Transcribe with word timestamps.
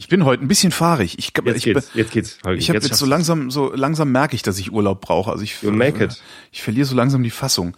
Ich 0.00 0.06
bin 0.06 0.24
heute 0.24 0.44
ein 0.44 0.48
bisschen 0.48 0.70
fahrig. 0.70 1.18
Ich, 1.18 1.32
Jetzt 1.44 1.56
ich, 1.56 1.64
geht's, 1.64 1.90
jetzt 1.92 2.12
geht's. 2.12 2.38
Holgi, 2.44 2.60
ich 2.60 2.68
habe 2.68 2.76
jetzt 2.76 2.88
jetzt 2.88 2.98
so 2.98 3.04
langsam, 3.04 3.50
so 3.50 3.74
langsam 3.74 4.12
merke 4.12 4.36
ich, 4.36 4.42
dass 4.42 4.56
ich 4.60 4.72
Urlaub 4.72 5.00
brauche. 5.00 5.32
Also 5.32 5.42
ich, 5.42 5.60
it. 5.60 6.22
ich 6.52 6.62
verliere 6.62 6.86
so 6.86 6.94
langsam 6.94 7.24
die 7.24 7.30
Fassung. 7.30 7.76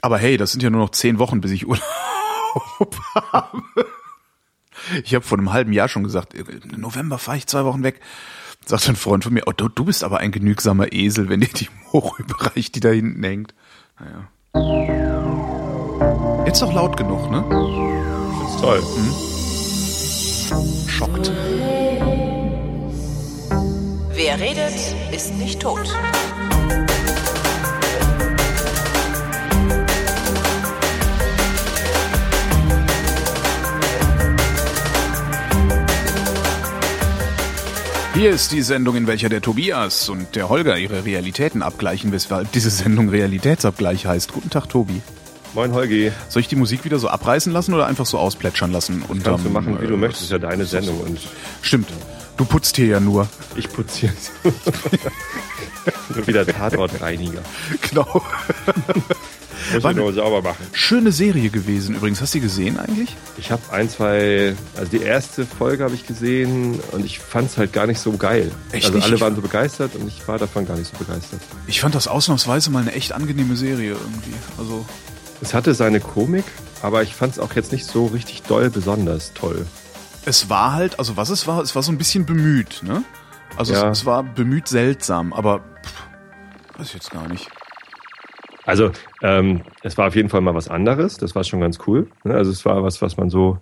Aber 0.00 0.18
hey, 0.18 0.36
das 0.36 0.50
sind 0.50 0.64
ja 0.64 0.70
nur 0.70 0.80
noch 0.80 0.90
zehn 0.90 1.20
Wochen, 1.20 1.40
bis 1.40 1.52
ich 1.52 1.68
Urlaub 1.68 1.84
habe. 3.32 3.62
Ich 5.04 5.14
habe 5.14 5.24
vor 5.24 5.38
einem 5.38 5.52
halben 5.52 5.72
Jahr 5.72 5.88
schon 5.88 6.02
gesagt, 6.02 6.34
im 6.34 6.80
November 6.80 7.18
fahre 7.18 7.38
ich 7.38 7.46
zwei 7.46 7.64
Wochen 7.64 7.84
weg. 7.84 8.00
Sagt 8.66 8.88
ein 8.88 8.96
Freund 8.96 9.22
von 9.22 9.32
mir, 9.32 9.42
oh, 9.46 9.52
du, 9.52 9.84
bist 9.84 10.02
aber 10.02 10.18
ein 10.18 10.32
genügsamer 10.32 10.92
Esel, 10.92 11.28
wenn 11.28 11.40
dir 11.40 11.48
die 11.48 11.68
Moore 11.92 12.14
überreicht, 12.18 12.74
die 12.74 12.80
da 12.80 12.90
hinten 12.90 13.22
hängt. 13.22 13.54
Naja. 14.00 14.28
Jetzt 16.44 16.60
doch 16.60 16.72
laut 16.72 16.96
genug, 16.96 17.30
ne? 17.30 17.44
Find's 17.48 18.60
toll. 18.60 19.31
Schockt. 20.86 21.30
Wer 24.14 24.40
redet, 24.40 24.74
ist 25.12 25.34
nicht 25.38 25.60
tot. 25.60 25.88
Hier 38.14 38.30
ist 38.30 38.52
die 38.52 38.62
Sendung, 38.62 38.94
in 38.94 39.06
welcher 39.06 39.28
der 39.28 39.40
Tobias 39.40 40.08
und 40.08 40.36
der 40.36 40.48
Holger 40.48 40.76
ihre 40.76 41.04
Realitäten 41.04 41.62
abgleichen, 41.62 42.12
weshalb 42.12 42.52
diese 42.52 42.70
Sendung 42.70 43.08
Realitätsabgleich 43.08 44.06
heißt. 44.06 44.32
Guten 44.32 44.50
Tag, 44.50 44.68
Tobi. 44.68 45.00
Moin 45.54 45.72
Holgi. 45.72 46.12
Soll 46.28 46.40
ich 46.40 46.48
die 46.48 46.56
Musik 46.56 46.84
wieder 46.84 46.98
so 46.98 47.08
abreißen 47.08 47.52
lassen 47.52 47.74
oder 47.74 47.86
einfach 47.86 48.06
so 48.06 48.18
ausplätschern 48.18 48.72
lassen? 48.72 49.02
Und 49.06 49.22
Kannst 49.22 49.44
du 49.44 49.50
machen, 49.50 49.80
wie 49.80 49.86
du 49.86 49.96
möchtest. 49.96 50.24
Ist 50.24 50.32
ja 50.32 50.38
deine 50.38 50.64
Sendung 50.64 50.98
und 51.00 51.18
Stimmt. 51.60 51.88
Du 52.38 52.46
putzt 52.46 52.76
hier 52.76 52.86
ja 52.86 53.00
nur. 53.00 53.28
ich 53.56 53.68
putze 53.70 54.00
hier. 54.00 54.12
Nur 56.14 56.26
wieder 56.26 56.46
Tatortreiniger. 56.46 57.42
Genau. 57.90 58.22
Muss 59.72 59.84
ich 59.84 59.96
nur 59.96 60.12
sauber 60.12 60.42
machen. 60.42 60.66
Schöne 60.72 61.12
Serie 61.12 61.50
gewesen 61.50 61.94
übrigens. 61.94 62.20
Hast 62.20 62.34
du 62.34 62.38
die 62.38 62.42
gesehen 62.42 62.78
eigentlich? 62.78 63.14
Ich 63.38 63.50
habe 63.50 63.62
ein, 63.70 63.88
zwei, 63.88 64.56
also 64.76 64.90
die 64.90 65.02
erste 65.02 65.46
Folge 65.46 65.84
habe 65.84 65.94
ich 65.94 66.06
gesehen 66.06 66.80
und 66.90 67.04
ich 67.04 67.18
fand's 67.18 67.56
halt 67.56 67.72
gar 67.72 67.86
nicht 67.86 68.00
so 68.00 68.12
geil. 68.12 68.50
Echt 68.72 68.86
also 68.86 68.98
nicht? 68.98 69.06
alle 69.06 69.20
waren 69.20 69.36
so 69.36 69.40
begeistert 69.40 69.94
und 69.94 70.08
ich 70.08 70.26
war 70.26 70.38
davon 70.38 70.66
gar 70.66 70.76
nicht 70.76 70.90
so 70.90 70.98
begeistert. 70.98 71.40
Ich 71.66 71.80
fand 71.80 71.94
das 71.94 72.08
ausnahmsweise 72.08 72.70
mal 72.70 72.80
eine 72.80 72.92
echt 72.92 73.12
angenehme 73.12 73.56
Serie 73.56 73.90
irgendwie. 73.90 74.34
Also 74.58 74.84
Es 75.42 75.52
hatte 75.54 75.74
seine 75.74 76.00
Komik, 76.00 76.44
aber 76.82 77.02
ich 77.02 77.14
fand's 77.14 77.38
auch 77.38 77.52
jetzt 77.54 77.72
nicht 77.72 77.84
so 77.84 78.06
richtig 78.06 78.42
doll 78.44 78.70
besonders 78.70 79.32
toll. 79.34 79.66
es 80.24 80.48
war 80.48 80.72
halt, 80.72 80.98
also 81.00 81.16
was 81.16 81.28
es 81.30 81.46
war, 81.48 81.60
es 81.62 81.74
war 81.74 81.82
so 81.82 81.90
ein 81.92 81.98
bisschen 81.98 82.24
bemüht, 82.26 82.80
ne? 82.84 83.02
Also 83.56 83.72
Ja. 83.74 83.90
es, 83.90 83.98
es 84.00 84.06
war 84.06 84.22
bemüht 84.22 84.68
seltsam, 84.68 85.32
aber 85.32 85.58
pff, 85.58 86.78
weiß 86.78 86.86
ich 86.88 86.94
jetzt 86.94 87.10
gar 87.10 87.28
nicht. 87.28 87.50
Also 88.64 88.92
ähm, 89.20 89.62
es 89.82 89.98
war 89.98 90.06
auf 90.06 90.14
jeden 90.14 90.28
Fall 90.28 90.40
mal 90.40 90.54
was 90.54 90.68
anderes, 90.68 91.16
das 91.18 91.34
war 91.34 91.42
schon 91.42 91.60
ganz 91.60 91.78
cool. 91.86 92.08
ne? 92.24 92.34
Also 92.34 92.50
es 92.52 92.64
war 92.64 92.82
was, 92.84 93.02
was 93.02 93.16
man 93.16 93.28
so, 93.28 93.58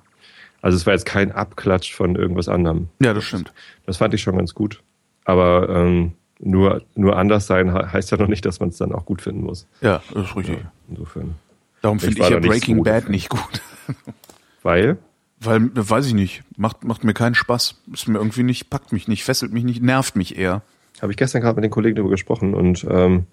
also 0.60 0.76
es 0.76 0.84
war 0.84 0.92
jetzt 0.92 1.06
kein 1.06 1.32
Abklatsch 1.32 1.94
von 1.94 2.14
irgendwas 2.14 2.48
anderem. 2.48 2.88
Ja, 3.00 3.14
das 3.14 3.24
stimmt. 3.24 3.52
Das 3.86 3.96
fand 3.96 4.12
ich 4.12 4.20
schon 4.22 4.36
ganz 4.36 4.54
gut. 4.54 4.82
Aber 5.24 5.68
ähm, 5.70 6.12
nur, 6.38 6.82
nur 6.94 7.16
anders 7.16 7.46
sein 7.46 7.72
he- 7.74 7.86
heißt 7.86 8.10
ja 8.10 8.18
noch 8.18 8.28
nicht, 8.28 8.44
dass 8.44 8.60
man 8.60 8.68
es 8.68 8.76
dann 8.76 8.92
auch 8.92 9.06
gut 9.06 9.22
finden 9.22 9.42
muss. 9.44 9.66
Ja, 9.80 10.02
das 10.12 10.24
ist 10.30 10.36
richtig. 10.36 10.58
Insofern. 10.90 11.34
Darum 11.82 11.96
Ich 11.98 12.04
finde 12.04 12.16
ich 12.18 12.22
war 12.22 12.30
ja 12.30 12.36
da 12.36 12.40
nicht 12.40 12.50
Breaking 12.50 12.76
so 12.78 12.82
Bad 12.82 13.08
nicht 13.08 13.28
gut. 13.28 13.62
Weil, 14.62 14.98
Weil, 15.40 15.62
äh, 15.64 15.70
weiß 15.74 16.06
ich 16.06 16.14
nicht, 16.14 16.42
macht, 16.56 16.84
macht 16.84 17.04
mir 17.04 17.14
keinen 17.14 17.34
Spaß. 17.34 17.80
Ist 17.92 18.08
mir 18.08 18.18
irgendwie 18.18 18.42
nicht, 18.42 18.68
packt 18.70 18.92
mich 18.92 19.08
nicht, 19.08 19.24
fesselt 19.24 19.52
mich 19.52 19.64
nicht, 19.64 19.82
nervt 19.82 20.16
mich 20.16 20.36
eher. 20.38 20.62
habe 21.00 21.12
ich 21.12 21.16
gestern 21.16 21.40
gerade 21.40 21.56
mit 21.56 21.64
den 21.64 21.70
Kollegen 21.70 21.96
darüber 21.96 22.10
gesprochen 22.10 22.54
und 22.54 22.86
ähm, 22.88 23.26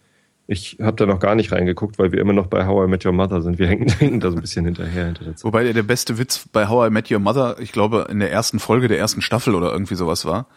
ich 0.50 0.78
habe 0.81 0.95
da 0.95 1.06
noch 1.06 1.20
gar 1.20 1.36
nicht 1.36 1.52
reingeguckt, 1.52 2.00
weil 2.00 2.14
wir 2.14 2.22
immer 2.22 2.31
noch 2.31 2.48
bei 2.48 2.66
How 2.66 2.88
I 2.88 2.90
Met 2.90 3.06
Your 3.06 3.12
Mother 3.12 3.41
sind. 3.41 3.59
Wir 3.59 3.68
hängen, 3.68 3.90
hängen 4.00 4.22
da 4.22 4.31
so 4.31 4.38
ein 4.38 4.41
bisschen 4.41 4.63
hinterher 4.63 5.07
hinter 5.07 5.25
der 5.25 5.36
Zeit. 5.36 5.44
Wobei 5.44 5.74
der, 5.74 5.84
beste 5.84 6.18
Witz 6.18 6.47
bei 6.53 6.69
How 6.69 6.88
I 6.88 6.90
Met 6.90 7.12
Your 7.12 7.19
Mother, 7.19 7.57
ich 7.59 7.74
glaube, 7.74 8.07
in 8.09 8.19
der 8.19 8.31
ersten 8.31 8.59
Folge 8.59 8.88
der 8.88 8.97
ersten 8.97 9.22
Staffel 9.22 9.53
oder 9.56 9.74
irgendwie 9.74 9.96
sowas 9.96 10.24
war, 10.24 10.47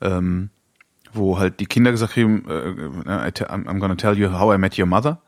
ähm, 0.00 0.50
wo 1.12 1.38
halt 1.38 1.60
die 1.60 1.66
Kinder 1.66 1.92
gesagt 1.92 2.16
haben, 2.16 2.44
äh, 2.48 3.30
te- 3.32 3.48
I'm 3.48 3.66
I'm 3.66 3.78
gonna 3.78 3.94
tell 3.94 4.18
you 4.18 4.32
how 4.32 4.52
I 4.52 4.58
met 4.58 4.76
your 4.76 4.86
mother. 4.86 5.20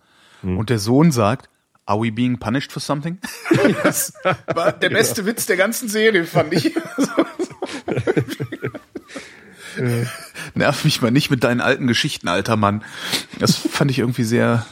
Und 0.43 0.71
der 0.71 0.79
Sohn 0.79 1.13
sagt, 1.13 1.49
Are 1.91 2.01
we 2.01 2.13
being 2.13 2.39
punished 2.39 2.71
for 2.71 2.79
something? 2.79 3.19
das 3.83 4.13
war 4.55 4.71
der 4.71 4.91
beste 4.91 5.27
Witz 5.27 5.47
der 5.47 5.57
ganzen 5.57 5.89
Serie, 5.89 6.25
fand 6.25 6.55
ich. 6.55 6.73
Nerv 10.55 10.85
mich 10.85 11.03
mal 11.03 11.11
nicht 11.11 11.33
mit 11.33 11.43
deinen 11.43 11.61
alten 11.61 11.89
Geschichten, 11.89 12.29
alter 12.29 12.55
Mann. 12.55 12.85
Das 13.41 13.57
fand 13.57 13.91
ich 13.91 13.99
irgendwie 13.99 14.23
sehr, 14.23 14.65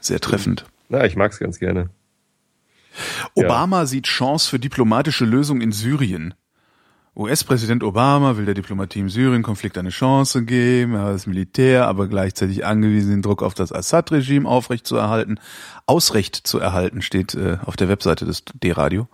sehr 0.00 0.18
treffend. 0.18 0.64
Na, 0.88 1.04
ich 1.04 1.14
mag's 1.14 1.38
ganz 1.38 1.60
gerne. 1.60 1.88
Obama 3.34 3.86
sieht 3.86 4.06
Chance 4.06 4.50
für 4.50 4.58
diplomatische 4.58 5.26
Lösung 5.26 5.60
in 5.60 5.70
Syrien. 5.70 6.34
US-Präsident 7.20 7.84
Obama 7.84 8.38
will 8.38 8.46
der 8.46 8.54
Diplomatie 8.54 9.00
im 9.00 9.10
Syrien-Konflikt 9.10 9.76
eine 9.76 9.90
Chance 9.90 10.42
geben, 10.42 10.94
er 10.94 11.02
hat 11.02 11.14
das 11.14 11.26
Militär 11.26 11.86
aber 11.86 12.08
gleichzeitig 12.08 12.64
angewiesen, 12.64 13.10
den 13.10 13.22
Druck 13.22 13.42
auf 13.42 13.52
das 13.52 13.72
Assad-Regime 13.72 14.48
aufrechtzuerhalten. 14.48 15.38
Ausrecht 15.84 16.34
zu 16.34 16.58
erhalten 16.58 17.02
steht 17.02 17.34
äh, 17.34 17.58
auf 17.64 17.76
der 17.76 17.88
Webseite 17.88 18.24
des 18.24 18.44
D-Radio. 18.54 19.06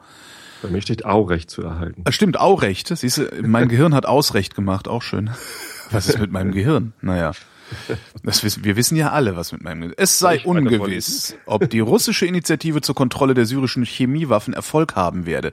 Bei 0.63 0.69
mir 0.69 0.81
steht 0.81 1.05
Aurecht 1.05 1.51
zu 1.51 1.63
erhalten. 1.63 2.03
Ah, 2.05 2.13
stimmt, 2.13 2.39
Aurecht. 2.39 2.89
Siehst 2.97 3.19
du, 3.19 3.29
mein 3.43 3.69
Gehirn 3.69 3.93
hat 3.93 4.07
Ausrecht 4.07 4.55
gemacht, 4.55 4.87
auch 4.87 5.03
schön. 5.03 5.31
Was 5.91 6.09
ist 6.09 6.21
mit 6.21 6.31
meinem 6.31 6.53
Gehirn? 6.53 6.93
Naja. 7.01 7.33
Das 8.23 8.45
wissen, 8.45 8.65
wir 8.65 8.77
wissen 8.77 8.97
ja 8.97 9.11
alle, 9.11 9.37
was 9.37 9.51
mit 9.51 9.63
meinem 9.63 9.81
Gehirn. 9.81 9.95
Es 9.97 10.21
sei 10.21 10.41
ungewiss, 10.45 11.37
ob 11.47 11.69
die 11.69 11.81
russische 11.81 12.27
Initiative 12.27 12.81
zur 12.81 12.95
Kontrolle 12.95 13.35
der 13.35 13.45
syrischen 13.45 13.85
Chemiewaffen 13.85 14.55
Erfolg 14.55 14.95
haben 14.95 15.27
werde. 15.27 15.53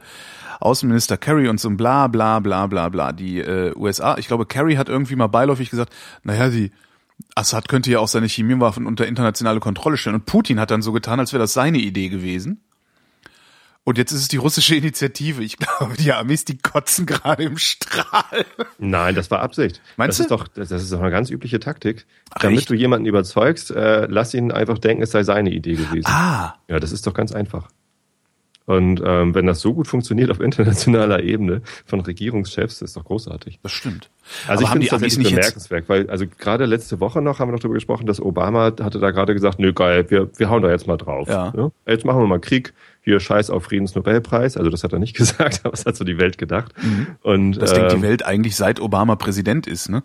Außenminister 0.60 1.18
Kerry 1.18 1.48
und 1.48 1.60
so 1.60 1.70
ein 1.70 1.78
bla 1.78 2.08
bla 2.08 2.40
bla 2.40 2.68
bla 2.68 2.90
bla. 2.90 3.12
Die 3.12 3.40
äh, 3.40 3.74
USA, 3.76 4.18
ich 4.18 4.28
glaube, 4.28 4.46
Kerry 4.46 4.76
hat 4.76 4.90
irgendwie 4.90 5.16
mal 5.16 5.28
beiläufig 5.28 5.70
gesagt, 5.70 5.94
naja, 6.24 6.50
die 6.50 6.72
Assad 7.36 7.68
könnte 7.68 7.92
ja 7.92 8.00
auch 8.00 8.08
seine 8.08 8.28
Chemiewaffen 8.28 8.86
unter 8.86 9.08
internationale 9.08 9.60
Kontrolle 9.60 9.98
stellen. 9.98 10.16
Und 10.16 10.26
Putin 10.26 10.60
hat 10.60 10.72
dann 10.72 10.82
so 10.82 10.92
getan, 10.92 11.20
als 11.20 11.32
wäre 11.34 11.42
das 11.44 11.54
seine 11.54 11.78
Idee 11.80 12.10
gewesen. 12.10 12.62
Und 13.86 13.98
jetzt 13.98 14.14
ist 14.14 14.22
es 14.22 14.28
die 14.30 14.38
russische 14.38 14.76
Initiative. 14.76 15.44
Ich 15.44 15.58
glaube, 15.80 15.96
die 15.98 16.14
Amis, 16.14 16.46
die 16.46 16.58
kotzen 16.58 17.06
gerade 17.06 17.44
im 17.44 17.58
Strahl. 17.58 18.46
Nein, 18.78 19.14
das 19.14 19.30
war 19.30 19.42
Absicht. 19.42 19.82
Meinst 19.98 20.20
das 20.20 20.28
du? 20.28 20.36
Ist 20.36 20.42
doch, 20.42 20.48
das 20.48 20.72
ist 20.72 20.92
doch 20.94 21.02
eine 21.02 21.12
ganz 21.12 21.30
übliche 21.30 21.60
Taktik. 21.60 22.06
Ach, 22.34 22.42
Damit 22.42 22.60
echt? 22.60 22.70
du 22.70 22.76
jemanden 22.76 23.06
überzeugst, 23.08 23.72
äh, 23.72 24.06
lass 24.10 24.34
ihn 24.34 24.52
einfach 24.52 24.78
denken, 24.78 25.04
es 25.04 25.12
sei 25.12 25.24
seine 25.24 25.52
Idee 25.52 25.76
gewesen. 25.76 26.08
Ah, 26.08 26.56
Ja, 26.68 26.80
das 26.80 26.92
ist 26.92 27.06
doch 27.08 27.14
ganz 27.14 27.34
einfach. 27.34 27.68
Und 28.66 29.02
ähm, 29.06 29.36
wenn 29.36 29.46
das 29.46 29.60
so 29.60 29.74
gut 29.74 29.88
funktioniert 29.88 30.32
auf 30.32 30.40
internationaler 30.40 31.22
Ebene 31.22 31.62
von 31.86 32.00
Regierungschefs, 32.00 32.82
ist 32.82 32.96
doch 32.96 33.04
großartig. 33.04 33.60
das 33.62 33.74
stimmt. 33.74 34.10
Also 34.48 34.52
Aber 34.54 34.62
ich 34.64 34.70
finde 34.70 34.86
es 34.88 34.94
Amis 34.94 35.02
tatsächlich 35.16 35.36
bemerkenswert, 35.36 35.90
weil 35.90 36.10
also 36.10 36.26
gerade 36.40 36.66
letzte 36.66 37.02
Woche 37.02 37.22
noch 37.22 37.40
haben 37.40 37.50
wir 37.50 37.54
noch 37.54 37.60
darüber 37.60 37.74
gesprochen, 37.76 38.06
dass 38.06 38.22
Obama 38.22 38.72
hatte 38.82 39.00
da 39.00 39.12
gerade 39.12 39.34
gesagt, 39.34 39.60
nö 39.60 39.74
geil, 39.74 40.10
wir, 40.10 40.30
wir 40.38 40.50
hauen 40.50 40.62
da 40.64 40.70
jetzt 40.70 40.88
mal 40.88 40.96
drauf. 40.96 41.28
Ja. 41.28 41.52
Ne? 41.54 41.74
Jetzt 41.86 42.06
machen 42.06 42.22
wir 42.22 42.28
mal 42.28 42.40
Krieg, 42.40 42.74
hier 43.02 43.20
Scheiß 43.20 43.50
auf 43.50 43.66
Friedensnobelpreis. 43.66 44.56
Also 44.56 44.70
das 44.70 44.86
hat 44.86 44.94
er 44.94 45.00
nicht 45.00 45.16
gesagt, 45.18 45.60
aber 45.64 45.72
das 45.72 45.86
hat 45.86 45.98
so 45.98 46.06
die 46.06 46.18
Welt 46.18 46.38
gedacht. 46.38 46.74
Und 47.22 47.50
Mhm. 47.58 47.60
das 47.60 47.74
denkt 47.74 47.92
die 47.92 47.96
ähm, 47.98 48.02
Welt 48.04 48.26
eigentlich 48.26 48.56
seit 48.56 48.80
Obama 48.80 49.18
Präsident 49.18 49.68
ist, 49.68 49.90
ne? 49.90 50.04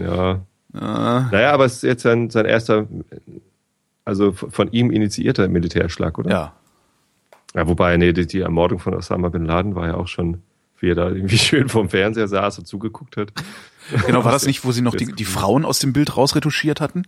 Ja. 0.00 0.40
Ah, 0.72 1.28
Naja, 1.30 1.52
aber 1.52 1.66
es 1.66 1.74
ist 1.76 1.82
jetzt 1.82 2.02
sein, 2.04 2.30
sein 2.30 2.46
erster, 2.46 2.86
also 4.04 4.32
von 4.32 4.70
ihm 4.72 4.90
initiierter 4.90 5.48
Militärschlag, 5.48 6.16
oder? 6.18 6.30
ja. 6.30 6.52
Ja, 7.54 7.66
wobei, 7.66 7.96
nee, 7.96 8.12
die, 8.12 8.26
die 8.26 8.40
Ermordung 8.40 8.78
von 8.78 8.94
Osama 8.94 9.28
Bin 9.28 9.44
Laden 9.44 9.74
war 9.74 9.86
ja 9.86 9.94
auch 9.94 10.08
schon, 10.08 10.42
wie 10.78 10.90
er 10.90 10.94
da 10.94 11.08
irgendwie 11.08 11.38
schön 11.38 11.68
vorm 11.68 11.88
Fernseher 11.88 12.28
saß 12.28 12.58
und 12.58 12.66
zugeguckt 12.66 13.16
hat. 13.16 13.32
Genau, 14.06 14.24
war 14.24 14.32
das 14.32 14.46
nicht, 14.46 14.64
wo 14.64 14.72
sie 14.72 14.82
noch 14.82 14.94
die, 14.94 15.06
die 15.06 15.24
Frauen 15.24 15.64
aus 15.64 15.78
dem 15.78 15.92
Bild 15.92 16.16
rausretuschiert 16.16 16.80
hatten? 16.80 17.04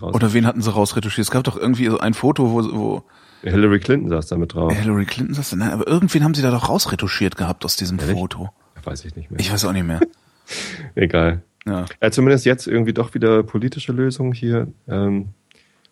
Oder 0.00 0.32
wen 0.32 0.46
hatten 0.46 0.62
sie 0.62 0.72
rausretuschiert? 0.72 1.26
Es 1.26 1.30
gab 1.30 1.44
doch 1.44 1.58
irgendwie 1.58 1.86
so 1.88 1.98
ein 1.98 2.14
Foto, 2.14 2.50
wo, 2.52 2.64
wo 2.74 3.04
Hillary 3.42 3.80
Clinton 3.80 4.08
saß 4.08 4.28
da 4.28 4.36
mit 4.36 4.54
drauf. 4.54 4.72
Hillary 4.72 5.04
Clinton 5.04 5.34
saß. 5.34 5.54
Nein, 5.56 5.70
aber 5.70 5.86
irgendwen 5.86 6.24
haben 6.24 6.34
sie 6.34 6.42
da 6.42 6.50
doch 6.50 6.68
rausretuschiert 6.68 7.36
gehabt 7.36 7.64
aus 7.64 7.76
diesem 7.76 7.98
Ehrlich? 7.98 8.16
Foto. 8.16 8.50
Weiß 8.82 9.04
ich 9.04 9.16
nicht 9.16 9.30
mehr. 9.30 9.40
Ich 9.40 9.52
weiß 9.52 9.64
auch 9.64 9.72
nicht 9.72 9.86
mehr. 9.86 10.00
Egal. 10.94 11.42
Ja. 11.66 11.86
Ja, 12.02 12.10
zumindest 12.10 12.44
jetzt 12.44 12.66
irgendwie 12.66 12.92
doch 12.92 13.14
wieder 13.14 13.42
politische 13.42 13.92
Lösungen 13.92 14.32
hier. 14.32 14.68
Ähm, 14.88 15.28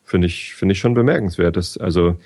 finde 0.05 0.27
ich, 0.27 0.55
finde 0.55 0.73
ich 0.73 0.79
schon 0.79 0.95
bemerkenswert. 0.95 1.56
Dass, 1.56 1.79
also, 1.79 2.19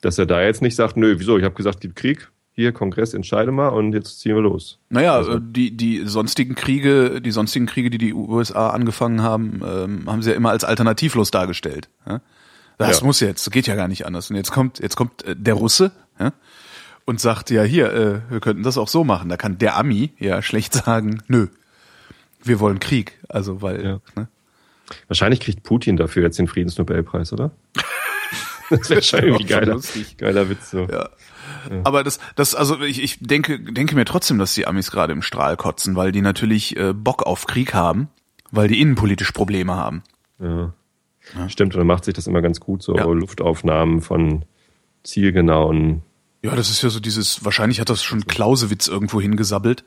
dass 0.00 0.18
er 0.18 0.26
da 0.26 0.42
jetzt 0.42 0.62
nicht 0.62 0.76
sagt, 0.76 0.96
nö, 0.96 1.16
wieso, 1.18 1.38
ich 1.38 1.44
habe 1.44 1.54
gesagt, 1.54 1.80
gibt 1.80 1.96
Krieg, 1.96 2.30
hier, 2.52 2.72
Kongress, 2.72 3.14
entscheide 3.14 3.52
mal 3.52 3.68
und 3.68 3.92
jetzt 3.92 4.20
ziehen 4.20 4.34
wir 4.34 4.42
los. 4.42 4.78
Naja, 4.90 5.14
Also- 5.14 5.36
äh, 5.36 5.40
die, 5.40 5.76
die 5.76 6.02
sonstigen 6.06 6.54
Kriege, 6.56 7.20
die 7.20 7.30
sonstigen 7.30 7.66
Kriege, 7.66 7.88
die 7.90 7.98
die 7.98 8.12
USA 8.14 8.70
angefangen 8.70 9.22
haben, 9.22 9.60
ähm, 9.64 10.02
haben 10.10 10.22
sie 10.22 10.30
ja 10.30 10.36
immer 10.36 10.50
als 10.50 10.64
alternativlos 10.64 11.30
dargestellt. 11.30 11.88
Ja? 12.06 12.20
Das 12.78 13.00
Ja. 13.00 13.06
muss 13.06 13.20
jetzt, 13.20 13.50
geht 13.52 13.66
ja 13.68 13.74
gar 13.76 13.86
nicht 13.88 14.06
anders. 14.06 14.30
Und 14.30 14.36
jetzt 14.36 14.50
kommt, 14.50 14.80
jetzt 14.80 14.96
kommt 14.96 15.24
äh, 15.24 15.36
der 15.36 15.54
Russe, 15.54 15.92
ja? 16.18 16.32
und 17.04 17.20
sagt, 17.20 17.50
ja 17.50 17.62
hier, 17.62 17.92
äh, 17.92 18.20
wir 18.32 18.40
könnten 18.40 18.62
das 18.64 18.76
auch 18.76 18.88
so 18.88 19.04
machen. 19.04 19.28
Da 19.28 19.36
kann 19.36 19.58
der 19.58 19.76
Ami 19.76 20.10
ja 20.18 20.42
schlecht 20.42 20.74
sagen, 20.74 21.22
nö, 21.28 21.46
wir 22.42 22.58
wollen 22.60 22.80
Krieg. 22.80 23.18
Also 23.28 23.62
weil, 23.62 24.00
ne? 24.16 24.28
Wahrscheinlich 25.06 25.40
kriegt 25.40 25.62
Putin 25.62 25.96
dafür 25.96 26.22
jetzt 26.24 26.38
den 26.38 26.48
Friedensnobelpreis, 26.48 27.32
oder? 27.32 27.50
das 28.70 28.90
wäre 28.90 29.02
schon 29.02 29.20
irgendwie 29.20 29.44
geiler, 29.44 29.74
lustig. 29.74 30.16
geiler 30.16 30.48
Witz 30.48 30.70
so. 30.70 30.86
Ja. 30.90 31.10
Aber 31.84 32.04
das, 32.04 32.18
das, 32.36 32.54
also 32.54 32.80
ich, 32.80 33.02
ich 33.02 33.18
denke, 33.20 33.60
denke 33.60 33.94
mir 33.94 34.04
trotzdem, 34.04 34.38
dass 34.38 34.54
die 34.54 34.66
Amis 34.66 34.90
gerade 34.90 35.12
im 35.12 35.22
Strahl 35.22 35.56
kotzen, 35.56 35.96
weil 35.96 36.12
die 36.12 36.22
natürlich 36.22 36.76
äh, 36.76 36.92
Bock 36.92 37.22
auf 37.24 37.46
Krieg 37.46 37.74
haben, 37.74 38.08
weil 38.50 38.68
die 38.68 38.80
innenpolitisch 38.80 39.32
Probleme 39.32 39.74
haben. 39.74 40.02
Ja. 40.40 40.72
Stimmt, 41.48 41.74
und 41.74 41.80
dann 41.80 41.86
macht 41.86 42.04
sich 42.04 42.14
das 42.14 42.26
immer 42.26 42.40
ganz 42.40 42.60
gut, 42.60 42.82
so 42.82 42.96
Ja. 42.96 43.04
Luftaufnahmen 43.04 44.00
von 44.00 44.44
zielgenauen. 45.02 46.02
Ja, 46.42 46.54
das 46.54 46.70
ist 46.70 46.82
ja 46.82 46.88
so 46.88 47.00
dieses, 47.00 47.44
wahrscheinlich 47.44 47.80
hat 47.80 47.90
das 47.90 48.02
schon 48.02 48.26
Clausewitz 48.26 48.88
irgendwo 48.88 49.20
hingesabbelt, 49.20 49.84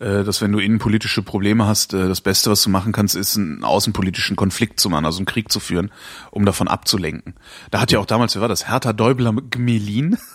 dass 0.00 0.40
wenn 0.40 0.50
du 0.50 0.58
innenpolitische 0.58 1.22
Probleme 1.22 1.66
hast, 1.66 1.92
äh, 1.92 2.08
das 2.08 2.20
Beste, 2.20 2.50
was 2.50 2.62
du 2.62 2.70
machen 2.70 2.92
kannst, 2.92 3.14
ist 3.14 3.36
einen 3.36 3.64
außenpolitischen 3.64 4.34
Konflikt 4.34 4.80
zu 4.80 4.88
machen, 4.88 5.04
also 5.04 5.18
einen 5.18 5.26
Krieg 5.26 5.52
zu 5.52 5.60
führen, 5.60 5.90
um 6.30 6.46
davon 6.46 6.68
abzulenken. 6.68 7.34
Da 7.70 7.80
hat 7.80 7.92
ja 7.92 7.98
auch 7.98 8.06
damals, 8.06 8.34
wer 8.34 8.40
war 8.40 8.48
das? 8.48 8.68
Hertha 8.68 8.92
Däubler 8.92 9.32
Gmelin? 9.32 10.18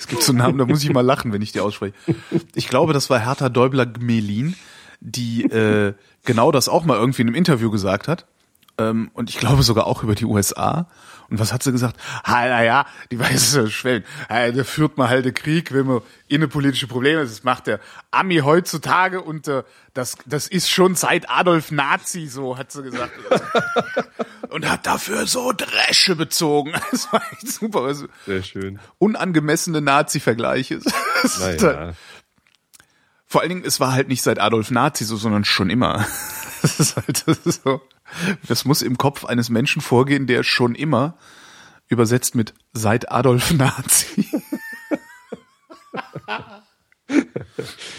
Es 0.00 0.06
gibt 0.06 0.22
so 0.22 0.30
einen 0.30 0.38
Namen, 0.38 0.58
da 0.58 0.64
muss 0.64 0.84
ich 0.84 0.92
mal 0.92 1.00
lachen, 1.00 1.32
wenn 1.32 1.42
ich 1.42 1.50
die 1.50 1.58
ausspreche. 1.58 1.92
Ich 2.54 2.68
glaube, 2.68 2.92
das 2.92 3.10
war 3.10 3.18
Hertha 3.18 3.48
Däubler 3.48 3.84
Gmelin, 3.84 4.54
die 5.00 5.42
äh, 5.42 5.92
genau 6.24 6.52
das 6.52 6.68
auch 6.68 6.84
mal 6.84 6.96
irgendwie 6.96 7.22
in 7.22 7.28
einem 7.28 7.34
Interview 7.34 7.68
gesagt 7.68 8.06
hat. 8.06 8.26
Ähm, 8.78 9.10
und 9.14 9.28
ich 9.28 9.38
glaube 9.38 9.64
sogar 9.64 9.88
auch 9.88 10.04
über 10.04 10.14
die 10.14 10.24
USA. 10.24 10.88
Und 11.30 11.38
was 11.38 11.52
hat 11.52 11.62
sie 11.62 11.72
gesagt? 11.72 11.96
Ha, 12.24 12.48
na 12.48 12.62
ja, 12.64 12.86
die 13.10 13.18
weiße 13.18 13.70
Schwellen. 13.70 14.04
Ha, 14.30 14.50
da 14.50 14.64
führt 14.64 14.96
man 14.96 15.08
halt 15.10 15.26
den 15.26 15.34
Krieg, 15.34 15.72
wenn 15.74 15.86
man 15.86 16.00
innenpolitische 16.28 16.86
Probleme, 16.86 17.20
das 17.22 17.44
macht 17.44 17.66
der 17.66 17.80
Ami 18.10 18.38
heutzutage 18.38 19.20
und 19.20 19.46
äh, 19.46 19.62
das, 19.92 20.16
das 20.24 20.48
ist 20.48 20.70
schon 20.70 20.94
seit 20.94 21.28
Adolf 21.28 21.70
Nazi 21.70 22.26
so, 22.28 22.56
hat 22.56 22.72
sie 22.72 22.82
gesagt. 22.82 23.12
und 24.48 24.68
hat 24.70 24.86
dafür 24.86 25.26
so 25.26 25.52
Dresche 25.54 26.16
bezogen. 26.16 26.72
Das 26.90 27.12
war 27.12 27.22
echt 27.32 27.48
super. 27.52 27.82
Also, 27.82 28.06
Sehr 28.26 28.42
schön. 28.42 28.78
unangemessene 28.98 29.80
Nazi-Vergleiche. 29.82 30.76
Ist 31.22 31.40
halt- 31.40 31.60
Naja, 31.62 31.92
vor 33.26 33.42
allen 33.42 33.50
Dingen, 33.50 33.64
es 33.66 33.78
war 33.80 33.92
halt 33.92 34.08
nicht 34.08 34.22
seit 34.22 34.38
Adolf 34.40 34.70
Nazi 34.70 35.04
so, 35.04 35.16
sondern 35.18 35.44
schon 35.44 35.68
immer. 35.68 36.06
Das 36.62 36.80
ist 36.80 36.96
halt 36.96 37.28
das 37.28 37.38
ist 37.44 37.62
so. 37.62 37.82
Das 38.46 38.64
muss 38.64 38.82
im 38.82 38.98
Kopf 38.98 39.24
eines 39.24 39.50
Menschen 39.50 39.82
vorgehen, 39.82 40.26
der 40.26 40.42
schon 40.42 40.74
immer 40.74 41.16
übersetzt 41.88 42.34
mit 42.34 42.54
seit 42.72 43.10
Adolf 43.10 43.52
Nazi. 43.52 44.26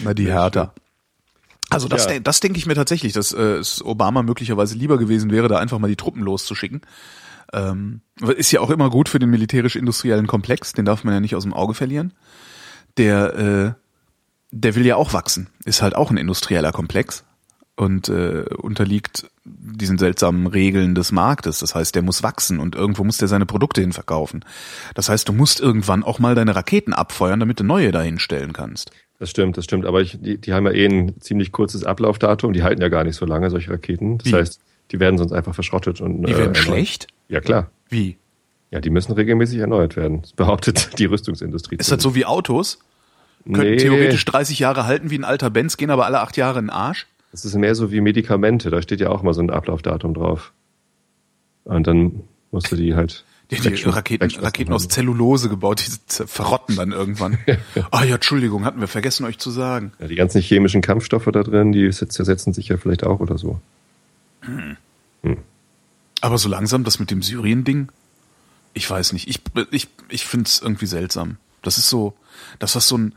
Na, 0.00 0.14
die 0.14 0.26
Hertha. 0.26 0.72
Also 1.68 1.88
das, 1.88 2.06
Ja. 2.06 2.18
das 2.18 2.40
denke 2.40 2.58
ich 2.58 2.66
mir 2.66 2.74
tatsächlich, 2.74 3.12
dass 3.12 3.32
äh, 3.32 3.58
es 3.58 3.84
Obama 3.84 4.22
möglicherweise 4.22 4.76
lieber 4.76 4.98
gewesen 4.98 5.30
wäre, 5.30 5.48
da 5.48 5.58
einfach 5.58 5.78
mal 5.78 5.88
die 5.88 5.96
Truppen 5.96 6.22
loszuschicken. 6.22 6.80
Ähm, 7.52 8.00
ist 8.36 8.52
ja 8.52 8.60
auch 8.60 8.70
immer 8.70 8.90
gut 8.90 9.08
für 9.08 9.18
den 9.18 9.30
militärisch-industriellen 9.30 10.26
Komplex, 10.26 10.72
den 10.72 10.84
darf 10.84 11.04
man 11.04 11.14
ja 11.14 11.20
nicht 11.20 11.34
aus 11.34 11.42
dem 11.42 11.52
Auge 11.54 11.74
verlieren. 11.74 12.12
Der, 12.96 13.34
äh, 13.34 13.72
der 14.52 14.74
will 14.74 14.86
ja 14.86 14.96
auch 14.96 15.12
wachsen, 15.12 15.48
ist 15.64 15.82
halt 15.82 15.94
auch 15.94 16.10
ein 16.10 16.16
industrieller 16.16 16.72
Komplex 16.72 17.24
und 17.80 18.08
äh, 18.10 18.44
unterliegt 18.58 19.30
diesen 19.44 19.96
seltsamen 19.96 20.46
Regeln 20.46 20.94
des 20.94 21.12
Marktes. 21.12 21.60
Das 21.60 21.74
heißt, 21.74 21.94
der 21.94 22.02
muss 22.02 22.22
wachsen 22.22 22.60
und 22.60 22.74
irgendwo 22.74 23.04
muss 23.04 23.16
der 23.16 23.28
seine 23.28 23.46
Produkte 23.46 23.80
hin 23.80 23.92
verkaufen. 23.92 24.44
Das 24.94 25.08
heißt, 25.08 25.28
du 25.28 25.32
musst 25.32 25.60
irgendwann 25.60 26.02
auch 26.04 26.18
mal 26.18 26.34
deine 26.34 26.54
Raketen 26.54 26.92
abfeuern, 26.92 27.40
damit 27.40 27.58
du 27.58 27.64
neue 27.64 27.90
dahin 27.90 28.18
stellen 28.18 28.52
kannst. 28.52 28.90
das 29.18 29.30
stimmt, 29.30 29.56
das 29.56 29.64
stimmt. 29.64 29.86
Aber 29.86 30.02
ich, 30.02 30.18
die, 30.20 30.36
die 30.38 30.52
haben 30.52 30.66
ja 30.66 30.72
eh 30.72 30.86
ein 30.86 31.20
ziemlich 31.20 31.52
kurzes 31.52 31.84
Ablaufdatum. 31.84 32.52
Die 32.52 32.62
halten 32.62 32.82
ja 32.82 32.88
gar 32.88 33.04
nicht 33.04 33.16
so 33.16 33.24
lange, 33.24 33.48
solche 33.50 33.70
Raketen. 33.70 34.18
Das 34.18 34.26
Wie? 34.26 34.34
heißt, 34.34 34.60
die 34.90 35.00
werden 35.00 35.16
sonst 35.18 35.32
einfach 35.32 35.54
verschrottet 35.54 36.00
und 36.02 36.18
Die 36.22 36.28
werden 36.32 36.38
erneuert. 36.54 36.56
schlecht? 36.58 37.06
Ja, 37.28 37.40
klar. 37.40 37.70
Wie? 37.88 38.18
Ja, 38.70 38.80
die 38.80 38.90
müssen 38.90 39.12
regelmäßig 39.12 39.58
erneuert 39.58 39.96
werden. 39.96 40.20
Das 40.22 40.32
behauptet 40.32 40.90
die 40.98 41.06
Rüstungsindustrie. 41.06 41.76
Ist 41.76 41.90
das 41.90 42.02
so 42.02 42.14
wie 42.14 42.26
Autos? 42.26 42.78
Könnten 43.44 43.60
Nee. 43.70 43.76
theoretisch 43.76 44.24
30 44.26 44.58
Jahre 44.58 44.84
halten 44.84 45.10
wie 45.10 45.18
ein 45.18 45.24
alter 45.24 45.48
Benz, 45.48 45.78
gehen 45.78 45.90
aber 45.90 46.04
alle 46.04 46.20
acht 46.20 46.36
Jahre 46.36 46.58
in 46.58 46.66
den 46.66 46.70
Arsch? 46.70 47.06
Das 47.30 47.44
ist 47.44 47.54
mehr 47.54 47.74
so 47.74 47.92
wie 47.92 48.00
Medikamente. 48.00 48.70
Da 48.70 48.82
steht 48.82 49.00
ja 49.00 49.10
auch 49.10 49.22
mal 49.22 49.34
so 49.34 49.40
ein 49.40 49.50
Ablaufdatum 49.50 50.14
drauf. 50.14 50.52
Und 51.64 51.86
dann 51.86 52.24
musst 52.50 52.70
du 52.72 52.76
die 52.76 52.94
halt. 52.94 53.24
Die, 53.50 53.56
die 53.56 53.82
Raketen, 53.84 54.30
Raketen 54.30 54.72
aus. 54.72 54.86
Zellulose 54.86 55.48
gebaut, 55.48 55.84
die 55.84 56.26
verrotten 56.26 56.76
dann 56.76 56.92
irgendwann. 56.92 57.38
Ah 57.90 58.04
ja, 58.04 58.14
Entschuldigung, 58.14 58.64
hatten 58.64 58.80
wir 58.80 58.86
vergessen 58.86 59.26
euch 59.26 59.38
zu 59.38 59.50
sagen. 59.50 59.92
Ja, 59.98 60.06
die 60.06 60.14
ganzen 60.14 60.40
chemischen 60.40 60.82
Kampfstoffe 60.82 61.28
da 61.32 61.42
drin, 61.42 61.72
die 61.72 61.90
zersetzen 61.90 62.52
sich 62.52 62.68
ja 62.68 62.76
vielleicht 62.76 63.04
auch 63.04 63.18
oder 63.18 63.38
so. 63.38 63.60
Aber 66.20 66.38
so 66.38 66.48
langsam 66.48 66.84
das 66.84 67.00
mit 67.00 67.10
dem 67.10 67.22
Syrien-Ding, 67.22 67.90
ich 68.72 68.88
weiß 68.88 69.12
nicht. 69.12 69.28
Ich, 69.28 69.40
ich, 69.72 69.88
ich 70.08 70.26
finde 70.26 70.46
es 70.46 70.62
irgendwie 70.62 70.86
seltsam. 70.86 71.38
Das 71.62 71.76
ist 71.76 71.88
so, 71.90 72.14
das 72.60 72.76
was 72.76 72.86
so 72.86 72.98
ein, 72.98 73.14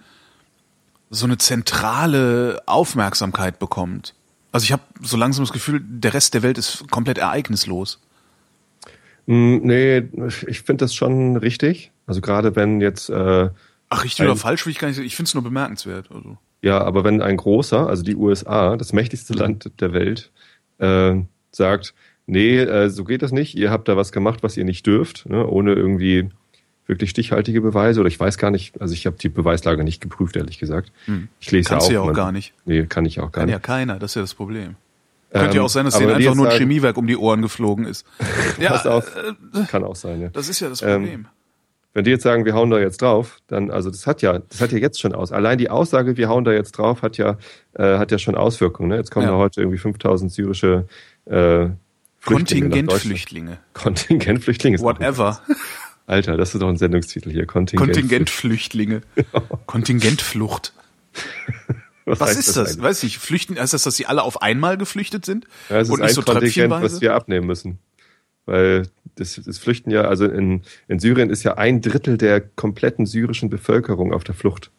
so 1.13 1.25
eine 1.25 1.37
zentrale 1.37 2.61
Aufmerksamkeit 2.65 3.59
bekommt. 3.59 4.15
Also 4.51 4.65
ich 4.65 4.71
habe 4.71 4.81
so 5.01 5.15
langsam 5.15 5.43
das 5.43 5.53
Gefühl, 5.53 5.79
der 5.83 6.13
Rest 6.13 6.33
der 6.33 6.41
Welt 6.41 6.57
ist 6.57 6.89
komplett 6.89 7.19
ereignislos. 7.19 7.99
Hm, 9.27 9.61
nee, 9.63 10.03
ich 10.47 10.61
finde 10.61 10.85
das 10.85 10.95
schon 10.95 11.37
richtig. 11.37 11.91
Also 12.07 12.19
gerade 12.19 12.55
wenn 12.55 12.81
jetzt, 12.81 13.09
äh, 13.09 13.49
Ach, 13.89 14.03
richtig 14.03 14.21
Ein- 14.21 14.27
oder 14.27 14.37
falsch 14.37 14.65
will 14.65 14.71
ich 14.71 14.79
gar 14.79 14.87
nicht 14.87 14.97
sagen. 14.97 15.07
Ich 15.07 15.15
finde 15.15 15.27
es 15.27 15.33
nur 15.35 15.43
bemerkenswert. 15.43 16.09
Also. 16.11 16.37
ja, 16.61 16.81
aber 16.81 17.03
wenn 17.03 17.21
ein 17.21 17.37
großer, 17.37 17.87
also 17.87 18.03
die 18.03 18.15
USA, 18.15 18.75
das 18.75 18.91
mächtigste 18.91 19.33
Land 19.33 19.71
der 19.79 19.93
Welt, 19.93 20.31
äh, 20.79 21.15
sagt, 21.51 21.93
nee, 22.25 22.57
äh, 22.57 22.89
so 22.89 23.03
geht 23.03 23.21
das 23.21 23.31
nicht, 23.31 23.55
ihr 23.55 23.69
habt 23.69 23.87
da 23.87 23.95
was 23.95 24.11
gemacht, 24.11 24.41
was 24.41 24.57
ihr 24.57 24.65
nicht 24.65 24.87
dürft, 24.87 25.29
ne, 25.29 25.45
ohne 25.47 25.73
irgendwie 25.73 26.29
wirklich 26.87 27.09
stichhaltige 27.11 27.61
Beweise 27.61 27.99
oder 28.01 28.07
ich 28.09 28.19
weiß 28.19 28.37
gar 28.37 28.51
nicht, 28.51 28.79
also 28.81 28.93
ich 28.93 29.05
habe 29.05 29.15
die 29.17 29.29
Beweislage 29.29 29.83
nicht 29.83 30.01
geprüft, 30.01 30.35
ehrlich 30.35 30.59
gesagt. 30.59 30.91
Ich 31.39 31.51
lese 31.51 31.69
Kannst 31.69 31.87
du 31.87 31.91
ja 31.91 31.95
ja 31.95 31.99
auch. 31.99 32.03
auch 32.03 32.07
man- 32.07 32.15
gar 32.15 32.31
nicht. 32.31 32.53
Nee, 32.65 32.85
kann 32.85 33.05
ich 33.05 33.19
auch 33.19 33.31
gar 33.31 33.41
Kann 33.43 33.49
ja 33.49 33.55
nicht. 33.55 33.63
keiner, 33.65 33.99
das 33.99 34.11
ist 34.11 34.15
ja 34.15 34.21
das 34.21 34.33
Problem. 34.33 34.75
Könnte 35.31 35.55
ja 35.55 35.61
Ähm, 35.61 35.65
auch 35.65 35.69
sein, 35.69 35.85
dass 35.85 35.97
denen 35.97 36.11
einfach 36.11 36.35
nur 36.35 36.49
ein 36.49 36.57
Chemiewerk 36.57 36.95
um 36.97 37.07
die 37.07 37.17
Ohren 37.17 37.41
geflogen 37.41 37.85
ist. 37.85 38.05
ja, 38.59 38.69
Pass 38.71 38.85
auf, 38.85 39.15
äh, 39.15 39.65
kann 39.67 39.83
auch 39.83 39.95
sein, 39.95 40.21
ja. 40.21 40.27
das 40.29 40.47
ist 40.49 40.59
ja 40.59 40.69
das 40.69 40.81
Ähm, 40.81 41.01
Problem. 41.03 41.25
Wenn 41.95 42.03
die 42.05 42.11
jetzt 42.11 42.23
sagen, 42.23 42.43
wir 42.45 42.53
hauen 42.55 42.69
da 42.71 42.79
jetzt 42.79 43.01
drauf, 43.03 43.39
dann, 43.47 43.69
also 43.69 43.89
das 43.91 44.07
hat 44.07 44.21
ja, 44.23 44.39
das 44.39 44.61
hat 44.61 44.71
ja 44.71 44.79
jetzt 44.79 44.99
schon 44.99 45.13
aus. 45.13 45.31
Allein 45.31 45.59
die 45.59 45.69
Aussage, 45.69 46.17
wir 46.17 46.27
hauen 46.27 46.43
da 46.43 46.51
jetzt 46.51 46.71
drauf, 46.73 47.03
hat 47.03 47.17
ja, 47.17 47.37
äh, 47.73 47.97
hat 47.99 48.11
ja 48.11 48.17
schon 48.17 48.33
Auswirkungen. 48.35 48.89
Ne? 48.89 48.95
Jetzt 48.97 49.11
kommen 49.11 49.27
Ja. 49.27 49.31
da 49.33 49.37
heute 49.37 49.61
irgendwie 49.61 49.77
5000 49.77 50.31
syrische 50.31 50.85
äh, 51.25 51.67
Flüchtlinge. 52.19 52.69
Kontingentflüchtlinge. 52.69 53.57
Kontingentflüchtlinge. 53.73 54.77
auch- 54.79 54.83
Whatever. 54.83 55.39
Alter, 56.05 56.37
das 56.37 56.53
ist 56.53 56.61
doch 56.61 56.69
ein 56.69 56.77
Sendungstitel 56.77 57.31
hier. 57.31 57.45
Kontingent. 57.45 57.93
Kontingentflüchtlinge. 57.93 59.01
Kontingentflucht. 59.65 60.73
Was 62.05 62.19
heißt 62.19 62.39
ist 62.39 62.57
das? 62.57 62.71
eigentlich? 62.71 62.83
Weiß 62.83 63.03
ich, 63.03 63.17
flüchten, 63.17 63.57
heißt 63.57 63.73
das, 63.73 63.83
dass 63.83 63.95
sie 63.95 64.05
alle 64.05 64.23
auf 64.23 64.41
einmal 64.41 64.77
geflüchtet 64.77 65.25
sind? 65.25 65.45
Ja, 65.69 65.79
es 65.79 65.89
ist 65.89 66.01
ein 66.01 66.09
so 66.09 66.21
Kontingent, 66.21 66.71
was 66.71 66.99
wir 66.99 67.13
abnehmen 67.13 67.47
müssen. 67.47 67.79
Weil 68.45 68.89
das, 69.15 69.39
das 69.45 69.57
Flüchten 69.57 69.89
ja, 69.89 70.01
also 70.01 70.25
in, 70.25 70.63
in 70.89 70.99
Syrien 70.99 71.29
ist 71.29 71.43
ja 71.43 71.57
ein 71.57 71.81
Drittel 71.81 72.17
der 72.17 72.41
kompletten 72.41 73.05
syrischen 73.05 73.49
Bevölkerung 73.49 74.11
auf 74.13 74.25
der 74.25 74.35
Flucht. 74.35 74.71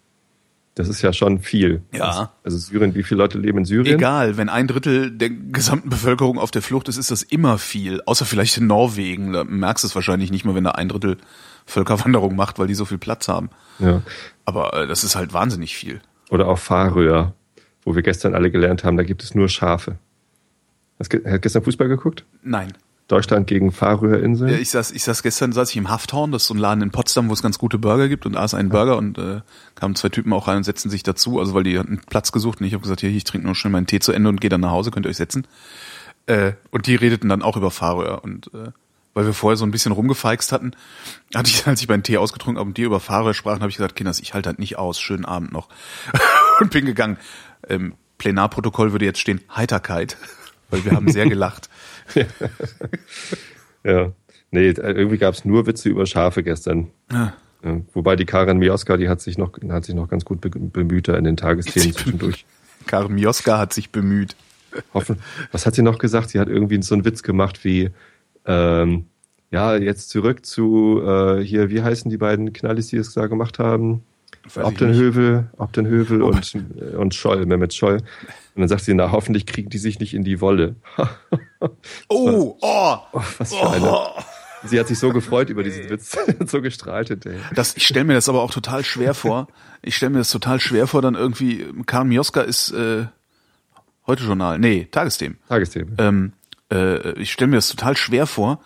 Das 0.75 0.89
ist 0.89 1.03
ja 1.03 1.13
schon 1.13 1.39
viel. 1.39 1.83
Ja. 1.93 2.33
Also 2.43 2.59
Syrien, 2.59 2.97
wie 2.97 3.05
viele 3.05 3.19
Leute 3.19 3.39
leben 3.39 3.59
in 3.59 3.65
Syrien? 3.65 3.97
Egal, 3.97 4.37
wenn 4.37 4.49
ein 4.49 4.67
Drittel 4.67 5.13
der 5.13 5.31
gesamten 5.31 5.89
Bevölkerung 5.89 6.37
auf 6.39 6.51
der 6.51 6.63
Flucht 6.63 6.89
ist, 6.89 6.97
ist 6.97 7.13
das 7.13 7.23
immer 7.23 7.59
viel. 7.59 8.03
Außer 8.07 8.25
vielleicht 8.25 8.59
in 8.59 8.67
Norwegen. 8.67 9.33
Da 9.33 9.45
merkst 9.45 9.85
du 9.85 9.89
es 9.89 9.95
wahrscheinlich 9.95 10.33
nicht 10.33 10.45
mehr, 10.45 10.57
wenn 10.57 10.65
da 10.65 10.73
ein 10.73 10.89
Drittel 10.89 11.19
Völkerwanderung 11.67 12.35
macht, 12.35 12.59
weil 12.59 12.67
die 12.67 12.75
so 12.75 12.85
viel 12.85 12.99
Platz 12.99 13.29
haben. 13.29 13.51
Ja. 13.79 14.03
Aber 14.45 14.75
äh, 14.75 14.87
das 14.87 15.05
ist 15.05 15.17
halt 15.17 15.33
wahnsinnig 15.33 15.77
viel. 15.77 16.01
Oder 16.31 16.49
auf 16.49 16.61
Färöer, 16.61 17.35
wo 17.85 17.95
wir 17.95 18.03
gestern 18.03 18.35
alle 18.35 18.51
gelernt 18.51 18.85
haben, 18.85 18.97
da 18.97 19.05
gibt 19.05 19.23
es 19.23 19.35
nur 19.35 19.49
Schafe. 19.49 19.99
Hast 20.99 21.13
du 21.13 21.21
gestern 21.21 21.63
Fußball 21.63 21.89
geguckt? 21.89 22.25
Nein. 22.43 22.73
Deutschland 23.15 23.47
gegen 23.47 23.71
Färöerinseln? 23.71 24.51
Ja, 24.51 24.59
ich 24.59 24.71
saß, 24.71 24.91
ich 24.91 25.05
saß 25.05 25.23
gestern, 25.23 25.53
saß 25.53 25.71
ich 25.71 25.77
im 25.77 25.89
Hafthorn, 25.89 26.33
das 26.33 26.43
ist 26.43 26.49
so 26.49 26.55
ein 26.55 26.59
Laden 26.59 26.83
in 26.83 26.91
Potsdam, 26.91 27.29
wo 27.29 27.33
es 27.33 27.43
ganz 27.43 27.59
gute 27.59 27.79
Burger 27.79 28.09
gibt 28.09 28.27
und 28.27 28.37
aß 28.37 28.55
einen 28.55 28.71
Burger 28.71 28.97
und 28.97 29.19
äh, 29.19 29.41
kamen 29.77 29.95
zwei 29.95 30.09
Typen 30.09 30.33
auch 30.33 30.49
rein 30.49 30.59
und 30.59 30.65
setzten 30.65 30.91
sich 30.91 31.05
dazu, 31.05 31.39
also 31.39 31.55
weil 31.55 31.63
die 31.63 31.79
hatten 31.79 32.01
Platz 32.11 32.33
gesucht 32.33 32.61
und 32.61 32.67
ich 32.67 32.75
habe 32.75 32.83
gesagt, 32.83 33.01
hier, 33.01 33.11
ich 33.11 33.23
trinke 33.23 33.47
nur 33.47 33.55
schnell 33.55 33.71
meinen 33.71 33.87
Tee 33.87 34.01
zu 34.01 34.11
Ende 34.11 34.29
und 34.29 34.41
gehe 34.41 34.51
dann 34.51 34.63
nach 34.63 34.73
Hause, 34.73 34.91
könnt 34.91 35.07
ihr 35.07 35.11
euch 35.11 35.17
setzen. 35.17 35.47
Äh, 36.27 36.53
und 36.73 36.89
die 36.89 36.97
redeten 36.97 37.29
dann 37.29 37.43
auch 37.43 37.57
über 37.57 37.71
Färöer 37.71 38.25
und 38.25 38.51
äh, 38.53 38.73
weil 39.15 39.27
wir 39.27 39.33
vorher 39.33 39.57
so 39.57 39.65
ein 39.65 39.71
bisschen 39.71 39.93
rumgefeixt 39.93 40.51
hatten, 40.51 40.73
hatte 41.35 41.51
ich, 41.51 41.67
als 41.69 41.81
ich 41.81 41.89
meinen 41.89 42.03
Tee 42.03 42.19
ausgetrunken 42.19 42.59
habe 42.59 42.69
und 42.69 42.77
die 42.77 42.83
über 42.83 42.99
Färöer 42.99 43.35
sprachen, 43.35 43.61
habe 43.61 43.71
ich 43.71 43.77
gesagt, 43.77 43.95
Kinders, 43.95 44.19
ich 44.19 44.35
halte 44.35 44.49
halt 44.49 44.59
nicht 44.59 44.77
aus, 44.77 45.01
schönen 45.01 45.25
Abend 45.25 45.53
noch. 45.53 45.69
und 46.61 46.71
bin 46.71 46.85
gegangen. 46.85 47.17
Im 47.69 47.95
Plenarprotokoll 48.19 48.93
würde 48.93 49.05
jetzt 49.05 49.21
stehen 49.21 49.41
Heiterkeit, 49.55 50.17
weil 50.71 50.85
wir 50.85 50.93
haben 50.93 51.11
sehr 51.11 51.29
gelacht. 51.29 51.71
Ja. 53.85 54.13
Nee, 54.51 54.69
irgendwie 54.71 55.19
gab 55.19 55.35
es 55.35 55.45
nur 55.45 55.67
Witze 55.67 55.89
über 55.89 56.07
Schafe 56.07 56.43
gestern. 56.43 56.89
Ja. 57.13 57.35
Ja, 57.65 57.81
wobei 57.93 58.15
die 58.15 58.25
Karin 58.27 58.59
Mioska, 58.59 58.97
die 58.97 59.09
hat 59.09 59.21
sich 59.21 59.39
noch, 59.39 59.53
hat 59.71 59.85
sich 59.85 59.95
noch 59.95 60.09
ganz 60.09 60.25
gut 60.25 60.41
be- 60.41 60.51
bemüht 60.51 61.09
da 61.09 61.17
in 61.17 61.25
den 61.25 61.37
Tagesthemen 61.37 61.93
zwischendurch. 61.95 62.45
Karin 62.87 63.15
Mioska 63.15 63.59
hat 63.59 63.73
sich 63.73 63.91
bemüht. 63.91 64.37
Hoffen. 64.93 65.19
Was 65.53 65.67
hat 65.67 65.75
sie 65.75 65.83
noch 65.83 65.99
gesagt? 65.99 66.31
Sie 66.31 66.39
hat 66.41 66.49
irgendwie 66.49 66.81
so 66.83 66.95
einen 66.95 67.05
Witz 67.05 67.23
gemacht 67.23 67.65
wie, 67.65 67.91
ähm, 68.45 69.07
ja, 69.51 69.77
jetzt 69.77 70.11
zurück 70.11 70.45
zu 70.45 71.01
äh, 71.05 71.41
hier, 71.43 71.71
wie 71.71 71.83
heißen 71.83 72.11
die 72.11 72.17
beiden 72.19 72.53
Knallis, 72.53 72.89
die 72.89 72.97
es 72.97 73.15
da 73.15 73.27
gemacht 73.29 73.59
haben? 73.59 74.03
Weiß 74.45 74.57
ich 74.57 74.63
Obdenhövel, 74.65 75.51
Obdenhövel 75.57 76.23
und, 76.23 76.55
und 76.97 77.15
Scholl, 77.15 77.47
Mehmet 77.47 77.73
Scholl. 77.75 77.97
Und 78.55 78.61
dann 78.61 78.69
sagt 78.69 78.83
sie, 78.85 78.95
na, 78.95 79.11
hoffentlich 79.11 79.47
kriegen 79.47 79.71
die 79.71 79.79
sich 79.79 79.99
nicht 80.01 80.15
in 80.15 80.25
die 80.25 80.41
Wolle. 80.41 80.77
Oh, 82.09 82.59
oh, 82.61 82.97
Oh, 83.13 83.23
was 83.39 83.55
für 83.55 83.71
eine. 83.71 83.91
oh. 83.91 84.09
Sie 84.67 84.79
hat 84.79 84.89
sich 84.89 84.99
so 84.99 85.11
gefreut 85.13 85.49
über 85.51 85.63
diesen 85.63 85.89
Witz, 85.89 86.17
so 86.47 86.61
gestrahlt 86.61 87.09
hinterher. 87.09 87.41
Das, 87.55 87.75
ich 87.77 87.87
stelle 87.87 88.05
mir 88.05 88.15
das 88.15 88.29
aber 88.29 88.43
auch 88.43 88.51
total 88.51 88.85
schwer 88.85 89.15
vor. 89.15 89.49
Ich 89.83 89.97
stelle 89.97 90.11
mir 90.11 90.19
das 90.19 90.31
total 90.31 90.61
schwer 90.61 90.87
vor, 90.87 91.01
dann 91.03 91.15
irgendwie, 91.15 91.67
Karin 91.87 92.09
Mioska 92.09 92.43
ist 92.43 92.71
äh, 92.73 93.07
heute 94.07 94.25
Journal, 94.25 94.59
nee, 94.59 94.89
Tagesthemen. 94.91 95.39
Tagesthemen. 95.49 95.97
Ähm, 95.99 96.33
äh, 96.71 97.13
ich 97.19 97.33
stelle 97.33 97.49
mir 97.51 97.57
das 97.57 97.69
total 97.69 97.97
schwer 97.97 98.27
vor, 98.27 98.61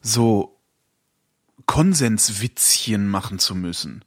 so 0.00 0.58
Konsenswitzchen 1.66 3.08
machen 3.08 3.38
zu 3.38 3.54
müssen. 3.54 4.04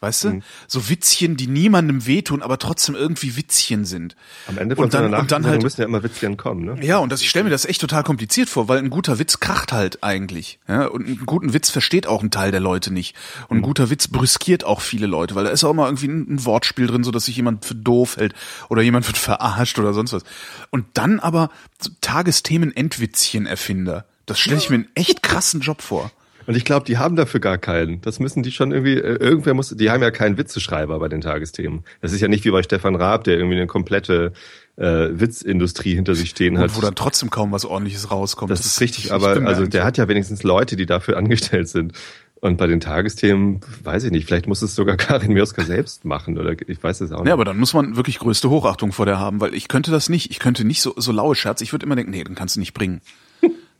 Weißt 0.00 0.24
du? 0.24 0.40
So 0.68 0.88
Witzchen, 0.88 1.36
die 1.36 1.48
niemandem 1.48 2.06
wehtun, 2.06 2.40
aber 2.40 2.58
trotzdem 2.58 2.94
irgendwie 2.94 3.36
Witzchen 3.36 3.84
sind. 3.84 4.14
Am 4.46 4.56
Ende 4.56 4.76
von 4.76 4.84
und 4.84 4.94
dann, 4.94 5.02
so 5.02 5.06
einer 5.08 5.18
und 5.18 5.32
dann 5.32 5.44
halt, 5.44 5.60
müssen 5.60 5.80
ja 5.80 5.88
immer 5.88 6.04
Witzchen 6.04 6.36
kommen, 6.36 6.64
ne? 6.64 6.86
ja, 6.86 6.98
und 6.98 7.10
das, 7.10 7.20
ich 7.20 7.28
stelle 7.28 7.42
mir 7.44 7.50
das 7.50 7.64
echt 7.64 7.80
total 7.80 8.04
kompliziert 8.04 8.48
vor, 8.48 8.68
weil 8.68 8.78
ein 8.78 8.90
guter 8.90 9.18
Witz 9.18 9.40
kracht 9.40 9.72
halt 9.72 10.04
eigentlich. 10.04 10.60
Ja? 10.68 10.86
Und 10.86 11.06
einen 11.06 11.26
guten 11.26 11.52
Witz 11.52 11.70
versteht 11.70 12.06
auch 12.06 12.22
ein 12.22 12.30
Teil 12.30 12.52
der 12.52 12.60
Leute 12.60 12.92
nicht. 12.92 13.16
Und 13.48 13.56
ein 13.58 13.62
guter 13.62 13.90
Witz 13.90 14.06
brüskiert 14.06 14.62
auch 14.62 14.82
viele 14.82 15.08
Leute, 15.08 15.34
weil 15.34 15.42
da 15.42 15.50
ist 15.50 15.64
auch 15.64 15.74
mal 15.74 15.86
irgendwie 15.86 16.06
ein, 16.06 16.34
ein 16.34 16.44
Wortspiel 16.44 16.86
drin, 16.86 17.02
so 17.02 17.10
dass 17.10 17.24
sich 17.24 17.34
jemand 17.34 17.64
für 17.64 17.74
doof 17.74 18.18
hält 18.18 18.34
oder 18.68 18.82
jemand 18.82 19.08
wird 19.08 19.18
verarscht 19.18 19.80
oder 19.80 19.94
sonst 19.94 20.12
was. 20.12 20.22
Und 20.70 20.86
dann 20.94 21.18
aber 21.18 21.50
so 21.80 21.90
Tagesthemen-Endwitzchen-Erfinder. 22.00 24.04
Das 24.26 24.38
stelle 24.38 24.58
ich 24.58 24.70
mir 24.70 24.76
einen 24.76 24.88
echt 24.94 25.24
krassen 25.24 25.60
Job 25.60 25.82
vor. 25.82 26.12
Und 26.48 26.56
ich 26.56 26.64
glaube, 26.64 26.86
die 26.86 26.96
haben 26.96 27.14
dafür 27.14 27.40
gar 27.40 27.58
keinen. 27.58 28.00
Das 28.00 28.20
müssen 28.20 28.42
die 28.42 28.52
schon 28.52 28.72
irgendwie, 28.72 28.94
äh, 28.94 29.16
irgendwer 29.16 29.52
muss, 29.52 29.68
die 29.68 29.90
haben 29.90 30.02
ja 30.02 30.10
keinen 30.10 30.38
Witzeschreiber 30.38 30.98
bei 30.98 31.08
den 31.08 31.20
Tagesthemen. 31.20 31.84
Das 32.00 32.14
ist 32.14 32.22
ja 32.22 32.28
nicht 32.28 32.46
wie 32.46 32.50
bei 32.50 32.62
Stefan 32.62 32.96
Raab, 32.96 33.24
der 33.24 33.36
irgendwie 33.36 33.56
eine 33.56 33.66
komplette 33.66 34.32
äh, 34.76 35.10
Witzindustrie 35.10 35.94
hinter 35.94 36.14
sich 36.14 36.30
stehen 36.30 36.56
hat. 36.56 36.70
Und 36.70 36.76
wo 36.78 36.80
dann 36.80 36.94
trotzdem 36.94 37.28
kaum 37.28 37.52
was 37.52 37.66
ordentliches 37.66 38.10
rauskommt. 38.10 38.50
das, 38.50 38.64
ist 38.64 38.80
richtig, 38.80 39.12
aber 39.12 39.46
also 39.46 39.66
der 39.66 39.84
hat 39.84 39.98
ja 39.98 40.08
wenigstens 40.08 40.42
Leute, 40.42 40.76
die 40.76 40.86
dafür 40.86 41.16
angestellt 41.18 41.68
sind. 41.68 41.92
Und 42.40 42.56
bei 42.56 42.66
den 42.66 42.80
Tagesthemen, 42.80 43.60
weiß 43.84 44.04
ich 44.04 44.10
nicht, 44.10 44.26
vielleicht 44.26 44.46
muss 44.46 44.62
es 44.62 44.74
sogar 44.74 44.96
Karin 44.96 45.34
Mioska 45.34 45.64
selbst 45.64 46.06
machen 46.06 46.38
oder 46.38 46.56
ich 46.66 46.82
weiß 46.82 47.02
es 47.02 47.12
auch 47.12 47.18
nicht. 47.18 47.28
Ja, 47.28 47.34
aber 47.34 47.44
dann 47.44 47.58
muss 47.58 47.74
man 47.74 47.96
wirklich 47.96 48.20
größte 48.20 48.48
Hochachtung 48.48 48.92
vor 48.92 49.04
der 49.04 49.18
haben, 49.18 49.42
weil 49.42 49.52
ich 49.52 49.68
könnte 49.68 49.90
das 49.90 50.08
nicht. 50.08 50.30
Ich 50.30 50.38
könnte 50.38 50.64
nicht 50.64 50.80
so, 50.80 50.94
so 50.96 51.12
laue 51.12 51.34
Scherze. 51.34 51.62
Ich 51.62 51.72
würde 51.72 51.84
immer 51.84 51.96
denken, 51.96 52.12
nee, 52.12 52.24
den 52.24 52.36
kannst 52.36 52.56
du 52.56 52.60
nicht 52.60 52.72
bringen. 52.72 53.02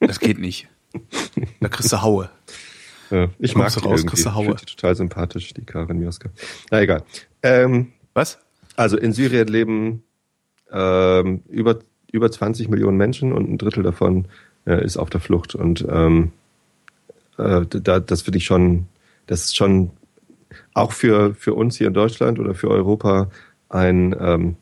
Das 0.01 0.21
geht 0.21 0.39
nicht. 0.39 0.69
Da 1.61 1.69
kriegst 1.69 1.93
du 1.93 2.03
Haue. 2.03 2.31
Ja, 3.11 3.31
ich 3.39 3.57
mag 3.57 3.73
die 3.73 3.81
raus, 3.81 4.01
irgendwie. 4.01 4.21
Ich 4.21 4.27
Haue. 4.27 4.45
finde 4.45 4.57
die 4.59 4.67
total 4.67 4.95
sympathisch, 4.95 5.55
die 5.55 5.65
Karin 5.65 5.99
Mioska. 5.99 6.29
Na 6.71 6.83
egal. 6.83 7.05
Ähm, 7.43 7.93
Was? 8.13 8.39
Also 8.77 8.99
in 8.99 9.15
Syrien 9.15 9.49
leben 9.49 10.03
ähm, 10.71 11.43
über, 11.49 11.79
über 12.13 12.31
20 12.31 12.69
Millionen 12.69 12.99
Menschen 12.99 13.33
und 13.33 13.49
ein 13.49 13.57
Drittel 13.57 13.83
davon 13.83 14.27
äh, 14.67 14.85
ist 14.85 14.99
auf 14.99 15.09
der 15.09 15.21
Flucht. 15.21 15.55
Und 15.55 15.87
ähm, 15.91 16.33
äh, 17.39 17.63
da, 17.67 17.99
das 18.01 18.21
finde 18.23 18.37
ich 18.37 18.45
schon, 18.45 18.89
das 19.27 19.47
ist 19.47 19.57
schon 19.57 19.91
auch 20.75 20.93
für, 20.93 21.35
für 21.35 21.55
uns 21.55 21.79
hier 21.79 21.87
in 21.87 21.95
Deutschland 21.95 22.39
oder 22.39 22.55
für 22.55 22.69
Europa 22.69 23.31
ein, 23.69 24.15
ähm, 24.21 24.57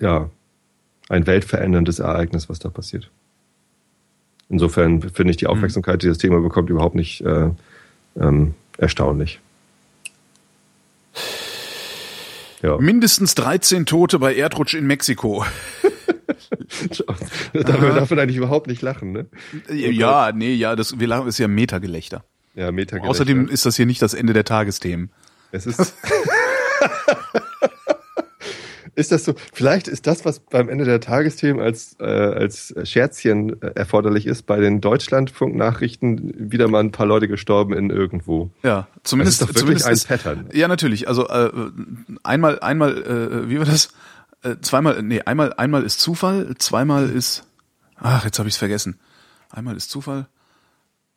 ja, 0.00 0.30
ein 1.08 1.26
weltveränderndes 1.26 1.98
Ereignis, 1.98 2.48
was 2.48 2.58
da 2.58 2.70
passiert. 2.70 3.10
Insofern 4.48 5.02
finde 5.02 5.32
ich 5.32 5.36
die 5.36 5.46
Aufmerksamkeit, 5.46 6.02
die 6.02 6.06
das 6.06 6.18
Thema 6.18 6.40
bekommt, 6.40 6.70
überhaupt 6.70 6.94
nicht 6.94 7.20
äh, 7.22 7.50
ähm, 8.18 8.54
erstaunlich. 8.78 9.40
Ja. 12.62 12.78
Mindestens 12.78 13.34
13 13.34 13.86
Tote 13.86 14.18
bei 14.18 14.34
Erdrutsch 14.34 14.74
in 14.74 14.86
Mexiko. 14.86 15.44
man, 17.06 17.64
darf 17.66 18.10
man 18.10 18.18
eigentlich 18.18 18.36
überhaupt 18.36 18.66
nicht 18.66 18.82
lachen, 18.82 19.12
ne? 19.12 19.26
Ja, 19.70 20.32
nee, 20.32 20.54
ja, 20.54 20.76
das, 20.76 20.98
wir 20.98 21.06
lachen, 21.06 21.28
ist 21.28 21.38
ja 21.38 21.48
Metagelächter. 21.48 22.24
Ja, 22.54 22.72
Meta 22.72 22.96
Außerdem 22.98 23.48
ist 23.48 23.66
das 23.66 23.76
hier 23.76 23.86
nicht 23.86 24.00
das 24.00 24.14
Ende 24.14 24.32
der 24.32 24.44
Tagesthemen. 24.44 25.10
es 25.52 25.66
ist. 25.66 25.94
ist 28.96 29.12
das 29.12 29.24
so? 29.24 29.34
Vielleicht 29.52 29.88
ist 29.88 30.06
das, 30.06 30.24
was 30.24 30.40
beim 30.40 30.68
Ende 30.68 30.84
der 30.84 31.00
Tagesthemen 31.00 31.62
als, 31.62 31.96
äh, 32.00 32.04
als 32.04 32.74
Scherzchen 32.84 33.60
äh, 33.62 33.72
erforderlich 33.74 34.26
ist, 34.26 34.44
bei 34.46 34.58
den 34.58 34.80
Deutschlandfunk-Nachrichten 34.80 36.34
wieder 36.50 36.66
mal 36.68 36.80
ein 36.80 36.92
paar 36.92 37.06
Leute 37.06 37.28
gestorben 37.28 37.74
in 37.74 37.90
irgendwo. 37.90 38.50
Ja, 38.62 38.88
zumindest, 39.04 39.42
Das 39.42 39.48
ist 39.50 39.56
doch 39.56 39.62
wirklich 39.62 39.82
zumindest 39.82 40.10
ein 40.10 40.18
Pattern. 40.18 40.48
Ja, 40.52 40.66
natürlich. 40.66 41.08
Also 41.08 41.28
äh, 41.28 41.50
einmal, 42.22 42.58
einmal, 42.60 42.96
äh, 42.98 43.48
wie 43.50 43.58
war 43.58 43.66
das? 43.66 43.90
Äh, 44.42 44.56
zweimal, 44.62 45.02
nee, 45.02 45.20
einmal, 45.20 45.52
einmal 45.54 45.82
ist 45.82 46.00
Zufall, 46.00 46.54
zweimal 46.58 47.10
ist, 47.10 47.44
ach, 47.96 48.24
jetzt 48.24 48.38
habe 48.38 48.48
ich 48.48 48.54
es 48.54 48.58
vergessen. 48.58 48.98
Einmal 49.50 49.76
ist 49.76 49.90
Zufall, 49.90 50.26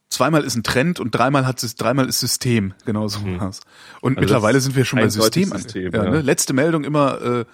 zweimal 0.10 0.44
ist 0.44 0.56
ein 0.56 0.64
Trend 0.64 1.00
und 1.00 1.12
dreimal 1.12 1.46
hat 1.48 1.64
es, 1.64 1.76
dreimal 1.76 2.08
ist 2.10 2.20
System. 2.20 2.74
Genau 2.86 3.08
so 3.08 3.20
war's. 3.40 3.62
Und 4.02 4.18
Also 4.18 4.22
mittlerweile 4.22 4.60
sind 4.60 4.76
wir 4.76 4.86
schon 4.86 5.00
bei 5.00 5.10
System. 5.10 5.50
System, 5.50 5.94
ja, 5.94 6.04
ja. 6.04 6.10
Ne? 6.10 6.22
Letzte 6.22 6.54
Meldung 6.54 6.84
immer 6.84 7.22
äh, 7.22 7.46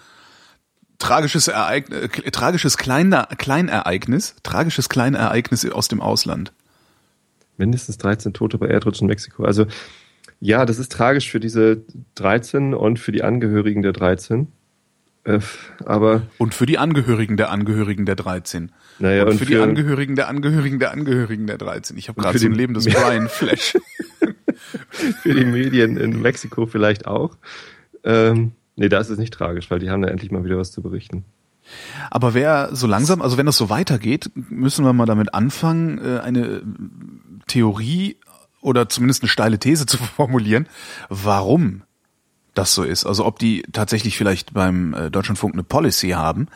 tragisches 1.05 1.47
Ereignis, 1.47 1.99
äh, 1.99 2.31
tragisches 2.31 2.77
Kleiner, 2.77 3.27
Kleinereignis, 3.37 4.35
tragisches 4.43 4.89
Kleinereignis 4.89 5.69
aus 5.69 5.87
dem 5.87 6.01
Ausland. 6.01 6.51
Mindestens 7.57 7.97
13 7.97 8.33
Tote 8.33 8.57
bei 8.57 8.67
Erdrutsch 8.67 9.01
in 9.01 9.07
Mexiko. 9.07 9.45
Also, 9.45 9.65
ja, 10.39 10.65
das 10.65 10.79
ist 10.79 10.91
tragisch 10.91 11.29
für 11.29 11.39
diese 11.39 11.81
13 12.15 12.73
und 12.73 12.99
für 12.99 13.11
die 13.11 13.23
Angehörigen 13.23 13.81
der 13.81 13.93
13. 13.93 14.47
Äh, 15.23 15.39
aber, 15.85 16.23
Und 16.37 16.53
für 16.53 16.65
die 16.65 16.77
Angehörigen 16.77 17.37
der 17.37 17.49
Angehörigen 17.49 18.05
der 18.05 18.15
13. 18.15 18.71
naja, 18.99 19.23
und, 19.23 19.31
und, 19.31 19.37
für, 19.39 19.45
die 19.45 19.57
Angehörigen 19.57 20.15
der 20.15 20.27
Angehörigen 20.27 20.79
der 20.79 20.91
Angehörigen 20.91 21.47
der 21.47 21.57
13. 21.57 21.97
Ich 21.97 22.09
habe 22.09 22.21
gerade 22.21 22.37
so 22.37 22.45
ein 22.45 22.51
die- 22.51 22.57
lebendes 22.57 22.85
Brian-Flash. 22.85 23.77
für 24.89 25.33
die 25.33 25.45
Medien 25.45 25.97
in 25.97 26.21
Mexiko 26.21 26.65
vielleicht 26.65 27.07
auch. 27.07 27.35
Ähm, 28.03 28.51
nee, 28.75 28.89
da 28.89 28.99
ist 28.99 29.09
es 29.09 29.17
nicht 29.17 29.33
tragisch, 29.33 29.69
weil 29.71 29.79
die 29.79 29.89
haben 29.89 30.01
da 30.01 30.07
endlich 30.09 30.31
mal 30.31 30.43
wieder 30.43 30.57
was 30.57 30.71
zu 30.71 30.81
berichten. 30.81 31.25
Aber 32.11 32.33
wer 32.33 32.69
so 32.75 32.87
langsam, 32.87 33.21
also 33.21 33.37
wenn 33.37 33.45
das 33.45 33.57
so 33.57 33.69
weitergeht, 33.69 34.29
müssen 34.35 34.85
wir 34.85 34.93
mal 34.93 35.05
damit 35.05 35.33
anfangen, 35.33 35.97
äh, 35.97 36.19
eine 36.19 36.61
Theorie 37.47 38.17
oder 38.61 38.89
zumindest 38.89 39.23
eine 39.23 39.29
steile 39.29 39.59
These 39.59 39.85
zu 39.85 39.97
formulieren, 40.15 40.67
warum 41.09 41.83
das 42.53 42.73
so 42.73 42.83
ist. 42.83 43.05
Also 43.05 43.25
ob 43.25 43.39
die 43.39 43.63
tatsächlich 43.71 44.17
vielleicht 44.17 44.53
beim 44.53 44.93
äh, 44.93 45.11
Deutschlandfunk 45.11 45.53
eine 45.53 45.63
Policy 45.63 46.09
haben, 46.09 46.47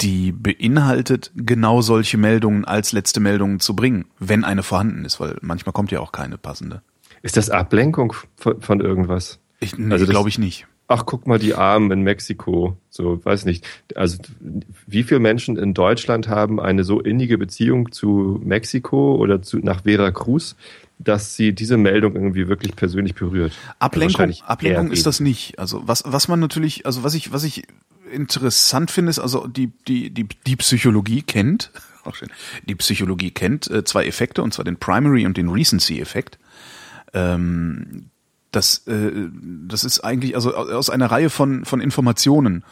die 0.00 0.32
beinhaltet, 0.32 1.32
genau 1.34 1.80
solche 1.80 2.18
Meldungen 2.18 2.64
als 2.64 2.92
letzte 2.92 3.20
Meldungen 3.20 3.60
zu 3.60 3.74
bringen, 3.74 4.06
wenn 4.18 4.44
eine 4.44 4.62
vorhanden 4.62 5.04
ist, 5.04 5.20
weil 5.20 5.38
manchmal 5.40 5.72
kommt 5.72 5.90
ja 5.90 6.00
auch 6.00 6.12
keine 6.12 6.38
passende. 6.38 6.82
Ist 7.22 7.36
das 7.36 7.50
Ablenkung 7.50 8.12
von, 8.36 8.80
irgendwas? 8.80 9.38
Ich, 9.58 9.78
nee, 9.78 9.92
Also 9.92 10.06
glaube 10.06 10.28
ich 10.28 10.38
nicht. 10.38 10.66
Ach, 10.88 11.04
guck 11.04 11.26
mal, 11.26 11.38
die 11.38 11.54
Armen 11.54 11.90
in 11.90 12.02
Mexiko. 12.02 12.76
So, 12.90 13.24
weiß 13.24 13.44
nicht. 13.44 13.66
Also, 13.96 14.18
wie 14.86 15.02
viele 15.02 15.18
Menschen 15.18 15.56
in 15.56 15.74
Deutschland 15.74 16.28
haben 16.28 16.60
eine 16.60 16.84
so 16.84 17.00
innige 17.00 17.38
Beziehung 17.38 17.90
zu 17.90 18.40
Mexiko 18.44 19.16
oder 19.16 19.42
zu, 19.42 19.58
nach 19.58 19.82
Veracruz, 19.82 20.54
dass 20.98 21.34
sie 21.34 21.52
diese 21.52 21.76
Meldung 21.76 22.14
irgendwie 22.14 22.46
wirklich 22.46 22.76
persönlich 22.76 23.16
berührt? 23.16 23.52
Ablenkung, 23.80 24.14
Wahrscheinlich 24.14 24.44
Ablenkung 24.44 24.92
ist 24.92 25.06
das 25.06 25.18
nicht. 25.18 25.58
Also 25.58 25.82
was, 25.86 26.04
was 26.06 26.28
man 26.28 26.38
natürlich, 26.38 26.86
also 26.86 27.02
was 27.02 27.14
ich, 27.14 27.32
was 27.32 27.42
ich 27.42 27.64
interessant 28.12 28.92
finde, 28.92 29.10
ist 29.10 29.18
also 29.18 29.48
die, 29.48 29.72
die, 29.88 30.10
die, 30.10 30.28
die 30.46 30.56
Psychologie 30.56 31.22
kennt, 31.22 31.72
auch 32.04 32.14
schön, 32.14 32.30
die 32.68 32.76
Psychologie 32.76 33.32
kennt 33.32 33.68
äh, 33.70 33.82
zwei 33.82 34.06
Effekte, 34.06 34.42
und 34.42 34.54
zwar 34.54 34.64
den 34.64 34.76
Primary 34.76 35.26
und 35.26 35.36
den 35.36 35.48
Recency-Effekt. 35.48 36.38
Ähm, 37.12 38.10
das, 38.56 38.86
äh, 38.86 39.12
das 39.68 39.84
ist 39.84 40.00
eigentlich, 40.00 40.34
also 40.34 40.54
aus 40.54 40.90
einer 40.90 41.10
Reihe 41.10 41.30
von, 41.30 41.64
von 41.64 41.80
Informationen 41.80 42.64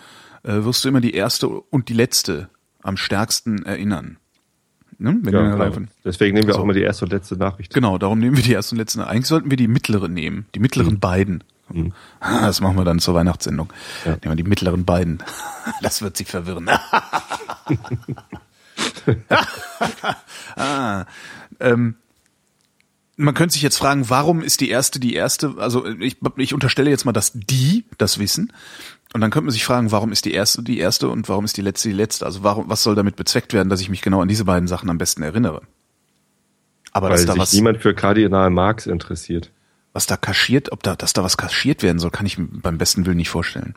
äh, 0.43 0.65
wirst 0.65 0.85
du 0.85 0.89
immer 0.89 1.01
die 1.01 1.15
erste 1.15 1.49
und 1.49 1.89
die 1.89 1.95
letzte 1.95 2.49
am 2.83 2.97
stärksten 2.97 3.65
erinnern. 3.65 4.17
Ne? 4.99 5.19
Wenn 5.23 5.35
Ja, 5.35 5.55
genau. 5.57 5.87
Deswegen 6.05 6.35
nehmen 6.35 6.47
wir 6.47 6.55
So. 6.55 6.61
auch 6.61 6.65
immer 6.65 6.73
die 6.73 6.83
erste 6.83 7.05
und 7.05 7.13
letzte 7.13 7.37
Nachricht. 7.37 7.75
Genau, 7.75 7.99
darum 7.99 8.19
nehmen 8.19 8.37
wir 8.37 8.43
die 8.45 8.53
erste 8.53 8.75
und 8.75 8.79
letzte. 8.79 9.07
Eigentlich 9.07 9.27
sollten 9.27 9.51
wir 9.51 9.57
die 9.57 9.69
mittlere 9.69 10.09
nehmen, 10.09 10.47
die 10.55 10.61
mittleren 10.61 11.01
beiden. 11.01 11.45
Ah, 12.21 12.47
Das 12.47 12.61
machen 12.61 12.77
wir 12.77 12.85
dann 12.85 12.99
zur 12.99 13.15
Weihnachtssendung. 13.15 13.73
Ja. 14.05 14.13
Nehmen 14.13 14.23
wir 14.25 14.37
die 14.37 14.45
mittleren 14.45 14.85
beiden. 14.85 15.23
Das 15.83 16.03
wird 16.03 16.17
sie 16.17 16.25
verwirren. 16.25 16.69
ah, 20.57 21.05
ähm, 21.61 21.97
man 23.17 23.35
könnte 23.35 23.53
sich 23.53 23.63
jetzt 23.63 23.77
fragen, 23.77 24.11
warum 24.11 24.43
ist 24.43 24.61
die 24.61 24.71
erste 24.71 24.99
die 24.99 25.15
erste? 25.15 25.55
Also 25.59 25.87
ich, 25.87 26.17
ich 26.37 26.55
unterstelle 26.55 26.91
jetzt 26.91 27.05
mal, 27.05 27.13
dass 27.13 27.33
die 27.35 27.85
das 27.99 28.19
wissen. 28.19 28.53
Und 29.13 29.21
dann 29.21 29.31
könnte 29.31 29.45
man 29.45 29.53
sich 29.53 29.65
fragen, 29.65 29.93
warum 29.93 30.11
ist 30.11 30.25
die 30.25 30.33
erste 30.33 30.63
die 30.63 30.79
erste 30.79 31.09
und 31.09 31.29
warum 31.29 31.45
ist 31.45 31.57
die 31.57 31.63
letzte 31.63 31.89
die 31.89 31.95
letzte? 31.95 32.27
Also 32.27 32.43
warum, 32.43 32.69
was 32.69 32.83
soll 32.83 32.97
damit 32.97 33.15
bezweckt 33.15 33.53
werden, 33.53 33.69
dass 33.69 33.81
ich 33.81 33.89
mich 33.89 34.03
genau 34.03 34.21
an 34.21 34.29
diese 34.29 34.45
beiden 34.45 34.67
Sachen 34.67 34.91
am 34.91 34.99
besten 34.99 35.23
erinnere? 35.23 35.63
Aber 36.93 37.11
Weil 37.11 37.17
dass 37.17 37.27
da 37.27 37.33
sich 37.35 37.43
was, 37.43 37.53
niemand 37.53 37.79
für 37.79 37.95
Kardinal 37.95 38.51
Marx 38.51 38.87
interessiert. 38.87 39.53
Was 39.93 40.07
da 40.07 40.17
kaschiert, 40.17 40.73
ob 40.73 40.83
da, 40.83 40.97
dass 40.97 41.13
da 41.13 41.23
was 41.23 41.37
kaschiert 41.37 41.85
werden 41.85 42.01
soll, 42.01 42.11
kann 42.11 42.27
ich 42.27 42.39
mir 42.39 42.49
beim 42.51 42.79
besten 42.79 43.07
Willen 43.07 43.17
nicht 43.17 43.31
vorstellen. 43.31 43.75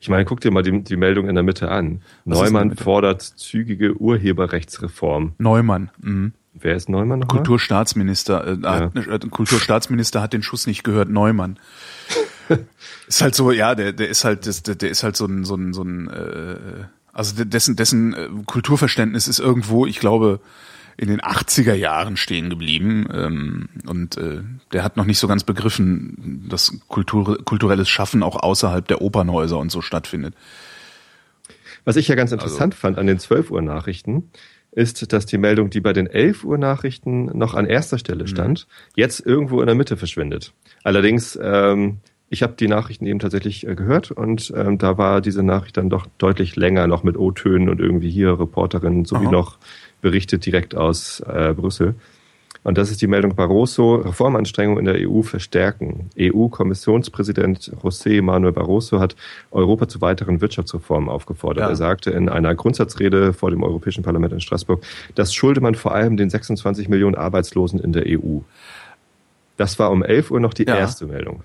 Ich 0.00 0.08
meine, 0.08 0.24
guck 0.24 0.40
dir 0.40 0.50
mal 0.50 0.62
die, 0.62 0.82
die 0.82 0.96
Meldung 0.96 1.28
in 1.28 1.34
der 1.36 1.44
Mitte 1.44 1.70
an. 1.70 2.02
Was 2.24 2.38
Neumann 2.38 2.76
fordert 2.76 3.22
zügige 3.22 3.94
Urheberrechtsreform. 3.94 5.34
Neumann. 5.38 5.90
Mhm. 6.00 6.32
Wer 6.54 6.74
ist 6.74 6.88
Neumann? 6.88 7.20
Nochmal? 7.20 7.36
Kulturstaatsminister. 7.38 8.46
Äh, 8.46 8.56
ja. 8.62 8.90
hat, 8.92 9.24
äh, 9.24 9.28
Kulturstaatsminister 9.28 10.20
hat 10.20 10.32
den 10.32 10.42
Schuss 10.42 10.66
nicht 10.66 10.82
gehört. 10.82 11.08
Neumann. 11.08 11.58
ist 13.06 13.22
halt 13.22 13.34
so, 13.34 13.52
ja, 13.52 13.74
der, 13.74 13.92
der 13.92 14.08
ist 14.08 14.24
halt, 14.24 14.66
der, 14.66 14.74
der 14.74 14.90
ist 14.90 15.02
halt 15.02 15.16
so 15.16 15.26
ein, 15.26 15.44
so 15.44 15.54
ein, 15.54 15.72
so 15.72 15.82
ein, 15.82 16.08
äh, 16.08 16.84
also 17.12 17.44
dessen, 17.44 17.76
dessen 17.76 18.14
äh, 18.14 18.28
Kulturverständnis 18.46 19.28
ist 19.28 19.38
irgendwo, 19.38 19.86
ich 19.86 20.00
glaube, 20.00 20.40
in 20.96 21.08
den 21.08 21.20
80er 21.20 21.72
Jahren 21.72 22.16
stehen 22.16 22.50
geblieben 22.50 23.08
ähm, 23.12 23.68
und 23.86 24.18
äh, 24.18 24.42
der 24.72 24.84
hat 24.84 24.96
noch 24.96 25.06
nicht 25.06 25.18
so 25.18 25.28
ganz 25.28 25.44
begriffen, 25.44 26.44
dass 26.48 26.74
Kultur, 26.88 27.42
kulturelles 27.44 27.88
Schaffen 27.88 28.22
auch 28.22 28.36
außerhalb 28.36 28.86
der 28.86 29.00
Opernhäuser 29.00 29.58
und 29.58 29.72
so 29.72 29.80
stattfindet. 29.80 30.34
Was 31.84 31.96
ich 31.96 32.08
ja 32.08 32.16
ganz 32.16 32.32
also 32.32 32.44
interessant 32.44 32.74
also, 32.74 32.80
fand 32.80 32.98
an 32.98 33.06
den 33.06 33.18
12 33.18 33.50
Uhr 33.50 33.62
Nachrichten, 33.62 34.30
ist, 34.72 35.12
dass 35.12 35.26
die 35.26 35.38
Meldung, 35.38 35.70
die 35.70 35.80
bei 35.80 35.92
den 35.92 36.06
11 36.06 36.44
Uhr 36.44 36.58
Nachrichten 36.58 37.26
noch 37.36 37.54
an 37.54 37.66
erster 37.66 37.98
Stelle 37.98 38.24
mhm. 38.24 38.28
stand, 38.28 38.66
mhm. 38.68 38.92
jetzt 38.96 39.24
irgendwo 39.24 39.60
in 39.60 39.66
der 39.66 39.74
Mitte 39.74 39.96
verschwindet. 39.96 40.52
Allerdings, 40.84 41.38
ähm, 41.42 41.98
ich 42.28 42.42
habe 42.44 42.54
die 42.58 42.68
Nachrichten 42.68 43.06
eben 43.06 43.18
tatsächlich 43.18 43.66
äh, 43.66 43.74
gehört 43.74 44.12
und 44.12 44.52
ähm, 44.56 44.78
da 44.78 44.96
war 44.96 45.20
diese 45.20 45.42
Nachricht 45.42 45.76
dann 45.76 45.90
doch 45.90 46.06
deutlich 46.18 46.54
länger 46.54 46.86
noch 46.86 47.02
mit 47.02 47.16
O-Tönen 47.16 47.68
und 47.68 47.80
irgendwie 47.80 48.10
hier 48.10 48.38
Reporterin 48.38 49.04
sowie 49.04 49.26
Aha. 49.26 49.32
noch 49.32 49.58
berichtet 50.00 50.46
direkt 50.46 50.74
aus 50.74 51.20
äh, 51.20 51.52
Brüssel. 51.54 51.96
Und 52.62 52.76
das 52.76 52.90
ist 52.90 53.00
die 53.00 53.06
Meldung 53.06 53.34
Barroso, 53.34 53.96
Reformanstrengungen 53.96 54.86
in 54.86 54.92
der 54.92 55.08
EU 55.08 55.22
verstärken. 55.22 56.10
EU-Kommissionspräsident 56.18 57.72
José 57.82 58.20
Manuel 58.20 58.52
Barroso 58.52 59.00
hat 59.00 59.16
Europa 59.50 59.88
zu 59.88 60.00
weiteren 60.02 60.42
Wirtschaftsreformen 60.42 61.08
aufgefordert. 61.08 61.64
Ja. 61.64 61.70
Er 61.70 61.76
sagte 61.76 62.10
in 62.10 62.28
einer 62.28 62.54
Grundsatzrede 62.54 63.32
vor 63.32 63.50
dem 63.50 63.62
Europäischen 63.62 64.02
Parlament 64.02 64.34
in 64.34 64.40
Straßburg, 64.40 64.82
das 65.14 65.32
schulde 65.32 65.62
man 65.62 65.74
vor 65.74 65.94
allem 65.94 66.18
den 66.18 66.28
26 66.28 66.88
Millionen 66.88 67.14
Arbeitslosen 67.14 67.80
in 67.80 67.92
der 67.92 68.04
EU. 68.06 68.40
Das 69.56 69.78
war 69.78 69.90
um 69.90 70.02
11 70.02 70.30
Uhr 70.30 70.40
noch 70.40 70.52
die 70.52 70.66
ja. 70.66 70.76
erste 70.76 71.06
Meldung. 71.06 71.42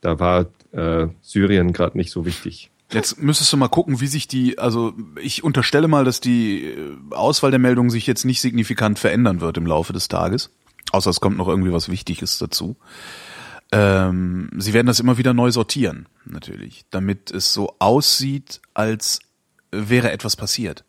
Da 0.00 0.20
war 0.20 0.46
äh, 0.72 1.08
Syrien 1.20 1.72
gerade 1.72 1.96
nicht 1.96 2.10
so 2.10 2.24
wichtig. 2.24 2.70
Jetzt 2.90 3.20
müsstest 3.20 3.52
du 3.52 3.58
mal 3.58 3.68
gucken, 3.68 4.00
wie 4.00 4.06
sich 4.06 4.28
die, 4.28 4.58
also 4.58 4.94
ich 5.20 5.44
unterstelle 5.44 5.88
mal, 5.88 6.04
dass 6.04 6.20
die 6.20 6.64
äh, 6.64 6.96
Auswahl 7.10 7.50
der 7.50 7.60
Meldungen 7.60 7.90
sich 7.90 8.06
jetzt 8.06 8.24
nicht 8.24 8.40
signifikant 8.40 8.98
verändern 8.98 9.40
wird 9.40 9.58
im 9.58 9.66
Laufe 9.66 9.92
des 9.92 10.08
Tages. 10.08 10.50
Außer 10.92 11.10
es 11.10 11.20
kommt 11.20 11.36
noch 11.36 11.48
irgendwie 11.48 11.72
was 11.72 11.90
Wichtiges 11.90 12.38
dazu. 12.38 12.76
Ähm, 13.72 14.48
sie 14.56 14.72
werden 14.72 14.86
das 14.86 15.00
immer 15.00 15.18
wieder 15.18 15.34
neu 15.34 15.50
sortieren, 15.50 16.06
natürlich, 16.24 16.86
damit 16.90 17.30
es 17.30 17.52
so 17.52 17.74
aussieht, 17.78 18.62
als 18.72 19.18
wäre 19.70 20.10
etwas 20.10 20.36
passiert. 20.36 20.84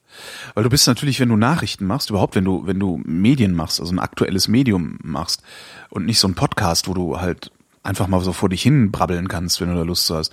Weil 0.54 0.64
du 0.64 0.70
bist 0.70 0.88
natürlich, 0.88 1.20
wenn 1.20 1.28
du 1.28 1.36
Nachrichten 1.36 1.86
machst, 1.86 2.10
überhaupt 2.10 2.36
wenn 2.36 2.46
du, 2.46 2.66
wenn 2.66 2.80
du 2.80 3.02
Medien 3.04 3.54
machst, 3.54 3.82
also 3.82 3.94
ein 3.94 4.00
aktuelles 4.00 4.48
Medium 4.48 4.98
machst 5.04 5.44
und 5.90 6.06
nicht 6.06 6.20
so 6.20 6.30
ein 6.30 6.36
Podcast, 6.36 6.88
wo 6.88 6.94
du 6.94 7.20
halt 7.20 7.52
einfach 7.84 8.08
mal 8.08 8.22
so 8.22 8.32
vor 8.32 8.48
dich 8.48 8.62
hin 8.62 8.92
brabbeln 8.92 9.28
kannst, 9.28 9.60
wenn 9.60 9.70
du 9.70 9.76
da 9.76 9.84
Lust 9.84 10.10
hast, 10.10 10.32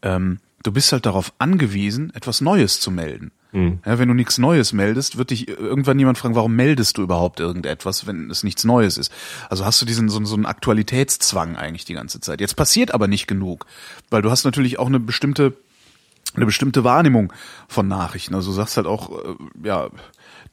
ähm, 0.00 0.38
du 0.62 0.72
bist 0.72 0.92
halt 0.92 1.06
darauf 1.06 1.32
angewiesen, 1.38 2.12
etwas 2.14 2.40
Neues 2.40 2.80
zu 2.80 2.90
melden. 2.90 3.32
Mhm. 3.52 3.80
Ja, 3.84 3.98
wenn 3.98 4.08
du 4.08 4.14
nichts 4.14 4.38
Neues 4.38 4.72
meldest, 4.72 5.18
wird 5.18 5.30
dich 5.30 5.48
irgendwann 5.48 5.98
jemand 5.98 6.18
fragen, 6.18 6.34
warum 6.34 6.56
meldest 6.56 6.96
du 6.96 7.02
überhaupt 7.02 7.40
irgendetwas, 7.40 8.06
wenn 8.06 8.30
es 8.30 8.42
nichts 8.42 8.64
Neues 8.64 8.96
ist? 8.96 9.12
Also 9.50 9.64
hast 9.64 9.80
du 9.80 9.86
diesen 9.86 10.08
so, 10.08 10.24
so 10.24 10.34
einen 10.34 10.46
Aktualitätszwang 10.46 11.56
eigentlich 11.56 11.84
die 11.84 11.94
ganze 11.94 12.20
Zeit. 12.20 12.40
Jetzt 12.40 12.56
passiert 12.56 12.94
aber 12.94 13.08
nicht 13.08 13.26
genug, 13.26 13.66
weil 14.10 14.22
du 14.22 14.30
hast 14.30 14.44
natürlich 14.44 14.78
auch 14.78 14.86
eine 14.86 15.00
bestimmte 15.00 15.54
eine 16.34 16.46
bestimmte 16.46 16.82
Wahrnehmung 16.82 17.30
von 17.68 17.86
Nachrichten. 17.88 18.34
Also 18.34 18.52
du 18.52 18.56
sagst 18.56 18.78
halt 18.78 18.86
auch, 18.86 19.10
äh, 19.10 19.34
ja, 19.64 19.90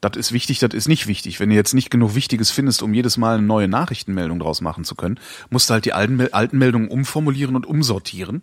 das 0.02 0.16
ist 0.16 0.32
wichtig, 0.32 0.58
das 0.58 0.74
ist 0.74 0.88
nicht 0.88 1.06
wichtig. 1.06 1.40
Wenn 1.40 1.48
du 1.48 1.54
jetzt 1.54 1.72
nicht 1.72 1.90
genug 1.90 2.14
Wichtiges 2.14 2.50
findest, 2.50 2.82
um 2.82 2.92
jedes 2.92 3.16
Mal 3.16 3.38
eine 3.38 3.46
neue 3.46 3.68
Nachrichtenmeldung 3.68 4.40
draus 4.40 4.60
machen 4.60 4.84
zu 4.84 4.94
können, 4.94 5.18
musst 5.48 5.70
du 5.70 5.74
halt 5.74 5.86
die 5.86 5.94
alten, 5.94 6.20
alten 6.32 6.58
Meldungen 6.58 6.88
umformulieren 6.88 7.56
und 7.56 7.64
umsortieren 7.64 8.42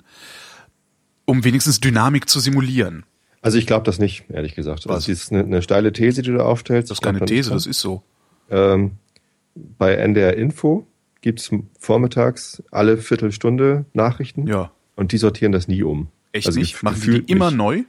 um 1.27 1.43
wenigstens 1.43 1.79
Dynamik 1.79 2.27
zu 2.27 2.39
simulieren. 2.39 3.05
Also 3.41 3.59
ich 3.59 3.67
glaube 3.67 3.85
das 3.85 3.99
nicht, 3.99 4.25
ehrlich 4.29 4.55
gesagt. 4.55 4.87
Was? 4.87 4.95
Also 4.95 5.11
das 5.11 5.21
ist 5.21 5.31
eine, 5.31 5.43
eine, 5.43 5.61
steile 5.61 5.93
These, 5.93 6.23
die 6.23 6.31
du 6.31 6.43
aufstellst. 6.43 6.89
Das 6.89 6.97
ist 6.97 7.01
keine 7.01 7.23
These, 7.23 7.51
das 7.51 7.67
ist 7.67 7.79
so. 7.79 8.01
Ähm, 8.49 8.93
bei 9.53 9.93
NDR 9.93 10.35
Info 10.35 10.87
gibt's 11.21 11.51
vormittags 11.79 12.63
alle 12.71 12.97
Viertelstunde 12.97 13.85
Nachrichten. 13.93 14.47
Ja. 14.47 14.71
Und 14.95 15.11
die 15.11 15.17
sortieren 15.17 15.51
das 15.51 15.67
nie 15.67 15.83
um. 15.83 16.07
Echt 16.31 16.47
also 16.47 16.59
nicht? 16.59 16.81
Machen 16.81 17.01
die, 17.01 17.23
die 17.23 17.31
immer 17.31 17.51
nicht. 17.51 17.57
neu? 17.57 17.83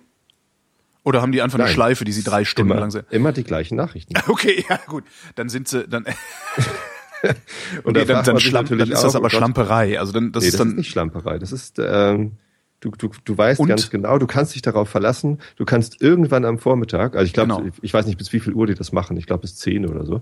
Oder 1.04 1.22
haben 1.22 1.32
die 1.32 1.40
einfach 1.40 1.58
Nein. 1.58 1.68
eine 1.68 1.74
Schleife, 1.74 2.04
die 2.04 2.12
sie 2.12 2.24
drei 2.24 2.44
Stunden 2.44 2.72
immer, 2.72 2.80
lang 2.80 2.90
sind? 2.90 3.06
Immer 3.10 3.32
die 3.32 3.44
gleichen 3.44 3.76
Nachrichten. 3.76 4.14
Okay, 4.26 4.64
ja 4.68 4.78
gut. 4.86 5.04
Dann 5.36 5.48
sind 5.48 5.68
sie, 5.68 5.86
dann 5.86 6.04
und 7.84 7.96
okay, 7.96 8.04
dann, 8.04 8.24
dann, 8.24 8.40
Schlamp, 8.40 8.68
dann 8.68 8.80
ist 8.80 9.02
das 9.02 9.16
aber 9.16 9.30
Schlamperei. 9.30 9.98
Also 9.98 10.12
dann, 10.12 10.32
das 10.32 10.42
nee, 10.42 10.48
ist 10.48 10.60
dann 10.60 10.70
ist 10.70 10.76
nicht 10.76 10.90
Schlamperei. 10.90 11.38
Das 11.38 11.52
ist 11.52 11.78
ähm, 11.78 12.32
Du, 12.80 12.90
du, 12.90 13.10
du 13.24 13.36
weißt 13.36 13.60
und? 13.60 13.66
ganz 13.66 13.90
genau, 13.90 14.18
du 14.18 14.26
kannst 14.26 14.54
dich 14.54 14.62
darauf 14.62 14.88
verlassen. 14.88 15.38
Du 15.56 15.64
kannst 15.64 16.00
irgendwann 16.00 16.44
am 16.44 16.58
Vormittag, 16.58 17.16
also 17.16 17.26
ich 17.26 17.32
glaube, 17.32 17.56
genau. 17.56 17.70
ich 17.82 17.92
weiß 17.92 18.06
nicht 18.06 18.18
bis 18.18 18.32
wie 18.32 18.40
viel 18.40 18.52
Uhr 18.52 18.66
die 18.66 18.74
das 18.74 18.92
machen, 18.92 19.16
ich 19.16 19.26
glaube 19.26 19.42
bis 19.42 19.56
10 19.56 19.86
oder 19.86 20.06
so. 20.06 20.20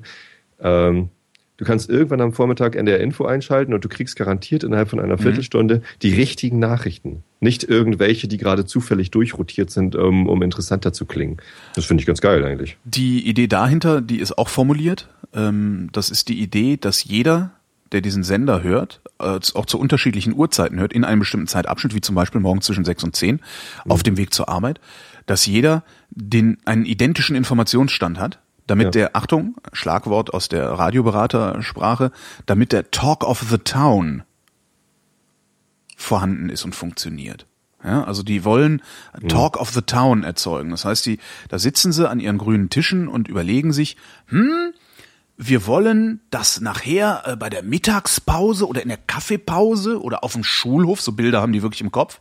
Ähm, 0.59 1.11
du 1.59 1.65
kannst 1.67 1.91
irgendwann 1.91 2.23
am 2.23 2.33
Vormittag 2.33 2.75
NDR 2.75 3.01
Info 3.01 3.27
einschalten 3.27 3.75
und 3.75 3.85
du 3.85 3.91
kriegst 3.91 4.17
garantiert 4.17 4.65
innerhalb 4.65 4.89
von 4.89 5.01
einer 5.01 5.17
mhm. 5.17 5.23
Viertelstunde 5.23 5.77
mhm. 5.77 5.83
die 6.01 6.15
richtigen 6.15 6.59
Nachrichten. 6.59 7.25
Nicht 7.41 7.63
irgendwelche, 7.65 8.27
die 8.27 8.39
gerade 8.39 8.65
zufällig 8.65 9.11
durchrotiert 9.11 9.71
sind, 9.71 9.95
um, 9.95 10.27
um 10.27 10.41
interessanter 10.41 10.95
zu 10.95 11.05
klingen. 11.05 11.37
Das 11.75 11.85
finde 11.85 12.01
ich 12.01 12.07
ganz 12.07 12.23
geil 12.23 12.43
eigentlich. 12.43 12.79
Die 12.85 13.29
Idee 13.29 13.49
dahinter, 13.49 14.01
die 14.01 14.19
ist 14.19 14.39
auch 14.39 14.49
formuliert. 14.49 15.11
Ähm, 15.35 15.91
das 15.93 16.09
ist 16.09 16.31
die 16.31 16.41
Idee, 16.41 16.79
dass 16.79 17.05
jeder 17.05 17.56
der 17.93 18.01
diesen 18.01 18.25
Sender 18.25 18.63
hört, 18.63 19.01
äh, 19.19 19.39
auch 19.55 19.67
zu 19.67 19.79
unterschiedlichen 19.79 20.35
Uhrzeiten 20.35 20.79
hört, 20.79 20.93
in 20.93 21.05
einem 21.05 21.21
bestimmten 21.21 21.47
Zeitabschnitt, 21.47 21.95
wie 21.95 22.01
zum 22.01 22.15
Beispiel 22.15 22.41
morgen 22.41 22.61
zwischen 22.61 22.85
sechs 22.85 23.05
und 23.05 23.17
zehn, 23.17 23.41
mhm. 23.85 23.91
auf 23.91 24.03
dem 24.03 24.17
Weg 24.17 24.35
zur 24.35 24.49
Arbeit, 24.49 24.81
dass 25.27 25.47
jeder 25.47 25.83
den, 26.11 26.59
einen 26.65 26.85
identischen 26.85 27.37
Informationsstand 27.37 28.19
hat, 28.19 28.41
damit 28.67 28.87
ja. 28.87 28.91
der, 28.91 29.17
Achtung, 29.17 29.57
Schlagwort 29.73 30.35
aus 30.35 30.49
der 30.49 30.71
Radioberatersprache, 30.71 32.11
damit 32.47 32.73
der 32.73 32.91
Talk 32.91 33.25
of 33.25 33.45
the 33.49 33.59
Town 33.59 34.23
vorhanden 35.97 36.51
ist 36.51 36.65
und 36.65 36.75
funktioniert. 36.75 37.47
Ja, 37.85 38.03
also 38.05 38.23
die 38.23 38.45
wollen 38.45 38.83
mhm. 39.21 39.29
Talk 39.29 39.57
of 39.57 39.71
the 39.71 39.83
Town 39.83 40.25
erzeugen. 40.25 40.71
Das 40.71 40.85
heißt, 40.85 41.07
die, 41.07 41.19
da 41.49 41.59
sitzen 41.59 41.93
sie 41.93 42.09
an 42.09 42.19
ihren 42.19 42.39
grünen 42.39 42.69
Tischen 42.69 43.07
und 43.07 43.29
überlegen 43.29 43.73
sich, 43.73 43.97
hm, 44.27 44.73
wir 45.39 45.67
wollen, 45.67 46.21
dass 46.31 46.61
nachher 46.61 47.23
äh, 47.27 47.37
bei 47.37 47.51
der 47.51 47.63
Mittagspause 47.63 48.67
oder 48.67 48.83
in 48.83 48.89
der 48.89 48.99
Kaffeepause 48.99 50.01
oder 50.01 50.25
auf 50.25 50.33
dem 50.33 50.45
Schulhof, 50.45 51.01
so 51.01 51.13
Bilder 51.13 51.43
haben 51.43 51.53
die 51.53 51.63
wirklich 51.63 51.83
im 51.83 51.91
Kopf, 51.91 52.19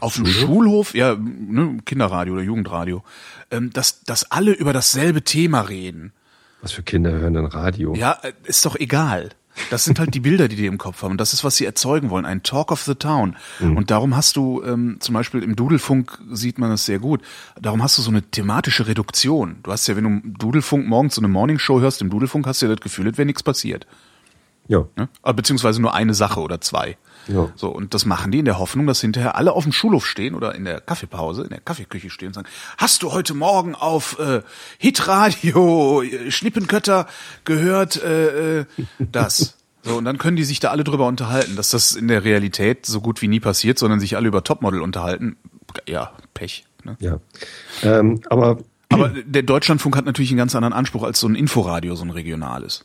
auf 0.00 0.14
dem 0.14 0.26
Schulhof, 0.26 0.94
ja, 0.94 1.16
ne, 1.16 1.78
Kinderradio 1.84 2.34
oder 2.34 2.42
Jugendradio, 2.42 3.02
ähm, 3.50 3.72
dass, 3.72 4.02
dass 4.04 4.30
alle 4.30 4.52
über 4.52 4.72
dasselbe 4.72 5.22
Thema 5.22 5.62
reden. 5.62 6.12
Was 6.60 6.72
für 6.72 6.84
Kinder 6.84 7.10
hören 7.10 7.34
denn 7.34 7.46
Radio? 7.46 7.94
Ja, 7.94 8.18
äh, 8.22 8.32
ist 8.44 8.64
doch 8.64 8.76
egal. 8.76 9.30
Das 9.70 9.84
sind 9.84 9.98
halt 9.98 10.14
die 10.14 10.20
Bilder, 10.20 10.48
die 10.48 10.56
die 10.56 10.66
im 10.66 10.78
Kopf 10.78 11.02
haben. 11.02 11.12
Und 11.12 11.20
das 11.20 11.32
ist, 11.32 11.44
was 11.44 11.56
sie 11.56 11.66
erzeugen 11.66 12.10
wollen. 12.10 12.24
Ein 12.24 12.42
Talk 12.42 12.72
of 12.72 12.82
the 12.82 12.94
Town. 12.94 13.36
Mhm. 13.60 13.76
Und 13.76 13.90
darum 13.90 14.16
hast 14.16 14.36
du, 14.36 14.62
ähm, 14.64 14.96
zum 15.00 15.14
Beispiel 15.14 15.42
im 15.42 15.56
Dudelfunk 15.56 16.18
sieht 16.30 16.58
man 16.58 16.70
das 16.70 16.86
sehr 16.86 16.98
gut. 16.98 17.20
Darum 17.60 17.82
hast 17.82 17.98
du 17.98 18.02
so 18.02 18.10
eine 18.10 18.22
thematische 18.22 18.86
Reduktion. 18.86 19.56
Du 19.62 19.72
hast 19.72 19.86
ja, 19.86 19.96
wenn 19.96 20.04
du 20.04 20.28
Dudelfunk 20.38 20.86
morgens 20.86 21.14
so 21.14 21.20
eine 21.20 21.28
Morningshow 21.28 21.80
hörst, 21.80 22.00
im 22.00 22.10
Dudelfunk 22.10 22.46
hast 22.46 22.62
du 22.62 22.66
ja 22.66 22.74
das 22.74 22.82
Gefühl, 22.82 23.06
als 23.06 23.18
wäre 23.18 23.26
nichts 23.26 23.42
passiert. 23.42 23.86
Ja. 24.68 24.86
ja? 24.96 25.32
Beziehungsweise 25.32 25.80
nur 25.82 25.94
eine 25.94 26.14
Sache 26.14 26.40
oder 26.40 26.60
zwei. 26.60 26.96
Ja. 27.28 27.50
So, 27.56 27.68
und 27.68 27.94
das 27.94 28.06
machen 28.06 28.32
die 28.32 28.38
in 28.38 28.44
der 28.44 28.58
Hoffnung, 28.58 28.86
dass 28.86 29.00
hinterher 29.00 29.36
alle 29.36 29.52
auf 29.52 29.64
dem 29.64 29.72
Schulhof 29.72 30.06
stehen 30.06 30.34
oder 30.34 30.54
in 30.54 30.64
der 30.64 30.80
Kaffeepause, 30.80 31.42
in 31.42 31.50
der 31.50 31.60
Kaffeeküche 31.60 32.10
stehen 32.10 32.28
und 32.28 32.34
sagen, 32.34 32.48
hast 32.78 33.02
du 33.02 33.12
heute 33.12 33.34
Morgen 33.34 33.74
auf 33.74 34.18
äh, 34.18 34.42
Hitradio 34.78 36.02
äh, 36.02 36.30
Schnippenkötter 36.30 37.06
gehört 37.44 38.02
äh, 38.02 38.60
äh, 38.60 38.64
das? 38.98 39.58
So, 39.84 39.96
und 39.96 40.04
dann 40.04 40.16
können 40.16 40.36
die 40.36 40.44
sich 40.44 40.60
da 40.60 40.70
alle 40.70 40.84
drüber 40.84 41.08
unterhalten, 41.08 41.56
dass 41.56 41.70
das 41.70 41.96
in 41.96 42.06
der 42.06 42.22
Realität 42.22 42.86
so 42.86 43.00
gut 43.00 43.20
wie 43.20 43.26
nie 43.26 43.40
passiert, 43.40 43.80
sondern 43.80 43.98
sich 43.98 44.14
alle 44.14 44.28
über 44.28 44.44
Topmodel 44.44 44.80
unterhalten. 44.80 45.36
Ja, 45.88 46.12
Pech. 46.34 46.64
Ne? 46.84 46.96
Ja. 47.00 47.18
Ähm, 47.82 48.20
aber 48.30 48.58
aber 48.92 49.08
der 49.08 49.42
Deutschlandfunk 49.42 49.96
hat 49.96 50.04
natürlich 50.04 50.30
einen 50.30 50.38
ganz 50.38 50.54
anderen 50.54 50.72
Anspruch 50.72 51.02
als 51.02 51.18
so 51.18 51.26
ein 51.26 51.34
Inforadio, 51.34 51.94
so 51.94 52.04
ein 52.04 52.10
regionales. 52.10 52.84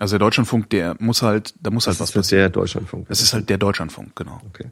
Also 0.00 0.18
der 0.18 0.26
Deutschlandfunk, 0.26 0.68
der 0.70 0.96
muss 0.98 1.22
halt, 1.22 1.54
da 1.60 1.70
muss 1.70 1.86
halt 1.86 1.94
Das 1.96 2.00
was 2.00 2.08
ist 2.10 2.14
halt 2.16 2.22
passieren. 2.24 2.40
der 2.40 2.48
Deutschlandfunk. 2.50 3.08
Das 3.08 3.20
ist 3.20 3.32
halt 3.34 3.48
der 3.48 3.58
Deutschlandfunk, 3.58 4.16
genau. 4.16 4.40
okay. 4.48 4.70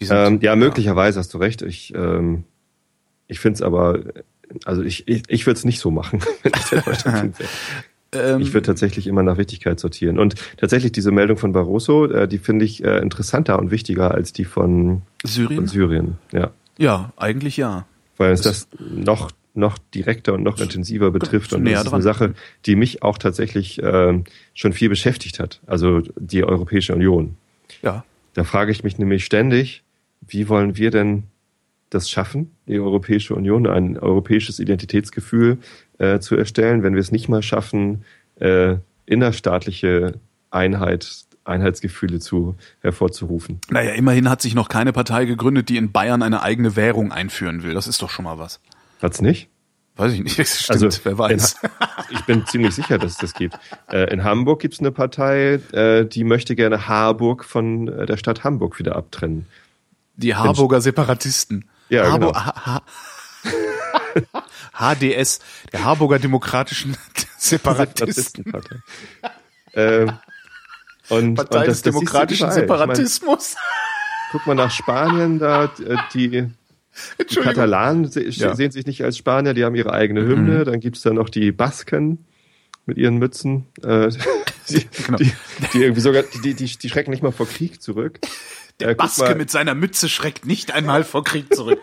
Ähm, 0.00 0.40
ja, 0.40 0.56
möglicherweise 0.56 1.20
hast 1.20 1.32
du 1.34 1.38
recht. 1.38 1.62
Ich, 1.62 1.94
ähm, 1.94 2.44
ich 3.28 3.38
finde 3.38 3.56
es 3.56 3.62
aber, 3.62 4.00
also 4.64 4.82
ich, 4.82 5.06
ich, 5.06 5.22
ich 5.28 5.46
würde 5.46 5.58
es 5.58 5.64
nicht 5.64 5.78
so 5.78 5.90
machen, 5.92 6.20
wenn 6.42 6.52
ich 6.56 6.64
der 6.70 6.80
Deutschlandfunk 6.82 7.38
wäre. 7.38 7.48
Ähm, 8.14 8.42
Ich 8.42 8.52
würde 8.52 8.66
tatsächlich 8.66 9.06
immer 9.06 9.22
nach 9.22 9.38
Wichtigkeit 9.38 9.80
sortieren. 9.80 10.18
Und 10.18 10.34
tatsächlich 10.58 10.92
diese 10.92 11.10
Meldung 11.10 11.38
von 11.38 11.52
Barroso, 11.52 12.04
äh, 12.04 12.28
die 12.28 12.36
finde 12.36 12.66
ich 12.66 12.84
äh, 12.84 12.98
interessanter 12.98 13.58
und 13.58 13.70
wichtiger 13.70 14.10
als 14.10 14.34
die 14.34 14.44
von, 14.44 15.00
Syrien? 15.24 15.56
von 15.56 15.66
Syrien. 15.66 16.18
Ja. 16.30 16.50
Ja, 16.76 17.12
eigentlich 17.16 17.56
ja. 17.56 17.86
Weil 18.18 18.32
es 18.32 18.42
das 18.42 18.68
noch, 18.78 19.30
noch 19.54 19.78
direkter 19.94 20.32
und 20.34 20.42
noch 20.42 20.58
intensiver 20.58 21.10
betrifft. 21.10 21.52
Und 21.52 21.64
das 21.64 21.84
ist 21.84 21.92
eine 21.92 22.02
Sache, 22.02 22.34
die 22.66 22.76
mich 22.76 23.02
auch 23.02 23.18
tatsächlich 23.18 23.80
ähm, 23.82 24.24
schon 24.54 24.72
viel 24.72 24.88
beschäftigt 24.88 25.38
hat. 25.38 25.60
Also 25.66 26.00
die 26.16 26.44
Europäische 26.44 26.94
Union. 26.94 27.36
Ja. 27.82 28.04
Da 28.34 28.44
frage 28.44 28.72
ich 28.72 28.82
mich 28.82 28.98
nämlich 28.98 29.24
ständig, 29.24 29.82
wie 30.26 30.48
wollen 30.48 30.76
wir 30.76 30.90
denn 30.90 31.24
das 31.90 32.08
schaffen, 32.08 32.52
die 32.66 32.78
Europäische 32.78 33.34
Union, 33.34 33.66
ein 33.66 33.98
europäisches 33.98 34.58
Identitätsgefühl 34.58 35.58
äh, 35.98 36.20
zu 36.20 36.36
erstellen, 36.36 36.82
wenn 36.82 36.94
wir 36.94 37.00
es 37.00 37.12
nicht 37.12 37.28
mal 37.28 37.42
schaffen, 37.42 38.04
äh, 38.36 38.76
innerstaatliche 39.04 40.14
Einheit, 40.50 41.26
Einheitsgefühle 41.44 42.20
zu 42.20 42.54
hervorzurufen. 42.80 43.60
Naja, 43.68 43.92
immerhin 43.92 44.30
hat 44.30 44.40
sich 44.40 44.54
noch 44.54 44.68
keine 44.68 44.92
Partei 44.92 45.24
gegründet, 45.24 45.68
die 45.68 45.76
in 45.76 45.92
Bayern 45.92 46.22
eine 46.22 46.42
eigene 46.42 46.76
Währung 46.76 47.12
einführen 47.12 47.62
will. 47.62 47.74
Das 47.74 47.86
ist 47.86 48.00
doch 48.00 48.10
schon 48.10 48.24
mal 48.24 48.38
was. 48.38 48.60
Hat's 49.02 49.20
nicht? 49.20 49.48
Weiß 49.96 50.12
ich 50.12 50.22
nicht. 50.22 50.38
Das 50.38 50.62
stimmt, 50.62 50.82
Also, 50.84 51.00
wer 51.04 51.18
weiß. 51.18 51.52
in 51.62 51.68
Ha- 51.68 52.06
ich 52.10 52.20
bin 52.22 52.46
ziemlich 52.46 52.74
sicher, 52.74 52.98
dass 52.98 53.12
es 53.12 53.18
das 53.18 53.34
gibt. 53.34 53.58
Äh, 53.90 54.10
in 54.12 54.24
Hamburg 54.24 54.60
gibt 54.60 54.74
es 54.74 54.80
eine 54.80 54.90
Partei, 54.92 55.54
äh, 55.72 56.06
die 56.06 56.24
möchte 56.24 56.54
gerne 56.56 56.88
Harburg 56.88 57.44
von 57.44 57.88
äh, 57.88 58.06
der 58.06 58.16
Stadt 58.16 58.44
Hamburg 58.44 58.78
wieder 58.78 58.96
abtrennen. 58.96 59.46
Die 60.16 60.34
Harburger 60.34 60.80
Separatisten. 60.80 61.68
Ja, 61.88 62.10
Harbo 62.10 62.28
genau. 62.28 62.38
H 62.38 62.82
H 64.74 64.94
HDS, 64.94 65.40
der 65.72 65.84
Harburger 65.84 66.18
Demokratischen 66.18 66.96
Separatisten. 67.38 68.44
Separatistenpartei. 68.44 68.76
ähm, 69.74 70.12
und, 71.08 71.34
Partei 71.34 71.58
und 71.60 71.66
des 71.66 71.82
das, 71.82 71.82
du 71.82 71.90
demokratischen 71.90 72.46
überall. 72.46 72.62
Ich 72.62 72.68
mein, 72.68 72.78
Separatismus. 72.96 73.56
guck 74.30 74.46
mal 74.46 74.54
nach 74.54 74.70
Spanien, 74.70 75.38
da 75.38 75.64
äh, 75.64 75.96
die, 76.14 76.50
die. 77.30 77.34
Katalanen 77.36 78.08
se 78.10 78.22
Ja. 78.28 78.50
Mhm. 78.50 78.56
sehen 78.56 78.70
sich 78.70 78.86
nicht 78.86 79.02
als 79.04 79.16
Spanier, 79.18 79.54
die 79.54 79.64
haben 79.64 79.74
ihre 79.74 79.92
eigene 79.92 80.22
Hymne. 80.26 80.64
Dann 80.64 80.80
gibt's 80.80 81.02
da 81.02 81.12
noch 81.12 81.28
die 81.28 81.52
Basken 81.52 82.24
mit 82.86 82.98
ihren 82.98 83.18
Mützen, 83.18 83.66
äh, 83.82 84.08
die, 84.68 84.86
Genau. 85.06 85.18
die, 85.18 85.32
die 85.72 85.82
irgendwie 85.82 86.00
sogar, 86.00 86.24
die, 86.44 86.54
die, 86.54 86.64
die 86.78 86.88
schrecken 86.88 87.10
nicht 87.10 87.22
mal 87.22 87.30
vor 87.32 87.46
Krieg 87.46 87.80
zurück. 87.82 88.18
Der 88.80 88.88
Äh, 88.88 88.94
guck 88.94 88.98
Baske 89.06 89.22
mal- 89.24 89.34
mit 89.36 89.50
seiner 89.50 89.74
Mütze 89.74 90.08
schreckt 90.08 90.46
nicht 90.46 90.72
einmal 90.74 91.04
vor 91.04 91.22
Krieg 91.24 91.54
zurück. 91.54 91.78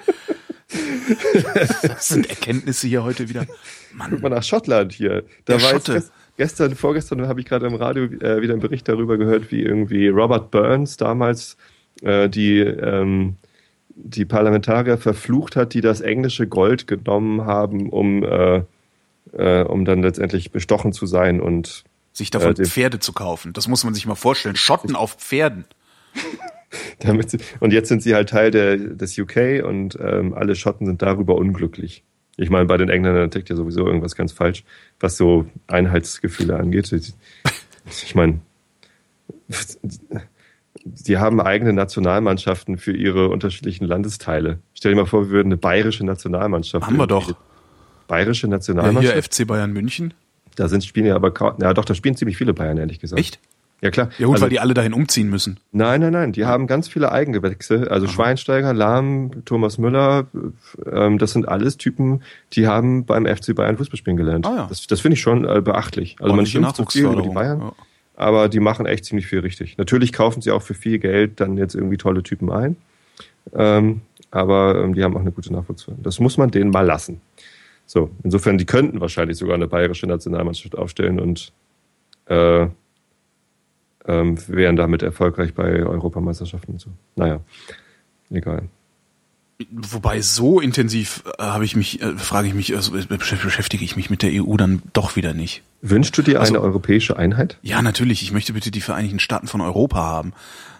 Das 1.93 2.07
sind 2.09 2.29
Erkenntnisse 2.29 2.87
hier 2.87 3.03
heute 3.03 3.29
wieder. 3.29 3.45
Guck 3.45 3.57
Mann, 3.97 4.21
mal 4.21 4.29
nach 4.29 4.43
Schottland 4.43 4.91
hier. 4.93 5.23
Da 5.45 5.55
Der 5.57 5.61
war 5.63 5.69
Schotte. 5.71 5.93
gest- 5.97 6.11
gestern, 6.37 6.75
vorgestern 6.75 7.27
habe 7.27 7.39
ich 7.39 7.45
gerade 7.47 7.65
im 7.67 7.75
Radio 7.75 8.03
äh, 8.05 8.41
wieder 8.41 8.53
einen 8.53 8.61
Bericht 8.61 8.87
darüber 8.87 9.17
gehört, 9.17 9.51
wie 9.51 9.61
irgendwie 9.61 10.07
Robert 10.09 10.51
Burns 10.51 10.97
damals 10.97 11.57
äh, 12.01 12.29
die, 12.29 12.59
ähm, 12.59 13.37
die 14.03 14.25
Parlamentarier 14.25 14.97
verflucht 14.97 15.55
hat, 15.55 15.73
die 15.73 15.81
das 15.81 16.01
englische 16.01 16.47
Gold 16.47 16.87
genommen 16.87 17.45
haben, 17.45 17.89
um, 17.89 18.23
äh, 18.23 18.63
äh, 19.33 19.63
um 19.63 19.85
dann 19.85 20.01
letztendlich 20.01 20.51
bestochen 20.51 20.93
zu 20.93 21.05
sein 21.05 21.41
und 21.41 21.83
sich 22.13 22.31
davon 22.31 22.55
Äh, 22.55 22.65
Pferde 22.65 22.99
zu 22.99 23.13
kaufen. 23.13 23.53
Das 23.53 23.67
muss 23.67 23.83
man 23.83 23.93
sich 23.93 24.05
mal 24.05 24.15
vorstellen. 24.15 24.55
Schotten 24.55 24.95
auf 24.95 25.15
Pferden. 25.15 25.65
damit 26.99 27.31
sie, 27.31 27.39
und 27.59 27.73
jetzt 27.73 27.89
sind 27.89 28.03
sie 28.03 28.15
halt 28.15 28.29
Teil 28.29 28.51
der, 28.51 28.77
des 28.77 29.17
UK 29.17 29.63
und 29.63 29.97
ähm, 30.01 30.33
alle 30.33 30.55
Schotten 30.55 30.85
sind 30.85 31.01
darüber 31.01 31.35
unglücklich. 31.35 32.03
Ich 32.37 32.49
meine, 32.49 32.65
bei 32.65 32.77
den 32.77 32.89
Engländern 32.89 33.31
tickt 33.31 33.49
ja 33.49 33.55
sowieso 33.55 33.85
irgendwas 33.85 34.15
ganz 34.15 34.31
falsch, 34.31 34.63
was 34.99 35.17
so 35.17 35.45
Einheitsgefühle 35.67 36.55
angeht. 36.55 36.89
Ich 37.85 38.15
meine, 38.15 38.39
die 40.85 41.17
haben 41.17 41.41
eigene 41.41 41.73
Nationalmannschaften 41.73 42.77
für 42.77 42.95
ihre 42.95 43.29
unterschiedlichen 43.29 43.85
Landesteile. 43.85 44.59
Stell 44.73 44.93
dir 44.93 45.01
mal 45.01 45.05
vor, 45.05 45.25
wir 45.25 45.29
würden 45.31 45.49
eine 45.49 45.57
bayerische 45.57 46.05
Nationalmannschaft. 46.05 46.85
Haben 46.85 46.97
wir 46.97 47.07
doch. 47.07 47.31
Bayerische 48.07 48.47
Ja, 48.47 48.51
Nationalmannschaft? 48.51 49.13
hier 49.13 49.23
FC 49.23 49.47
Bayern 49.47 49.71
München. 49.73 50.13
da 50.55 50.67
sind 50.67 50.83
spielen 50.83 51.05
ja 51.05 51.15
aber 51.15 51.31
kaum, 51.31 51.53
ja 51.61 51.73
doch, 51.73 51.85
da 51.85 51.93
spielen 51.93 52.15
ziemlich 52.17 52.35
viele 52.37 52.53
Bayern, 52.53 52.77
ehrlich 52.77 52.99
gesagt. 52.99 53.19
Echt? 53.19 53.39
Ja, 53.81 53.91
klar. 53.91 54.09
Ja 54.17 54.25
gut, 54.25 54.35
Also- 54.35 54.43
weil 54.43 54.49
die 54.49 54.59
alle 54.59 54.73
dahin 54.73 54.93
umziehen 54.93 55.29
müssen. 55.29 55.57
Nein, 55.71 56.01
nein, 56.01 56.11
nein. 56.11 56.31
Die 56.33 56.43
haben 56.45 56.67
ganz 56.67 56.89
viele 56.89 57.13
Eigengewächse. 57.13 57.89
Also 57.89 58.07
Schweinsteiger, 58.07 58.73
Lahm, 58.73 59.45
Thomas 59.45 59.77
Müller, 59.77 60.27
ähm, 60.91 61.17
das 61.17 61.31
sind 61.31 61.47
alles 61.47 61.77
Typen, 61.77 62.21
die 62.53 62.67
haben 62.67 63.05
beim 63.05 63.25
FC 63.25 63.53
Bayern 63.55 63.77
Fußball 63.77 63.95
spielen 63.97 64.17
gelernt. 64.17 64.45
Ah, 64.45 64.55
ja. 64.57 64.65
Das, 64.67 64.85
das 64.87 64.99
finde 64.99 65.13
ich 65.13 65.21
schon 65.21 65.45
äh, 65.47 65.61
beachtlich. 65.61 66.17
Also 66.19 66.23
man 66.23 66.39
Ordentliche 66.39 66.57
schimpft 66.57 66.75
so 66.75 66.85
viel 66.87 67.05
über 67.05 67.21
die 67.21 67.29
Bayern, 67.29 67.59
ja. 67.61 67.71
Aber 68.19 68.49
die 68.49 68.59
machen 68.59 68.85
echt 68.85 69.05
ziemlich 69.05 69.27
viel 69.27 69.39
richtig. 69.39 69.77
Natürlich 69.77 70.11
kaufen 70.11 70.41
sie 70.41 70.51
auch 70.51 70.61
für 70.61 70.73
viel 70.73 70.99
Geld 70.99 71.39
dann 71.39 71.57
jetzt 71.57 71.73
irgendwie 71.73 71.97
tolle 71.97 72.21
Typen 72.21 72.51
ein. 72.51 72.75
Ähm, 73.53 74.01
aber 74.29 74.83
ähm, 74.83 74.93
die 74.93 75.03
haben 75.03 75.15
auch 75.15 75.21
eine 75.21 75.31
gute 75.31 75.51
Nachwuchsförderung. 75.53 76.03
Das 76.03 76.19
muss 76.19 76.37
man 76.37 76.51
denen 76.51 76.69
mal 76.69 76.85
lassen. 76.85 77.21
So, 77.85 78.11
insofern, 78.23 78.57
die 78.57 78.65
könnten 78.65 78.99
wahrscheinlich 78.99 79.37
sogar 79.37 79.55
eine 79.55 79.67
bayerische 79.67 80.05
Nationalmannschaft 80.05 80.77
aufstellen 80.77 81.19
und 81.19 81.53
äh, 82.25 82.67
ähm, 84.05 84.37
wären 84.47 84.75
damit 84.75 85.01
erfolgreich 85.01 85.53
bei 85.53 85.83
Europameisterschaften 85.83 86.73
und 86.73 86.81
so. 86.81 86.89
Naja, 87.15 87.39
egal. 88.29 88.67
Wobei 89.71 90.21
so 90.21 90.61
intensiv 90.61 91.23
äh, 91.37 91.43
habe 91.43 91.65
ich 91.65 91.75
mich, 91.75 92.01
äh, 92.01 92.15
frage 92.17 92.47
ich 92.47 92.53
mich, 92.53 92.73
also, 92.75 92.95
äh, 92.95 93.01
besch- 93.01 93.41
beschäftige 93.43 93.83
ich 93.83 93.97
mich 93.97 94.09
mit 94.09 94.21
der 94.23 94.31
EU 94.33 94.55
dann 94.55 94.81
doch 94.93 95.17
wieder 95.17 95.33
nicht. 95.33 95.63
Wünschst 95.81 96.17
du 96.17 96.21
dir 96.21 96.39
Also- 96.39 96.53
eine 96.55 96.61
europäische 96.63 97.17
Einheit? 97.17 97.57
Ja, 97.61 97.81
natürlich. 97.81 98.21
Ich 98.23 98.31
möchte 98.31 98.53
bitte 98.53 98.71
die 98.71 98.79
Vereinigten 98.81 99.19
Staaten 99.19 99.47
von 99.47 99.59
Europa 99.61 99.97
haben. 99.99 100.33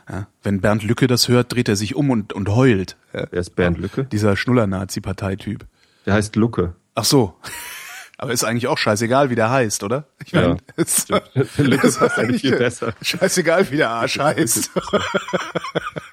Ja, 0.10 0.28
wenn 0.44 0.62
Bernd 0.62 0.84
Lücke 0.84 1.08
das 1.08 1.28
hört, 1.28 1.54
dreht 1.54 1.68
er 1.70 1.76
sich 1.76 1.94
um 1.96 2.10
und, 2.10 2.32
und 2.34 2.50
heult. 2.50 2.96
Wer 3.12 3.32
ist 3.34 3.56
Bernd 3.56 3.78
Lücke? 3.80 4.06
dieser 4.06 4.36
Schnuller-Nazi-Parteityp. 4.38 5.66
Der 6.06 6.14
heißt 6.14 6.36
Lucke. 6.38 6.74
Ach 6.96 7.04
so. 7.06 7.36
Aber 8.22 8.34
ist 8.34 8.44
eigentlich 8.44 8.68
auch 8.68 8.78
scheißegal, 8.78 9.30
wie 9.30 9.36
der 9.36 9.50
heißt, 9.50 9.82
oder? 9.82 10.04
Ich 10.26 10.34
Ja, 10.34 10.42
meine, 10.42 10.58
es- 10.76 11.08
Lücke 11.58 11.88
passt 11.90 12.02
eigentlich 12.20 12.42
viel 12.42 12.58
besser. 12.58 12.92
Scheißegal, 13.02 13.72
wie 13.72 13.78
der 13.78 13.92
Arsch 13.92 14.20
heißt. 14.20 14.72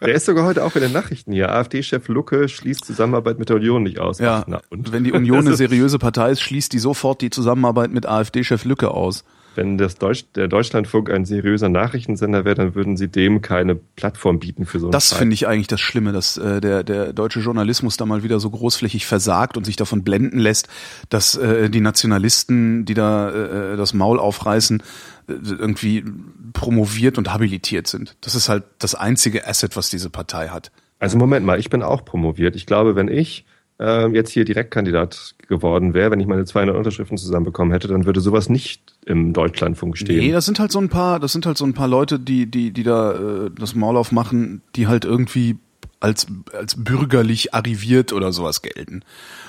Der 0.00 0.14
ist 0.14 0.24
sogar 0.26 0.44
heute 0.44 0.62
auch 0.64 0.76
in 0.76 0.82
den 0.82 0.92
Nachrichten 0.92 1.32
hier. 1.32 1.52
AfD-Chef 1.52 2.06
Lucke 2.06 2.48
schließt 2.48 2.84
Zusammenarbeit 2.84 3.40
mit 3.40 3.48
der 3.48 3.56
Union 3.56 3.82
nicht 3.82 3.98
aus. 3.98 4.20
Ja, 4.20 4.44
na 4.46 4.60
und? 4.70 4.92
wenn 4.92 5.02
die 5.02 5.10
Union 5.12 5.48
eine 5.48 5.56
seriöse 5.56 5.98
Partei 5.98 6.30
ist, 6.30 6.42
schließt 6.42 6.72
die 6.72 6.78
sofort 6.78 7.22
die 7.22 7.30
Zusammenarbeit 7.30 7.90
mit 7.90 8.06
AfD-Chef 8.06 8.64
Lücke 8.64 8.92
aus. 8.92 9.24
Wenn 9.56 9.78
das 9.78 9.96
Deutsch, 9.96 10.26
der 10.34 10.48
Deutschlandfunk 10.48 11.10
ein 11.10 11.24
seriöser 11.24 11.68
Nachrichtensender 11.68 12.44
wäre, 12.44 12.54
dann 12.54 12.74
würden 12.74 12.96
sie 12.96 13.08
dem 13.08 13.42
keine 13.42 13.74
Plattform 13.74 14.38
bieten 14.38 14.66
für 14.66 14.78
so 14.78 14.86
einen 14.86 14.92
Das 14.92 15.12
finde 15.12 15.34
ich 15.34 15.46
eigentlich 15.46 15.66
das 15.66 15.80
Schlimme, 15.80 16.12
dass 16.12 16.36
äh, 16.36 16.60
der, 16.60 16.84
der 16.84 17.12
deutsche 17.12 17.40
Journalismus 17.40 17.96
da 17.96 18.06
mal 18.06 18.22
wieder 18.22 18.40
so 18.40 18.50
großflächig 18.50 19.06
versagt 19.06 19.56
und 19.56 19.64
sich 19.64 19.76
davon 19.76 20.04
blenden 20.04 20.38
lässt, 20.38 20.68
dass 21.08 21.36
äh, 21.36 21.70
die 21.70 21.80
Nationalisten, 21.80 22.84
die 22.84 22.94
da 22.94 23.72
äh, 23.72 23.76
das 23.76 23.94
Maul 23.94 24.18
aufreißen, 24.18 24.82
äh, 25.28 25.32
irgendwie 25.32 26.04
promoviert 26.52 27.18
und 27.18 27.32
habilitiert 27.32 27.86
sind. 27.86 28.16
Das 28.20 28.34
ist 28.34 28.48
halt 28.48 28.64
das 28.78 28.94
einzige 28.94 29.46
Asset, 29.46 29.76
was 29.76 29.90
diese 29.90 30.10
Partei 30.10 30.48
hat. 30.48 30.70
Also 30.98 31.18
Moment 31.18 31.44
mal, 31.44 31.58
ich 31.58 31.70
bin 31.70 31.82
auch 31.82 32.04
promoviert. 32.04 32.56
Ich 32.56 32.66
glaube, 32.66 32.96
wenn 32.96 33.08
ich 33.08 33.44
äh, 33.78 34.08
jetzt 34.08 34.30
hier 34.30 34.44
Direktkandidat 34.44 35.34
geworden 35.48 35.94
wäre, 35.94 36.10
wenn 36.10 36.20
ich 36.20 36.26
meine 36.26 36.44
200 36.44 36.76
Unterschriften 36.76 37.16
zusammenbekommen 37.18 37.72
hätte, 37.72 37.88
dann 37.88 38.06
würde 38.06 38.20
sowas 38.20 38.48
nicht 38.48 38.82
im 39.04 39.32
Deutschlandfunk 39.32 39.96
stehen. 39.98 40.18
Nee, 40.18 40.32
das 40.32 40.46
sind 40.46 40.58
halt 40.58 40.72
so 40.72 40.80
ein 40.80 40.88
paar, 40.88 41.20
das 41.20 41.32
sind 41.32 41.46
halt 41.46 41.58
so 41.58 41.64
ein 41.64 41.74
paar 41.74 41.88
Leute, 41.88 42.18
die, 42.18 42.46
die, 42.50 42.72
die 42.72 42.82
da 42.82 43.12
äh, 43.46 43.50
das 43.56 43.74
Maul 43.74 43.96
aufmachen, 43.96 44.62
die 44.74 44.86
halt 44.86 45.04
irgendwie 45.04 45.56
als, 46.00 46.26
als 46.52 46.82
bürgerlich 46.82 47.54
arriviert 47.54 48.12
oder 48.12 48.32
sowas 48.32 48.62
gelten. 48.62 49.02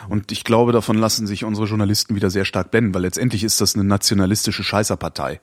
Und 0.10 0.32
ich 0.32 0.44
glaube, 0.44 0.72
davon 0.72 0.98
lassen 0.98 1.28
sich 1.28 1.44
unsere 1.44 1.68
Journalisten 1.68 2.16
wieder 2.16 2.30
sehr 2.30 2.46
stark 2.46 2.72
blenden, 2.72 2.94
weil 2.94 3.02
letztendlich 3.02 3.44
ist 3.44 3.60
das 3.60 3.76
eine 3.76 3.84
nationalistische 3.84 4.64
Scheißerpartei. 4.64 5.42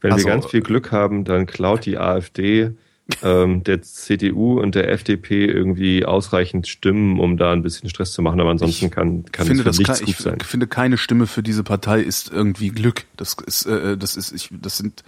Wenn 0.00 0.12
Also- 0.12 0.26
wir 0.26 0.32
ganz 0.32 0.46
viel 0.46 0.62
Glück 0.62 0.92
haben, 0.92 1.24
dann 1.24 1.46
klaut 1.46 1.84
die 1.86 1.98
AfD 1.98 2.72
ähm, 3.22 3.64
der 3.64 3.82
CDU 3.82 4.60
und 4.60 4.74
der 4.74 4.90
FDP 4.90 5.46
irgendwie 5.46 6.04
ausreichend 6.04 6.68
Stimmen, 6.68 7.18
um 7.18 7.36
da 7.36 7.52
ein 7.52 7.62
bisschen 7.62 7.88
Stress 7.88 8.12
zu 8.12 8.22
machen. 8.22 8.40
Aber 8.40 8.50
ansonsten 8.50 8.86
Ich 8.86 8.90
kann, 8.90 9.24
kann 9.32 9.46
finde, 9.46 9.62
es 9.62 9.64
das 9.64 9.78
nichts 9.78 10.00
gut 10.00 10.08
ich 10.08 10.16
sein. 10.18 10.38
finde, 10.40 10.66
keine 10.66 10.98
Stimme 10.98 11.26
für 11.26 11.42
diese 11.42 11.62
Partei 11.64 12.00
ist 12.00 12.30
irgendwie 12.30 12.68
Glück. 12.70 13.04
Das 13.16 13.36
ist, 13.46 13.66
äh, 13.66 13.96
das 13.96 14.16
ist, 14.16 14.32
ich, 14.32 14.50
das 14.52 14.76
sind, 14.76 15.04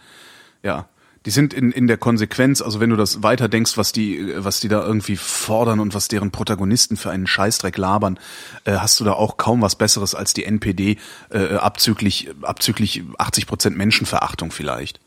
ja, 0.63 0.89
Die 1.27 1.31
sind 1.31 1.53
in, 1.53 1.71
in 1.71 1.87
der 1.87 1.99
Konsequenz, 1.99 2.63
also 2.63 2.81
wenn 2.81 2.89
du 2.89 2.97
das 2.97 3.23
weiter 3.23 3.49
denkst, 3.51 3.77
was 3.77 3.93
die, 3.93 4.33
was 4.39 4.61
die 4.61 4.69
da 4.69 4.83
irgendwie 4.83 5.17
fordern 5.17 5.79
und 5.79 5.93
was 5.93 6.09
deren 6.09 6.31
Protagonisten 6.31 6.97
für 6.97 7.11
einen 7.11 7.27
Scheißdreck 7.27 7.77
labern, 7.77 8.19
äh, 8.65 8.77
hast 8.77 8.99
du 9.01 9.05
da 9.05 9.13
auch 9.13 9.37
kaum 9.37 9.61
was 9.61 9.77
Besseres 9.77 10.15
als 10.15 10.33
die 10.33 10.47
NPD, 10.47 10.97
äh, 11.29 11.57
abzüglich, 11.57 12.31
abzüglich 12.41 13.03
80 13.19 13.47
Prozent 13.47 13.77
Menschenverachtung 13.77 14.51
vielleicht. 14.51 14.99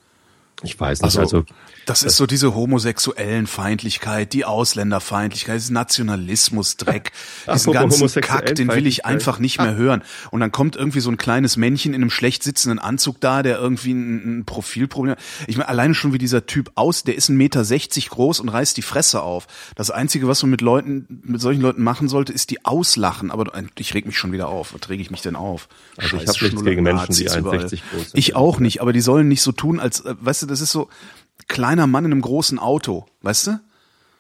Ich 0.62 0.80
weiß 0.80 1.02
nicht, 1.02 1.18
also, 1.18 1.38
also 1.38 1.46
das 1.86 2.04
ist 2.04 2.16
so 2.16 2.26
diese 2.26 2.56
homosexuellen 2.56 3.48
Feindlichkeit, 3.48 4.32
die 4.34 4.46
Ausländerfeindlichkeit, 4.46 5.56
dieses 5.56 5.72
Nationalismus-Dreck, 5.72 7.12
diesen 7.54 7.74
ganzen 7.74 8.22
Kack, 8.22 8.56
den 8.56 8.70
will 8.70 8.88
ich 8.88 9.06
einfach 9.06 9.40
nicht 9.40 9.60
mehr 9.60 9.76
hören. 9.76 10.04
Und 10.32 10.40
dann 10.40 10.52
kommt 10.52 10.76
irgendwie 10.76 11.02
so 11.02 11.10
ein 11.10 11.18
kleines 11.18 11.58
Männchen 11.58 11.94
in 11.94 12.02
einem 12.02 12.10
schlecht 12.10 12.44
sitzenden 12.44 12.80
Anzug 12.80 13.20
da, 13.20 13.44
der 13.44 13.58
irgendwie 13.58 13.92
ein, 13.92 14.40
ein 14.40 14.46
Profilproblem 14.46 15.12
hat. 15.12 15.20
Ich 15.48 15.58
meine, 15.58 15.68
alleine 15.68 15.94
schon 15.94 16.14
wie 16.14 16.18
dieser 16.18 16.46
Typ 16.46 16.72
aus, 16.76 17.04
der 17.04 17.16
ist 17.16 17.30
ein 17.30 17.36
Meter 17.36 17.66
sechzig 17.66 18.10
groß 18.10 18.40
und 18.40 18.50
reißt 18.50 18.78
die 18.78 18.82
Fresse 18.82 19.22
auf. 19.22 19.48
Das 19.76 19.92
Einzige, 19.92 20.28
was 20.28 20.42
man 20.44 20.52
mit 20.52 20.62
Leuten, 20.62 21.22
mit 21.24 21.42
solchen 21.42 21.62
Leuten 21.62 21.84
machen 21.84 22.08
sollte, 22.08 22.32
ist 22.32 22.50
die 22.50 22.64
auslachen. 22.64 23.32
Aber 23.32 23.52
ich 23.78 23.94
reg 23.94 24.06
mich 24.06 24.18
schon 24.18 24.32
wieder 24.32 24.48
auf. 24.48 24.74
Was 24.74 24.90
rege 24.90 25.02
ich 25.02 25.12
mich 25.12 25.22
denn 25.22 25.36
auf? 25.36 25.68
Also 25.98 26.18
Scheiß 26.18 26.24
ich 26.24 26.30
habe 26.30 26.46
nichts 26.46 26.64
gegen 26.64 26.84
Menschen, 26.84 27.14
die 27.16 27.30
1,60 27.30 27.42
groß 27.42 27.70
sind. 27.70 27.80
Ich 28.14 28.36
auch 28.36 28.60
nicht, 28.60 28.82
aber 28.82 28.94
die 28.94 29.02
sollen 29.02 29.28
nicht 29.28 29.42
so 29.42 29.52
tun, 29.52 29.80
als, 29.80 30.02
äh, 30.02 30.16
weißt 30.20 30.43
du, 30.44 30.48
das 30.48 30.62
ist 30.62 30.72
so, 30.72 30.90
kleiner 31.48 31.88
Mann 31.88 32.06
in 32.06 32.12
einem 32.12 32.22
großen 32.22 32.60
Auto, 32.60 33.06
weißt 33.22 33.48
du? 33.48 33.60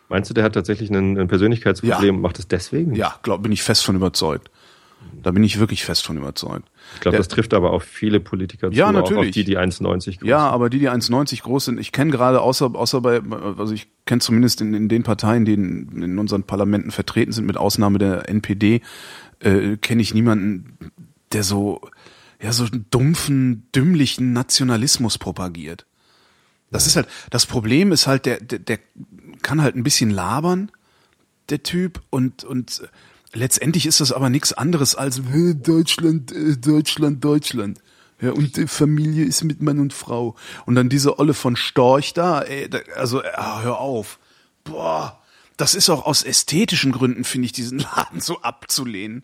Meinst 0.10 0.30
du, 0.30 0.34
der 0.34 0.44
hat 0.44 0.54
tatsächlich 0.54 0.90
ein, 0.92 1.18
ein 1.18 1.28
Persönlichkeitsproblem 1.28 2.04
Ja. 2.06 2.12
und 2.14 2.22
macht 2.22 2.40
es 2.40 2.48
deswegen? 2.48 2.94
Ja, 2.96 3.16
glaub, 3.24 3.42
bin 3.44 3.52
ich 3.52 3.64
fest 3.64 3.86
von 3.86 3.96
überzeugt. 3.96 4.50
Da 5.22 5.32
bin 5.32 5.44
ich 5.44 5.60
wirklich 5.60 5.84
fest 5.84 6.06
von 6.06 6.18
überzeugt. 6.18 6.70
Ich 6.96 7.02
glaube, 7.02 7.18
das 7.18 7.28
trifft 7.28 7.54
aber 7.54 7.72
auf 7.72 7.84
viele 7.84 8.20
Politiker 8.20 8.70
Ja, 8.72 8.86
zu, 8.86 8.90
auch 8.90 9.02
natürlich. 9.10 9.30
auf 9.30 9.34
die, 9.34 9.44
die 9.44 9.58
1,90 9.58 10.20
groß 10.20 10.28
Ja, 10.30 10.40
aber 10.50 10.70
die, 10.70 10.80
die 10.80 10.90
1,90 10.90 11.42
groß 11.44 11.66
sind, 11.66 11.80
ich 11.80 11.92
kenne 11.92 12.12
gerade 12.12 12.42
außer, 12.42 12.74
außer 12.74 13.02
bei, 13.02 13.22
also 13.58 13.74
ich 13.74 13.88
kenne 14.06 14.20
zumindest 14.22 14.62
in, 14.62 14.74
in 14.74 14.90
den 14.90 15.04
Parteien, 15.04 15.46
die 15.46 15.54
in, 15.54 16.04
in 16.04 16.20
unseren 16.20 16.44
Parlamenten 16.44 16.92
vertreten 16.92 17.32
sind, 17.32 17.46
mit 17.46 17.58
Ausnahme 17.58 17.98
der 18.00 18.30
NPD, 18.30 18.82
äh, 19.40 19.78
kenne 19.78 20.02
ich 20.02 20.14
niemanden, 20.14 20.78
der 21.32 21.44
so, 21.44 21.82
ja, 22.42 22.52
so 22.54 22.66
einen 22.66 22.86
dumpfen, 22.90 23.68
dümmlichen 23.76 24.32
Nationalismus 24.34 25.18
propagiert. 25.18 25.86
Das 26.74 26.88
ist 26.88 26.96
halt, 26.96 27.08
das 27.30 27.46
Problem 27.46 27.92
ist 27.92 28.08
halt, 28.08 28.26
der, 28.26 28.40
der, 28.40 28.60
der 28.60 28.80
kann 29.42 29.62
halt 29.62 29.76
ein 29.76 29.84
bisschen 29.84 30.10
labern, 30.10 30.72
der 31.50 31.64
Typ, 31.64 32.02
und, 32.10 32.44
und 32.44 32.84
letztendlich 33.34 33.86
ist 33.86 34.00
das 34.02 34.12
aber 34.12 34.30
nichts 34.30 34.54
anderes 34.54 34.96
als 34.96 35.22
Deutschland, 35.56 36.32
äh, 36.32 36.58
Deutschland, 36.58 37.24
Deutschland. 37.24 37.80
Ja, 38.22 38.32
und 38.32 38.56
die 38.56 38.68
Familie 38.68 39.26
ist 39.26 39.44
mit 39.44 39.62
Mann 39.62 39.80
und 39.80 39.92
Frau. 39.94 40.36
Und 40.66 40.76
dann 40.76 40.88
diese 40.88 41.20
Olle 41.20 41.34
von 41.34 41.56
Storch 41.58 42.14
da, 42.14 42.42
ey, 42.42 42.70
also 42.96 43.22
äh, 43.22 43.32
hör 43.62 43.80
auf. 43.80 44.20
Boah, 44.64 45.20
das 45.58 45.76
ist 45.76 45.90
auch 45.90 46.06
aus 46.06 46.24
ästhetischen 46.24 46.92
Gründen, 46.94 47.26
finde 47.26 47.48
ich, 47.48 47.52
diesen 47.52 47.80
Laden 47.96 48.22
so 48.22 48.42
abzulehnen. 48.42 49.24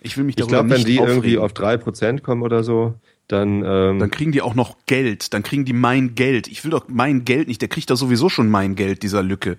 Ich 0.00 0.16
will 0.16 0.24
mich 0.24 0.36
Ich 0.38 0.46
darüber 0.46 0.56
glaube, 0.64 0.70
wenn 0.70 0.76
nicht 0.78 0.88
die 0.88 0.96
irgendwie 0.96 1.36
aufregen. 1.38 1.44
auf 1.44 1.52
3% 1.52 2.20
kommen 2.20 2.42
oder 2.42 2.64
so, 2.64 2.94
dann, 3.30 3.62
ähm, 3.64 3.98
Dann 4.00 4.10
kriegen 4.10 4.32
die 4.32 4.42
auch 4.42 4.54
noch 4.54 4.76
Geld. 4.86 5.32
Dann 5.34 5.44
kriegen 5.44 5.64
die 5.64 5.72
mein 5.72 6.16
Geld. 6.16 6.48
Ich 6.48 6.64
will 6.64 6.72
doch 6.72 6.86
mein 6.88 7.24
Geld 7.24 7.46
nicht. 7.46 7.60
Der 7.60 7.68
kriegt 7.68 7.88
da 7.88 7.94
sowieso 7.94 8.28
schon 8.28 8.50
mein 8.50 8.74
Geld, 8.74 9.04
dieser 9.04 9.22
Lücke. 9.22 9.56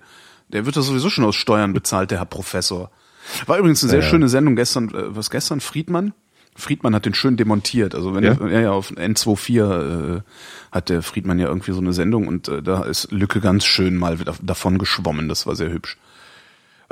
Der 0.48 0.66
wird 0.66 0.76
da 0.76 0.82
sowieso 0.82 1.08
schon 1.08 1.24
aus 1.24 1.36
Steuern 1.36 1.72
bezahlt, 1.72 2.10
der 2.10 2.18
Herr 2.18 2.26
Professor. 2.26 2.90
War 3.46 3.56
übrigens 3.58 3.82
eine 3.82 3.90
sehr 3.90 4.00
Ja, 4.00 4.06
schöne 4.06 4.28
Sendung 4.28 4.56
gestern. 4.56 4.90
Äh, 4.90 5.16
was 5.16 5.30
gestern? 5.30 5.60
Friedmann? 5.60 6.12
Friedmann 6.54 6.94
hat 6.94 7.06
den 7.06 7.14
schön 7.14 7.38
demontiert. 7.38 7.94
Also 7.94 8.14
wenn 8.14 8.24
Ja? 8.24 8.36
ja, 8.46 8.60
ja 8.60 8.72
auf 8.72 8.90
N24 8.90 10.18
äh, 10.18 10.20
hat 10.70 10.90
der 10.90 11.00
Friedmann 11.00 11.38
ja 11.38 11.48
irgendwie 11.48 11.72
so 11.72 11.80
eine 11.80 11.94
Sendung 11.94 12.28
und 12.28 12.48
äh, 12.48 12.62
da 12.62 12.82
ist 12.82 13.10
Lücke 13.10 13.40
ganz 13.40 13.64
schön 13.64 13.96
mal 13.96 14.18
davon 14.42 14.76
geschwommen. 14.76 15.30
Das 15.30 15.46
war 15.46 15.56
sehr 15.56 15.70
hübsch. 15.70 15.96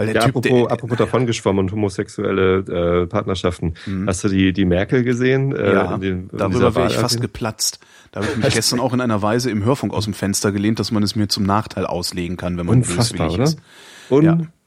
Weil 0.00 0.06
der 0.06 0.14
ja, 0.16 0.20
Typ, 0.22 0.36
apropos, 0.36 0.50
der, 0.62 0.70
apropos 0.72 0.98
davon 0.98 1.26
geschwommen 1.26 1.66
und 1.66 1.72
homosexuelle 1.72 3.02
äh, 3.02 3.06
Partnerschaften. 3.06 3.74
Hast 4.06 4.24
du 4.24 4.28
die, 4.28 4.52
die 4.52 4.64
Merkel 4.64 5.04
gesehen? 5.04 5.54
Äh, 5.54 5.60
Mhm. 5.70 5.72
ja, 5.74 5.94
in 5.94 6.00
den- 6.00 6.28
in 6.30 6.38
darüber 6.38 6.74
wäre 6.74 6.88
ich 6.88 6.94
fast 6.96 7.20
geplatzt. 7.20 7.78
Da 8.12 8.20
habe 8.20 8.30
ich 8.32 8.42
mich 8.44 8.54
gestern 8.54 8.80
auch 8.80 8.92
in 8.92 9.00
einer 9.00 9.22
Weise 9.22 9.50
im 9.50 9.64
Hörfunk 9.64 9.92
aus 9.94 10.04
dem 10.04 10.14
Fenster 10.14 10.50
gelehnt, 10.52 10.80
dass 10.80 10.90
man 10.90 11.02
es 11.02 11.14
mir 11.14 11.28
zum 11.28 11.44
Nachteil 11.44 11.86
auslegen 11.86 12.36
kann, 12.36 12.58
wenn 12.58 12.66
man 12.66 12.78
Unfassbar, 12.78 13.28
böswillig 13.28 13.34
oder? 13.34 13.44
ist. 13.44 13.58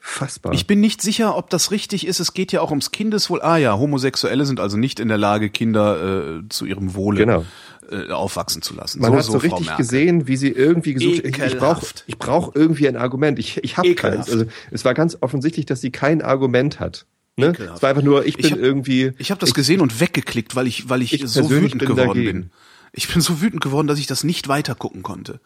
Unfassbar. 0.02 0.54
Ich 0.54 0.68
bin 0.68 0.80
nicht 0.80 1.02
sicher, 1.02 1.38
ob 1.38 1.50
das 1.50 1.72
richtig 1.72 2.06
ist. 2.08 2.20
Es 2.20 2.34
geht 2.34 2.52
ja 2.52 2.62
auch 2.62 2.70
ums 2.70 2.92
Kindeswohl. 2.92 3.42
Ah 3.42 3.58
ja, 3.58 3.78
Homosexuelle 3.78 4.46
sind 4.46 4.60
also 4.60 4.78
nicht 4.78 5.00
in 5.00 5.08
der 5.08 5.18
Lage, 5.18 5.50
Kinder 5.50 6.40
äh, 6.40 6.50
zu 6.50 6.66
ihrem 6.66 6.96
Wohle 6.96 7.26
Genau. 7.26 7.46
Äh, 7.92 8.12
aufwachsen 8.12 8.62
zu 8.62 8.74
lassen. 8.76 9.02
Man 9.02 9.12
so, 9.12 9.18
hat 9.18 9.26
so, 9.26 9.32
so, 9.34 9.38
richtig 9.40 9.66
Merkel. 9.68 9.78
gesehen, 9.78 10.28
wie 10.28 10.38
sie 10.38 10.50
irgendwie 10.50 10.94
gesucht 10.94 11.20
Ich, 11.26 11.38
ich 11.40 11.58
brauche 11.58 11.86
ich 12.08 12.18
brauch 12.18 12.56
irgendwie 12.56 12.88
ein 12.88 12.96
Argument. 12.96 13.40
Ich, 13.40 13.64
ich 13.64 13.78
habe 13.78 13.94
keins. 13.96 14.30
Also 14.30 14.46
es 14.72 14.86
war 14.86 14.94
ganz 14.94 15.18
offensichtlich, 15.22 15.66
dass 15.66 15.82
sie 15.82 15.92
kein 15.92 16.22
Argument 16.22 16.80
hat. 16.80 17.06
Ne? 17.36 17.48
Ekelhaft. 17.50 17.78
Es 17.78 17.82
war 17.82 17.90
einfach 17.90 18.04
nur, 18.04 18.26
ich 18.26 18.38
bin 18.38 18.46
Ich 18.46 18.52
hab- 18.52 18.60
irgendwie. 18.60 19.14
Ich 19.18 19.32
habe 19.32 19.40
das 19.40 19.54
gesehen 19.54 19.82
und 19.82 20.00
weggeklickt, 20.00 20.56
weil 20.56 20.68
ich, 20.68 20.90
weil 20.90 21.02
ich, 21.02 21.14
Ich 21.14 21.28
so 21.28 21.50
wütend 21.50 21.80
bin 21.80 21.88
geworden 21.88 22.08
dagegen. 22.10 22.42
bin. 22.42 22.52
Ich 22.92 23.12
bin 23.12 23.22
so 23.22 23.42
wütend 23.42 23.62
geworden, 23.62 23.88
dass 23.88 23.98
ich 23.98 24.06
das 24.08 24.24
nicht 24.24 24.48
weiter 24.48 24.76
gucken 24.76 25.02
konnte. 25.02 25.40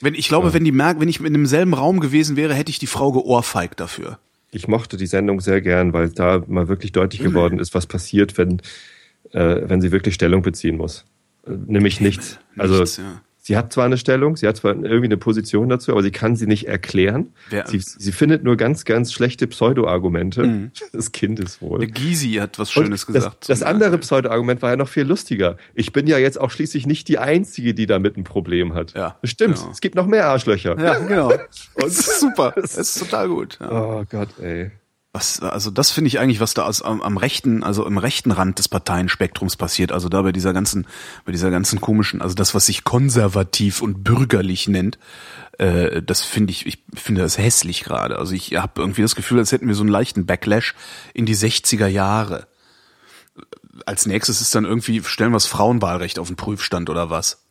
Wenn 0.00 0.14
ich 0.14 0.26
glaube, 0.26 0.52
wenn 0.52 0.64
die 0.64 0.72
Merkel, 0.72 1.00
wenn 1.02 1.08
ich 1.08 1.20
in 1.20 1.32
demselben 1.32 1.74
Raum 1.74 2.00
gewesen 2.00 2.34
wäre, 2.34 2.54
hätte 2.54 2.70
ich 2.70 2.80
die 2.80 2.88
Frau 2.88 3.12
geohrfeigt 3.12 3.78
dafür. 3.78 4.18
Ich 4.50 4.66
mochte 4.66 4.96
die 4.96 5.06
Sendung 5.06 5.40
sehr 5.40 5.60
gern, 5.60 5.92
weil 5.92 6.10
da 6.10 6.42
mal 6.48 6.66
wirklich 6.66 6.90
deutlich 6.90 7.22
geworden 7.22 7.60
ist, 7.60 7.72
was 7.74 7.86
passiert, 7.86 8.36
wenn, 8.36 8.60
äh, 9.30 9.60
wenn 9.64 9.80
sie 9.80 9.92
wirklich 9.92 10.14
Stellung 10.14 10.42
beziehen 10.42 10.76
muss. 10.76 11.04
Nämlich 11.46 12.00
nichts. 12.00 12.38
Also 12.56 12.80
Nichts, 12.80 12.98
ja. 12.98 13.20
sie 13.38 13.56
hat 13.56 13.72
zwar 13.72 13.84
eine 13.86 13.96
Stellung, 13.96 14.36
sie 14.36 14.46
hat 14.46 14.56
zwar 14.56 14.74
irgendwie 14.74 15.06
eine 15.06 15.16
Position 15.16 15.68
dazu, 15.68 15.90
aber 15.90 16.02
sie 16.02 16.10
kann 16.12 16.36
sie 16.36 16.46
nicht 16.46 16.68
erklären. 16.68 17.32
Wer- 17.50 17.66
sie, 17.66 17.80
sie 17.80 18.12
findet 18.12 18.44
nur 18.44 18.56
ganz, 18.56 18.84
ganz 18.84 19.12
schlechte 19.12 19.46
Pseudo-Argumente 19.48 20.70
des 20.92 21.10
Kindeswohl. 21.12 21.80
Der 21.80 21.88
Gysi 21.88 22.34
hat 22.34 22.58
was 22.58 22.76
Und 22.76 22.84
Schönes 22.84 23.06
das, 23.06 23.14
gesagt. 23.14 23.48
das 23.48 23.62
andere. 23.62 23.98
Pseudo-Argument 23.98 24.62
war 24.62 24.70
ja 24.70 24.76
noch 24.76 24.88
viel 24.88 25.04
lustiger. 25.04 25.56
Ich 25.74 25.92
bin 25.92 26.06
ja 26.06 26.18
jetzt 26.18 26.40
auch 26.40 26.50
schließlich 26.50 26.86
nicht 26.86 27.08
die 27.08 27.18
Einzige, 27.18 27.74
die 27.74 27.86
damit 27.86 28.16
ein 28.16 28.24
Problem 28.24 28.74
hat. 28.74 28.94
Ja, 28.94 29.16
Stimmt, 29.24 29.56
genau. 29.56 29.70
es 29.72 29.80
gibt 29.80 29.94
noch 29.96 30.06
mehr 30.06 30.26
Arschlöcher. 30.28 30.78
Ja, 30.78 30.98
genau. 30.98 31.32
Das 31.76 31.98
ist 31.98 32.20
super. 32.20 32.52
Das 32.54 32.76
ist 32.76 32.98
total 32.98 33.28
gut. 33.28 33.58
Ja. 33.60 33.70
Oh 33.72 34.04
Gott, 34.08 34.28
ey. 34.40 34.70
Was, 35.14 35.40
also 35.40 35.70
das 35.70 35.90
finde 35.90 36.08
ich 36.08 36.18
eigentlich, 36.18 36.40
was 36.40 36.54
da 36.54 36.64
aus, 36.64 36.80
am, 36.80 37.02
am 37.02 37.18
rechten, 37.18 37.62
also 37.62 37.84
im 37.86 37.98
rechten 37.98 38.30
Rand 38.30 38.58
des 38.58 38.68
Parteienspektrums 38.68 39.56
passiert. 39.56 39.92
Also 39.92 40.08
da 40.08 40.22
bei 40.22 40.32
dieser 40.32 40.54
ganzen, 40.54 40.86
bei 41.26 41.32
dieser 41.32 41.50
ganzen 41.50 41.82
komischen, 41.82 42.22
also 42.22 42.34
das, 42.34 42.54
was 42.54 42.64
sich 42.64 42.82
konservativ 42.82 43.82
und 43.82 44.04
bürgerlich 44.04 44.68
nennt, 44.68 44.98
äh, 45.58 46.00
das 46.02 46.22
finde 46.22 46.52
ich, 46.52 46.64
ich 46.64 46.82
finde 46.94 47.20
das 47.20 47.36
hässlich 47.36 47.84
gerade. 47.84 48.16
Also 48.16 48.32
ich 48.32 48.56
habe 48.56 48.80
irgendwie 48.80 49.02
das 49.02 49.14
Gefühl, 49.14 49.38
als 49.38 49.52
hätten 49.52 49.68
wir 49.68 49.74
so 49.74 49.82
einen 49.82 49.90
leichten 49.90 50.24
Backlash 50.24 50.74
in 51.12 51.26
die 51.26 51.36
60er 51.36 51.88
Jahre. 51.88 52.46
Als 53.84 54.06
nächstes 54.06 54.40
ist 54.40 54.54
dann 54.54 54.64
irgendwie, 54.64 55.02
stellen 55.02 55.32
wir 55.32 55.36
das 55.36 55.46
Frauenwahlrecht 55.46 56.18
auf 56.18 56.28
den 56.28 56.36
Prüfstand 56.36 56.88
oder 56.88 57.10
was? 57.10 57.44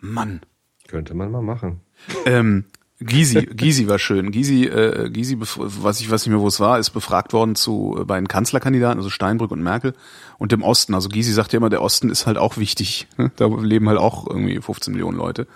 Mann. 0.00 0.42
Könnte 0.86 1.14
man 1.14 1.32
mal 1.32 1.42
machen. 1.42 1.80
Ähm, 2.24 2.66
Gysi, 3.04 3.46
Gysi 3.46 3.88
war 3.88 3.98
schön. 3.98 4.30
Gysi, 4.30 4.64
äh, 4.64 5.10
Gysi, 5.10 5.36
weiß 5.38 6.00
ich 6.00 6.10
weiß 6.10 6.24
nicht 6.24 6.32
mehr, 6.32 6.40
wo 6.40 6.48
es 6.48 6.60
war, 6.60 6.78
ist 6.78 6.90
befragt 6.90 7.32
worden 7.32 7.54
zu 7.54 7.96
äh, 8.00 8.04
beiden 8.04 8.28
Kanzlerkandidaten, 8.28 8.98
also 8.98 9.10
Steinbrück 9.10 9.50
und 9.50 9.62
Merkel 9.62 9.94
und 10.38 10.52
dem 10.52 10.62
Osten. 10.62 10.94
Also 10.94 11.08
Gysi 11.08 11.32
sagt 11.32 11.52
ja 11.52 11.58
immer, 11.58 11.70
der 11.70 11.82
Osten 11.82 12.08
ist 12.08 12.26
halt 12.26 12.38
auch 12.38 12.56
wichtig. 12.56 13.06
ne? 13.18 13.30
Da 13.36 13.46
leben 13.46 13.88
halt 13.88 13.98
auch 13.98 14.26
irgendwie 14.26 14.60
15 14.60 14.92
Millionen 14.92 15.18
Leute. 15.18 15.46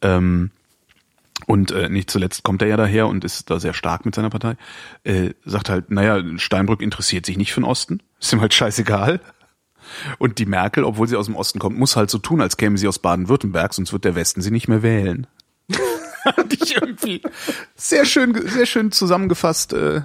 Ähm, 0.00 0.50
und 1.46 1.70
äh, 1.70 1.88
nicht 1.88 2.10
zuletzt 2.10 2.42
kommt 2.44 2.62
er 2.62 2.68
ja 2.68 2.76
daher 2.76 3.08
und 3.08 3.24
ist 3.24 3.50
da 3.50 3.60
sehr 3.60 3.74
stark 3.74 4.06
mit 4.06 4.14
seiner 4.14 4.30
Partei. 4.30 4.56
Äh, 5.04 5.34
sagt 5.44 5.68
halt, 5.68 5.90
naja, 5.90 6.22
Steinbrück 6.38 6.80
interessiert 6.80 7.26
sich 7.26 7.36
nicht 7.36 7.52
für 7.52 7.60
den 7.60 7.66
Osten, 7.66 8.00
ist 8.20 8.32
ihm 8.32 8.40
halt 8.40 8.54
scheißegal. 8.54 9.20
Und 10.18 10.38
die 10.38 10.46
Merkel, 10.46 10.82
obwohl 10.84 11.06
sie 11.06 11.16
aus 11.16 11.26
dem 11.26 11.36
Osten 11.36 11.58
kommt, 11.58 11.78
muss 11.78 11.94
halt 11.94 12.10
so 12.10 12.18
tun, 12.18 12.40
als 12.40 12.56
käme 12.56 12.76
sie 12.76 12.88
aus 12.88 12.98
Baden-Württemberg, 12.98 13.72
sonst 13.72 13.92
wird 13.92 14.04
der 14.04 14.16
Westen 14.16 14.40
sie 14.40 14.50
nicht 14.50 14.66
mehr 14.68 14.82
wählen. 14.82 15.26
Fand 16.34 16.52
ich 16.52 16.74
irgendwie 16.76 17.22
sehr 17.74 18.04
schön, 18.04 18.34
sehr 18.48 18.66
schön 18.66 18.92
zusammengefasst. 18.92 19.72
Äh, 19.72 20.02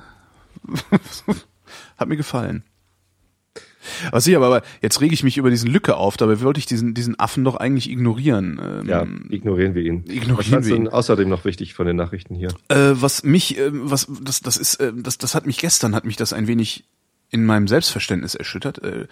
hat 1.97 2.07
mir 2.07 2.17
gefallen. 2.17 2.63
Was 4.12 4.27
ich 4.27 4.36
aber, 4.36 4.45
aber 4.45 4.62
jetzt 4.84 5.01
rege 5.01 5.13
ich 5.13 5.23
mich 5.23 5.38
über 5.38 5.49
diesen 5.49 5.69
Lücke 5.71 5.97
auf, 5.97 6.15
dabei 6.15 6.39
wollte 6.41 6.60
ich 6.60 6.67
diesen, 6.67 6.93
diesen 6.93 7.19
Affen 7.19 7.43
doch 7.43 7.55
eigentlich 7.55 7.89
ignorieren. 7.89 8.62
Ähm, 8.63 8.88
Ja, 8.88 9.07
ignorieren 9.29 9.73
wir 9.73 9.81
ihn. 9.81 10.03
Ignorieren 10.07 10.38
Was 10.38 10.47
fandst 10.47 10.69
wir 10.69 10.75
ihn. 10.75 10.84
denn 10.86 10.93
außerdem 10.93 11.27
noch 11.27 11.45
wichtig 11.45 11.73
von 11.73 11.88
den 11.88 11.95
Nachrichten 11.95 12.36
hier? 12.36 12.49
Äh, 12.69 12.91
was 13.01 13.23
mich, 13.23 13.57
äh, 13.57 13.69
was 13.71 14.07
das, 14.21 14.41
das 14.41 14.57
ist, 14.57 14.75
äh, 14.75 14.93
das, 14.95 15.17
das 15.17 15.34
hat 15.34 15.47
mich 15.47 15.57
gestern, 15.57 15.95
hat 15.95 16.05
mich 16.05 16.15
das 16.15 16.31
ein 16.31 16.45
wenig 16.45 16.84
in 17.31 17.43
meinem 17.43 17.67
Selbstverständnis 17.67 18.36
erschüttert. 18.36 18.84
Äh, 18.84 19.07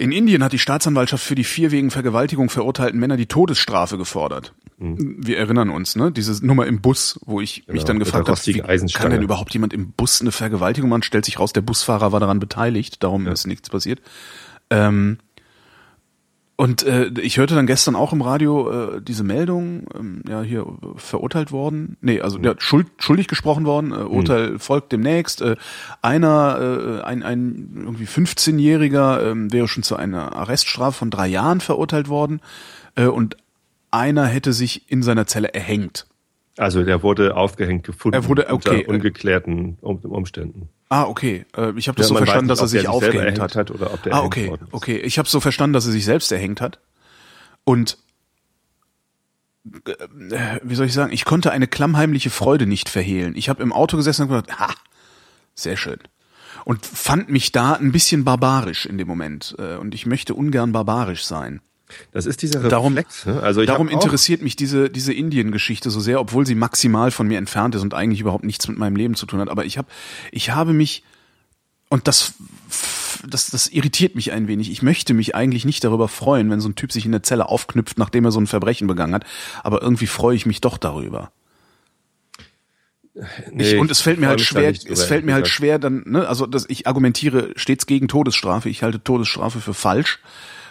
in 0.00 0.12
Indien 0.12 0.42
hat 0.42 0.54
die 0.54 0.58
Staatsanwaltschaft 0.58 1.22
für 1.22 1.34
die 1.34 1.44
vier 1.44 1.70
wegen 1.70 1.90
Vergewaltigung 1.90 2.48
verurteilten 2.48 2.98
Männer 2.98 3.18
die 3.18 3.26
Todesstrafe 3.26 3.98
gefordert. 3.98 4.54
Wir 4.78 5.36
erinnern 5.36 5.68
uns, 5.68 5.94
ne? 5.94 6.10
Diese 6.10 6.44
Nummer 6.44 6.66
im 6.66 6.80
Bus, 6.80 7.20
wo 7.26 7.42
ich 7.42 7.66
mich 7.66 7.66
Genau, 7.66 7.84
dann 7.84 7.98
mit 7.98 8.06
gefragt 8.06 8.28
habe, 8.30 8.40
wie 8.46 8.92
kann 8.92 9.10
denn 9.10 9.20
überhaupt 9.20 9.52
jemand 9.52 9.74
im 9.74 9.92
Bus 9.92 10.22
eine 10.22 10.32
Vergewaltigung 10.32 10.88
machen? 10.88 11.02
Stellt 11.02 11.26
sich 11.26 11.38
raus, 11.38 11.52
der 11.52 11.60
Busfahrer 11.60 12.12
war 12.12 12.20
daran 12.20 12.40
beteiligt, 12.40 13.02
darum 13.02 13.26
ist 13.26 13.46
nichts 13.46 13.68
passiert. 13.68 14.00
Ähm, 14.70 15.18
Und 16.60 16.82
äh, 16.82 17.06
ich 17.22 17.38
hörte 17.38 17.54
dann 17.54 17.66
gestern 17.66 17.96
auch 17.96 18.12
im 18.12 18.20
Radio 18.20 18.70
äh, 18.96 19.00
diese 19.00 19.24
Meldung, 19.24 19.86
ähm, 19.98 20.22
ja 20.28 20.42
hier 20.42 20.60
äh, 20.60 20.66
verurteilt 20.96 21.52
worden, 21.52 21.96
nee, 22.02 22.20
also 22.20 22.38
ja, 22.38 22.52
schuld, 22.58 22.86
schuldig 22.98 23.28
gesprochen 23.28 23.64
worden, 23.64 23.92
äh, 23.92 23.94
Urteil 23.94 24.58
folgt 24.58 24.92
demnächst. 24.92 25.40
Äh, 25.40 25.56
einer, 26.02 27.00
äh, 27.00 27.02
ein, 27.02 27.22
ein 27.22 27.70
irgendwie 27.76 28.04
15-Jähriger 28.04 29.22
äh, 29.22 29.50
wäre 29.50 29.68
schon 29.68 29.82
zu 29.82 29.96
einer 29.96 30.36
Arreststrafe 30.36 30.98
von 30.98 31.08
drei 31.10 31.28
Jahren 31.28 31.62
verurteilt 31.62 32.10
worden 32.10 32.42
äh, 32.94 33.06
und 33.06 33.38
einer 33.90 34.26
hätte 34.26 34.52
sich 34.52 34.90
in 34.90 35.02
seiner 35.02 35.26
Zelle 35.26 35.54
erhängt. 35.54 36.08
Also 36.58 36.82
der 36.82 37.02
wurde 37.02 37.38
aufgehängt 37.38 37.84
gefunden 37.84 38.16
Er 38.16 38.28
wurde- 38.28 38.50
okay. 38.50 38.80
unter 38.80 38.88
ungeklärten 38.90 39.78
um 39.80 39.96
Umständen. 40.00 40.68
Ah, 40.90 41.04
okay. 41.04 41.46
Äh, 41.56 41.72
ich 41.76 41.88
habe 41.88 41.96
das 41.96 42.06
Ja, 42.06 42.08
so 42.08 42.16
verstanden, 42.16 42.46
nicht, 42.46 42.50
dass 42.50 42.60
er 42.60 42.68
sich 42.68 42.80
selber 42.82 42.94
aufgehängt 42.94 43.38
hat. 43.38 43.54
hat 43.54 43.70
oder 43.70 43.94
ob 43.94 44.02
der 44.02 44.12
ah, 44.12 44.22
okay, 44.22 44.52
okay. 44.72 44.98
Ich 44.98 45.18
habe 45.18 45.28
so 45.28 45.38
verstanden, 45.40 45.72
dass 45.72 45.86
er 45.86 45.92
sich 45.92 46.04
selbst 46.04 46.30
erhängt 46.32 46.60
hat. 46.60 46.80
Und 47.64 47.96
äh, 49.86 50.58
wie 50.62 50.74
soll 50.74 50.86
ich 50.86 50.92
sagen, 50.92 51.12
ich 51.12 51.24
konnte 51.24 51.52
eine 51.52 51.68
klammheimliche 51.68 52.30
Freude 52.30 52.66
nicht 52.66 52.88
verhehlen. 52.88 53.34
Ich 53.36 53.48
habe 53.48 53.62
im 53.62 53.72
Auto 53.72 53.96
gesessen 53.96 54.22
und 54.22 54.28
gedacht, 54.28 54.58
ha, 54.58 54.74
sehr 55.54 55.76
schön. 55.76 55.98
Und 56.64 56.84
fand 56.84 57.28
mich 57.28 57.52
da 57.52 57.74
ein 57.74 57.92
bisschen 57.92 58.24
barbarisch 58.24 58.84
in 58.84 58.98
dem 58.98 59.06
Moment. 59.06 59.54
Äh, 59.58 59.76
Und 59.76 59.94
ich 59.94 60.06
möchte 60.06 60.34
ungern 60.34 60.72
barbarisch 60.72 61.24
sein. 61.24 61.60
Das 62.12 62.26
ist 62.26 62.42
dieser 62.42 62.60
Darum- 62.60 62.94
Reflex. 62.96 63.26
also 63.26 63.64
Darum 63.64 63.88
hab 63.88 63.96
auch, 63.96 64.04
interessiert 64.04 64.42
mich 64.42 64.56
diese, 64.56 64.90
diese 64.90 65.12
Indien-Geschichte 65.12 65.90
so 65.90 66.00
sehr, 66.00 66.20
obwohl 66.20 66.46
sie 66.46 66.54
maximal 66.54 67.10
von 67.10 67.26
mir 67.28 67.38
entfernt 67.38 67.74
ist 67.74 67.82
und 67.82 67.94
eigentlich 67.94 68.20
überhaupt 68.20 68.44
nichts 68.44 68.68
mit 68.68 68.78
meinem 68.78 68.96
Leben 68.96 69.14
zu 69.14 69.26
tun 69.26 69.40
hat. 69.40 69.48
Aber 69.48 69.64
ich 69.64 69.78
habe, 69.78 69.88
ich 70.32 70.50
habe 70.50 70.72
mich, 70.72 71.02
und 71.88 72.06
das, 72.08 72.34
das, 73.28 73.50
das 73.50 73.66
irritiert 73.66 74.14
mich 74.14 74.32
ein 74.32 74.48
wenig. 74.48 74.70
Ich 74.70 74.82
möchte 74.82 75.12
mich 75.14 75.34
eigentlich 75.34 75.64
nicht 75.64 75.82
darüber 75.84 76.08
freuen, 76.08 76.50
wenn 76.50 76.60
so 76.60 76.68
ein 76.68 76.74
Typ 76.76 76.92
sich 76.92 77.04
in 77.04 77.12
der 77.12 77.22
Zelle 77.22 77.48
aufknüpft, 77.48 77.98
nachdem 77.98 78.24
er 78.24 78.30
so 78.32 78.40
ein 78.40 78.46
Verbrechen 78.46 78.86
begangen 78.86 79.14
hat. 79.14 79.24
Aber 79.62 79.82
irgendwie 79.82 80.06
freue 80.06 80.36
ich 80.36 80.46
mich 80.46 80.60
doch 80.60 80.78
darüber. 80.78 81.32
nee, 83.52 83.72
Ich, 83.74 83.78
und 83.78 83.90
es 83.90 84.00
fällt 84.00 84.20
mir 84.20 84.28
halt 84.28 84.40
schwer, 84.40 84.70
nicht 84.70 84.88
es 84.88 85.04
fällt 85.04 85.24
mir 85.24 85.34
halt 85.34 85.48
schwer 85.48 85.78
dann, 85.78 86.04
ne, 86.06 86.28
also 86.28 86.46
dass 86.46 86.64
ich 86.68 86.86
argumentiere 86.86 87.50
stets 87.56 87.86
gegen 87.86 88.08
Todesstrafe. 88.08 88.68
Ich 88.68 88.82
halte 88.82 89.02
Todesstrafe 89.02 89.60
für 89.60 89.74
falsch, 89.74 90.20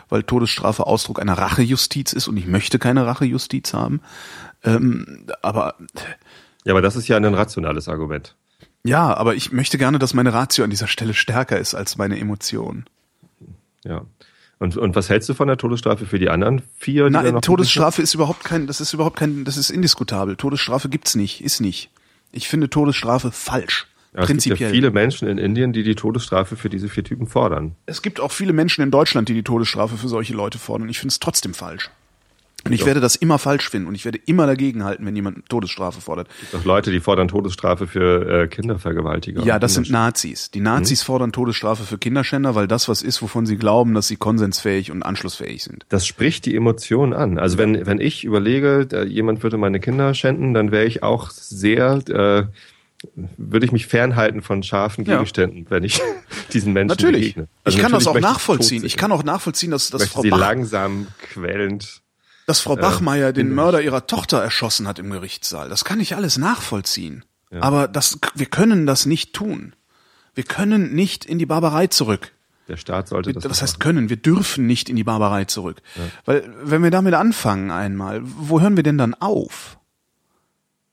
weil 0.10 0.24
Todesstrafe 0.24 0.86
Ausdruck 0.86 1.22
einer 1.22 1.38
Rachejustiz 1.38 2.14
ist 2.14 2.28
und 2.28 2.38
ich 2.38 2.48
möchte 2.48 2.80
keine 2.80 3.06
Rachejustiz 3.06 3.74
haben. 3.74 4.02
Ähm, 4.64 5.28
aber. 5.42 5.76
Ja, 6.66 6.74
aber 6.74 6.82
das 6.82 6.96
ist 6.96 7.08
ja 7.08 7.18
ein 7.18 7.26
rationales 7.34 7.88
Argument. 7.88 8.36
ja, 8.84 9.14
aber 9.16 9.36
ich 9.36 9.52
möchte 9.52 9.78
gerne, 9.78 10.00
dass 10.00 10.14
meine 10.14 10.34
Ratio 10.34 10.64
an 10.64 10.70
dieser 10.70 10.88
Stelle 10.88 11.14
stärker 11.14 11.58
ist 11.58 11.74
als 11.74 11.98
meine 11.98 12.20
Emotionen. 12.20 12.86
Ja. 13.84 14.06
Und, 14.60 14.76
und 14.76 14.94
was 14.94 15.10
hältst 15.10 15.30
du 15.30 15.34
von 15.34 15.48
der 15.48 15.58
Todesstrafe 15.58 16.06
für 16.06 16.20
die 16.20 16.30
anderen 16.30 16.62
vier? 16.78 17.10
Nein, 17.10 17.40
Todesstrafe 17.42 18.02
ist 18.02 18.14
überhaupt 18.14 18.44
kein, 18.44 18.68
das 18.68 18.82
ist 18.82 18.94
überhaupt 18.94 19.16
kein, 19.16 19.46
das 19.46 19.56
ist 19.56 19.70
indiskutabel. 19.70 20.36
Todesstrafe 20.36 20.90
gibt's 20.90 21.16
nicht, 21.16 21.42
ist 21.42 21.62
nicht. 21.62 21.90
Ich 22.34 22.50
finde 22.50 22.70
Todesstrafe 22.70 23.32
falsch. 23.32 23.88
Ja, 24.14 24.22
es 24.22 24.28
gibt 24.28 24.46
ja 24.46 24.50
prinzipiell. 24.56 24.72
viele 24.72 24.92
Menschen 24.92 25.28
in 25.28 25.38
Indien, 25.38 25.72
die 25.72 25.84
die 25.84 25.96
Todesstrafe 25.96 26.56
für 26.56 26.70
diese 26.70 26.90
vier 26.90 27.04
Typen 27.04 27.28
fordern. 27.28 27.76
Es 27.86 28.02
gibt 28.02 28.20
auch 28.20 28.32
viele 28.32 28.54
Menschen 28.54 28.82
in 28.84 28.90
Deutschland, 28.92 29.30
die 29.30 29.34
die 29.36 29.44
Todesstrafe 29.44 29.98
für 29.98 30.08
solche 30.08 30.34
Leute 30.34 30.58
fordern. 30.58 30.90
Ich 30.90 31.00
finde 31.00 31.12
es 31.12 31.20
trotzdem 31.20 31.54
falsch. 31.54 31.90
Und 32.66 32.74
ich 32.74 32.86
werde 32.86 33.00
das 33.00 33.16
immer 33.16 33.40
falsch 33.40 33.70
finden 33.70 33.88
und 33.88 33.96
ich 33.96 34.04
werde 34.04 34.20
immer 34.26 34.46
dagegen 34.46 34.84
halten, 34.84 35.06
wenn 35.06 35.16
jemand 35.16 35.48
Todesstrafe 35.48 36.02
fordert. 36.02 36.28
Es 36.44 36.52
gibt 36.52 36.56
auch 36.62 36.66
Leute, 36.66 36.92
die 36.92 37.00
fordern 37.00 37.30
Todesstrafe 37.30 37.88
für 37.88 38.44
äh, 38.44 38.48
Kindervergewaltiger. 38.50 39.44
Ja, 39.44 39.60
das 39.60 39.76
sind 39.76 39.86
Kindersch- 39.86 39.92
Nazis. 39.92 40.52
Die 40.52 40.60
Nazis 40.60 41.02
fordern 41.02 41.32
Todesstrafe 41.32 41.86
für 41.86 41.98
Kinderschänder, 41.98 42.56
weil 42.56 42.68
das 42.68 42.90
was 42.90 43.02
ist, 43.02 43.22
wovon 43.22 43.46
sie 43.46 43.56
glauben, 43.56 43.94
dass 43.94 44.10
sie 44.10 44.18
konsensfähig 44.18 44.92
und 44.92 45.04
anschlussfähig 45.04 45.64
sind. 45.64 45.86
Das 45.88 46.06
spricht 46.06 46.46
die 46.48 46.54
Emotionen 46.56 47.14
an. 47.14 47.38
Also 47.40 47.58
wenn, 47.58 47.86
wenn 47.86 48.02
ich 48.02 48.26
überlege, 48.26 48.86
da, 48.86 49.04
jemand 49.04 49.42
würde 49.42 49.56
meine 49.58 49.80
Kinder 49.80 50.14
schänden, 50.14 50.54
dann 50.54 50.72
wäre 50.74 50.84
ich 50.86 51.02
auch 51.02 51.30
sehr, 51.30 52.02
äh, 52.10 52.44
würde 53.38 53.66
ich 53.66 53.72
mich 53.72 53.88
fernhalten 53.88 54.42
von 54.42 54.62
scharfen 54.64 55.06
Ja. 55.06 55.16
Gegenständen, 55.16 55.66
wenn 55.70 55.84
ich 55.84 56.02
diesen 56.54 56.74
Menschen 56.74 56.90
Natürlich. 56.90 57.34
begegne. 57.36 57.48
Also 57.64 57.78
ich 57.78 57.82
kann 57.82 57.92
das 57.92 58.08
auch 58.08 58.20
nachvollziehen. 58.20 58.84
Ich 58.86 58.98
kann 58.98 59.12
auch 59.12 59.24
nachvollziehen, 59.24 59.72
dass, 59.72 59.90
dass 59.90 60.06
Frau 60.08 60.22
sie 60.22 60.30
Bach 60.30 60.40
langsam 60.40 61.08
quälend. 61.22 62.02
dass 62.46 62.60
Frau 62.60 62.76
Bachmeier 62.76 63.32
den 63.32 63.48
innerlich. 63.48 63.56
Mörder 63.56 63.82
ihrer 63.82 64.08
Tochter 64.08 64.42
erschossen 64.42 64.88
hat 64.88 65.00
im 65.00 65.10
Gerichtssaal. 65.10 65.70
Das 65.70 65.86
kann 65.86 66.00
ich 66.00 66.16
alles 66.16 66.38
nachvollziehen. 66.38 67.24
Aber 67.52 67.88
das, 67.88 68.20
wir 68.36 68.46
können 68.46 68.86
das 68.86 69.06
nicht 69.08 69.34
tun. 69.34 69.74
Wir 70.36 70.44
können 70.44 70.94
nicht 70.94 71.26
in 71.26 71.40
die 71.40 71.48
Barbarei 71.48 71.88
zurück. 71.88 72.32
Der 72.68 72.78
Staat 72.78 73.08
sollte 73.08 73.34
das. 73.34 73.44
Das 73.44 73.64
heißt 73.64 73.80
können, 73.80 74.10
wir 74.10 74.18
dürfen 74.18 74.68
nicht 74.68 74.90
in 74.90 74.96
die 74.96 75.04
Barbarei 75.04 75.46
zurück. 75.46 75.82
Weil 76.26 76.48
wenn 76.62 76.84
wir 76.84 76.92
damit 76.92 77.16
anfangen 77.16 77.72
einmal, 77.72 78.22
wo 78.24 78.62
hören 78.62 78.76
wir 78.76 78.84
denn 78.84 79.00
dann 79.00 79.16
auf? 79.16 79.79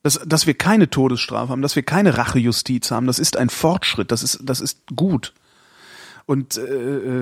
Dass, 0.06 0.20
dass 0.24 0.46
wir 0.46 0.54
keine 0.54 0.88
Todesstrafe 0.88 1.50
haben, 1.50 1.62
dass 1.62 1.74
wir 1.74 1.82
keine 1.82 2.16
Rachejustiz 2.16 2.92
haben, 2.92 3.08
das 3.08 3.18
ist 3.18 3.36
ein 3.36 3.50
Fortschritt, 3.50 4.12
das 4.12 4.22
ist, 4.22 4.38
das 4.44 4.60
ist 4.60 4.82
gut. 4.94 5.32
Und 6.26 6.56
äh, 6.56 6.60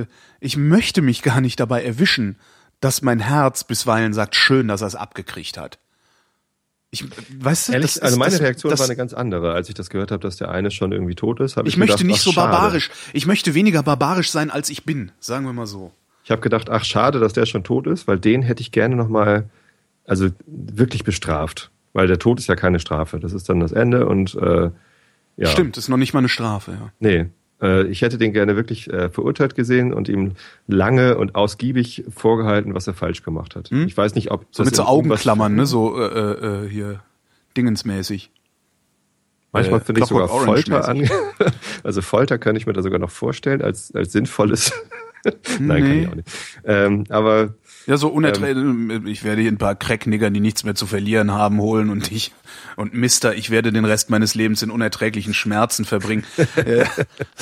äh, 0.00 0.06
ich 0.40 0.58
möchte 0.58 1.00
mich 1.00 1.22
gar 1.22 1.40
nicht 1.40 1.58
dabei 1.60 1.82
erwischen, 1.82 2.36
dass 2.80 3.00
mein 3.00 3.20
Herz 3.20 3.64
bisweilen 3.64 4.12
sagt, 4.12 4.36
schön, 4.36 4.68
dass 4.68 4.82
er 4.82 4.88
es 4.88 4.96
abgekriegt 4.96 5.56
hat. 5.56 5.78
Ich, 6.90 7.06
weißt 7.42 7.68
du, 7.68 7.72
Ehrlich, 7.72 7.94
das 7.94 8.02
also 8.02 8.18
meine 8.18 8.32
das- 8.32 8.40
Reaktion 8.42 8.68
das, 8.70 8.80
war 8.80 8.86
eine 8.86 8.96
ganz 8.96 9.14
andere. 9.14 9.54
Als 9.54 9.70
ich 9.70 9.74
das 9.74 9.88
gehört 9.88 10.10
habe, 10.10 10.20
dass 10.20 10.36
der 10.36 10.50
eine 10.50 10.70
schon 10.70 10.92
irgendwie 10.92 11.14
tot 11.14 11.40
ist, 11.40 11.56
ich, 11.56 11.64
Ich 11.66 11.76
möchte 11.78 11.94
gedacht, 11.96 12.06
nicht 12.06 12.20
so 12.20 12.32
schade. 12.32 12.50
barbarisch. 12.50 12.90
Ich 13.14 13.24
möchte 13.24 13.54
weniger 13.54 13.82
barbarisch 13.82 14.30
sein, 14.30 14.50
als 14.50 14.68
ich 14.68 14.84
bin. 14.84 15.10
Sagen 15.20 15.46
wir 15.46 15.54
mal 15.54 15.66
so. 15.66 15.90
Ich 16.22 16.30
habe 16.30 16.42
gedacht, 16.42 16.68
ach 16.68 16.84
schade, 16.84 17.18
dass 17.18 17.32
der 17.32 17.46
schon 17.46 17.64
tot 17.64 17.86
ist, 17.86 18.06
weil 18.06 18.18
den 18.18 18.42
hätte 18.42 18.60
ich 18.60 18.72
gerne 18.72 18.94
noch 18.94 19.08
mal, 19.08 19.48
also 20.04 20.28
wirklich 20.46 21.02
bestraft, 21.04 21.70
weil 21.94 22.06
der 22.06 22.18
Tod 22.18 22.38
ist 22.38 22.46
ja 22.48 22.56
keine 22.56 22.78
Strafe. 22.78 23.18
Das 23.18 23.32
ist 23.32 23.48
dann 23.48 23.60
das 23.60 23.72
Ende 23.72 24.06
und 24.06 24.34
äh, 24.34 24.70
ja. 25.36 25.46
Stimmt, 25.48 25.76
ist 25.78 25.88
noch 25.88 25.96
nicht 25.96 26.12
mal 26.12 26.18
eine 26.20 26.28
Strafe. 26.28 26.72
Ja. 26.72 26.92
Nee, 27.00 27.26
äh, 27.62 27.86
ich 27.86 28.02
hätte 28.02 28.18
den 28.18 28.32
gerne 28.32 28.56
wirklich 28.56 28.92
äh, 28.92 29.08
verurteilt 29.08 29.54
gesehen 29.54 29.92
und 29.92 30.08
ihm 30.08 30.32
lange 30.68 31.16
und 31.16 31.34
ausgiebig 31.34 32.04
vorgehalten, 32.14 32.74
was 32.74 32.86
er 32.86 32.94
falsch 32.94 33.22
gemacht 33.22 33.56
hat. 33.56 33.72
Ich 33.72 33.96
weiß 33.96 34.14
nicht, 34.14 34.30
ob 34.30 34.42
Hm? 34.42 34.46
So 34.50 34.64
mit 34.64 34.76
so 34.76 34.84
Augenklammern, 34.84 35.54
ne? 35.54 35.66
So 35.66 35.98
äh, 35.98 36.64
äh, 36.64 36.68
hier 36.68 37.00
dingensmäßig. 37.56 38.30
Manchmal 39.52 39.80
äh, 39.80 39.84
finde 39.84 40.00
ich 40.02 40.06
sogar 40.08 40.28
Folter 40.28 40.88
an. 40.88 41.08
also 41.84 42.02
Folter 42.02 42.38
kann 42.38 42.56
ich 42.56 42.66
mir 42.66 42.72
da 42.72 42.82
sogar 42.82 42.98
noch 42.98 43.10
vorstellen 43.10 43.62
als 43.62 43.94
als 43.94 44.12
sinnvolles. 44.12 44.72
Nein, 45.58 45.82
kann 45.82 45.88
Nee. 45.90 46.02
ich 46.02 46.08
auch 46.08 46.14
nicht. 46.16 46.28
Ähm, 46.64 47.04
aber 47.08 47.54
Ja, 47.86 47.96
so 47.96 48.08
unerträglich. 48.08 49.04
ich 49.06 49.24
werde 49.24 49.42
hier 49.42 49.50
ein 49.52 49.58
paar 49.58 49.74
Cracknigger, 49.74 50.30
die 50.30 50.40
nichts 50.40 50.64
mehr 50.64 50.74
zu 50.74 50.86
verlieren 50.86 51.32
haben, 51.32 51.60
holen 51.60 51.90
und 51.90 52.10
ich 52.10 52.32
und 52.76 52.94
Mister, 52.94 53.34
ich 53.34 53.50
werde 53.50 53.72
den 53.72 53.84
Rest 53.84 54.10
meines 54.10 54.34
Lebens 54.34 54.62
in 54.62 54.70
unerträglichen 54.70 55.34
Schmerzen 55.34 55.84
verbringen. 55.84 56.24
Äh, 56.56 56.84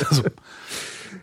also, 0.09 0.23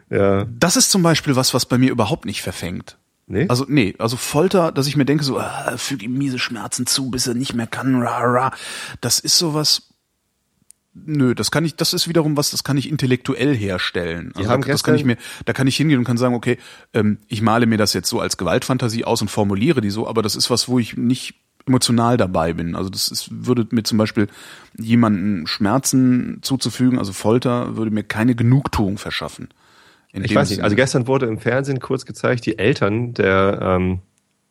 ja, 0.10 0.46
das 0.46 0.76
ist 0.76 0.92
zum 0.92 1.02
Beispiel 1.02 1.36
was, 1.36 1.54
was 1.54 1.66
bei 1.66 1.78
mir 1.78 1.92
überhaupt 1.92 2.26
nicht 2.26 2.42
verfängt. 2.42 2.98
nee. 3.28 3.46
Also 3.50 3.66
nee, 3.68 3.96
also 3.98 4.16
Folter, 4.16 4.72
dass 4.72 4.88
ich 4.88 4.96
mir 4.96 5.06
denke 5.06 5.24
so, 5.24 5.40
ah, 5.40 5.76
füg 5.78 6.04
ihm 6.04 6.18
miese 6.18 6.40
Schmerzen 6.40 6.86
zu, 6.86 7.10
bis 7.10 7.28
er 7.28 7.34
nicht 7.34 7.54
mehr 7.54 7.68
kann, 7.68 8.02
ra, 8.02 8.20
ra. 8.20 8.52
Das 9.02 9.20
ist 9.20 9.38
sowas. 9.38 9.88
Nö, 11.06 11.36
das 11.36 11.52
kann 11.52 11.66
ich, 11.66 11.76
das 11.76 11.94
ist 11.94 12.08
wiederum 12.08 12.38
was, 12.38 12.52
das 12.52 12.64
kann 12.64 12.78
ich 12.78 12.90
intellektuell 12.90 13.56
herstellen. 13.56 14.32
Also 14.36 14.50
da, 14.50 14.58
das 14.58 14.84
kann 14.84 14.96
ich 14.96 15.06
mir, 15.06 15.18
da 15.46 15.54
kann 15.54 15.68
ich 15.68 15.78
hingehen 15.78 16.00
und 16.00 16.06
kann 16.06 16.18
sagen, 16.18 16.36
okay, 16.36 16.58
ähm, 16.94 17.18
ich 17.28 17.42
male 17.42 17.66
mir 17.66 17.78
das 17.78 17.94
jetzt 17.94 18.10
so 18.10 18.20
als 18.20 18.38
Gewaltfantasie 18.38 19.06
aus 19.06 19.22
und 19.22 19.30
formuliere 19.30 19.82
die 19.82 19.90
so, 19.90 20.08
aber 20.08 20.22
das 20.22 20.36
ist 20.36 20.50
was, 20.50 20.68
wo 20.68 20.80
ich 20.80 20.98
nicht 20.98 21.36
emotional 21.66 22.18
dabei 22.18 22.54
bin. 22.54 22.76
Also 22.76 22.90
das 22.90 23.10
ist, 23.10 23.30
würde 23.46 23.68
mir 23.72 23.84
zum 23.84 23.98
Beispiel 23.98 24.28
jemanden 24.78 25.48
Schmerzen 25.48 26.40
zuzufügen, 26.42 26.98
also 26.98 27.14
Folter, 27.14 27.78
würde 27.78 27.92
mir 27.92 28.04
keine 28.04 28.36
Genugtuung 28.36 28.98
verschaffen. 28.98 29.50
Ich 30.12 30.34
weiß 30.34 30.50
nicht, 30.50 30.64
also 30.64 30.76
gestern 30.76 31.06
wurde 31.06 31.28
im 31.28 31.38
Fernsehen 31.38 31.80
kurz 31.80 32.06
gezeigt, 32.06 32.46
die 32.48 32.58
Eltern 32.58 33.14
der 33.14 33.60
ähm, 33.62 34.00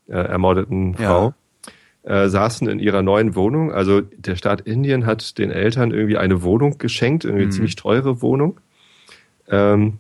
äh, 0.07 0.13
ermordeten 0.13 0.97
Ja. 0.99 1.35
Äh, 2.05 2.29
saßen 2.29 2.69
in 2.69 2.79
ihrer 2.79 3.03
neuen 3.03 3.35
Wohnung. 3.35 3.71
Also 3.73 4.01
der 4.01 4.37
Staat 4.37 4.63
Indien 4.63 5.05
hat 5.05 5.37
den 5.37 5.51
Eltern 5.51 5.91
irgendwie 5.91 6.17
eine 6.17 6.43
Wohnung 6.43 6.79
geschenkt, 6.79 7.25
irgendwie 7.25 7.43
Mhm. 7.43 7.49
eine 7.49 7.55
ziemlich 7.55 7.77
teure 7.77 8.23
Wohnung, 8.23 8.61
ähm, 9.49 9.99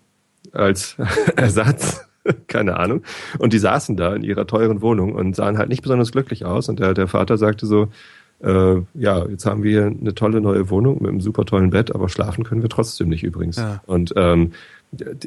als 0.52 0.96
Ersatz. 1.36 2.06
Keine 2.46 2.76
Ahnung. 2.78 3.02
Und 3.38 3.52
die 3.52 3.58
saßen 3.58 3.96
da 3.96 4.14
in 4.14 4.22
ihrer 4.22 4.46
teuren 4.46 4.80
Wohnung 4.82 5.12
und 5.14 5.34
sahen 5.36 5.58
halt 5.58 5.68
nicht 5.70 5.82
besonders 5.82 6.12
glücklich 6.12 6.44
aus. 6.44 6.68
Und 6.68 6.78
der, 6.78 6.94
der 6.94 7.08
Vater 7.08 7.38
sagte 7.38 7.66
so, 7.66 7.88
äh, 8.40 8.76
ja, 8.94 9.26
jetzt 9.28 9.46
haben 9.46 9.62
wir 9.62 9.70
hier 9.70 9.86
eine 9.86 10.14
tolle 10.14 10.40
neue 10.40 10.70
Wohnung 10.70 10.98
mit 11.02 11.10
einem 11.10 11.20
super 11.20 11.44
tollen 11.44 11.70
Bett, 11.70 11.94
aber 11.94 12.08
schlafen 12.08 12.44
können 12.44 12.62
wir 12.62 12.68
trotzdem 12.68 13.08
nicht 13.08 13.24
übrigens. 13.24 13.56
Ja. 13.56 13.82
Und 13.86 14.12
ähm, 14.16 14.52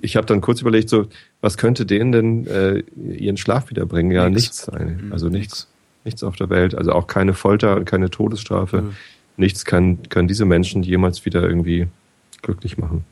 ich 0.02 0.16
habe 0.16 0.26
dann 0.28 0.42
kurz 0.42 0.62
überlegt, 0.62 0.90
so, 0.90 1.06
was 1.42 1.58
könnte 1.58 1.86
denen 1.86 2.12
denn 2.12 2.48
äh, 2.48 2.84
ihren 3.14 3.38
Schlaf 3.38 3.70
wiederbringen? 3.70 4.12
Ja, 4.12 4.30
nichts. 4.30 4.70
eigentlich. 4.70 5.12
Also 5.12 5.28
Mhm, 5.28 5.34
nichts. 5.34 5.68
Nichts 6.04 6.24
auf 6.24 6.36
der 6.36 6.50
Welt. 6.50 6.76
Also 6.76 6.94
auch 6.94 7.08
keine 7.08 7.34
Folter 7.34 7.76
und 7.76 7.86
keine 7.86 8.10
Todesstrafe. 8.10 8.82
Mhm. 8.82 8.96
Nichts 9.38 9.66
kann, 9.66 10.04
kann 10.10 10.28
diese 10.28 10.46
Menschen 10.46 10.84
jemals 10.84 11.26
wieder 11.26 11.44
irgendwie 11.44 11.88
glücklich 12.42 12.78
machen. 12.78 13.06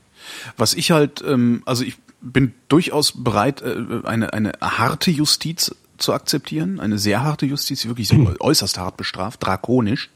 Was 0.56 0.74
ich 0.74 0.90
halt, 0.90 1.22
ähm, 1.26 1.62
also 1.66 1.84
ich 1.84 1.96
bin 2.20 2.52
durchaus 2.68 3.12
bereit, 3.12 3.62
äh, 3.62 3.76
eine, 4.04 4.32
eine 4.32 4.52
harte 4.60 5.10
Justiz 5.10 5.74
zu 5.98 6.12
akzeptieren, 6.12 6.80
eine 6.80 6.98
sehr 6.98 7.22
harte 7.22 7.46
Justiz, 7.46 7.86
wirklich 7.86 8.08
so 8.08 8.34
äußerst 8.38 8.78
hart 8.78 8.96
bestraft, 8.96 9.44
drakonisch. 9.44 10.10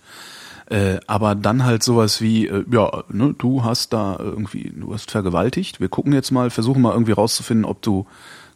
Äh, 0.67 0.99
aber 1.07 1.35
dann 1.35 1.65
halt 1.65 1.83
sowas 1.83 2.23
wie, 2.23 2.47
äh, 2.47 2.65
ja, 2.71 3.05
ne, 3.11 3.35
du 3.37 3.65
hast 3.65 3.93
da 3.93 4.17
irgendwie, 4.19 4.73
du 4.75 4.95
hast 4.95 5.11
vergewaltigt. 5.11 5.79
Wir 5.79 5.89
gucken 5.89 6.15
jetzt 6.15 6.31
mal, 6.31 6.49
versuchen 6.49 6.81
mal 6.81 6.93
irgendwie 6.93 7.13
rauszufinden, 7.13 7.67
ob 7.67 7.83
du 7.83 8.07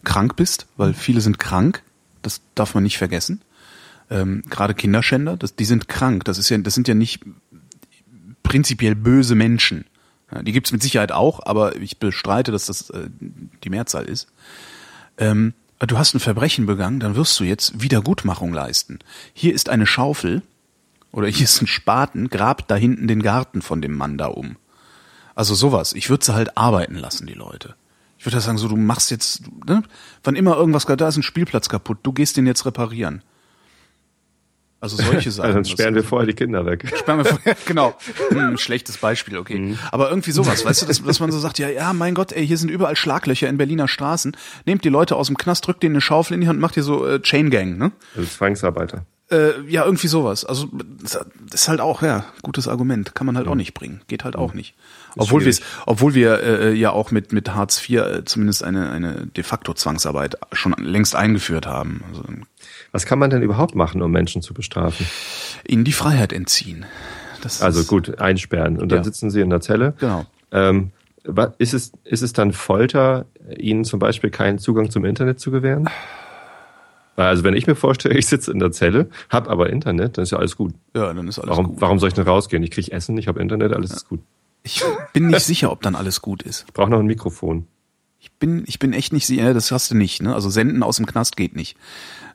krank 0.05 0.35
bist, 0.37 0.67
weil 0.79 0.95
viele 0.95 1.21
sind 1.21 1.39
krank. 1.39 1.83
Das 2.23 2.41
darf 2.55 2.75
man 2.75 2.83
nicht 2.83 2.97
vergessen. 2.97 3.43
Ähm, 4.11 4.43
Gerade 4.49 4.75
Kinderschänder, 4.75 5.37
das, 5.37 5.55
die 5.55 5.65
sind 5.65 5.89
krank. 5.89 6.25
Das 6.25 6.39
ist 6.39 6.49
ja, 6.49 6.59
das 6.59 6.75
sind 6.75 6.89
ja 6.89 6.95
nicht 6.95 7.21
prinzipiell 8.43 8.95
böse 8.95 9.35
Menschen. 9.35 9.85
Ja, 10.33 10.43
die 10.43 10.53
gibt's 10.53 10.73
mit 10.73 10.83
Sicherheit 10.83 11.13
auch, 11.13 11.41
aber 11.45 11.77
ich 11.77 11.99
bestreite, 11.99 12.53
dass 12.53 12.67
das 12.67 12.91
äh, 12.91 13.09
die 13.65 13.71
Mehrzahl 13.71 14.05
ist. 14.05 14.29
Ähm, 15.17 15.55
du 15.79 15.99
hast 15.99 16.15
ein 16.15 16.21
Verbrechen 16.21 16.67
begangen, 16.67 17.01
dann 17.01 17.17
wirst 17.17 17.39
du 17.41 17.45
jetzt 17.45 17.81
Wiedergutmachung 17.81 18.53
leisten. 18.53 18.99
Hier 19.33 19.55
ist 19.55 19.69
eine 19.69 19.87
Schaufel 19.87 20.43
oder 21.13 21.29
hier 21.29 21.45
ist 21.45 21.63
ein 21.63 21.67
Spaten, 21.67 22.29
grab 22.29 22.69
da 22.69 22.77
hinten 22.77 23.09
den 23.09 23.23
Garten 23.23 23.63
von 23.63 23.81
dem 23.81 23.95
Mann 23.95 24.19
da 24.19 24.27
um. 24.27 24.57
Also 25.35 25.55
sowas. 25.55 25.93
Ich 25.93 26.11
würde 26.11 26.25
sie 26.25 26.35
halt 26.35 26.57
arbeiten 26.57 26.97
lassen, 26.97 27.27
die 27.27 27.35
Leute. 27.35 27.77
Ich 28.19 28.27
würde 28.27 28.41
sagen, 28.41 28.59
so 28.59 28.67
du 28.67 28.77
machst 28.77 29.11
jetzt, 29.11 29.43
ne? 29.67 29.85
wann 30.25 30.35
immer 30.35 30.57
irgendwas, 30.57 30.85
da 30.85 31.09
ist 31.09 31.17
ein 31.17 31.23
Spielplatz 31.23 31.69
kaputt, 31.69 31.99
du 32.03 32.13
gehst 32.13 32.37
den 32.37 32.47
jetzt 32.47 32.67
reparieren. 32.67 33.23
Also 34.81 34.97
solche 34.97 35.31
Sachen. 35.33 35.55
dann 35.55 35.65
sperren 35.65 35.95
wir 35.97 36.05
vorher 36.05 36.27
die 36.27 36.35
Kinder 36.35 36.65
weg. 36.65 36.85
Sperren 36.97 37.19
wir 37.19 37.25
vorher, 37.25 37.57
genau. 37.67 37.97
Hm, 38.29 38.59
schlechtes 38.59 38.99
Beispiel, 38.99 39.37
okay. 39.37 39.59
Mhm. 39.59 39.79
Aber 39.91 40.09
irgendwie 40.11 40.31
sowas, 40.31 40.65
weißt 40.65 40.83
du, 40.83 40.87
dass, 40.87 41.03
dass 41.03 41.21
man 41.21 41.33
so 41.33 41.39
sagt, 41.41 41.59
ja, 41.59 41.69
ja, 41.69 41.93
mein 41.93 42.15
Gott, 42.15 42.33
ey, 42.33 42.47
hier 42.47 42.59
sind 42.59 42.71
überall 42.71 42.95
Schlaglöcher 42.95 43.49
in 43.49 43.59
Berliner 43.59 43.89
Straßen. 43.89 44.37
Nehmt 44.67 44.85
die 44.85 44.89
Leute 44.89 45.17
aus 45.17 45.27
dem 45.27 45.37
Knast, 45.37 45.67
drückt 45.67 45.83
denen 45.83 45.97
eine 45.97 46.01
Schaufel 46.01 46.35
in 46.35 46.43
die 46.43 46.49
Hand, 46.49 46.61
macht 46.61 46.75
hier 46.75 46.85
so 46.85 47.07
äh, 47.07 47.21
Chain 47.21 47.51
Gang, 47.51 47.77
ne? 47.77 47.91
Also 48.15 48.29
Zwangsarbeiter. 48.29 49.05
Äh, 49.31 49.61
ja, 49.69 49.85
irgendwie 49.85 50.09
sowas. 50.09 50.47
Also 50.47 50.69
das 51.03 51.19
ist 51.53 51.69
halt 51.69 51.81
auch, 51.81 52.01
ja, 52.01 52.25
gutes 52.43 52.67
Argument. 52.67 53.15
Kann 53.15 53.27
man 53.27 53.37
halt 53.37 53.47
mhm. 53.47 53.53
auch 53.53 53.57
nicht 53.57 53.75
bringen. 53.75 54.01
Geht 54.09 54.25
halt 54.25 54.37
auch 54.37 54.55
nicht. 54.55 54.75
Obwohl 55.17 55.45
wir, 55.45 55.55
obwohl 55.85 56.15
wir 56.15 56.43
äh, 56.43 56.73
ja 56.73 56.93
auch 56.93 57.11
mit 57.11 57.33
mit 57.33 57.55
Hartz 57.55 57.83
IV 57.87 58.01
äh, 58.01 58.25
zumindest 58.25 58.65
eine 58.65 58.91
eine 58.91 59.27
de 59.27 59.45
facto 59.45 59.75
Zwangsarbeit 59.75 60.39
schon 60.53 60.73
längst 60.79 61.15
eingeführt 61.15 61.67
haben. 61.67 62.05
Also, 62.09 62.25
Was 62.93 63.07
kann 63.07 63.19
man 63.19 63.31
denn 63.31 63.43
überhaupt 63.43 63.75
machen, 63.75 64.03
um 64.03 64.11
Menschen 64.11 64.43
zu 64.43 64.55
bestrafen? 64.55 65.07
Ihnen 65.67 65.85
die 65.85 65.93
Freiheit 65.93 66.33
entziehen. 66.33 66.87
Das 67.43 67.63
also 67.63 67.85
gut, 67.85 68.19
einsperren 68.19 68.79
und 68.79 68.91
dann 68.91 68.99
ja. 68.99 69.05
sitzen 69.05 69.31
sie 69.31 69.41
in 69.41 69.51
der 69.51 69.61
Zelle. 69.61 69.95
Genau. 69.99 70.25
Ähm, 70.51 70.91
ist 71.59 71.75
es, 71.75 71.93
ist 72.05 72.23
es 72.23 72.33
dann 72.33 72.53
Folter, 72.53 73.27
ihnen 73.57 73.85
zum 73.85 73.99
Beispiel 73.99 74.31
keinen 74.31 74.59
Zugang 74.59 74.91
zum 74.91 75.05
Internet 75.05 75.39
zu 75.39 75.51
gewähren? 75.51 75.89
Also 77.17 77.43
wenn 77.43 77.55
ich 77.55 77.67
mir 77.67 77.75
vorstelle, 77.75 78.17
ich 78.17 78.27
sitze 78.27 78.53
in 78.53 78.61
der 78.61 78.71
Zelle, 78.71 79.11
habe 79.29 79.51
aber 79.51 79.71
Internet, 79.71 80.17
dann 80.17 80.23
ist 80.23 80.31
ja 80.31 80.39
alles 80.39 80.57
gut. 80.57 80.73
Ja, 80.95 81.13
dann 81.13 81.27
ist 81.27 81.39
alles 81.39 81.51
warum, 81.51 81.67
gut. 81.67 81.81
Warum 81.81 81.99
soll 81.99 82.09
ich 82.09 82.15
denn 82.15 82.25
rausgehen? 82.25 82.63
Ich 82.63 82.71
kriege 82.71 82.93
Essen, 82.93 83.19
ich 83.19 83.27
habe 83.27 83.41
Internet, 83.41 83.73
alles 83.73 83.91
ja. 83.91 83.97
ist 83.97 84.09
gut. 84.09 84.21
Ich 84.63 84.83
bin 85.13 85.29
nicht 85.29 85.41
sicher, 85.41 85.73
ob 85.73 85.83
dann 85.83 85.95
alles 85.95 86.23
gut 86.23 86.43
ist. 86.43 86.65
Ich 86.69 86.73
brauche 86.73 86.91
noch 86.91 86.99
ein 86.99 87.07
Mikrofon. 87.07 87.67
Ich 88.21 88.33
bin, 88.33 88.65
ich 88.67 88.79
bin 88.79 88.93
echt 88.93 89.13
nicht 89.13 89.27
sicher, 89.27 89.55
das 89.55 89.71
hast 89.73 89.91
du 89.91 89.95
nicht. 89.95 90.23
Ne? 90.23 90.35
Also 90.35 90.51
senden 90.51 90.83
aus 90.83 90.97
dem 90.97 91.07
Knast 91.07 91.37
geht 91.37 91.57
nicht. 91.57 91.77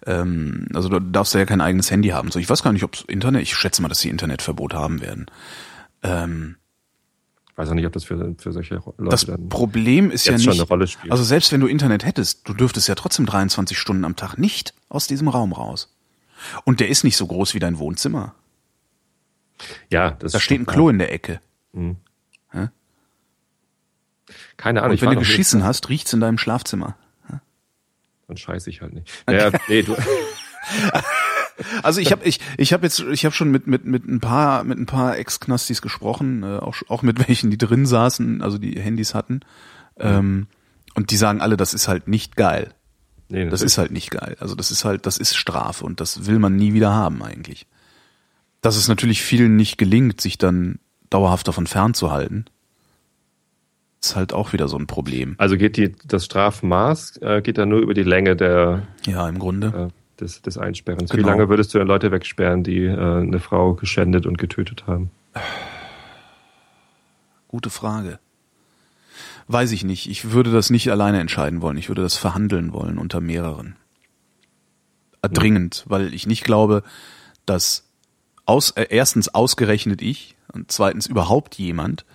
Ähm, 0.05 0.67
also 0.73 0.89
du 0.89 0.99
darfst 0.99 1.33
ja 1.33 1.45
kein 1.45 1.61
eigenes 1.61 1.89
Handy 1.91 2.09
haben. 2.09 2.31
So, 2.31 2.39
ich 2.39 2.49
weiß 2.49 2.63
gar 2.63 2.73
nicht, 2.73 2.83
ob 2.83 3.09
Internet, 3.09 3.41
ich 3.41 3.55
schätze 3.55 3.81
mal, 3.81 3.87
dass 3.87 3.99
sie 3.99 4.09
Internetverbot 4.09 4.73
haben 4.73 5.01
werden. 5.01 5.27
Ähm, 6.01 6.57
weiß 7.55 7.69
auch 7.69 7.73
nicht, 7.73 7.85
ob 7.85 7.93
das 7.93 8.03
für, 8.03 8.35
für 8.37 8.51
solche 8.51 8.81
Leute 8.97 9.09
das 9.09 9.27
Problem 9.49 10.11
ist 10.11 10.25
ja 10.25 10.37
nicht, 10.37 10.47
also 11.09 11.23
selbst 11.23 11.51
wenn 11.51 11.61
du 11.61 11.67
Internet 11.67 12.03
hättest, 12.03 12.47
du 12.47 12.53
dürftest 12.53 12.87
ja 12.87 12.95
trotzdem 12.95 13.25
23 13.25 13.77
Stunden 13.77 14.05
am 14.05 14.15
Tag 14.15 14.37
nicht 14.37 14.73
aus 14.89 15.07
diesem 15.07 15.27
Raum 15.27 15.53
raus. 15.53 15.95
Und 16.65 16.79
der 16.79 16.89
ist 16.89 17.03
nicht 17.03 17.15
so 17.15 17.27
groß 17.27 17.53
wie 17.53 17.59
dein 17.59 17.77
Wohnzimmer. 17.77 18.35
Ja, 19.89 20.11
das 20.11 20.33
Da 20.33 20.39
steht 20.39 20.59
ein 20.59 20.65
Klo 20.65 20.89
in 20.89 20.97
der 20.97 21.13
Ecke. 21.13 21.39
Mhm. 21.71 21.97
Keine 24.57 24.81
Ahnung. 24.81 24.95
Und 24.95 25.01
wenn 25.01 25.11
du 25.11 25.19
geschissen 25.19 25.63
hast, 25.63 25.89
riecht's 25.89 26.13
in 26.13 26.19
deinem 26.19 26.37
Schlafzimmer. 26.37 26.95
Dann 28.33 28.37
scheiße 28.37 28.69
ich 28.71 28.81
halt 28.81 28.93
nicht. 28.93 29.11
Naja, 29.27 29.51
nee, 29.67 29.83
du. 29.83 29.95
Also 31.83 32.01
ich 32.01 32.11
habe 32.11 32.25
ich 32.25 32.39
ich 32.57 32.73
habe 32.73 32.83
jetzt 32.83 32.99
ich 32.99 33.25
habe 33.25 33.35
schon 33.35 33.51
mit 33.51 33.67
mit 33.67 33.85
mit 33.85 34.07
ein 34.07 34.19
paar 34.19 34.63
mit 34.63 34.79
ein 34.79 34.87
paar 34.87 35.19
Ex-Knastis 35.19 35.83
gesprochen, 35.83 36.41
äh, 36.41 36.57
auch 36.57 36.77
auch 36.87 37.03
mit 37.03 37.27
welchen 37.27 37.51
die 37.51 37.59
drin 37.59 37.85
saßen, 37.85 38.41
also 38.41 38.57
die 38.57 38.79
Handys 38.79 39.13
hatten, 39.13 39.41
ähm, 39.99 40.47
und 40.95 41.11
die 41.11 41.15
sagen 41.15 41.41
alle, 41.41 41.55
das 41.55 41.75
ist 41.75 41.87
halt 41.87 42.07
nicht 42.07 42.35
geil. 42.35 42.73
Nee, 43.29 43.43
das, 43.43 43.59
das 43.59 43.61
ist 43.61 43.77
halt 43.77 43.91
nicht 43.91 44.09
geil. 44.09 44.35
Also 44.39 44.55
das 44.55 44.71
ist 44.71 44.83
halt 44.83 45.05
das 45.05 45.19
ist 45.19 45.35
Strafe 45.35 45.85
und 45.85 45.99
das 45.99 46.25
will 46.25 46.39
man 46.39 46.55
nie 46.55 46.73
wieder 46.73 46.91
haben 46.91 47.21
eigentlich. 47.21 47.67
Dass 48.61 48.75
es 48.75 48.87
natürlich 48.87 49.21
vielen 49.21 49.55
nicht 49.55 49.77
gelingt, 49.77 50.21
sich 50.21 50.39
dann 50.39 50.79
dauerhaft 51.11 51.47
davon 51.47 51.67
fernzuhalten, 51.67 52.45
ist 54.03 54.15
halt 54.15 54.33
auch 54.33 54.53
wieder 54.53 54.67
so 54.67 54.77
ein 54.77 54.87
Problem. 54.87 55.35
Also 55.37 55.57
geht 55.57 55.77
die 55.77 55.95
das 56.05 56.25
Strafmaß 56.25 57.17
äh, 57.17 57.41
geht 57.41 57.57
dann 57.57 57.69
nur 57.69 57.79
über 57.79 57.93
die 57.93 58.03
Länge 58.03 58.35
der 58.35 58.83
ja 59.05 59.27
im 59.27 59.39
Grunde. 59.39 59.91
Äh, 59.91 60.03
des, 60.19 60.41
des 60.43 60.59
Einsperrens. 60.59 61.09
Genau. 61.09 61.23
Wie 61.23 61.29
lange 61.29 61.49
würdest 61.49 61.73
du 61.73 61.79
denn 61.79 61.87
Leute 61.87 62.11
wegsperren, 62.11 62.63
die 62.63 62.85
äh, 62.85 62.97
eine 62.97 63.39
Frau 63.39 63.73
geschändet 63.73 64.27
und 64.27 64.37
getötet 64.37 64.85
haben? 64.85 65.09
Gute 67.47 67.71
Frage. 67.71 68.19
Weiß 69.47 69.71
ich 69.71 69.83
nicht. 69.83 70.09
Ich 70.09 70.31
würde 70.31 70.51
das 70.51 70.69
nicht 70.69 70.91
alleine 70.91 71.19
entscheiden 71.19 71.61
wollen. 71.61 71.77
Ich 71.77 71.89
würde 71.89 72.03
das 72.03 72.15
verhandeln 72.15 72.73
wollen 72.73 72.97
unter 72.97 73.21
mehreren. 73.21 73.75
Dringend, 75.21 75.83
weil 75.87 76.13
ich 76.13 76.27
nicht 76.27 76.43
glaube, 76.43 76.83
dass 77.45 77.85
aus, 78.45 78.71
äh, 78.71 78.87
erstens 78.89 79.29
ausgerechnet 79.29 80.01
ich 80.01 80.35
und 80.51 80.71
zweitens 80.71 81.07
überhaupt 81.07 81.55
jemand 81.55 82.05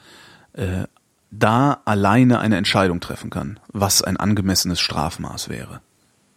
äh, 0.52 0.84
da 1.30 1.82
alleine 1.84 2.38
eine 2.38 2.56
Entscheidung 2.56 3.00
treffen 3.00 3.30
kann, 3.30 3.60
was 3.72 4.02
ein 4.02 4.16
angemessenes 4.16 4.80
Strafmaß 4.80 5.48
wäre. 5.48 5.80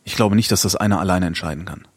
Ich 0.04 0.16
glaube 0.16 0.36
nicht, 0.36 0.52
dass 0.52 0.64
das 0.64 0.76
einer 0.76 1.00
alleine 1.00 1.28
entscheiden 1.28 1.66
kann. 1.66 1.88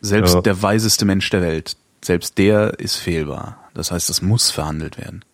Selbst 0.00 0.34
ja. 0.34 0.40
der 0.40 0.62
weiseste 0.62 1.04
Mensch 1.04 1.28
der 1.30 1.42
Welt, 1.42 1.76
selbst 2.02 2.38
der 2.38 2.78
ist 2.78 2.96
fehlbar. 2.96 3.58
Das 3.74 3.90
heißt, 3.90 4.10
es 4.10 4.22
muss 4.22 4.50
verhandelt 4.50 4.98
werden. 4.98 5.24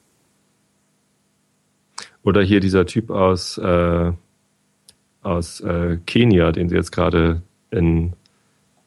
Oder 2.23 2.43
hier 2.43 2.61
dieser 2.61 2.87
Typ 2.87 3.11
aus, 3.11 3.59
äh, 3.59 4.13
aus 5.23 5.61
äh, 5.61 5.99
Kenia, 6.07 6.53
den 6.53 6.69
sie 6.69 6.77
jetzt 6.77 6.93
gerade 6.93 7.43
in 7.71 8.15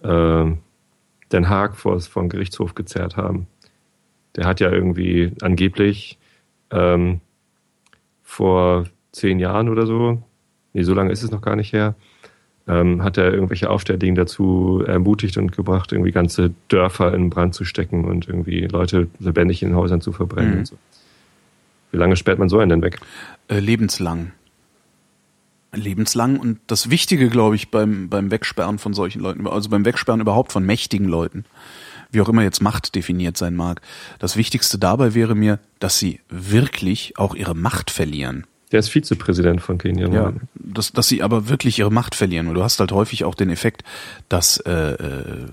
äh, 0.01 0.45
Den 1.31 1.49
Haag 1.49 1.75
vor, 1.75 1.99
vor 1.99 2.23
den 2.23 2.29
Gerichtshof 2.29 2.73
gezerrt 2.73 3.15
haben. 3.15 3.47
Der 4.35 4.45
hat 4.45 4.59
ja 4.59 4.71
irgendwie 4.71 5.33
angeblich 5.41 6.17
ähm, 6.71 7.21
vor 8.23 8.85
zehn 9.11 9.39
Jahren 9.39 9.69
oder 9.69 9.85
so 9.85 10.21
nee, 10.77 10.83
so 10.83 10.93
lange 10.93 11.11
ist 11.11 11.23
es 11.23 11.31
noch 11.31 11.41
gar 11.41 11.55
nicht 11.55 11.73
her, 11.73 11.95
ähm, 12.67 13.03
hat 13.03 13.17
er 13.17 13.33
irgendwelche 13.33 13.69
Aufständigen 13.69 14.15
dazu 14.15 14.83
ermutigt 14.85 15.37
und 15.37 15.51
gebracht, 15.51 15.91
irgendwie 15.91 16.11
ganze 16.11 16.53
Dörfer 16.67 17.13
in 17.13 17.29
Brand 17.29 17.55
zu 17.55 17.65
stecken 17.65 18.05
und 18.05 18.27
irgendwie 18.27 18.61
Leute 18.67 19.07
lebendig 19.19 19.63
in 19.63 19.75
Häusern 19.75 20.01
zu 20.01 20.11
verbrennen 20.11 20.51
mhm. 20.51 20.57
und 20.59 20.67
so. 20.67 20.77
Wie 21.91 21.97
lange 21.97 22.15
sperrt 22.15 22.37
man 22.37 22.49
so 22.49 22.59
einen 22.59 22.69
denn 22.69 22.81
weg? 22.81 22.99
Äh, 23.47 23.59
lebenslang. 23.59 24.33
Lebenslang 25.73 26.39
und 26.39 26.59
das 26.67 26.89
Wichtige, 26.89 27.29
glaube 27.29 27.55
ich, 27.55 27.71
beim, 27.71 28.09
beim 28.09 28.29
Wegsperren 28.29 28.77
von 28.77 28.93
solchen 28.93 29.21
Leuten, 29.21 29.47
also 29.47 29.69
beim 29.69 29.85
Wegsperren 29.85 30.21
überhaupt 30.21 30.51
von 30.51 30.65
mächtigen 30.65 31.07
Leuten, 31.07 31.45
wie 32.11 32.21
auch 32.21 32.29
immer 32.29 32.43
jetzt 32.43 32.61
Macht 32.61 32.95
definiert 32.95 33.37
sein 33.37 33.55
mag, 33.55 33.81
das 34.19 34.35
Wichtigste 34.37 34.77
dabei 34.77 35.13
wäre 35.13 35.35
mir, 35.35 35.59
dass 35.79 35.99
sie 35.99 36.21
wirklich 36.29 37.17
auch 37.17 37.35
ihre 37.35 37.55
Macht 37.55 37.91
verlieren. 37.91 38.45
Der 38.71 38.79
ist 38.79 38.89
Vizepräsident 38.89 39.61
von 39.61 39.77
Kenia. 39.77 40.09
Ja, 40.09 40.33
dass, 40.55 40.91
dass 40.91 41.07
sie 41.07 41.23
aber 41.23 41.47
wirklich 41.47 41.79
ihre 41.79 41.91
Macht 41.91 42.15
verlieren. 42.15 42.49
Und 42.49 42.55
du 42.55 42.63
hast 42.63 42.79
halt 42.81 42.91
häufig 42.91 43.23
auch 43.23 43.33
den 43.33 43.49
Effekt, 43.49 43.83
dass 44.27 44.57
äh, 44.57 44.71
äh, 44.71 45.45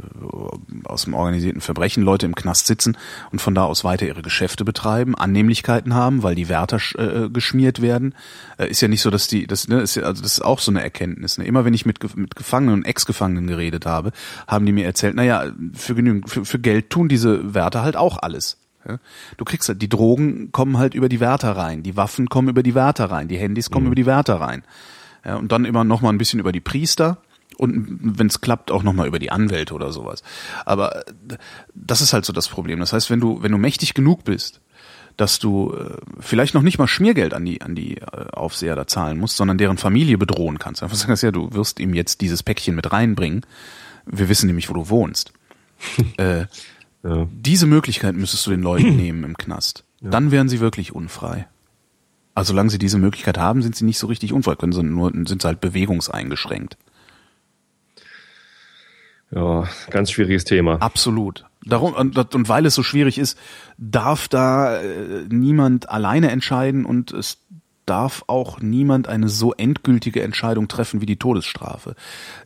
aus 0.83 1.05
dem 1.05 1.15
organisierten 1.15 1.61
Verbrechen 1.61 2.03
Leute 2.03 2.27
im 2.27 2.35
Knast 2.35 2.67
sitzen 2.67 2.97
und 3.31 3.41
von 3.41 3.55
da 3.55 3.65
aus 3.65 3.85
weiter 3.85 4.07
ihre 4.07 4.23
Geschäfte 4.23 4.65
betreiben, 4.65 5.15
Annehmlichkeiten 5.15 5.95
haben, 5.95 6.25
weil 6.25 6.35
die 6.35 6.49
Wärter 6.49 6.79
äh, 6.99 7.29
geschmiert 7.29 7.81
werden. 7.81 8.17
Äh, 8.59 8.69
ist 8.69 8.81
ja 8.81 8.89
nicht 8.89 9.03
so, 9.03 9.11
dass 9.11 9.29
die, 9.29 9.47
das, 9.47 9.69
ne, 9.69 9.81
ist 9.81 9.95
ja, 9.95 10.03
also 10.03 10.21
das 10.21 10.33
ist 10.33 10.45
auch 10.45 10.59
so 10.59 10.73
eine 10.73 10.83
Erkenntnis. 10.83 11.39
Ne? 11.39 11.45
Immer 11.45 11.65
wenn 11.65 11.75
ich 11.75 11.87
mit, 11.87 12.17
mit 12.17 12.35
Gefangenen 12.35 12.75
und 12.75 12.85
Ex-Gefangenen 12.85 13.47
geredet 13.47 13.87
habe, 13.87 14.11
haben 14.49 14.67
die 14.67 14.73
mir 14.73 14.87
erzählt, 14.87 15.15
naja, 15.15 15.53
für 15.73 15.95
genügend, 15.95 16.29
für, 16.29 16.45
für 16.45 16.59
Geld 16.59 16.91
tun 16.91 17.09
diese 17.09 17.55
Wärter 17.55 17.83
halt 17.83 17.97
auch 17.97 18.19
alles. 18.19 18.59
Ja? 18.87 18.99
Du 19.37 19.45
kriegst 19.45 19.68
halt, 19.68 19.82
die 19.82 19.89
Drogen 19.89 20.53
kommen 20.53 20.78
halt 20.78 20.95
über 20.95 21.09
die 21.09 21.20
Wärter 21.20 21.53
rein, 21.57 21.82
die 21.82 21.97
Waffen 21.97 22.28
kommen 22.28 22.49
über 22.49 22.62
die 22.62 22.74
Wärter 22.74 23.07
rein, 23.07 23.28
die 23.28 23.39
Handys 23.39 23.70
kommen 23.70 23.85
mhm. 23.85 23.89
über 23.89 23.97
die 23.97 24.07
Wärter 24.07 24.41
rein. 24.41 24.64
Ja, 25.24 25.37
und 25.37 25.53
dann 25.53 25.64
immer 25.64 25.85
noch 25.85 26.03
mal 26.03 26.11
ein 26.11 26.18
bisschen 26.18 26.41
über 26.41 26.53
die 26.53 26.61
Priester 26.61 27.18
und 27.57 27.99
wenn 28.18 28.26
es 28.26 28.41
klappt 28.41 28.70
auch 28.70 28.82
noch 28.82 28.93
mal 28.93 29.07
über 29.07 29.18
die 29.18 29.30
Anwälte 29.30 29.74
oder 29.74 29.93
sowas. 29.93 30.22
Aber 30.64 31.05
das 31.74 32.01
ist 32.01 32.12
halt 32.12 32.24
so 32.24 32.32
das 32.32 32.49
Problem. 32.49 32.80
Das 32.80 32.93
heißt, 32.93 33.11
wenn 33.11 33.20
du 33.20 33.43
wenn 33.43 33.53
du 33.53 33.59
mächtig 33.59 33.95
genug 33.95 34.24
bist, 34.24 34.61
dass 35.16 35.39
du 35.39 35.72
äh, 35.72 35.97
vielleicht 36.18 36.55
noch 36.55 36.62
nicht 36.62 36.78
mal 36.78 36.89
Schmiergeld 36.89 37.35
an 37.35 37.45
die 37.45 37.62
an 37.62 37.74
die 37.74 37.99
äh, 37.99 38.26
Aufseher 38.32 38.76
da 38.76 38.87
zahlen 38.87 39.18
musst, 39.18 39.37
sondern 39.37 39.59
deren 39.59 39.78
Familie 39.78 40.18
bedrohen 40.18 40.59
kannst. 40.59 40.82
Einfach 40.82 40.97
sagen, 40.97 41.16
ja, 41.20 41.30
du 41.30 41.53
wirst 41.53 41.80
ihm 41.80 41.95
jetzt 41.95 42.20
dieses 42.20 42.43
Päckchen 42.43 42.74
mit 42.74 42.93
reinbringen. 42.93 43.47
Wir 44.07 44.28
wissen 44.28 44.47
nämlich, 44.47 44.68
wo 44.68 44.74
du 44.74 44.89
wohnst. 44.89 45.32
äh, 46.16 46.47
Ja. 47.05 47.29
diese 47.31 47.67
Möglichkeit 47.67 48.15
müsstest 48.15 48.47
du 48.47 48.51
den 48.51 48.63
Leuten 48.63 48.97
nehmen 48.97 49.25
im 49.25 49.37
Knast. 49.37 49.85
Dann 50.01 50.31
wären 50.31 50.49
sie 50.49 50.61
wirklich 50.61 50.95
unfrei. 50.95 51.47
Also 52.35 52.53
solange 52.53 52.71
sie 52.71 52.79
diese 52.79 52.99
Möglichkeit 52.99 53.39
haben, 53.39 53.63
sind 53.63 53.77
sie 53.77 53.85
nicht 53.85 53.99
so 53.99 54.07
richtig 54.07 54.33
unfrei, 54.33 54.57
können 54.57 54.73
sie 54.73 54.83
nur 54.83 55.13
sind 55.13 55.43
sie 55.43 55.47
halt 55.47 55.61
bewegungseingeschränkt. 55.61 56.77
ja, 59.31 59.69
ganz 59.91 60.11
schwieriges 60.11 60.45
Thema. 60.45 60.77
Absolut. 60.83 61.45
Darum 61.65 61.95
und, 61.95 62.35
und 62.35 62.49
weil 62.49 62.67
es 62.67 62.75
so 62.75 62.83
schwierig 62.83 63.19
ist, 63.19 63.39
darf 63.79 64.29
da 64.29 64.77
äh, 64.81 65.27
niemand 65.29 65.89
alleine 65.89 66.31
entscheiden 66.31 66.85
und 66.85 67.11
es 67.13 67.39
darf 67.87 68.24
auch 68.26 68.61
niemand 68.61 69.09
eine 69.09 69.28
so 69.28 69.53
endgültige 69.53 70.22
Entscheidung 70.22 70.68
treffen 70.68 71.01
wie 71.01 71.07
die 71.07 71.16
Todesstrafe. 71.16 71.95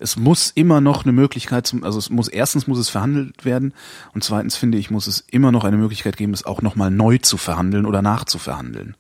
Es 0.01 0.17
muss 0.17 0.51
immer 0.51 0.81
noch 0.81 1.05
eine 1.05 1.13
Möglichkeit 1.13 1.67
zum, 1.67 1.85
also 1.85 1.99
es 1.99 2.11
muss 2.11 2.29
erstens 2.29 2.67
muss 2.67 2.79
es 2.79 2.89
verhandelt 2.89 3.45
werden 3.45 3.75
und 4.15 4.25
zweitens 4.25 4.57
finde 4.57 4.79
ich 4.79 4.91
muss 4.91 5.07
es 5.07 5.21
immer 5.31 5.53
noch 5.53 5.65
eine 5.65 5.77
Möglichkeit 5.77 6.17
geben, 6.17 6.33
es 6.33 6.47
auch 6.47 6.63
noch 6.63 6.77
mal 6.77 6.91
neu 6.91 7.19
zu 7.19 7.37
verhandeln 7.37 7.87
oder 7.87 8.03
nachzuverhandeln. 8.03 8.97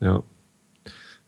Ja. 0.00 0.22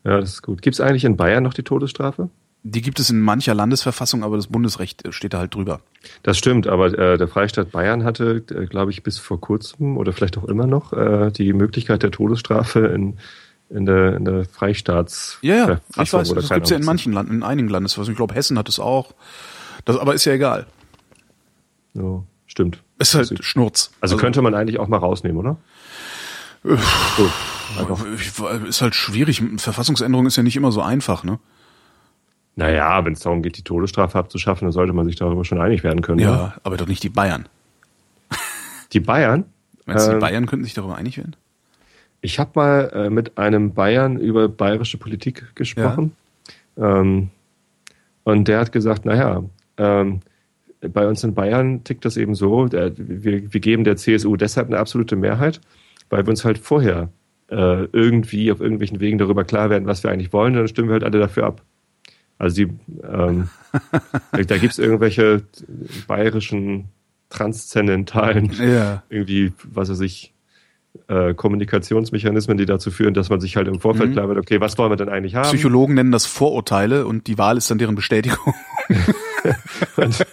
Ja, 0.03 0.19
das 0.19 0.33
ist 0.33 0.41
gut. 0.41 0.61
Gibt 0.61 0.73
es 0.73 0.81
eigentlich 0.81 1.05
in 1.05 1.15
Bayern 1.15 1.43
noch 1.43 1.53
die 1.53 1.63
Todesstrafe? 1.63 2.29
Die 2.65 2.81
gibt 2.81 2.99
es 2.99 3.09
in 3.09 3.19
mancher 3.19 3.53
Landesverfassung, 3.53 4.23
aber 4.23 4.37
das 4.37 4.47
Bundesrecht 4.47 5.05
äh, 5.05 5.11
steht 5.11 5.33
da 5.33 5.39
halt 5.39 5.53
drüber. 5.53 5.81
Das 6.23 6.37
stimmt, 6.37 6.65
aber 6.65 6.97
äh, 6.97 7.17
der 7.17 7.27
Freistaat 7.27 7.71
Bayern 7.71 8.05
hatte, 8.05 8.43
äh, 8.51 8.65
glaube 8.65 8.91
ich, 8.91 9.03
bis 9.03 9.17
vor 9.17 9.39
kurzem 9.39 9.97
oder 9.97 10.13
vielleicht 10.13 10.37
auch 10.37 10.45
immer 10.45 10.65
noch 10.65 10.93
äh, 10.93 11.29
die 11.31 11.51
Möglichkeit 11.51 12.03
der 12.03 12.11
Todesstrafe 12.11 12.79
in, 12.87 13.17
in 13.73 13.85
der, 13.85 14.15
in 14.15 14.25
der 14.25 14.45
Freistaats 14.45 15.39
Ja, 15.41 15.55
ja, 15.55 15.63
ich 15.63 16.09
Verfassung 16.09 16.19
weiß, 16.19 16.33
das 16.35 16.47
keine 16.49 16.59
gibt's 16.59 16.69
ja 16.69 16.77
in 16.77 16.85
manchen 16.85 17.11
Landen, 17.13 17.33
in 17.33 17.43
einigen 17.43 17.67
Landesverfassungen. 17.69 18.13
Ich 18.13 18.17
glaube, 18.17 18.35
Hessen 18.35 18.57
hat 18.57 18.69
es 18.69 18.79
auch. 18.79 19.13
Das, 19.85 19.97
aber 19.97 20.13
ist 20.13 20.25
ja 20.25 20.33
egal. 20.33 20.65
Ja, 21.93 22.23
stimmt. 22.45 22.81
Ist 22.99 23.15
halt 23.15 23.43
Schnurz. 23.43 23.91
Also, 24.01 24.17
könnte 24.17 24.41
man 24.41 24.53
eigentlich 24.55 24.79
auch 24.79 24.87
mal 24.87 24.97
rausnehmen, 24.97 25.37
oder? 25.37 25.57
so, 26.63 26.73
einfach. 27.79 28.05
Ich- 28.15 28.67
Ist 28.69 28.81
halt 28.81 28.95
schwierig. 28.95 29.43
Verfassungsänderung 29.57 30.25
ist 30.25 30.35
ja 30.37 30.43
nicht 30.43 30.55
immer 30.55 30.71
so 30.71 30.81
einfach, 30.81 31.23
ne? 31.23 31.39
Naja, 32.55 33.03
wenn 33.03 33.13
es 33.13 33.19
darum 33.21 33.41
geht, 33.41 33.57
die 33.57 33.63
Todesstrafe 33.63 34.17
abzuschaffen, 34.17 34.65
dann 34.67 34.71
sollte 34.71 34.93
man 34.93 35.05
sich 35.05 35.15
darüber 35.15 35.43
schon 35.43 35.59
einig 35.59 35.83
werden 35.83 36.01
können. 36.01 36.19
Ja, 36.19 36.29
oder? 36.33 36.53
aber 36.63 36.77
doch 36.77 36.87
nicht 36.87 37.01
die 37.03 37.09
Bayern. 37.09 37.49
Die 38.93 38.99
Bayern? 38.99 39.45
Meinst 39.85 40.05
du, 40.05 40.11
die 40.11 40.15
Ähm, 40.15 40.19
Bayern 40.21 40.45
könnten 40.45 40.63
sich 40.63 40.75
darüber 40.75 40.95
einig 40.95 41.17
werden? 41.17 41.35
Ich 42.23 42.39
habe 42.39 42.51
mal 42.55 42.91
äh, 42.93 43.09
mit 43.09 43.37
einem 43.37 43.73
Bayern 43.73 44.17
über 44.17 44.47
bayerische 44.47 44.97
Politik 44.97 45.55
gesprochen. 45.55 46.13
Ähm, 46.77 47.29
und 48.23 48.47
der 48.47 48.61
hat 48.61 48.71
gesagt, 48.71 49.03
naja, 49.03 49.43
ähm, 49.77 50.21
bei 50.79 51.05
uns 51.05 51.23
in 51.25 51.33
Bayern 51.33 51.83
tickt 51.83 52.05
das 52.05 52.15
eben 52.15 52.33
so, 52.33 52.67
der, 52.67 52.93
wir, 52.95 53.53
wir 53.53 53.59
geben 53.59 53.83
der 53.83 53.97
CSU 53.97 54.37
deshalb 54.37 54.67
eine 54.67 54.77
absolute 54.77 55.17
Mehrheit, 55.17 55.59
weil 56.09 56.25
wir 56.25 56.29
uns 56.29 56.45
halt 56.45 56.57
vorher 56.57 57.09
äh, 57.49 57.85
irgendwie 57.91 58.53
auf 58.53 58.61
irgendwelchen 58.61 59.01
Wegen 59.01 59.17
darüber 59.17 59.43
klar 59.43 59.69
werden, 59.69 59.85
was 59.85 60.01
wir 60.03 60.09
eigentlich 60.09 60.31
wollen, 60.31 60.53
dann 60.53 60.67
stimmen 60.69 60.87
wir 60.87 60.93
halt 60.93 61.03
alle 61.03 61.19
dafür 61.19 61.45
ab. 61.45 61.61
Also 62.37 62.55
die, 62.55 62.73
ähm, 63.03 63.49
da, 64.31 64.41
da 64.41 64.57
gibt 64.57 64.71
es 64.71 64.79
irgendwelche 64.79 65.43
bayerischen 66.07 66.85
transzendentalen 67.29 68.51
Ja. 68.53 69.03
irgendwie, 69.09 69.51
was 69.63 69.89
weiß 69.89 69.99
ich, 69.99 70.32
äh, 71.07 71.33
Kommunikationsmechanismen, 71.33 72.57
die 72.57 72.65
dazu 72.65 72.91
führen, 72.91 73.13
dass 73.13 73.29
man 73.29 73.39
sich 73.39 73.55
halt 73.55 73.67
im 73.67 73.79
Vorfeld 73.79 74.09
Mhm. 74.09 74.13
klar 74.13 74.27
wird, 74.27 74.37
okay, 74.37 74.61
was 74.61 74.77
wollen 74.77 74.91
wir 74.91 74.95
denn 74.95 75.09
eigentlich 75.09 75.35
haben? 75.35 75.45
Psychologen 75.49 75.95
nennen 75.95 76.11
das 76.11 76.25
Vorurteile 76.25 77.05
und 77.07 77.27
die 77.27 77.37
Wahl 77.37 77.57
ist 77.57 77.69
dann 77.71 77.77
deren 77.79 77.95
Bestätigung. 77.95 78.53
Und 79.97 80.25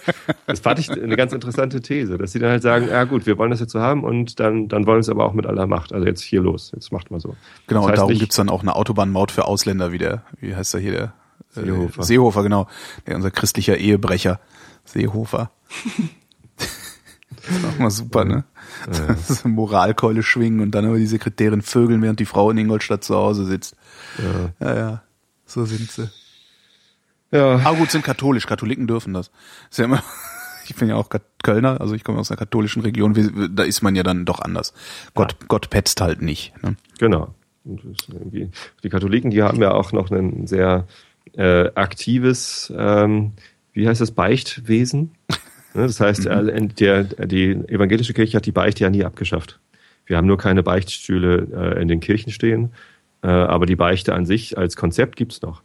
das 0.47 0.59
fand 0.61 0.79
ich 0.79 0.89
eine 0.89 1.17
ganz 1.17 1.33
interessante 1.33 1.81
These, 1.81 2.17
dass 2.17 2.31
sie 2.31 2.39
dann 2.39 2.51
halt 2.51 2.63
sagen, 2.63 2.87
ja 2.87 3.03
gut, 3.03 3.25
wir 3.25 3.37
wollen 3.37 3.51
das 3.51 3.59
jetzt 3.59 3.73
so 3.73 3.81
haben 3.81 4.05
und 4.05 4.39
dann, 4.39 4.69
dann 4.69 4.85
wollen 4.85 4.97
wir 4.97 5.01
es 5.01 5.09
aber 5.09 5.25
auch 5.25 5.33
mit 5.33 5.45
aller 5.45 5.67
Macht. 5.67 5.91
Also 5.91 6.05
jetzt 6.07 6.21
hier 6.21 6.41
los, 6.41 6.71
jetzt 6.73 6.91
macht 6.93 7.11
mal 7.11 7.19
so. 7.19 7.35
Genau, 7.67 7.81
Das 7.81 7.85
und 7.85 7.91
heißt 7.91 7.97
darum 7.99 8.11
nicht- 8.11 8.19
gibt's 8.21 8.37
dann 8.37 8.49
auch 8.49 8.61
eine 8.61 8.73
Autobahnmaut 8.75 9.31
für 9.31 9.45
Ausländer, 9.45 9.91
wie 9.91 9.97
der, 9.97 10.23
wie 10.39 10.55
heißt 10.55 10.73
er 10.75 10.79
hier, 10.79 10.91
der 10.93 11.13
äh, 11.57 11.65
Seehofer. 11.65 12.03
Seehofer, 12.03 12.43
genau. 12.43 12.67
Der 13.05 13.17
unser 13.17 13.31
christlicher 13.31 13.77
Ehebrecher. 13.77 14.39
Seehofer. 14.85 15.51
das 16.57 17.57
ist 17.57 17.65
auch 17.65 17.79
mal 17.79 17.91
super, 17.91 18.23
ne? 18.25 18.45
Eine 18.87 19.53
Moralkeule 19.53 20.23
schwingen 20.23 20.59
und 20.59 20.71
dann 20.71 20.85
aber 20.85 20.97
die 20.97 21.07
Sekretärin 21.07 21.61
vögeln, 21.61 22.01
während 22.01 22.19
die 22.19 22.25
Frau 22.25 22.49
in 22.51 22.57
Ingolstadt 22.57 23.03
zu 23.03 23.15
Hause 23.15 23.45
sitzt. 23.45 23.75
Ja. 24.17 24.67
Ja, 24.67 24.75
ja. 24.75 25.03
So 25.45 25.65
sind 25.65 25.91
sie. 25.91 26.09
Ja, 27.31 27.59
Aber 27.59 27.77
gut, 27.77 27.91
sind 27.91 28.03
katholisch. 28.03 28.45
Katholiken 28.45 28.87
dürfen 28.87 29.13
das. 29.13 29.31
Ist 29.69 29.79
ja 29.79 29.85
immer, 29.85 30.03
ich 30.67 30.75
bin 30.75 30.89
ja 30.89 30.95
auch 30.95 31.09
Kölner, 31.43 31.79
also 31.79 31.95
ich 31.95 32.03
komme 32.03 32.19
aus 32.19 32.29
einer 32.29 32.37
katholischen 32.37 32.81
Region. 32.81 33.51
Da 33.55 33.63
ist 33.63 33.81
man 33.81 33.95
ja 33.95 34.03
dann 34.03 34.25
doch 34.25 34.39
anders. 34.39 34.73
Gott, 35.13 35.35
Gott 35.47 35.69
petzt 35.69 36.01
halt 36.01 36.21
nicht. 36.21 36.53
Ne? 36.61 36.75
genau. 36.97 37.33
Die 37.63 38.89
Katholiken, 38.89 39.29
die 39.29 39.43
haben 39.43 39.61
ja 39.61 39.71
auch 39.71 39.91
noch 39.91 40.09
ein 40.09 40.47
sehr 40.47 40.87
äh, 41.33 41.69
aktives, 41.75 42.73
ähm, 42.75 43.33
wie 43.73 43.87
heißt 43.87 44.01
das, 44.01 44.11
Beichtwesen. 44.11 45.11
Ne, 45.73 45.83
Das 45.83 45.99
heißt, 45.99 46.25
Mhm. 46.25 46.49
äh, 46.49 46.67
der, 46.67 47.03
die 47.03 47.51
evangelische 47.51 48.13
Kirche 48.13 48.37
hat 48.37 48.45
die 48.45 48.51
Beichte 48.51 48.83
ja 48.83 48.89
nie 48.89 49.03
abgeschafft. 49.05 49.59
Wir 50.05 50.17
haben 50.17 50.27
nur 50.27 50.37
keine 50.37 50.63
Beichtstühle 50.63 51.47
äh, 51.75 51.81
in 51.81 51.87
den 51.87 51.99
Kirchen 52.01 52.31
stehen, 52.31 52.71
äh, 53.23 53.27
aber 53.27 53.65
die 53.65 53.75
Beichte 53.75 54.13
an 54.13 54.25
sich 54.25 54.57
als 54.57 54.75
Konzept 54.75 55.15
gibt's 55.15 55.41
noch. 55.41 55.61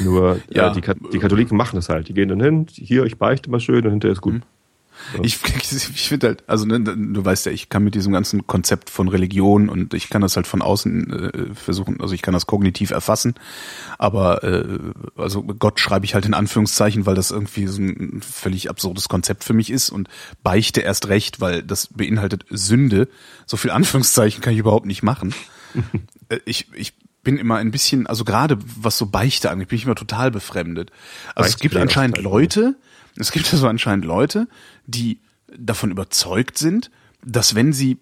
Nur 0.00 0.40
Ja. 0.50 0.70
die, 0.70 0.80
die 1.12 1.18
Katholiken 1.18 1.56
machen 1.56 1.76
das 1.76 1.88
halt. 1.88 2.08
Die 2.08 2.14
gehen 2.14 2.28
dann 2.28 2.40
hin, 2.40 2.66
hier, 2.70 3.04
ich 3.04 3.16
beichte 3.18 3.50
mal 3.50 3.60
schön 3.60 3.84
und 3.84 3.90
hinterher 3.92 4.12
ist 4.12 4.20
gut. 4.20 4.34
Mhm. 4.34 4.42
Ich, 5.22 5.38
ich 5.72 6.08
finde 6.08 6.28
halt, 6.28 6.44
also 6.48 6.64
ne, 6.64 6.80
du 6.80 7.24
weißt 7.24 7.46
ja, 7.46 7.52
ich 7.52 7.68
kann 7.68 7.84
mit 7.84 7.94
diesem 7.94 8.12
ganzen 8.12 8.46
Konzept 8.46 8.90
von 8.90 9.08
Religion 9.08 9.68
und 9.68 9.94
ich 9.94 10.10
kann 10.10 10.22
das 10.22 10.36
halt 10.36 10.46
von 10.46 10.62
außen 10.62 11.12
äh, 11.12 11.54
versuchen, 11.54 12.00
also 12.00 12.14
ich 12.14 12.22
kann 12.22 12.34
das 12.34 12.46
kognitiv 12.46 12.90
erfassen, 12.90 13.34
aber 13.98 14.44
äh, 14.44 14.78
also 15.16 15.42
Gott 15.42 15.80
schreibe 15.80 16.04
ich 16.04 16.14
halt 16.14 16.26
in 16.26 16.34
Anführungszeichen, 16.34 17.06
weil 17.06 17.14
das 17.14 17.30
irgendwie 17.30 17.66
so 17.66 17.80
ein 17.80 18.20
völlig 18.22 18.70
absurdes 18.70 19.08
Konzept 19.08 19.44
für 19.44 19.54
mich 19.54 19.70
ist 19.70 19.90
und 19.90 20.08
beichte 20.42 20.80
erst 20.80 21.08
recht, 21.08 21.40
weil 21.40 21.62
das 21.62 21.88
beinhaltet 21.88 22.44
Sünde. 22.50 23.08
So 23.46 23.56
viel 23.56 23.70
Anführungszeichen 23.70 24.42
kann 24.42 24.52
ich 24.52 24.58
überhaupt 24.58 24.86
nicht 24.86 25.02
machen. 25.02 25.34
Äh, 26.30 26.40
ich, 26.44 26.66
ich 26.74 26.92
bin 27.22 27.36
immer 27.36 27.56
ein 27.56 27.70
bisschen, 27.70 28.06
also 28.06 28.24
gerade 28.24 28.58
was 28.60 28.96
so 28.96 29.06
Beichte 29.06 29.50
angeht, 29.50 29.68
bin 29.68 29.76
ich 29.76 29.84
immer 29.84 29.94
total 29.94 30.30
befremdet. 30.30 30.90
Also 31.34 31.48
es 31.48 31.58
gibt 31.58 31.76
anscheinend 31.76 32.18
Leute, 32.18 32.76
es 33.18 33.32
gibt 33.32 33.52
also 33.52 33.68
anscheinend 33.68 34.04
Leute, 34.04 34.48
die 34.86 35.20
davon 35.56 35.90
überzeugt 35.90 36.58
sind, 36.58 36.90
dass 37.24 37.54
wenn 37.54 37.72
sie 37.72 37.98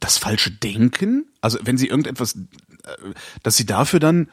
das 0.00 0.18
Falsche 0.18 0.50
denken, 0.50 1.26
also 1.40 1.58
wenn 1.62 1.78
sie 1.78 1.88
irgendetwas, 1.88 2.34
äh, 2.34 3.12
dass 3.42 3.56
sie 3.56 3.66
dafür 3.66 4.00
dann 4.00 4.28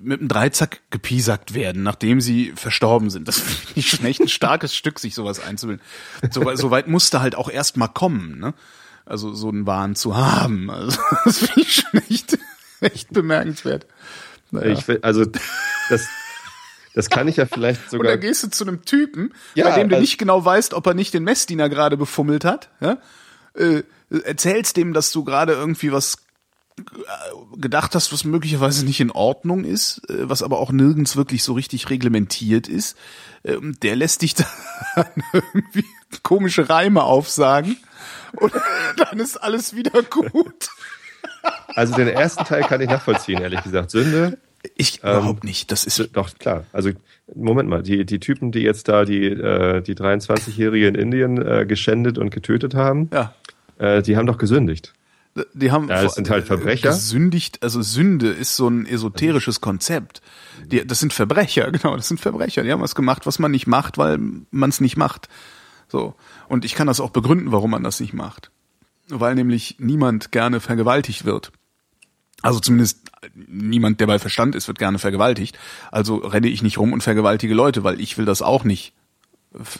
mit 0.00 0.20
einem 0.20 0.28
Dreizack 0.28 0.80
gepiesackt 0.90 1.54
werden, 1.54 1.82
nachdem 1.82 2.20
sie 2.20 2.52
verstorben 2.54 3.10
sind. 3.10 3.26
Das 3.26 3.38
finde 3.40 3.72
ich 3.74 3.90
schon 3.90 4.06
echt 4.06 4.20
ein 4.20 4.28
starkes 4.28 4.74
Stück, 4.74 4.98
sich 4.98 5.14
sowas 5.14 5.40
einzubilden. 5.40 5.84
So, 6.30 6.54
so 6.54 6.70
weit 6.70 6.86
musste 6.86 7.20
halt 7.20 7.34
auch 7.34 7.50
erst 7.50 7.76
mal 7.76 7.88
kommen, 7.88 8.38
ne? 8.38 8.54
Also 9.04 9.34
so 9.34 9.48
einen 9.48 9.66
Wahn 9.66 9.96
zu 9.96 10.16
haben. 10.16 10.70
Also 10.70 11.00
das 11.24 11.38
finde 11.38 11.60
ich 11.62 11.74
schon 11.74 12.00
echt, 12.08 12.38
echt 12.80 13.12
bemerkenswert. 13.12 13.86
Naja. 14.52 14.72
Ich, 14.72 15.04
also 15.04 15.24
das, 15.24 16.06
das 16.94 17.08
kann 17.10 17.28
ich 17.28 17.36
ja 17.36 17.46
vielleicht 17.46 17.82
Und 17.84 17.90
sogar. 17.90 18.12
dann 18.12 18.20
gehst 18.20 18.42
du 18.42 18.48
zu 18.50 18.64
einem 18.64 18.84
Typen, 18.84 19.32
Ja, 19.54 19.68
bei 19.68 19.78
dem 19.78 19.88
du 19.88 19.96
also- 19.96 20.02
nicht 20.02 20.18
genau 20.18 20.44
weißt, 20.44 20.74
ob 20.74 20.86
er 20.86 20.94
nicht 20.94 21.14
den 21.14 21.24
Messdiener 21.24 21.68
gerade 21.68 21.96
befummelt 21.96 22.44
hat. 22.44 22.70
Ja? 22.80 22.98
Äh, 23.54 23.82
erzählst 24.24 24.76
dem, 24.76 24.92
dass 24.92 25.12
du 25.12 25.24
gerade 25.24 25.52
irgendwie 25.52 25.92
was 25.92 26.16
äh, 26.78 26.82
gedacht 27.60 27.94
hast, 27.94 28.12
was 28.12 28.24
möglicherweise 28.24 28.84
nicht 28.84 29.00
in 29.00 29.10
Ordnung 29.10 29.64
ist, 29.64 29.98
äh, 30.08 30.28
was 30.28 30.42
aber 30.42 30.58
auch 30.58 30.72
nirgends 30.72 31.16
wirklich 31.16 31.42
so 31.44 31.52
richtig 31.52 31.90
reglementiert 31.90 32.68
ist. 32.68 32.96
Äh, 33.42 33.56
und 33.56 33.82
der 33.82 33.96
lässt 33.96 34.22
dich 34.22 34.34
dann 34.94 35.06
irgendwie 35.32 35.84
komische 36.22 36.68
Reime 36.68 37.02
aufsagen 37.04 37.76
und 38.32 38.52
dann 38.96 39.18
ist 39.20 39.36
alles 39.36 39.74
wieder 39.76 40.02
gut. 40.02 40.68
Also 41.74 41.94
den 41.94 42.08
ersten 42.08 42.44
Teil 42.44 42.62
kann 42.62 42.80
ich 42.80 42.88
nachvollziehen, 42.88 43.40
ehrlich 43.40 43.62
gesagt. 43.62 43.90
Sünde, 43.90 44.38
Ich 44.76 44.98
überhaupt 44.98 45.44
nicht. 45.44 45.72
Das 45.72 45.84
ist 45.84 46.10
doch 46.12 46.34
klar. 46.38 46.64
Also 46.72 46.90
Moment 47.34 47.68
mal, 47.68 47.82
die, 47.82 48.04
die 48.04 48.20
Typen, 48.20 48.52
die 48.52 48.60
jetzt 48.60 48.88
da 48.88 49.04
die, 49.04 49.26
äh, 49.26 49.80
die 49.80 49.94
23-Jährige 49.94 50.88
in 50.88 50.94
Indien 50.94 51.40
äh, 51.40 51.64
geschändet 51.66 52.18
und 52.18 52.30
getötet 52.30 52.74
haben, 52.74 53.08
ja. 53.12 53.34
äh, 53.78 54.02
die 54.02 54.16
haben 54.16 54.26
doch 54.26 54.38
gesündigt. 54.38 54.92
Die 55.54 55.70
haben 55.70 55.88
Ja, 55.88 56.02
das 56.02 56.14
sind 56.14 56.28
halt 56.28 56.44
Verbrecher. 56.44 56.90
Gesündigt, 56.90 57.62
also 57.62 57.80
Sünde 57.82 58.30
ist 58.30 58.56
so 58.56 58.68
ein 58.68 58.84
esoterisches 58.84 59.60
Konzept. 59.60 60.20
Die, 60.66 60.84
das 60.84 61.00
sind 61.00 61.12
Verbrecher, 61.12 61.70
genau, 61.72 61.96
das 61.96 62.08
sind 62.08 62.20
Verbrecher. 62.20 62.62
Die 62.62 62.72
haben 62.72 62.82
was 62.82 62.94
gemacht, 62.94 63.26
was 63.26 63.38
man 63.38 63.50
nicht 63.50 63.66
macht, 63.66 63.96
weil 63.96 64.18
man 64.50 64.70
es 64.70 64.80
nicht 64.80 64.96
macht. 64.96 65.28
So. 65.88 66.14
Und 66.48 66.64
ich 66.64 66.74
kann 66.74 66.86
das 66.86 67.00
auch 67.00 67.10
begründen, 67.10 67.52
warum 67.52 67.70
man 67.70 67.84
das 67.84 68.00
nicht 68.00 68.12
macht. 68.12 68.50
weil 69.08 69.34
nämlich 69.34 69.76
niemand 69.78 70.32
gerne 70.32 70.60
vergewaltigt 70.60 71.24
wird. 71.24 71.52
Also 72.42 72.60
zumindest 72.60 73.09
niemand, 73.34 74.00
der 74.00 74.06
bei 74.06 74.18
Verstand 74.18 74.54
ist, 74.54 74.68
wird 74.68 74.78
gerne 74.78 74.98
vergewaltigt. 74.98 75.58
Also 75.90 76.16
renne 76.16 76.48
ich 76.48 76.62
nicht 76.62 76.78
rum 76.78 76.92
und 76.92 77.02
vergewaltige 77.02 77.54
Leute, 77.54 77.84
weil 77.84 78.00
ich 78.00 78.18
will 78.18 78.24
das 78.24 78.42
auch 78.42 78.64
nicht. 78.64 78.92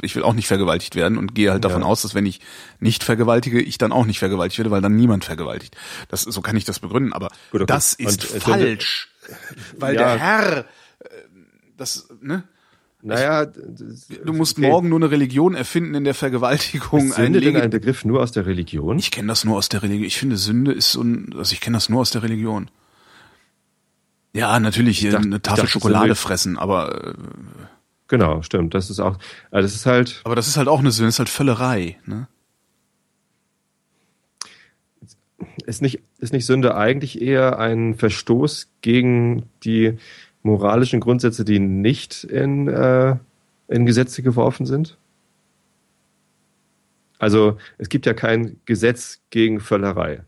Ich 0.02 0.16
will 0.16 0.24
auch 0.24 0.32
nicht 0.34 0.48
vergewaltigt 0.48 0.96
werden 0.96 1.16
und 1.16 1.34
gehe 1.34 1.52
halt 1.52 1.64
davon 1.64 1.82
Ja. 1.82 1.86
aus, 1.86 2.02
dass 2.02 2.14
wenn 2.14 2.26
ich 2.26 2.40
nicht 2.80 3.04
vergewaltige, 3.04 3.60
ich 3.62 3.78
dann 3.78 3.92
auch 3.92 4.04
nicht 4.04 4.18
vergewaltigt 4.18 4.58
werde, 4.58 4.72
weil 4.72 4.80
dann 4.80 4.96
niemand 4.96 5.24
vergewaltigt. 5.24 5.76
Das, 6.08 6.22
so 6.22 6.40
kann 6.40 6.56
ich 6.56 6.64
das 6.64 6.80
begründen, 6.80 7.12
aber 7.12 7.28
Gut, 7.52 7.60
okay. 7.62 7.66
das 7.72 7.92
ist 7.92 8.24
Und, 8.24 8.34
äh, 8.36 8.40
falsch. 8.40 9.08
Weil 9.78 9.94
Ja. 9.94 10.00
der 10.16 10.18
Herr, 10.18 10.58
äh, 10.58 10.64
das, 11.76 12.08
ne? 12.20 12.42
Naja, 13.02 13.46
Du 13.46 14.32
musst 14.34 14.58
morgen 14.58 14.88
nur 14.90 14.98
eine 14.98 15.10
Religion 15.10 15.54
erfinden, 15.54 15.94
in 15.94 16.04
der 16.04 16.14
Vergewaltigung 16.14 17.06
Ist 17.06 17.14
ein 17.14 17.26
Sünde 17.32 17.40
denn 17.40 17.56
ein 17.56 17.70
Begriff 17.70 18.04
nur 18.04 18.20
aus 18.22 18.32
der 18.32 18.44
Religion? 18.46 18.98
Ich 18.98 19.10
kenne 19.10 19.28
das 19.28 19.44
nur 19.44 19.56
aus 19.56 19.68
der 19.70 19.82
Religion. 19.82 20.04
Ich 20.04 20.18
finde 20.18 20.36
Sünde 20.36 20.72
ist 20.72 20.92
so 20.92 21.00
ein, 21.02 21.32
also 21.38 21.52
ich 21.52 21.60
kenne 21.62 21.76
das 21.76 21.88
nur 21.88 22.00
aus 22.02 22.10
der 22.10 22.22
Religion. 22.22 22.70
Ja, 24.32 24.58
natürlich 24.60 25.02
dachte- 25.02 25.16
eine 25.18 25.42
Tafel 25.42 25.62
dachte, 25.62 25.70
Schokolade 25.70 26.14
fressen, 26.14 26.58
aber 26.58 27.08
äh, 27.08 27.14
Genau, 28.08 28.42
stimmt. 28.42 28.74
Das 28.74 28.90
ist 28.90 28.98
auch, 28.98 29.18
also 29.52 29.66
das 29.66 29.74
ist 29.74 29.86
halt, 29.86 30.20
aber 30.24 30.34
das 30.34 30.48
ist 30.48 30.56
halt 30.56 30.66
auch 30.66 30.80
eine 30.80 30.90
Sünde, 30.90 31.06
das 31.08 31.14
ist 31.14 31.18
halt 31.20 31.28
Völlerei, 31.28 31.96
ne? 32.06 32.26
ist 35.64 35.80
nicht, 35.82 36.00
ist 36.18 36.32
nicht 36.32 36.44
Sünde 36.46 36.74
eigentlich 36.74 37.20
eher 37.20 37.58
ein 37.58 37.94
Verstoß 37.94 38.68
gegen 38.82 39.44
die 39.62 39.96
moralischen 40.42 41.00
Grundsätze, 41.00 41.44
die 41.44 41.58
nicht 41.58 42.24
in, 42.24 42.68
äh, 42.68 43.16
in 43.68 43.86
Gesetze 43.86 44.22
geworfen 44.22 44.66
sind? 44.66 44.96
Also 47.18 47.58
es 47.78 47.88
gibt 47.88 48.06
ja 48.06 48.14
kein 48.14 48.56
Gesetz 48.64 49.20
gegen 49.30 49.60
Völlerei. 49.60 50.22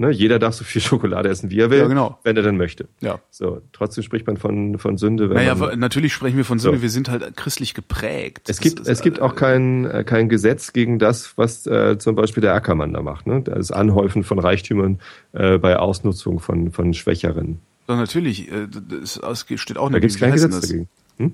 Ne? 0.00 0.10
Jeder 0.10 0.38
darf 0.38 0.54
so 0.54 0.64
viel 0.64 0.80
Schokolade 0.90 1.28
essen, 1.28 1.50
wie 1.50 1.60
er 1.60 1.68
will, 1.70 1.78
Ja, 1.80 1.86
genau. 1.86 2.18
wenn 2.24 2.34
er 2.36 2.42
dann 2.42 2.56
möchte. 2.56 2.88
Ja. 3.00 3.20
So, 3.30 3.60
trotzdem 3.72 4.02
spricht 4.02 4.26
man 4.26 4.38
von, 4.38 4.78
von 4.78 4.96
Sünde, 4.96 5.28
wenn 5.28 5.36
Naja, 5.36 5.54
man, 5.54 5.78
natürlich 5.78 6.14
sprechen 6.14 6.38
wir 6.38 6.46
von 6.46 6.58
Sünde, 6.58 6.78
So. 6.78 6.82
wir 6.82 6.88
sind 6.88 7.10
halt 7.10 7.36
christlich 7.36 7.74
geprägt. 7.74 8.48
Es 8.48 8.56
Das 8.56 8.60
gibt, 8.60 8.86
es 8.88 9.02
gibt 9.02 9.18
äh, 9.18 9.20
auch 9.20 9.36
kein, 9.36 9.84
äh, 9.84 10.02
kein 10.04 10.30
Gesetz 10.30 10.72
gegen 10.72 10.98
das, 10.98 11.36
was 11.36 11.66
äh, 11.66 11.98
zum 11.98 12.14
Beispiel 12.16 12.40
der 12.40 12.54
Ackermann 12.54 12.94
da 12.94 13.02
macht. 13.02 13.26
Ne? 13.26 13.42
Das 13.42 13.70
Anhäufen 13.72 14.24
von 14.24 14.38
Reichtümern 14.38 14.98
äh, 15.32 15.58
bei 15.58 15.76
Ausnutzung 15.76 16.40
von, 16.40 16.72
von 16.72 16.94
Schwächeren. 16.94 17.58
Doch, 17.86 17.96
natürlich, 17.96 18.50
äh, 18.50 18.68
das 18.68 19.20
steht 19.56 19.76
auch 19.76 19.88
in 19.88 19.92
Da 19.92 19.98
gibt 19.98 20.12
es 20.12 20.18
kein 20.18 20.32
Gesetz 20.32 20.52
das? 20.52 20.60
dagegen. 20.62 20.88
Hm? 21.18 21.32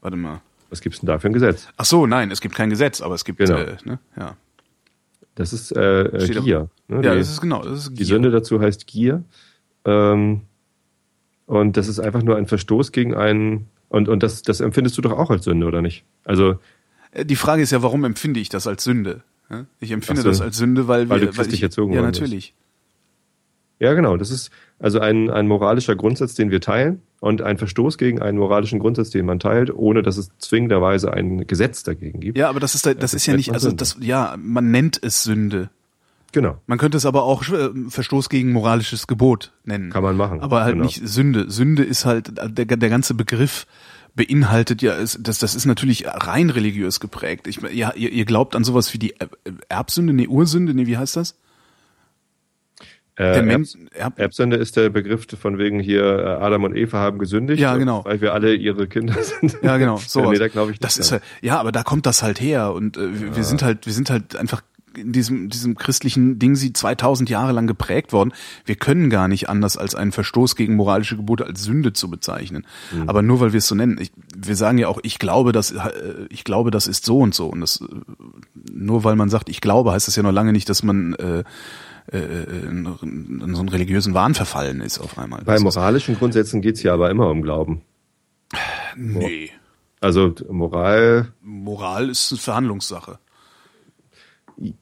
Warte 0.00 0.16
mal. 0.16 0.40
Was 0.70 0.80
gibt's 0.80 0.98
denn 0.98 1.06
da 1.06 1.20
für 1.20 1.28
ein 1.28 1.32
Gesetz? 1.32 1.68
Ach 1.76 1.84
so, 1.84 2.06
nein, 2.06 2.32
es 2.32 2.40
gibt 2.40 2.56
kein 2.56 2.70
Gesetz, 2.70 3.00
aber 3.00 3.14
es 3.14 3.24
gibt, 3.24 3.38
Genau. 3.38 3.56
äh, 3.58 3.76
ne? 3.84 4.00
Ja. 4.16 4.36
Das 5.34 5.52
ist 5.52 5.72
äh, 5.76 6.02
äh, 6.02 6.28
Gier. 6.28 6.68
Ne? 6.88 6.96
Ja, 7.04 7.12
die, 7.12 7.18
das 7.18 7.30
ist 7.30 7.40
genau, 7.40 7.62
das 7.62 7.78
ist 7.80 7.90
die 7.90 7.96
Gier. 7.96 8.06
Sünde 8.06 8.30
dazu 8.30 8.60
heißt 8.60 8.86
Gier. 8.86 9.24
Ähm, 9.84 10.42
und 11.46 11.76
das 11.76 11.88
ist 11.88 12.00
einfach 12.00 12.22
nur 12.22 12.36
ein 12.36 12.46
Verstoß 12.46 12.92
gegen 12.92 13.14
einen. 13.14 13.68
Und, 13.88 14.08
und 14.08 14.22
das, 14.22 14.42
das 14.42 14.60
empfindest 14.60 14.96
du 14.98 15.02
doch 15.02 15.12
auch 15.12 15.30
als 15.30 15.44
Sünde, 15.44 15.66
oder 15.66 15.82
nicht? 15.82 16.04
Also, 16.24 16.58
Äh, 17.12 17.24
Die 17.24 17.36
Frage 17.36 17.62
ist 17.62 17.70
ja, 17.72 17.82
warum 17.82 18.04
empfinde 18.04 18.40
ich 18.40 18.48
das 18.48 18.66
als 18.66 18.84
Sünde? 18.84 19.22
Ich 19.78 19.90
empfinde 19.92 20.22
so. 20.22 20.28
das 20.28 20.40
als 20.40 20.56
Sünde, 20.56 20.88
weil, 20.88 21.08
Weil 21.08 21.20
wir, 21.20 21.26
du 21.28 21.32
christlich 21.34 21.60
ich, 21.60 21.62
erzogen 21.62 21.92
Ja, 21.92 22.00
worden 22.02 22.18
bist. 22.18 22.52
Ja, 23.80 23.92
genau. 23.94 24.16
Das 24.16 24.30
ist 24.30 24.50
also 24.78 25.00
ein, 25.00 25.30
ein 25.30 25.46
moralischer 25.48 25.96
Grundsatz, 25.96 26.34
den 26.34 26.50
wir 26.50 26.60
teilen 26.60 27.00
und 27.20 27.42
ein 27.42 27.58
Verstoß 27.58 27.98
gegen 27.98 28.20
einen 28.20 28.38
moralischen 28.38 28.78
Grundsatz, 28.78 29.10
den 29.10 29.24
man 29.26 29.38
teilt, 29.40 29.74
ohne 29.74 30.02
dass 30.02 30.16
es 30.16 30.30
zwingenderweise 30.38 31.12
ein 31.12 31.46
Gesetz 31.46 31.82
dagegen 31.82 32.20
gibt. 32.20 32.36
Ja, 32.38 32.48
aber 32.48 32.60
das 32.60 32.74
ist, 32.74 32.86
da- 32.86 32.94
das 32.94 33.00
das 33.12 33.14
ist 33.14 33.26
ja 33.26 33.34
nicht, 33.36 33.52
also 33.52 33.68
Sünde. 33.68 33.76
das, 33.80 33.96
ja, 34.00 34.36
man 34.38 34.70
nennt 34.70 34.98
es 35.02 35.22
Sünde. 35.24 35.70
Genau. 36.32 36.58
Man 36.66 36.78
könnte 36.78 36.96
es 36.96 37.06
aber 37.06 37.22
auch 37.22 37.48
äh, 37.48 37.70
Verstoß 37.88 38.28
gegen 38.28 38.50
moralisches 38.52 39.06
Gebot 39.06 39.52
nennen. 39.64 39.90
Kann 39.90 40.02
man 40.02 40.16
machen. 40.16 40.40
Aber 40.40 40.62
halt 40.64 40.72
Genau. 40.74 40.84
nicht 40.86 41.06
Sünde. 41.06 41.48
Sünde 41.50 41.84
ist 41.84 42.04
halt, 42.04 42.32
der, 42.36 42.64
der 42.66 42.88
ganze 42.90 43.14
Begriff 43.14 43.66
beinhaltet 44.16 44.82
ja, 44.82 44.94
ist, 44.94 45.18
das, 45.22 45.38
das 45.38 45.54
ist 45.54 45.64
natürlich 45.66 46.06
rein 46.06 46.50
religiös 46.50 47.00
geprägt. 47.00 47.46
Ich, 47.46 47.60
ja, 47.72 47.92
ihr, 47.94 48.10
ihr 48.10 48.24
glaubt 48.24 48.54
an 48.56 48.64
sowas 48.64 48.92
wie 48.94 48.98
die 48.98 49.14
Er- 49.18 49.28
Erbsünde, 49.68 50.12
nee, 50.12 50.26
Ursünde, 50.28 50.74
nee, 50.74 50.86
wie 50.86 50.96
heißt 50.96 51.16
das? 51.16 51.36
Äh, 53.16 53.40
Erbs- 53.48 53.76
Erb- 53.96 54.18
Erbsünde 54.18 54.56
ist 54.56 54.76
der 54.76 54.90
Begriff 54.90 55.26
von 55.40 55.56
wegen 55.58 55.78
hier 55.78 56.02
äh, 56.04 56.44
Adam 56.44 56.64
und 56.64 56.74
Eva 56.76 56.98
haben 56.98 57.18
gesündigt. 57.18 57.60
Ja, 57.60 57.76
genau. 57.76 58.04
Weil 58.04 58.20
wir 58.20 58.34
alle 58.34 58.54
ihre 58.54 58.88
Kinder 58.88 59.14
sind. 59.40 59.56
Ja, 59.62 59.76
genau. 59.76 59.98
So. 60.04 60.30
nee, 60.30 60.38
da 60.38 60.48
glaube 60.48 60.72
ich 60.72 60.80
das 60.80 60.96
ist 60.98 61.12
halt, 61.12 61.22
ja, 61.40 61.58
aber 61.60 61.70
da 61.72 61.82
kommt 61.84 62.06
das 62.06 62.22
halt 62.22 62.40
her 62.40 62.72
und 62.72 62.96
äh, 62.96 63.20
wir, 63.20 63.36
wir 63.36 63.44
sind 63.44 63.62
halt, 63.62 63.86
wir 63.86 63.92
sind 63.92 64.10
halt 64.10 64.34
einfach 64.36 64.62
in 64.96 65.10
diesem, 65.12 65.48
diesem 65.48 65.74
christlichen 65.76 66.38
Ding 66.38 66.54
sie 66.54 66.72
2000 66.72 67.28
Jahre 67.28 67.50
lang 67.50 67.66
geprägt 67.66 68.12
worden. 68.12 68.32
Wir 68.64 68.76
können 68.76 69.10
gar 69.10 69.26
nicht 69.26 69.48
anders 69.48 69.76
als 69.76 69.96
einen 69.96 70.12
Verstoß 70.12 70.54
gegen 70.54 70.76
moralische 70.76 71.16
Gebote 71.16 71.44
als 71.46 71.64
Sünde 71.64 71.92
zu 71.92 72.08
bezeichnen. 72.08 72.64
Mhm. 72.92 73.08
Aber 73.08 73.20
nur 73.22 73.40
weil 73.40 73.52
wir 73.52 73.58
es 73.58 73.66
so 73.66 73.74
nennen, 73.74 73.98
ich, 74.00 74.12
wir 74.36 74.54
sagen 74.54 74.78
ja 74.78 74.86
auch, 74.86 75.00
ich 75.02 75.18
glaube, 75.18 75.50
das, 75.50 75.72
äh, 75.72 75.90
ich 76.30 76.44
glaube, 76.44 76.70
das 76.70 76.86
ist 76.86 77.04
so 77.04 77.18
und 77.18 77.34
so. 77.34 77.48
Und 77.48 77.60
das, 77.60 77.80
äh, 77.80 77.86
nur 78.72 79.02
weil 79.02 79.16
man 79.16 79.30
sagt, 79.30 79.48
ich 79.48 79.60
glaube, 79.60 79.90
heißt 79.92 80.06
das 80.06 80.14
ja 80.14 80.22
noch 80.22 80.30
lange 80.32 80.52
nicht, 80.52 80.68
dass 80.68 80.84
man 80.84 81.14
äh, 81.14 81.42
äh, 82.12 82.18
in, 82.18 82.86
in 83.40 83.54
so 83.54 83.60
einen 83.60 83.68
religiösen 83.68 84.14
Wahn 84.14 84.34
verfallen 84.34 84.80
ist 84.80 84.98
auf 84.98 85.18
einmal. 85.18 85.42
Bei 85.44 85.58
moralischen 85.58 86.16
Grundsätzen 86.16 86.60
geht's 86.60 86.82
ja 86.82 86.94
aber 86.94 87.10
immer 87.10 87.28
um 87.30 87.42
Glauben. 87.42 87.82
nee. 88.96 89.50
Also 90.00 90.34
Moral, 90.50 91.32
Moral 91.40 92.10
ist 92.10 92.30
eine 92.30 92.38
Verhandlungssache. 92.38 93.18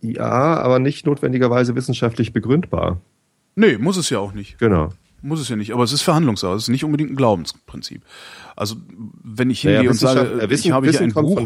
ja, 0.01 0.59
aber 0.59 0.81
nicht 0.81 1.07
notwendigerweise 1.07 1.77
wissenschaftlich 1.77 2.33
begründbar. 2.33 3.01
Nee, 3.55 3.79
muss 3.79 3.97
es 3.97 4.11
ja 4.11 4.19
auch 4.19 4.33
nicht. 4.33 4.59
Genau. 4.59 4.91
Muss 5.23 5.41
es 5.41 5.49
ja 5.49 5.57
nicht, 5.57 5.73
aber 5.73 5.85
es 5.85 5.93
ist 5.93 6.03
Verhandlungssache, 6.03 6.55
es 6.55 6.65
ist 6.65 6.69
nicht 6.69 6.85
unbedingt 6.85 7.13
ein 7.13 7.17
Glaubensprinzip. 7.17 8.03
Also 8.57 8.77
wenn 9.23 9.51
ich 9.51 9.63
Naja, 9.63 9.79
hingehe 9.79 9.91
und 9.91 9.97
sage, 9.97 10.41
äh, 10.41 10.53
ich 10.53 10.71
habe 10.73 10.91
hier 10.91 11.01
ein 11.01 11.13
Buch, 11.13 11.41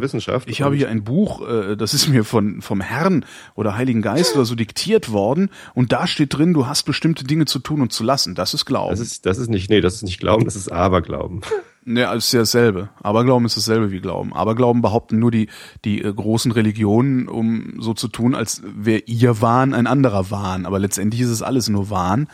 ich 0.47 0.63
habe 0.63 0.75
hier 0.75 0.89
ein 0.89 1.05
Buch, 1.05 1.47
äh, 1.47 1.77
das 1.77 1.93
ist 1.93 2.09
mir 2.09 2.25
von 2.25 2.63
vom 2.63 2.81
Herrn 2.81 3.27
oder 3.55 3.77
Heiligen 3.77 4.03
Geist 4.03 4.35
oder 4.35 4.47
so 4.47 4.55
diktiert 4.55 5.13
worden 5.13 5.51
und 5.75 5.93
da 5.93 6.07
steht 6.07 6.37
drin, 6.37 6.55
du 6.55 6.67
hast 6.67 6.85
bestimmte 6.85 7.25
Dinge 7.25 7.45
zu 7.45 7.59
tun 7.59 7.83
und 7.83 7.93
zu 7.93 8.03
lassen. 8.03 8.35
Das 8.35 8.55
ist 8.55 8.65
Glauben. 8.65 8.91
Das 8.91 9.01
ist, 9.01 9.27
das 9.27 9.39
ist 9.39 9.51
nicht, 9.51 9.69
nee, 9.69 9.81
das 9.81 9.97
ist 9.97 10.03
nicht 10.03 10.21
Glauben, 10.21 10.45
das 10.47 10.57
ist 10.57 10.73
Aberglauben. 10.73 11.43
Ja, 11.89 12.15
ist 12.15 12.33
ja 12.33 12.41
dasselbe. 12.41 12.89
Aberglauben 13.01 13.47
ist 13.47 13.57
dasselbe 13.57 13.93
wie 13.93 14.01
Glauben. 14.01 14.33
Aberglauben 14.33 14.83
behaupten 14.83 15.21
nur 15.21 15.31
die, 15.31 15.49
die 15.85 16.03
äh, 16.03 16.13
großen 16.13 16.51
Religionen, 16.51 17.29
um 17.29 17.75
so 17.79 17.95
zu 17.95 18.09
tun, 18.09 18.35
als 18.35 18.61
wäre 18.65 19.03
ihr 19.07 19.41
Wahn 19.41 19.73
ein 19.73 19.87
anderer 19.87 20.33
Wahn. 20.33 20.67
Aber 20.67 20.81
letztendlich 20.81 21.21
ist 21.21 21.29
es 21.29 21.43
alles 21.43 21.69
nur 21.69 21.89
Wahn, 21.89 22.29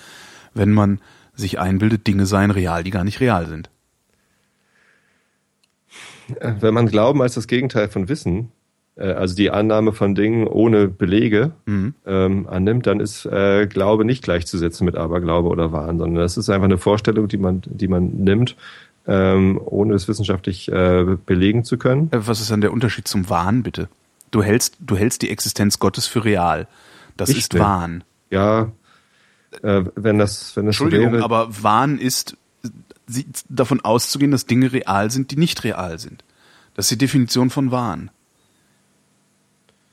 wenn 0.54 0.72
man 0.72 1.00
sich 1.34 1.58
einbildet, 1.58 2.06
Dinge 2.06 2.26
seien 2.26 2.50
real, 2.50 2.84
die 2.84 2.90
gar 2.90 3.04
nicht 3.04 3.20
real 3.20 3.46
sind. 3.46 3.70
Wenn 6.40 6.74
man 6.74 6.86
Glauben 6.86 7.20
als 7.20 7.34
das 7.34 7.46
Gegenteil 7.46 7.88
von 7.88 8.08
Wissen, 8.08 8.50
äh, 8.96 9.12
also 9.12 9.34
die 9.34 9.50
Annahme 9.50 9.92
von 9.92 10.14
Dingen 10.14 10.46
ohne 10.46 10.88
Belege 10.88 11.52
Mhm. 11.66 11.94
ähm, 12.06 12.46
annimmt, 12.48 12.86
dann 12.86 13.00
ist 13.00 13.26
äh, 13.26 13.66
Glaube 13.66 14.04
nicht 14.04 14.22
gleichzusetzen 14.22 14.84
mit 14.84 14.96
Aberglaube 14.96 15.48
oder 15.48 15.72
Wahn, 15.72 15.98
sondern 15.98 16.22
das 16.22 16.36
ist 16.36 16.48
einfach 16.48 16.64
eine 16.66 16.78
Vorstellung, 16.78 17.28
die 17.28 17.38
man, 17.38 17.62
die 17.66 17.88
man 17.88 18.06
nimmt, 18.24 18.56
ähm, 19.06 19.60
ohne 19.64 19.94
es 19.94 20.06
wissenschaftlich 20.08 20.70
äh, 20.70 21.16
belegen 21.26 21.64
zu 21.64 21.76
können. 21.76 22.08
Äh, 22.12 22.18
Was 22.26 22.40
ist 22.40 22.50
dann 22.50 22.60
der 22.60 22.72
Unterschied 22.72 23.08
zum 23.08 23.28
Wahn, 23.28 23.62
bitte? 23.62 23.88
Du 24.30 24.42
hältst, 24.42 24.76
du 24.80 24.96
hältst 24.96 25.22
die 25.22 25.30
Existenz 25.30 25.78
Gottes 25.80 26.06
für 26.06 26.24
real. 26.24 26.66
Das 27.16 27.28
Ich 27.28 27.38
ist 27.38 27.54
will. 27.54 27.60
Wahn. 27.60 28.04
Ja, 28.30 28.70
äh, 29.62 29.84
wenn 29.94 30.18
das, 30.18 30.56
wenn 30.56 30.66
das 30.66 30.76
so 30.76 30.84
Entschuldigung, 30.84 31.12
wäre, 31.12 31.24
aber 31.24 31.48
Wahn 31.62 31.98
ist, 31.98 32.36
davon 33.48 33.80
auszugehen, 33.80 34.30
dass 34.30 34.46
Dinge 34.46 34.72
real 34.72 35.10
sind, 35.10 35.30
die 35.30 35.36
nicht 35.36 35.64
real 35.64 35.98
sind. 35.98 36.24
Das 36.74 36.86
ist 36.86 36.92
die 36.92 36.98
Definition 36.98 37.50
von 37.50 37.70
Wahn. 37.70 38.10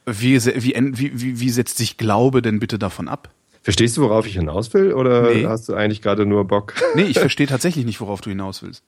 Wie, 0.06 0.44
wie, 0.44 0.74
wie, 0.98 1.40
wie, 1.40 1.50
setzt 1.50 1.78
sich 1.78 1.98
Glaube 1.98 2.42
denn 2.42 2.60
bitte 2.60 2.80
davon 2.80 3.08
ab? 3.08 3.30
verstehst 3.62 3.98
du, 3.98 4.02
worauf 4.02 4.26
ich 4.26 4.34
hinaus 4.34 4.74
will, 4.74 4.94
oder 4.94 5.30
Nee. 5.32 5.46
hast 5.46 5.70
du 5.70 5.76
eigentlich 5.76 6.02
gerade 6.02 6.26
nur 6.26 6.48
Bock? 6.48 6.74
Nee, 6.96 7.04
ich 7.04 7.20
verstehe 7.20 7.46
tatsächlich 7.46 7.86
nicht, 7.86 8.02
worauf 8.02 8.22
du 8.22 8.30
hinaus 8.30 8.64
willst. 8.64 8.84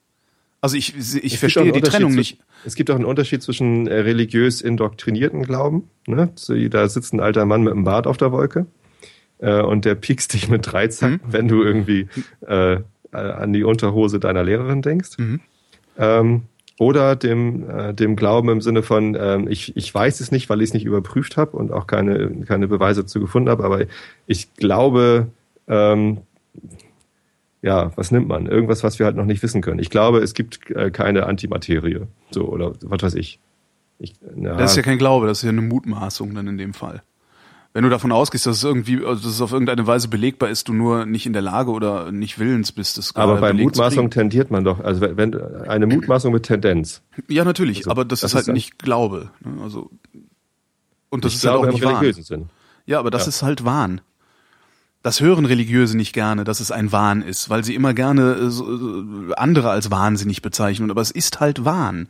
Also 0.61 0.75
ich, 0.77 0.95
ich 0.95 1.33
Es 1.33 1.39
verstehe 1.39 1.71
die 1.71 1.81
Trennung 1.81 2.13
nicht. 2.13 2.39
Es 2.65 2.75
gibt 2.75 2.89
auch 2.89 2.95
einen 2.95 3.05
Unterschied 3.05 3.43
zwischen 3.43 3.87
äh, 3.87 3.99
religiös 3.99 4.61
indoktrinierten 4.61 5.43
Glauben. 5.43 5.89
Ne? 6.07 6.31
Da 6.69 6.87
sitzt 6.87 7.13
ein 7.13 7.19
alter 7.19 7.45
Mann 7.45 7.63
mit 7.63 7.73
einem 7.73 7.83
Bart 7.83 8.07
auf 8.07 8.17
der 8.17 8.31
Wolke 8.31 8.65
äh, 9.41 9.61
und 9.61 9.83
der 9.85 9.95
piekst 9.95 10.33
dich 10.33 10.47
mit 10.49 10.71
Dreizacken, 10.71 11.19
Mhm. 11.27 11.33
wenn 11.33 11.47
du 11.49 11.61
irgendwie 11.63 12.07
äh, 12.47 12.77
an 13.11 13.51
die 13.51 13.63
Unterhose 13.65 14.19
deiner 14.21 14.43
Lehrerin 14.43 14.81
denkst. 14.81 15.17
Mhm. 15.17 15.41
Ähm, 15.97 16.43
oder 16.79 17.15
dem, 17.15 17.69
äh, 17.69 17.93
dem 17.93 18.15
Glauben 18.15 18.49
im 18.49 18.61
Sinne 18.61 18.81
von, 18.81 19.15
ähm, 19.19 19.47
ich, 19.49 19.75
ich 19.75 19.93
weiß 19.93 20.19
es 20.21 20.31
nicht, 20.31 20.49
weil 20.49 20.61
ich 20.61 20.69
es 20.69 20.73
nicht 20.73 20.85
überprüft 20.85 21.35
habe 21.37 21.55
und 21.57 21.71
auch 21.71 21.85
keine, 21.85 22.31
keine 22.45 22.67
Beweise 22.67 23.01
dazu 23.01 23.19
gefunden 23.19 23.49
habe, 23.49 23.63
aber 23.65 23.85
ich 24.25 24.53
glaube, 24.55 25.27
ähm, 25.67 26.19
ja, 27.61 27.91
was 27.95 28.09
nimmt 28.11 28.27
man? 28.27 28.47
Irgendwas, 28.47 28.83
was 28.83 28.97
wir 28.97 29.05
halt 29.05 29.15
noch 29.15 29.25
nicht 29.25 29.43
wissen 29.43 29.61
können. 29.61 29.79
Ich 29.79 29.91
glaube, 29.91 30.19
es 30.19 30.33
gibt 30.33 30.71
äh, 30.71 30.89
keine 30.89 31.27
Antimaterie. 31.27 32.07
So, 32.31 32.47
oder 32.47 32.73
was 32.81 33.03
weiß 33.03 33.13
ich. 33.15 33.39
ich 33.99 34.15
ja, 34.35 34.55
Das 34.57 34.71
ist 34.71 34.77
ja 34.77 34.83
kein 34.83 34.97
Glaube, 34.97 35.27
das 35.27 35.39
ist 35.39 35.43
ja 35.43 35.49
eine 35.49 35.61
Mutmaßung 35.61 36.33
dann 36.33 36.47
in 36.47 36.57
dem 36.57 36.73
Fall. 36.73 37.03
Wenn 37.73 37.83
du 37.85 37.89
davon 37.89 38.11
ausgehst, 38.11 38.45
dass 38.45 38.57
es 38.57 38.63
irgendwie, 38.65 38.97
also 39.05 39.23
dass 39.23 39.31
es 39.33 39.39
auf 39.41 39.53
irgendeine 39.53 39.87
Weise 39.87 40.09
belegbar 40.09 40.49
ist, 40.49 40.67
du 40.67 40.73
nur 40.73 41.05
nicht 41.05 41.25
in 41.25 41.31
der 41.31 41.41
Lage 41.41 41.71
oder 41.71 42.11
nicht 42.11 42.37
willens 42.37 42.73
bist, 42.73 42.97
das 42.97 43.15
Aber 43.15 43.37
bei 43.37 43.53
Mutmaßung 43.53 44.09
tendiert 44.09 44.51
man 44.51 44.65
doch, 44.65 44.81
also 44.81 44.99
wenn- 44.99 45.15
wenn 45.15 45.35
eine 45.67 45.87
Mutmaßung 45.87 46.33
mit 46.33 46.43
Tendenz. 46.43 47.01
Ja, 47.29 47.45
natürlich, 47.45 47.77
Also, 47.79 47.91
aber 47.91 48.03
das, 48.03 48.19
das 48.19 48.31
ist 48.31 48.35
halt 48.35 48.47
ist 48.49 48.53
nicht 48.53 48.77
Glaube. 48.79 49.29
Ne? 49.39 49.61
Also 49.63 49.89
und 51.09 51.23
das 51.23 51.35
ist 51.35 51.41
glaube 51.41 51.59
halt 51.59 51.69
auch 51.69 51.73
nicht 51.73 51.83
Wahn. 51.85 51.95
religiösen 51.95 52.23
Sinn. 52.23 52.49
Ja, 52.85 52.99
aber 52.99 53.09
das 53.09 53.23
Ja. 53.23 53.29
ist 53.29 53.43
halt 53.43 53.63
Wahn. 53.63 54.01
Das 55.03 55.21
hören 55.21 55.45
Religiöse 55.45 55.95
nicht 55.97 56.11
gerne, 56.13 56.43
dass 56.43 56.59
es 56.59 56.71
ein 56.71 56.91
Wahn 56.91 57.21
ist, 57.21 57.49
weil 57.49 57.63
sie 57.63 57.73
immer 57.73 57.93
gerne 57.93 58.33
äh, 58.33 59.33
andere 59.35 59.69
als 59.69 59.89
wahnsinnig 59.89 60.41
bezeichnen. 60.41 60.91
Aber 60.91 61.01
es 61.01 61.09
ist 61.11 61.39
halt 61.39 61.63
Wahn. 61.65 62.09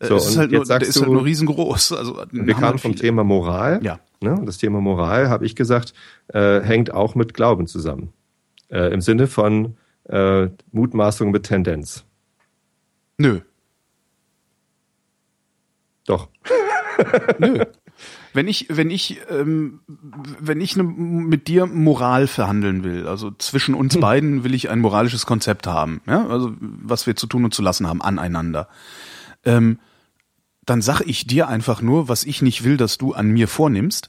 So, 0.00 0.14
es 0.14 0.28
ist 0.28 0.38
halt 0.38 0.50
nur, 0.52 0.62
ist 0.62 0.70
halt 0.70 1.10
nur 1.12 1.24
riesengroß. 1.24 1.92
Also 1.92 2.22
Wir 2.30 2.54
kamen 2.54 2.64
halt 2.66 2.80
vom. 2.80 2.96
Thema 2.96 3.22
Moral. 3.24 3.80
Ja. 3.82 3.98
Ne? 4.20 4.40
Das 4.44 4.58
Thema 4.58 4.80
Moral, 4.80 5.28
habe 5.28 5.46
ich 5.46 5.56
gesagt, 5.56 5.94
äh, 6.28 6.60
hängt 6.60 6.92
auch 6.92 7.14
mit 7.14 7.34
Glauben 7.34 7.66
zusammen. 7.66 8.12
Äh, 8.68 8.92
Im 8.92 9.00
Sinne 9.00 9.26
von 9.26 9.76
äh, 10.04 10.48
Mutmaßung 10.72 11.30
mit 11.30 11.44
Tendenz. 11.44 12.04
Nö, 13.18 13.40
Doch. 16.06 16.28
nö. 17.38 17.64
Wenn 18.32 18.48
ich, 18.48 18.66
wenn 18.68 18.90
ich, 18.90 19.20
ähm, 19.28 19.80
wenn 19.86 20.60
ich 20.60 20.76
ne, 20.76 20.82
mit 20.82 21.48
dir 21.48 21.66
Moral 21.66 22.26
verhandeln 22.26 22.82
will, 22.82 23.06
also 23.06 23.30
zwischen 23.32 23.74
uns 23.74 23.94
Hm. 23.94 24.00
beiden 24.00 24.44
will 24.44 24.54
ich 24.54 24.70
ein 24.70 24.80
moralisches 24.80 25.26
Konzept 25.26 25.66
haben, 25.66 26.00
ja, 26.06 26.26
also 26.26 26.52
was 26.60 27.06
wir 27.06 27.16
zu 27.16 27.26
tun 27.26 27.44
und 27.44 27.54
zu 27.54 27.62
lassen 27.62 27.86
haben 27.86 28.02
aneinander, 28.02 28.68
ähm, 29.44 29.78
dann 30.70 30.82
sag 30.82 31.00
ich 31.02 31.26
dir 31.26 31.48
einfach 31.48 31.82
nur, 31.82 32.08
was 32.08 32.22
ich 32.24 32.42
nicht 32.42 32.62
will, 32.64 32.76
dass 32.76 32.96
du 32.96 33.12
an 33.12 33.28
mir 33.28 33.48
vornimmst, 33.48 34.08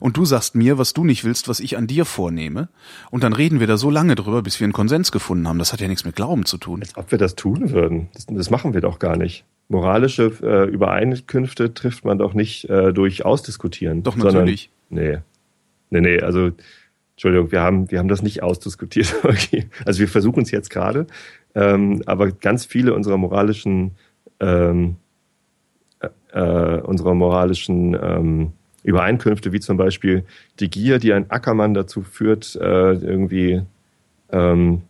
und 0.00 0.16
du 0.16 0.24
sagst 0.24 0.54
mir, 0.54 0.78
was 0.78 0.94
du 0.94 1.04
nicht 1.04 1.24
willst, 1.24 1.46
was 1.46 1.60
ich 1.60 1.76
an 1.76 1.86
dir 1.86 2.06
vornehme, 2.06 2.68
und 3.10 3.22
dann 3.22 3.34
reden 3.34 3.60
wir 3.60 3.66
da 3.66 3.76
so 3.76 3.90
lange 3.90 4.14
drüber, 4.14 4.42
bis 4.42 4.58
wir 4.60 4.64
einen 4.64 4.72
Konsens 4.72 5.12
gefunden 5.12 5.46
haben. 5.46 5.58
Das 5.58 5.72
hat 5.74 5.80
ja 5.82 5.88
nichts 5.88 6.04
mit 6.06 6.16
Glauben 6.16 6.46
zu 6.46 6.56
tun. 6.56 6.82
Ob 6.96 7.10
wir 7.10 7.18
das 7.18 7.34
tun 7.34 7.70
würden, 7.70 8.08
das, 8.14 8.26
das 8.26 8.50
machen 8.50 8.72
wir 8.72 8.80
doch 8.80 8.98
gar 8.98 9.16
nicht. 9.16 9.44
Moralische 9.68 10.32
äh, 10.42 10.68
Übereinkünfte 10.70 11.74
trifft 11.74 12.04
man 12.04 12.16
doch 12.16 12.32
nicht 12.32 12.64
äh, 12.70 12.92
durch 12.94 13.24
Ausdiskutieren. 13.24 14.02
Doch, 14.02 14.14
sondern- 14.14 14.34
natürlich. 14.36 14.70
Nee. 14.88 15.18
Nee, 15.90 16.00
nee, 16.00 16.20
also 16.20 16.50
Entschuldigung, 17.12 17.52
wir 17.52 17.60
haben, 17.60 17.90
wir 17.90 17.98
haben 17.98 18.08
das 18.08 18.22
nicht 18.22 18.42
ausdiskutiert. 18.42 19.14
Okay. 19.24 19.68
Also 19.84 20.00
wir 20.00 20.08
versuchen 20.08 20.42
es 20.42 20.50
jetzt 20.50 20.70
gerade, 20.70 21.06
ähm, 21.54 22.02
aber 22.06 22.32
ganz 22.32 22.64
viele 22.64 22.94
unserer 22.94 23.18
moralischen 23.18 23.92
ähm, 24.40 24.96
äh, 26.32 26.80
unserer 26.80 27.14
moralischen 27.14 27.94
ähm, 28.00 28.52
Übereinkünfte, 28.82 29.52
wie 29.52 29.60
zum 29.60 29.76
Beispiel 29.76 30.24
die 30.60 30.70
Gier, 30.70 30.98
die 30.98 31.12
ein 31.12 31.30
Ackermann 31.30 31.74
dazu 31.74 32.02
führt, 32.02 32.56
äh, 32.56 32.92
irgendwie 32.92 33.62
ähm, 34.30 34.82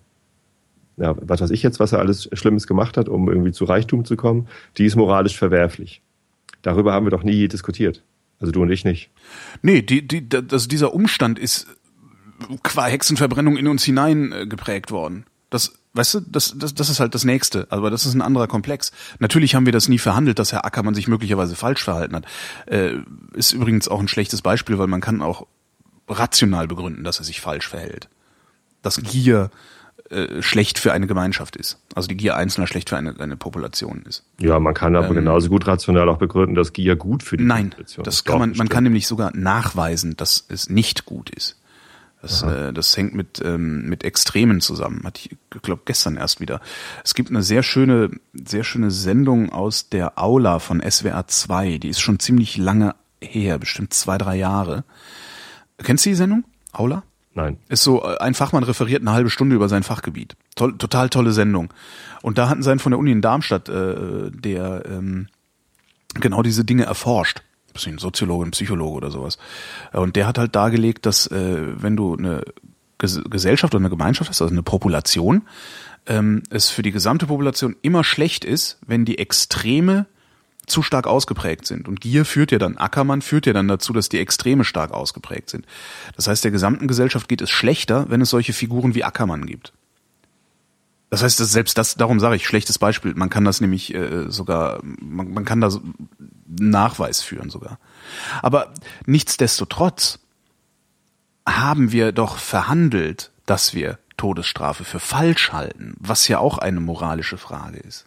ja, 0.96 1.14
was 1.20 1.40
weiß 1.40 1.50
ich 1.50 1.62
jetzt, 1.62 1.80
was 1.80 1.92
er 1.92 1.98
alles 1.98 2.28
Schlimmes 2.32 2.66
gemacht 2.66 2.96
hat, 2.96 3.08
um 3.08 3.28
irgendwie 3.28 3.52
zu 3.52 3.64
Reichtum 3.64 4.04
zu 4.04 4.16
kommen, 4.16 4.48
die 4.78 4.84
ist 4.84 4.96
moralisch 4.96 5.36
verwerflich. 5.36 6.02
Darüber 6.62 6.92
haben 6.92 7.06
wir 7.06 7.10
doch 7.10 7.24
nie 7.24 7.48
diskutiert. 7.48 8.02
Also 8.40 8.52
du 8.52 8.62
und 8.62 8.70
ich 8.70 8.84
nicht. 8.84 9.10
Nee, 9.62 9.82
die, 9.82 10.06
die, 10.06 10.26
also 10.50 10.68
dieser 10.68 10.94
Umstand 10.94 11.38
ist 11.38 11.66
qua 12.62 12.86
Hexenverbrennung 12.86 13.56
in 13.56 13.68
uns 13.68 13.84
hinein 13.84 14.46
geprägt 14.48 14.90
worden. 14.90 15.24
Das, 15.50 15.78
weißt 15.94 16.14
du, 16.14 16.20
das, 16.20 16.54
das, 16.56 16.74
das 16.74 16.88
ist 16.90 17.00
halt 17.00 17.14
das 17.14 17.24
Nächste. 17.24 17.66
Aber 17.70 17.90
das 17.90 18.04
ist 18.04 18.14
ein 18.14 18.22
anderer 18.22 18.46
Komplex. 18.46 18.92
Natürlich 19.18 19.54
haben 19.54 19.66
wir 19.66 19.72
das 19.72 19.88
nie 19.88 19.98
verhandelt, 19.98 20.38
dass 20.38 20.52
Herr 20.52 20.64
Ackermann 20.64 20.94
sich 20.94 21.08
möglicherweise 21.08 21.56
falsch 21.56 21.82
verhalten 21.82 22.16
hat. 22.16 22.24
Äh, 22.66 22.98
ist 23.34 23.52
übrigens 23.52 23.88
auch 23.88 24.00
ein 24.00 24.08
schlechtes 24.08 24.42
Beispiel, 24.42 24.78
weil 24.78 24.88
man 24.88 25.00
kann 25.00 25.22
auch 25.22 25.46
rational 26.08 26.68
begründen, 26.68 27.04
dass 27.04 27.18
er 27.18 27.24
sich 27.24 27.40
falsch 27.40 27.68
verhält. 27.68 28.08
Dass 28.82 29.00
Gier 29.00 29.50
äh, 30.10 30.42
schlecht 30.42 30.78
für 30.78 30.92
eine 30.92 31.06
Gemeinschaft 31.06 31.56
ist. 31.56 31.80
Also 31.94 32.08
die 32.08 32.16
Gier 32.16 32.36
Einzelner 32.36 32.66
schlecht 32.66 32.90
für 32.90 32.96
eine, 32.98 33.18
eine 33.18 33.36
Population 33.36 34.02
ist. 34.06 34.22
Ja, 34.38 34.60
man 34.60 34.74
kann 34.74 34.96
aber 34.96 35.14
genauso 35.14 35.48
gut 35.48 35.66
rational 35.66 36.08
auch 36.10 36.18
begründen, 36.18 36.54
dass 36.54 36.74
Gier 36.74 36.96
gut 36.96 37.22
für 37.22 37.38
die 37.38 37.42
Ähm. 37.44 37.48
Nein, 37.48 37.70
Population 37.70 38.04
das 38.04 38.16
ist. 38.16 38.24
kann 38.24 38.34
Doch, 38.34 38.38
man, 38.40 38.48
man 38.48 38.52
bestimmt. 38.52 38.70
kann 38.70 38.84
nämlich 38.84 39.06
sogar 39.06 39.34
nachweisen, 39.34 40.16
dass 40.16 40.44
es 40.48 40.68
nicht 40.68 41.06
gut 41.06 41.30
ist. 41.30 41.56
Das, 42.24 42.42
äh, 42.42 42.72
das 42.72 42.96
hängt 42.96 43.14
mit, 43.14 43.42
ähm, 43.44 43.86
mit 43.86 44.02
Extremen 44.02 44.62
zusammen. 44.62 45.02
Hatte 45.04 45.20
ich, 45.22 45.60
glaube 45.62 45.82
gestern 45.84 46.16
erst 46.16 46.40
wieder. 46.40 46.62
Es 47.04 47.12
gibt 47.12 47.28
eine 47.28 47.42
sehr 47.42 47.62
schöne, 47.62 48.12
sehr 48.32 48.64
schöne 48.64 48.90
Sendung 48.90 49.52
aus 49.52 49.90
der 49.90 50.18
Aula 50.18 50.58
von 50.58 50.80
SWR 50.80 51.26
2. 51.26 51.76
Die 51.76 51.90
ist 51.90 52.00
schon 52.00 52.18
ziemlich 52.18 52.56
lange 52.56 52.94
her, 53.20 53.58
bestimmt 53.58 53.92
zwei, 53.92 54.16
drei 54.16 54.36
Jahre. 54.36 54.84
Kennst 55.76 56.06
du 56.06 56.10
die 56.10 56.16
Sendung? 56.16 56.44
Aula? 56.72 57.02
Nein. 57.34 57.58
Ist 57.68 57.82
so, 57.82 58.02
äh, 58.02 58.16
ein 58.20 58.32
Fachmann 58.32 58.64
referiert 58.64 59.02
eine 59.02 59.12
halbe 59.12 59.28
Stunde 59.28 59.54
über 59.54 59.68
sein 59.68 59.82
Fachgebiet. 59.82 60.34
Toll, 60.56 60.78
total 60.78 61.10
tolle 61.10 61.32
Sendung. 61.32 61.74
Und 62.22 62.38
da 62.38 62.48
hatten 62.48 62.62
sie 62.62 62.70
einen 62.70 62.80
von 62.80 62.92
der 62.92 62.98
Uni 62.98 63.12
in 63.12 63.20
Darmstadt, 63.20 63.68
äh, 63.68 64.30
der 64.30 64.84
ähm, 64.86 65.26
genau 66.14 66.42
diese 66.42 66.64
Dinge 66.64 66.84
erforscht. 66.84 67.42
Bisschen 67.74 67.98
Soziologe, 67.98 68.46
ein 68.46 68.52
Psychologe 68.52 68.96
oder 68.96 69.10
sowas. 69.10 69.36
Und 69.92 70.16
der 70.16 70.26
hat 70.26 70.38
halt 70.38 70.54
dargelegt, 70.56 71.04
dass 71.04 71.26
äh, 71.26 71.82
wenn 71.82 71.96
du 71.96 72.16
eine 72.16 72.42
Ges 72.98 73.20
Gesellschaft 73.28 73.74
oder 73.74 73.82
eine 73.82 73.90
Gemeinschaft 73.90 74.30
hast, 74.30 74.40
also 74.40 74.52
eine 74.52 74.62
Population, 74.62 75.42
ähm, 76.06 76.42
es 76.50 76.70
für 76.70 76.82
die 76.82 76.92
gesamte 76.92 77.26
Population 77.26 77.76
immer 77.82 78.04
schlecht 78.04 78.44
ist, 78.44 78.78
wenn 78.86 79.04
die 79.04 79.18
Extreme 79.18 80.06
zu 80.66 80.82
stark 80.82 81.06
ausgeprägt 81.06 81.66
sind. 81.66 81.88
Und 81.88 82.00
Gier 82.00 82.24
führt 82.24 82.52
ja 82.52 82.58
dann, 82.58 82.78
Ackermann 82.78 83.22
führt 83.22 83.46
ja 83.46 83.52
dann 83.52 83.68
dazu, 83.68 83.92
dass 83.92 84.08
die 84.08 84.18
Extreme 84.18 84.64
stark 84.64 84.92
ausgeprägt 84.92 85.50
sind. 85.50 85.66
Das 86.16 86.26
heißt, 86.26 86.44
der 86.44 86.50
gesamten 86.50 86.88
Gesellschaft 86.88 87.28
geht 87.28 87.42
es 87.42 87.50
schlechter, 87.50 88.06
wenn 88.08 88.20
es 88.20 88.30
solche 88.30 88.52
Figuren 88.52 88.94
wie 88.94 89.04
Ackermann 89.04 89.46
gibt. 89.46 89.72
Das 91.14 91.22
heißt, 91.22 91.38
dass 91.38 91.52
selbst 91.52 91.78
das, 91.78 91.94
darum 91.94 92.18
sage 92.18 92.34
ich, 92.34 92.44
schlechtes 92.44 92.76
Beispiel. 92.76 93.14
Man 93.14 93.30
kann 93.30 93.44
das 93.44 93.60
nämlich 93.60 93.94
äh, 93.94 94.28
sogar, 94.32 94.80
man, 94.82 95.32
man 95.32 95.44
kann 95.44 95.60
da 95.60 95.70
so 95.70 95.80
Nachweis 96.48 97.22
führen 97.22 97.50
sogar. 97.50 97.78
Aber 98.42 98.74
nichtsdestotrotz 99.06 100.18
haben 101.46 101.92
wir 101.92 102.10
doch 102.10 102.38
verhandelt, 102.38 103.30
dass 103.46 103.74
wir 103.74 104.00
Todesstrafe 104.16 104.82
für 104.82 104.98
falsch 104.98 105.52
halten, 105.52 105.94
was 106.00 106.26
ja 106.26 106.40
auch 106.40 106.58
eine 106.58 106.80
moralische 106.80 107.38
Frage 107.38 107.78
ist. 107.78 108.06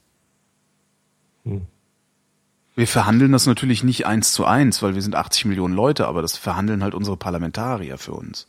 Wir 2.76 2.88
verhandeln 2.88 3.32
das 3.32 3.46
natürlich 3.46 3.86
nicht 3.86 4.06
eins 4.06 4.34
zu 4.34 4.44
eins, 4.44 4.84
weil 4.84 4.96
wir 4.96 5.02
sind 5.02 5.16
80 5.16 5.46
Millionen 5.46 5.74
Leute, 5.74 6.08
aber 6.08 6.22
das 6.22 6.36
verhandeln 6.36 6.84
halt 6.84 6.94
unsere 6.94 7.16
Parlamentarier 7.16 7.98
für 7.98 8.12
uns. 8.12 8.48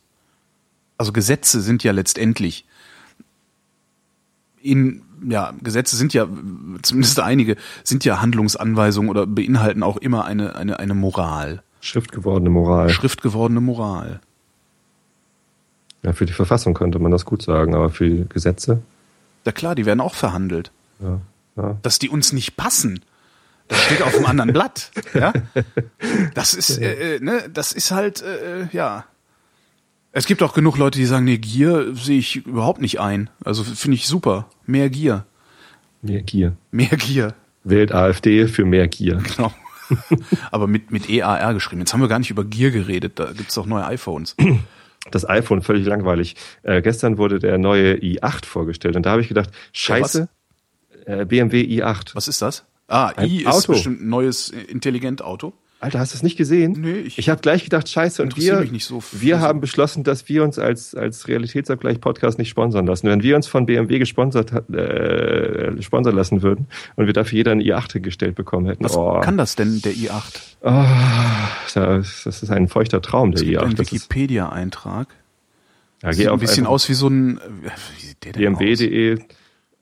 Also 0.97 1.13
Gesetze 1.13 1.61
sind 1.61 1.85
ja 1.85 1.93
letztendlich 1.93 2.67
in, 4.71 5.03
ja, 5.29 5.53
Gesetze 5.63 5.97
sind 5.97 6.15
ja, 6.15 6.27
zumindest 6.83 7.21
einige, 7.21 7.57
sind 7.85 8.05
ja 8.05 8.21
Handlungsanweisungen 8.21 9.11
oder 9.11 9.27
beinhalten 9.27 9.83
auch 9.83 9.97
immer 9.97 10.25
eine, 10.25 10.57
eine, 10.57 10.79
eine 10.79 10.95
Moral. 10.95 11.63
Schriftgewordene 11.81 12.51
Moral. 12.51 12.89
Schriftgewordene 12.91 13.61
Moral. 13.61 14.21
Ja, 16.03 16.13
für 16.13 16.27
die 16.27 16.33
Verfassung 16.33 16.75
könnte 16.75 16.99
man 16.99 17.11
das 17.11 17.25
gut 17.25 17.43
sagen, 17.43 17.75
aber 17.75 17.91
für 17.91 18.09
die 18.09 18.29
Gesetze, 18.29 18.83
Ja 19.45 19.53
klar, 19.53 19.75
die 19.75 19.87
werden 19.87 20.01
auch 20.01 20.15
verhandelt. 20.15 20.71
ja, 21.01 21.21
ja. 21.57 21.77
Dass 21.83 21.99
die 21.99 22.09
uns 22.09 22.33
nicht 22.33 22.57
passen, 22.57 23.01
das 23.69 23.83
steht 23.83 24.03
auf 24.03 24.15
einem 24.15 24.27
anderen 24.27 24.53
Blatt. 24.53 24.91
Ja? 25.15 25.33
Das 26.35 26.55
ist, 26.55 26.79
äh, 26.79 27.17
äh, 27.17 27.21
ne, 27.21 27.51
das 27.53 27.73
ist 27.73 27.91
halt, 27.91 28.23
äh, 28.23 28.63
äh, 28.63 28.67
ja. 28.73 29.05
Es 30.19 30.27
gibt 30.27 30.43
auch 30.43 30.53
genug 30.53 30.79
Leute, 30.79 30.99
die 30.99 31.05
sagen, 31.07 31.25
nee, 31.27 31.39
Gier 31.39 31.95
sehe 31.95 32.19
ich 32.19 32.35
überhaupt 32.45 32.81
nicht 32.81 32.99
ein. 32.99 33.31
Also 33.45 33.63
finde 33.63 33.95
ich 33.95 34.09
super. 34.09 34.49
Mehr 34.67 34.91
Gier. 34.91 35.25
Mehr 36.03 36.23
Gier. 36.23 36.57
Mehr 36.73 36.89
Gier. 36.89 37.35
Wählt 37.63 37.93
AfD 37.93 38.49
für 38.49 38.65
mehr 38.65 38.89
Gier. 38.89 39.23
Genau. 39.37 39.53
Aber 40.51 40.67
mit, 40.67 40.91
mit 40.91 41.09
EAR 41.09 41.55
geschrieben. 41.55 41.83
Jetzt 41.83 41.93
haben 41.93 42.01
wir 42.01 42.09
gar 42.09 42.19
nicht 42.19 42.31
über 42.31 42.45
Gier 42.45 42.73
geredet. 42.73 43.13
Da 43.21 43.33
gibt's 43.33 43.55
doch 43.55 43.67
neue 43.67 43.87
iPhones. 43.87 44.35
Das 45.13 45.29
iPhone, 45.29 45.63
völlig 45.63 45.87
langweilig. 45.87 46.35
Äh, 46.65 46.83
gestern 46.83 47.17
wurde 47.17 47.39
der 47.39 47.57
neue 47.57 47.95
i8 47.95 48.45
vorgestellt 48.45 48.97
und 48.97 49.07
da 49.07 49.13
habe 49.13 49.23
ich 49.23 49.29
gedacht, 49.29 49.51
scheiße, 49.73 50.29
äh, 51.07 51.25
BMW 51.27 51.63
i8. 51.63 52.15
Was 52.15 52.27
ist 52.27 52.43
das? 52.43 52.65
Ah, 52.89 53.13
Ein 53.15 53.29
I 53.29 53.43
ist 53.43 53.47
Auto. 53.47 53.73
bestimmt 53.73 54.03
ein 54.03 54.09
neues 54.09 54.51
äh, 54.51 54.63
Intelligent-Auto. 54.63 55.53
Alter, 55.81 56.01
hast 56.01 56.13
du 56.13 56.17
es 56.17 56.23
nicht 56.25 56.37
gesehen? 56.37 56.73
Nee, 56.81 56.99
ich- 57.07 57.19
ich 57.19 57.29
habe 57.29 57.41
gleich 57.41 57.63
gedacht, 57.63 57.89
scheiße, 57.89 58.21
und 58.21 58.37
wir, 58.37 58.59
mich 58.61 58.73
nicht 58.73 58.85
so 58.85 59.01
wir 59.13 59.37
so- 59.37 59.43
haben 59.43 59.61
beschlossen, 59.61 60.03
dass 60.03 60.29
wir 60.29 60.43
uns 60.43 60.59
als, 60.59 60.93
als 60.97 61.29
Realitätsabgleich-Podcast 61.29 62.37
nicht 62.39 62.49
sponsern 62.49 62.85
lassen. 62.87 63.07
Wenn 63.07 63.23
wir 63.23 63.37
uns 63.37 63.47
von 63.47 63.65
BMW 63.67 64.01
gesponsert, 64.01 64.51
äh, 64.75 65.81
sponsern 65.81 66.17
lassen 66.17 66.43
würden 66.43 66.67
und 66.97 67.07
wir 67.07 67.13
dafür 67.13 67.37
jeder 67.37 67.53
ein 67.53 67.61
i8 67.63 68.01
gestellt 68.01 68.35
bekommen 68.35 68.67
hätten, 68.67 68.83
Was 68.85 68.97
oh, 68.97 69.21
kann 69.21 69.39
das 69.39 69.55
denn, 69.55 69.81
der 69.83 69.93
i8? 69.93 70.41
das, 71.75 72.23
das 72.25 72.43
ist 72.43 72.51
ein 72.51 72.67
feuchter 72.69 73.01
Traum, 73.01 73.31
der 73.33 73.41
Es 73.43 73.47
gibt 73.47 73.59
i8. 73.61 73.65
einen 73.65 73.77
Das 73.77 73.87
ist, 73.87 73.93
Wikipedia-Eintrag. 73.93 75.09
ja, 76.03 76.13
Sieht 76.13 76.29
ein 76.29 76.39
bisschen 76.41 76.67
aus 76.67 76.89
wie 76.89 76.95
so 76.95 77.07
ein 77.09 77.39
wie 78.01 78.05
sieht 78.07 78.25
der 78.25 78.33
denn 78.33 78.55
aus? 78.55 78.59
bmw.de. 78.59 79.19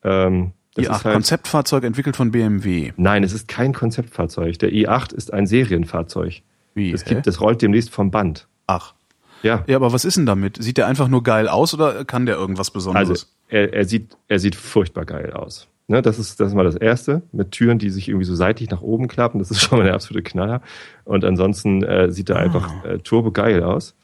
Ähm, 0.04 0.52
das 0.76 0.86
i8, 0.86 0.96
ist 0.96 1.04
halt, 1.04 1.14
Konzeptfahrzeug 1.14 1.84
entwickelt 1.84 2.16
von 2.16 2.30
BMW. 2.30 2.92
Nein, 2.96 3.24
es 3.24 3.32
ist 3.32 3.48
kein 3.48 3.72
Konzeptfahrzeug. 3.72 4.58
Der 4.58 4.70
i8 4.70 5.14
ist 5.14 5.32
ein 5.32 5.46
Serienfahrzeug. 5.46 6.42
Wie, 6.74 6.92
Das, 6.92 7.04
gibt, 7.04 7.26
das 7.26 7.40
rollt 7.40 7.62
demnächst 7.62 7.90
vom 7.90 8.10
Band. 8.10 8.46
Ach. 8.66 8.94
Ja. 9.42 9.64
Ja, 9.66 9.76
aber 9.76 9.92
was 9.92 10.04
ist 10.04 10.16
denn 10.16 10.26
damit? 10.26 10.62
Sieht 10.62 10.76
der 10.78 10.86
einfach 10.86 11.08
nur 11.08 11.22
geil 11.22 11.48
aus 11.48 11.74
oder 11.74 12.04
kann 12.04 12.26
der 12.26 12.36
irgendwas 12.36 12.70
Besonderes? 12.70 13.08
Also 13.08 13.26
er, 13.48 13.72
er, 13.72 13.84
sieht, 13.84 14.16
er 14.28 14.38
sieht 14.38 14.54
furchtbar 14.54 15.04
geil 15.04 15.32
aus. 15.32 15.68
Ne, 15.88 16.02
das, 16.02 16.18
ist, 16.18 16.40
das 16.40 16.48
ist 16.48 16.54
mal 16.54 16.64
das 16.64 16.74
Erste, 16.74 17.22
mit 17.30 17.52
Türen, 17.52 17.78
die 17.78 17.90
sich 17.90 18.08
irgendwie 18.08 18.26
so 18.26 18.34
seitlich 18.34 18.70
nach 18.70 18.82
oben 18.82 19.06
klappen. 19.06 19.38
Das 19.38 19.50
ist 19.50 19.60
schon 19.62 19.78
mal 19.78 19.84
der 19.84 19.94
absolute 19.94 20.22
Knaller. 20.22 20.60
Und 21.04 21.24
ansonsten 21.24 21.82
äh, 21.84 22.10
sieht 22.10 22.28
er 22.28 22.36
einfach 22.36 22.84
äh, 22.84 22.98
turbo 22.98 23.30
geil 23.30 23.62
aus. 23.62 23.94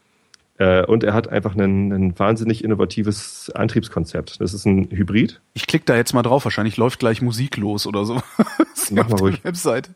Äh, 0.63 0.85
und 0.87 1.03
er 1.03 1.13
hat 1.13 1.29
einfach 1.29 1.57
ein, 1.57 1.93
ein 1.93 2.19
wahnsinnig 2.19 2.63
innovatives 2.63 3.51
Antriebskonzept. 3.55 4.41
Das 4.41 4.55
ist 4.55 4.65
ein 4.65 4.89
Hybrid. 4.91 5.41
ich 5.55 5.67
klicke 5.67 5.85
da 5.87 5.97
jetzt 5.97 6.13
mal 6.13 6.23
drauf, 6.23 6.45
wahrscheinlich 6.45 6.77
läuft 6.77 7.01
gleich 7.01 7.21
Musik 7.21 7.57
los 7.57 7.85
oder 7.87 8.05
so. 8.05 8.23
Mach 8.93 9.09
mal 9.09 9.19
ruhig. 9.19 9.45
Webseite. 9.45 9.91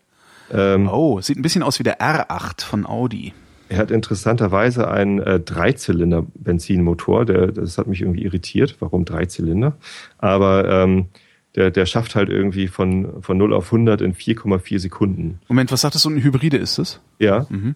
Ähm, 0.51 0.89
Oh, 0.89 1.21
sieht 1.21 1.37
ein 1.37 1.41
bisschen 1.41 1.63
aus 1.63 1.79
wie 1.79 1.83
der 1.83 1.99
R8 2.01 2.63
von 2.65 2.85
Audi. 2.85 3.33
Er 3.69 3.77
hat 3.77 3.91
interessanterweise 3.91 4.89
einen 4.89 5.19
äh, 5.19 5.39
Dreizylinder-Benzinmotor. 5.39 7.25
Der, 7.25 7.47
das 7.51 7.77
hat 7.77 7.87
mich 7.87 8.01
irgendwie 8.01 8.23
irritiert. 8.23 8.75
Warum 8.79 9.05
drei 9.05 9.25
Zylinder? 9.25 9.77
Aber 10.17 10.69
ähm, 10.69 11.07
der, 11.55 11.71
der 11.71 11.85
schafft 11.85 12.15
halt 12.15 12.29
irgendwie 12.29 12.67
von, 12.67 13.21
von 13.21 13.37
0 13.37 13.53
auf 13.53 13.65
100 13.65 14.01
in 14.01 14.13
4,4 14.13 14.79
Sekunden. 14.79 15.39
Moment, 15.47 15.71
was 15.71 15.81
sagtest 15.81 16.05
du, 16.05 16.09
ein 16.09 16.21
Hybride 16.23 16.57
ist 16.57 16.77
es? 16.77 16.99
Ja. 17.19 17.45
Mhm. 17.49 17.75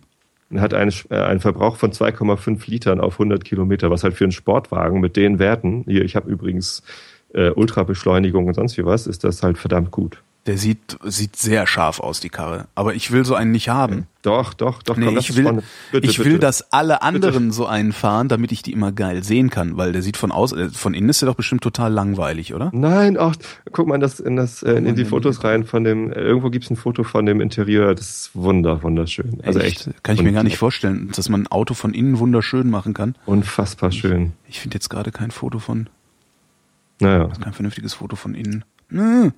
Und 0.51 0.61
hat 0.61 0.73
eine, 0.73 0.91
äh, 1.09 1.15
einen 1.15 1.39
Verbrauch 1.39 1.77
von 1.77 1.91
2,5 1.91 2.69
Litern 2.69 2.99
auf 2.99 3.13
100 3.13 3.43
Kilometer, 3.43 3.89
was 3.89 4.03
halt 4.03 4.13
für 4.13 4.25
einen 4.25 4.33
Sportwagen 4.33 4.99
mit 4.99 5.15
den 5.15 5.39
Werten, 5.39 5.85
hier, 5.87 6.03
ich 6.03 6.15
habe 6.15 6.29
übrigens 6.29 6.83
äh, 7.33 7.51
Ultrabeschleunigung 7.51 8.47
und 8.47 8.53
sonst 8.53 8.77
wie 8.77 8.85
was, 8.85 9.07
ist 9.07 9.23
das 9.23 9.43
halt 9.43 9.57
verdammt 9.57 9.91
gut. 9.91 10.21
Der 10.47 10.57
sieht, 10.57 10.97
sieht 11.03 11.35
sehr 11.35 11.67
scharf 11.67 11.99
aus, 11.99 12.19
die 12.19 12.29
Karre. 12.29 12.67
Aber 12.73 12.95
ich 12.95 13.11
will 13.11 13.23
so 13.25 13.35
einen 13.35 13.51
nicht 13.51 13.69
haben. 13.69 14.07
Doch, 14.23 14.55
doch, 14.55 14.81
doch. 14.81 14.97
Nee, 14.97 15.05
komm, 15.05 15.17
ich 15.17 15.35
will, 15.35 15.61
bitte, 15.91 16.07
ich 16.07 16.17
bitte. 16.17 16.29
will, 16.29 16.39
dass 16.39 16.71
alle 16.71 17.03
anderen 17.03 17.51
so 17.51 17.67
einen 17.67 17.91
fahren, 17.91 18.27
damit 18.27 18.51
ich 18.51 18.63
die 18.63 18.71
immer 18.71 18.91
geil 18.91 19.23
sehen 19.23 19.51
kann, 19.51 19.77
weil 19.77 19.91
der 19.91 20.01
sieht 20.01 20.17
von 20.17 20.31
aus, 20.31 20.51
äh, 20.51 20.69
von 20.69 20.95
innen 20.95 21.09
ist 21.09 21.21
der 21.21 21.27
doch 21.27 21.35
bestimmt 21.35 21.61
total 21.61 21.93
langweilig, 21.93 22.55
oder? 22.55 22.71
Nein, 22.73 23.17
ach, 23.19 23.35
guck 23.71 23.87
mal 23.87 23.95
in, 23.95 24.01
das, 24.01 24.19
in, 24.19 24.35
das, 24.35 24.63
äh, 24.63 24.73
in 24.73 24.83
mal, 24.83 24.93
die 24.93 25.05
Fotos 25.05 25.43
rein 25.43 25.63
von 25.63 25.83
dem, 25.83 26.11
äh, 26.11 26.19
irgendwo 26.19 26.49
gibt's 26.49 26.71
ein 26.71 26.75
Foto 26.75 27.03
von 27.03 27.27
dem 27.27 27.39
Interieur, 27.39 27.93
das 27.93 28.09
ist 28.09 28.31
wunder, 28.33 28.81
wunderschön. 28.81 29.41
Also 29.43 29.59
echt. 29.59 29.89
Kann 30.01 30.15
ich 30.15 30.23
mir 30.23 30.31
gar 30.31 30.43
nicht 30.43 30.57
vorstellen, 30.57 31.11
dass 31.15 31.29
man 31.29 31.43
ein 31.43 31.47
Auto 31.47 31.75
von 31.75 31.93
innen 31.93 32.17
wunderschön 32.17 32.67
machen 32.69 32.95
kann. 32.95 33.15
Unfassbar 33.25 33.91
schön. 33.91 34.33
Ich 34.47 34.59
finde 34.59 34.75
jetzt 34.75 34.89
gerade 34.89 35.11
kein 35.11 35.29
Foto 35.29 35.59
von, 35.59 35.87
Naja, 36.99 37.29
kein 37.41 37.53
vernünftiges 37.53 37.93
Foto 37.93 38.15
von 38.15 38.33
innen. 38.33 38.65
Hm. 38.89 39.33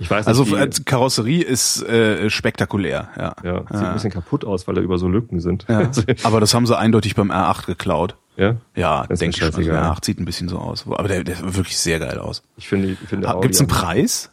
Ich 0.00 0.10
weiß 0.10 0.26
nicht, 0.26 0.28
Also 0.28 0.56
äh, 0.56 0.68
Karosserie 0.84 1.42
ist 1.44 1.82
äh, 1.82 2.28
spektakulär, 2.30 3.08
ja. 3.16 3.34
ja, 3.44 3.58
sieht 3.70 3.86
ein 3.86 3.92
bisschen 3.94 4.10
kaputt 4.10 4.44
aus, 4.44 4.66
weil 4.66 4.74
da 4.74 4.80
über 4.80 4.98
so 4.98 5.06
Lücken 5.08 5.40
sind. 5.40 5.66
Ja. 5.68 5.78
Also, 5.86 6.02
Aber 6.24 6.40
das 6.40 6.52
haben 6.54 6.66
sie 6.66 6.76
eindeutig 6.76 7.14
beim 7.14 7.30
R8 7.30 7.66
geklaut. 7.66 8.16
ja? 8.36 8.56
Ja, 8.74 9.06
Das 9.06 9.18
denke 9.20 9.34
ich 9.36 9.38
schon. 9.42 9.54
Also 9.54 9.62
der 9.62 9.82
R8 9.82 10.04
sieht 10.04 10.18
ein 10.18 10.24
bisschen 10.24 10.48
so 10.48 10.58
aus. 10.58 10.84
Aber 10.88 11.06
der, 11.06 11.22
der 11.22 11.36
sieht 11.36 11.54
wirklich 11.56 11.78
sehr 11.78 11.98
geil 12.00 12.18
aus. 12.18 12.42
Ich 12.56 12.66
finde, 12.68 12.88
ich 12.88 12.98
finde 12.98 13.28
Audi 13.32 13.42
Gibt's 13.48 13.60
einen 13.60 13.68
Preis? 13.68 14.30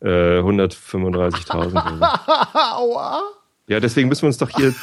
Äh, 0.00 0.40
135.000. 0.40 2.08
Aua. 2.76 3.20
Ja, 3.68 3.80
deswegen 3.80 4.08
müssen 4.08 4.22
wir 4.22 4.28
uns 4.28 4.38
doch 4.38 4.50
hier. 4.50 4.74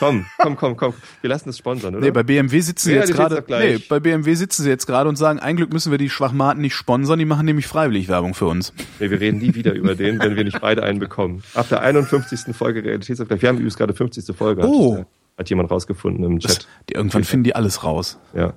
Komm, 0.00 0.24
komm, 0.38 0.56
komm, 0.56 0.76
komm. 0.76 0.94
Wir 1.20 1.28
lassen 1.28 1.50
das 1.50 1.58
sponsern, 1.58 1.94
oder? 1.94 2.06
Nee, 2.06 2.10
bei 2.10 2.22
BMW 2.22 2.58
sitzen 2.60 2.88
sie 2.88 2.94
Ja, 2.94 3.00
jetzt 3.00 3.10
die 3.10 3.12
gerade. 3.12 3.44
Nee, 3.46 3.78
bei 3.86 4.00
BMW 4.00 4.34
sitzen 4.34 4.62
sie 4.62 4.70
jetzt 4.70 4.86
gerade 4.86 5.08
und 5.08 5.16
sagen, 5.16 5.38
ein 5.38 5.56
Glück 5.56 5.72
müssen 5.72 5.90
wir 5.90 5.98
die 5.98 6.08
Schwachmaten 6.08 6.62
nicht 6.62 6.74
sponsern, 6.74 7.18
die 7.18 7.26
machen 7.26 7.44
nämlich 7.44 7.66
freiwillig 7.66 8.08
Werbung 8.08 8.32
für 8.32 8.46
uns. 8.46 8.72
nee, 8.98 9.10
wir 9.10 9.20
reden 9.20 9.38
nie 9.38 9.54
wieder 9.54 9.74
über 9.74 9.94
den, 9.94 10.18
wenn 10.18 10.36
wir 10.36 10.44
nicht 10.44 10.60
beide 10.60 10.82
einen 10.82 10.98
bekommen. 10.98 11.42
Ab 11.54 11.68
der 11.68 11.82
51. 11.82 12.56
Folge 12.56 12.82
Realitätsabgleich. 12.82 13.42
Wir 13.42 13.50
haben 13.50 13.56
übrigens 13.56 13.76
gerade 13.76 13.92
50. 13.92 14.34
Folge. 14.34 14.62
Oh. 14.66 14.98
Hat, 14.98 15.06
hat 15.36 15.50
jemand 15.50 15.70
rausgefunden 15.70 16.24
im 16.24 16.38
Chat. 16.40 16.66
Die, 16.88 16.94
irgendwann 16.94 17.24
finden 17.24 17.44
die 17.44 17.54
alles 17.54 17.84
raus. 17.84 18.18
Ja. 18.34 18.54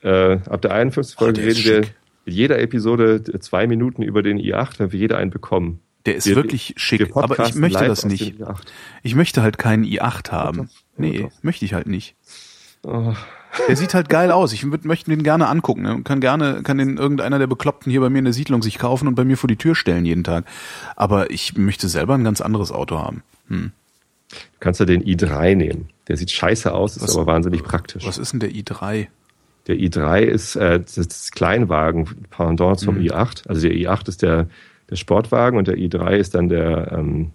Äh, 0.00 0.38
ab 0.48 0.62
der 0.62 0.72
51. 0.72 1.16
Folge 1.16 1.34
der 1.34 1.44
ist 1.48 1.66
reden 1.66 1.84
wir 1.84 1.90
jeder 2.24 2.60
Episode 2.60 3.22
zwei 3.40 3.66
Minuten 3.66 4.02
über 4.02 4.22
den 4.22 4.38
i8, 4.38 4.78
wenn 4.78 4.92
wir 4.92 4.98
jeder 4.98 5.18
einen 5.18 5.30
bekommen. 5.30 5.80
Der 6.06 6.16
ist 6.16 6.26
Wir- 6.26 6.36
wirklich 6.36 6.74
schick, 6.76 7.00
wir 7.00 7.16
aber 7.16 7.46
ich 7.46 7.54
möchte 7.54 7.84
das 7.86 8.04
nicht. 8.04 8.38
dem 8.38 8.46
i8. 8.46 8.60
Ich 9.02 9.14
möchte 9.14 9.42
halt 9.42 9.58
keinen 9.58 9.84
i8 9.84 10.30
haben. 10.32 10.68
Nee, 10.96 11.28
möchte 11.42 11.64
ich 11.64 11.74
halt 11.74 11.86
nicht. 11.86 12.14
Oh, 12.82 13.14
Der 13.68 13.76
sieht 13.76 13.94
halt 13.94 14.08
geil 14.08 14.30
aus. 14.32 14.52
Ich 14.52 14.64
möchte 14.64 15.10
den 15.10 15.22
gerne 15.22 15.46
angucken. 15.48 15.82
Ne? 15.82 16.00
Kann 16.02 16.20
gerne, 16.20 16.62
kann 16.64 16.78
den 16.78 16.96
irgendeiner 16.96 17.38
der 17.38 17.46
Bekloppten 17.46 17.90
hier 17.92 18.00
bei 18.00 18.10
mir 18.10 18.18
in 18.18 18.24
der 18.24 18.34
Siedlung 18.34 18.62
sich 18.62 18.78
kaufen 18.78 19.06
und 19.06 19.14
bei 19.14 19.24
mir 19.24 19.36
vor 19.36 19.46
die 19.48 19.56
Tür 19.56 19.74
stellen 19.76 20.04
jeden 20.04 20.24
Tag. 20.24 20.44
Aber 20.96 21.30
ich 21.30 21.56
möchte 21.56 21.88
selber 21.88 22.14
ein 22.14 22.24
ganz 22.24 22.40
anderes 22.40 22.72
Auto 22.72 22.98
haben. 22.98 23.22
Hm. 23.48 23.70
du 24.30 24.36
kannst 24.60 24.80
ja 24.80 24.86
den 24.86 25.04
i3 25.04 25.54
nehmen. 25.54 25.88
Der 26.08 26.16
sieht 26.16 26.30
scheiße 26.32 26.72
aus, 26.72 26.96
ist 26.96 27.02
Was- 27.04 27.16
aber 27.16 27.26
wahnsinnig 27.26 27.62
praktisch. 27.62 28.04
Was 28.06 28.18
ist 28.18 28.32
denn 28.32 28.40
der 28.40 28.50
i3? 28.50 29.06
Der 29.68 29.76
i3 29.76 30.20
ist 30.22 30.56
äh, 30.56 30.80
das 30.80 31.30
Kleinwagen 31.30 32.08
Pendant 32.30 32.80
zum 32.80 32.96
Mhm. 32.96 33.02
i8. 33.02 33.46
Also 33.48 33.68
der 33.68 33.76
i8 33.76 34.08
ist 34.08 34.22
der, 34.22 34.48
der 34.90 34.96
Sportwagen 34.96 35.56
und 35.58 35.68
der 35.68 35.76
i3 35.76 36.16
ist 36.16 36.34
dann 36.34 36.48
der, 36.48 36.92
ähm, 36.92 37.30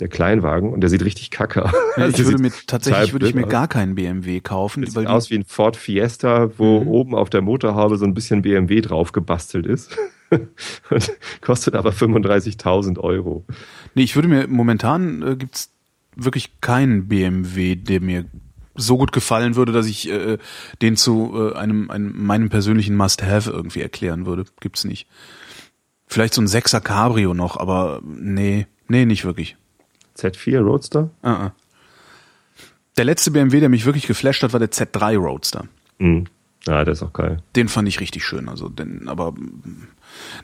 der 0.00 0.08
Kleinwagen 0.08 0.72
und 0.72 0.80
der 0.80 0.90
sieht 0.90 1.04
richtig 1.04 1.30
kacke 1.30 1.64
aus. 1.64 1.72
Ja, 1.96 2.08
ich 2.08 2.18
würde 2.24 2.38
mir 2.42 2.50
tatsächlich 2.66 3.12
würde 3.12 3.28
ich 3.28 3.34
mir 3.34 3.46
gar 3.46 3.68
keinen 3.68 3.94
BMW 3.94 4.40
kaufen, 4.40 4.84
Das 4.84 4.94
sieht 4.94 5.06
aus 5.06 5.30
wie 5.30 5.36
ein 5.36 5.44
Ford 5.44 5.76
Fiesta, 5.76 6.50
wo 6.58 6.80
Mhm. 6.80 6.88
oben 6.88 7.14
auf 7.14 7.30
der 7.30 7.42
Motorhaube 7.42 7.96
so 7.96 8.04
ein 8.04 8.14
bisschen 8.14 8.42
BMW 8.42 8.80
drauf 8.80 9.12
gebastelt 9.12 9.66
ist. 9.66 9.96
und 10.90 11.12
kostet 11.42 11.74
aber 11.76 11.90
35.000 11.92 12.98
Euro. 12.98 13.44
nee, 13.94 14.02
ich 14.02 14.16
würde 14.16 14.26
mir 14.28 14.48
momentan 14.48 15.22
äh, 15.22 15.36
gibt's 15.36 15.70
wirklich 16.16 16.60
keinen 16.60 17.06
BMW, 17.08 17.76
der 17.76 18.00
mir 18.00 18.24
so 18.76 18.96
gut 18.96 19.12
gefallen 19.12 19.54
würde, 19.54 19.70
dass 19.72 19.86
ich 19.86 20.10
äh, 20.10 20.38
den 20.82 20.96
zu 20.96 21.32
äh, 21.52 21.56
einem, 21.56 21.90
einem 21.90 22.12
meinem 22.26 22.48
persönlichen 22.48 22.96
Must-Have 22.96 23.50
irgendwie 23.50 23.82
erklären 23.82 24.26
würde. 24.26 24.44
Gibt's 24.60 24.84
nicht. 24.84 25.06
Vielleicht 26.06 26.34
so 26.34 26.42
ein 26.42 26.46
6er 26.46 26.80
Cabrio 26.80 27.34
noch, 27.34 27.56
aber 27.56 28.00
nee, 28.04 28.66
nee, 28.88 29.04
nicht 29.04 29.24
wirklich. 29.24 29.56
Z4 30.16 30.60
Roadster? 30.60 31.10
Uh 31.22 31.28
-uh. 31.28 31.50
Der 32.96 33.04
letzte 33.04 33.30
BMW, 33.30 33.60
der 33.60 33.68
mich 33.68 33.86
wirklich 33.86 34.06
geflasht 34.06 34.42
hat, 34.42 34.52
war 34.52 34.60
der 34.60 34.70
Z3 34.70 35.16
Roadster. 35.16 35.66
Mhm. 35.98 36.26
Ja, 36.66 36.84
der 36.84 36.92
ist 36.92 37.02
auch 37.02 37.12
geil. 37.12 37.42
Den 37.56 37.68
fand 37.68 37.88
ich 37.88 38.00
richtig 38.00 38.24
schön. 38.24 38.48
Also, 38.48 38.68
denn, 38.68 39.08
aber 39.08 39.34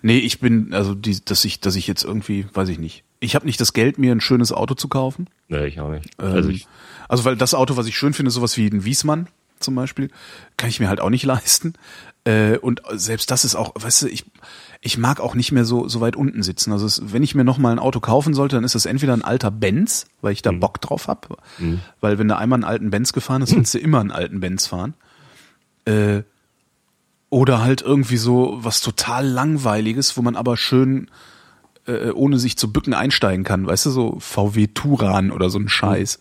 nee, 0.03 0.19
ich 0.19 0.41
bin, 0.41 0.75
also 0.75 0.95
die, 0.95 1.25
dass 1.25 1.45
ich, 1.45 1.61
dass 1.61 1.77
ich 1.77 1.87
jetzt 1.87 2.05
irgendwie, 2.05 2.47
weiß 2.53 2.69
ich 2.69 2.79
nicht. 2.79 3.05
Ich 3.21 3.35
habe 3.35 3.47
nicht 3.47 3.61
das 3.61 3.73
Geld, 3.73 3.99
mir 3.99 4.13
ein 4.13 4.21
schönes 4.21 4.53
Auto 4.53 4.75
zu 4.75 4.89
kaufen. 4.89 5.29
Nee, 5.49 5.67
ich 5.67 5.81
auch 5.81 5.91
nicht. 5.91 6.11
Ähm, 6.19 6.33
also 6.33 6.51
ich, 6.51 6.67
also 7.09 7.25
weil 7.25 7.37
das 7.37 7.55
Auto, 7.55 7.77
was 7.77 7.87
ich 7.87 7.97
schön 7.97 8.13
finde, 8.13 8.29
ist 8.29 8.35
sowas 8.35 8.57
wie 8.57 8.67
ein 8.67 8.85
Wiesmann 8.85 9.29
zum 9.61 9.75
Beispiel, 9.75 10.11
kann 10.57 10.69
ich 10.69 10.81
mir 10.81 10.89
halt 10.89 11.01
auch 11.01 11.11
nicht 11.11 11.25
leisten. 11.25 11.75
Äh, 12.25 12.59
und 12.59 12.83
selbst 12.93 13.31
das 13.31 13.45
ist 13.45 13.55
auch, 13.55 13.73
weißt 13.75 14.03
du, 14.03 14.09
ich, 14.09 14.27
ich 14.83 14.97
mag 14.97 15.21
auch 15.21 15.35
nicht 15.35 15.53
mehr 15.53 15.65
so, 15.65 15.89
so 15.89 16.01
weit 16.01 16.17
unten 16.17 16.43
sitzen. 16.43 16.73
Also 16.73 16.87
es, 16.87 17.13
wenn 17.13 17.23
ich 17.23 17.35
mir 17.35 17.45
noch 17.45 17.59
mal 17.59 17.73
ein 17.73 17.79
Auto 17.79 18.01
kaufen 18.01 18.33
sollte, 18.33 18.57
dann 18.57 18.65
ist 18.65 18.75
das 18.75 18.87
entweder 18.87 19.13
ein 19.13 19.23
alter 19.25 19.51
Benz, 19.51 20.07
weil 20.23 20.33
ich 20.33 20.43
da 20.43 20.53
Mhm. 20.53 20.61
Bock 20.61 20.81
drauf 20.81 21.07
hab, 21.07 21.39
weil 22.01 22.19
wenn 22.19 22.29
du 22.29 22.37
einmal 22.37 22.57
einen 22.57 22.65
alten 22.65 22.91
Benz 22.91 23.13
gefahren 23.13 23.43
hast, 23.43 23.55
willst 23.55 23.75
du 23.75 23.79
immer 23.79 24.01
einen 24.01 24.11
alten 24.11 24.41
Benz 24.41 24.67
fahren. 24.67 24.95
Äh, 25.85 26.23
oder 27.29 27.63
halt 27.63 27.83
irgendwie 27.83 28.17
so 28.17 28.59
was 28.61 28.81
total 28.81 29.27
langweiliges, 29.27 30.17
wo 30.17 30.23
man 30.23 30.35
aber 30.35 30.57
schön 30.57 31.11
äh, 31.87 32.11
ohne 32.11 32.39
sich 32.39 32.57
zu 32.57 32.73
bücken 32.73 32.95
einsteigen 32.95 33.45
kann, 33.45 33.67
weißt 33.67 33.87
du, 33.87 33.91
so 33.91 34.17
VW 34.19 34.69
Turan 34.69 35.31
oder 35.31 35.51
so 35.51 35.59
ein 35.59 35.69
Scheiß. 35.69 36.19
Autora, 36.19 36.21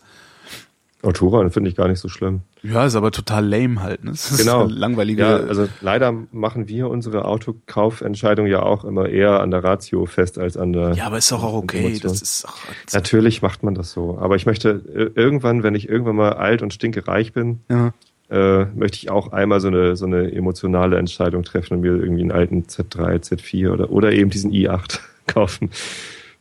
den 1.02 1.50
finde 1.50 1.70
ich 1.70 1.76
gar 1.76 1.88
nicht 1.88 1.98
so 1.98 2.08
schlimm. 2.08 2.40
Ja, 2.62 2.84
ist 2.84 2.94
aber 2.94 3.10
total 3.10 3.46
lame 3.46 3.82
halt, 3.82 4.04
ne? 4.04 4.10
Das 4.12 4.30
ist 4.30 4.38
Genau. 4.38 4.64
eine 4.64 4.72
langweilige. 4.72 5.22
Ja, 5.22 5.36
also 5.36 5.66
leider 5.80 6.12
machen 6.30 6.68
wir 6.68 6.88
unsere 6.90 7.24
Autokaufentscheidung 7.24 8.46
ja 8.46 8.62
auch 8.62 8.84
immer 8.84 9.08
eher 9.08 9.40
an 9.40 9.50
der 9.50 9.64
Ratio 9.64 10.06
fest 10.06 10.38
als 10.38 10.56
an 10.56 10.72
der. 10.72 10.92
Ja, 10.92 11.06
aber 11.06 11.18
ist 11.18 11.32
doch 11.32 11.42
auch 11.42 11.54
okay. 11.54 11.98
Das 12.02 12.20
ist 12.20 12.44
auch, 12.46 12.54
Natürlich 12.92 13.40
macht 13.42 13.62
man 13.62 13.74
das 13.74 13.92
so. 13.92 14.18
Aber 14.18 14.36
ich 14.36 14.44
möchte 14.46 14.82
äh, 14.94 15.18
irgendwann, 15.18 15.62
wenn 15.62 15.74
ich 15.74 15.88
irgendwann 15.88 16.16
mal 16.16 16.34
alt 16.34 16.62
und 16.62 16.74
stinkereich 16.74 17.32
bin, 17.32 17.60
ja. 17.70 17.92
äh, 18.30 18.66
möchte 18.74 18.98
ich 18.98 19.10
auch 19.10 19.32
einmal 19.32 19.60
so 19.60 19.68
eine, 19.68 19.96
so 19.96 20.04
eine 20.06 20.30
emotionale 20.32 20.98
Entscheidung 20.98 21.42
treffen 21.44 21.74
und 21.74 21.80
mir 21.80 21.94
irgendwie 21.96 22.22
einen 22.22 22.32
alten 22.32 22.64
Z3, 22.64 23.22
Z4 23.22 23.70
oder, 23.72 23.90
oder 23.90 24.12
eben 24.12 24.28
diesen 24.30 24.50
i8 24.52 25.00
kaufen, 25.26 25.70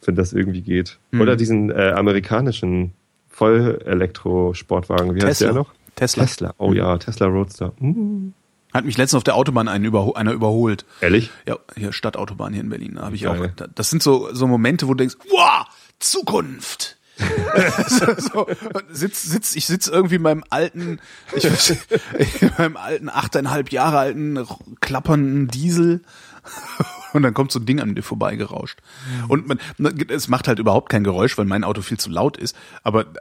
wenn 0.05 0.16
das 0.16 0.34
irgendwie 0.34 0.62
geht. 0.62 0.97
Mhm. 1.12 1.22
Oder 1.22 1.36
diesen 1.38 1.70
äh, 1.72 1.91
amerikanischen 1.95 2.91
Vollelektro-Sportwagen. 3.40 5.16
Wie 5.16 5.22
heißt 5.22 5.40
Tesla. 5.40 5.48
der 5.48 5.54
noch? 5.56 5.74
Tesla. 5.96 6.24
Tesla. 6.26 6.54
Oh 6.58 6.74
ja, 6.74 6.98
Tesla 6.98 7.28
Roadster. 7.28 7.74
Hm. 7.80 8.34
Hat 8.74 8.86
mich 8.86 8.98
letztens 8.98 9.18
auf 9.18 9.24
der 9.24 9.36
Autobahn 9.36 9.68
einen 9.68 9.86
überho 9.86 10.14
einer 10.14 10.32
überholt. 10.32 10.86
Ehrlich? 11.02 11.32
Ja, 11.48 11.58
hier 11.76 11.92
Stadtautobahn 11.92 12.54
hier 12.54 12.62
in 12.62 12.70
Berlin. 12.70 12.96
Da 12.96 13.02
habe 13.06 13.16
ich 13.16 13.24
Geil. 13.24 13.42
auch. 13.52 13.56
da- 13.56 13.68
Das 13.74 13.90
sind 13.90 14.04
so 14.04 14.30
so 14.34 14.46
Momente, 14.48 14.88
wo 14.88 14.94
du 14.94 14.98
denkst, 14.98 15.16
wow, 15.32 15.66
Zukunft. 16.00 16.98
so, 17.88 18.48
sitz, 18.90 19.24
sitz, 19.24 19.56
ich 19.56 19.66
sitz 19.66 19.88
irgendwie 19.88 20.16
in 20.16 20.22
meinem 20.22 20.44
alten, 20.52 21.00
ich, 21.36 21.44
in 22.42 22.52
meinem 22.58 22.78
alten 22.78 23.10
achteinhalb 23.10 23.72
Jahre 23.72 23.98
alten 23.98 24.46
klappernden 24.80 25.48
Diesel 25.50 26.02
und 27.14 27.24
dann 27.24 27.34
kommt 27.34 27.51
so 27.51 27.60
ein 27.60 27.66
Ding 27.66 27.80
an 27.80 27.95
dir 27.95 28.03
vorbeigerauscht. 28.03 28.80
Und 29.28 29.47
man, 29.47 29.60
es 30.10 30.28
macht 30.28 30.47
halt 30.47 30.60
überhaupt 30.60 30.89
kein 30.89 31.03
Geräusch, 31.03 31.38
weil 31.38 31.45
mein 31.45 31.64
Auto 31.64 31.82
viel 31.82 31.97
zu 31.99 32.10
laut 32.10 32.38
ist. 32.38 32.55
Aber 32.84 33.03
du 33.05 33.20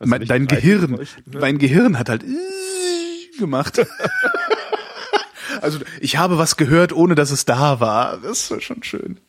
mein, 0.00 0.24
dein 0.24 0.46
Gehirn, 0.46 0.92
Geräusche 0.92 1.22
gehört? 1.22 1.42
mein 1.42 1.58
Gehirn 1.58 1.98
hat 1.98 2.08
halt 2.08 2.24
gemacht. 3.38 3.80
also 5.60 5.78
ich 6.00 6.16
habe 6.16 6.38
was 6.38 6.56
gehört, 6.56 6.92
ohne 6.92 7.14
dass 7.14 7.30
es 7.30 7.44
da 7.44 7.80
war. 7.80 8.18
Das 8.18 8.50
ist 8.50 8.62
schon 8.62 8.82
schön. 8.82 9.20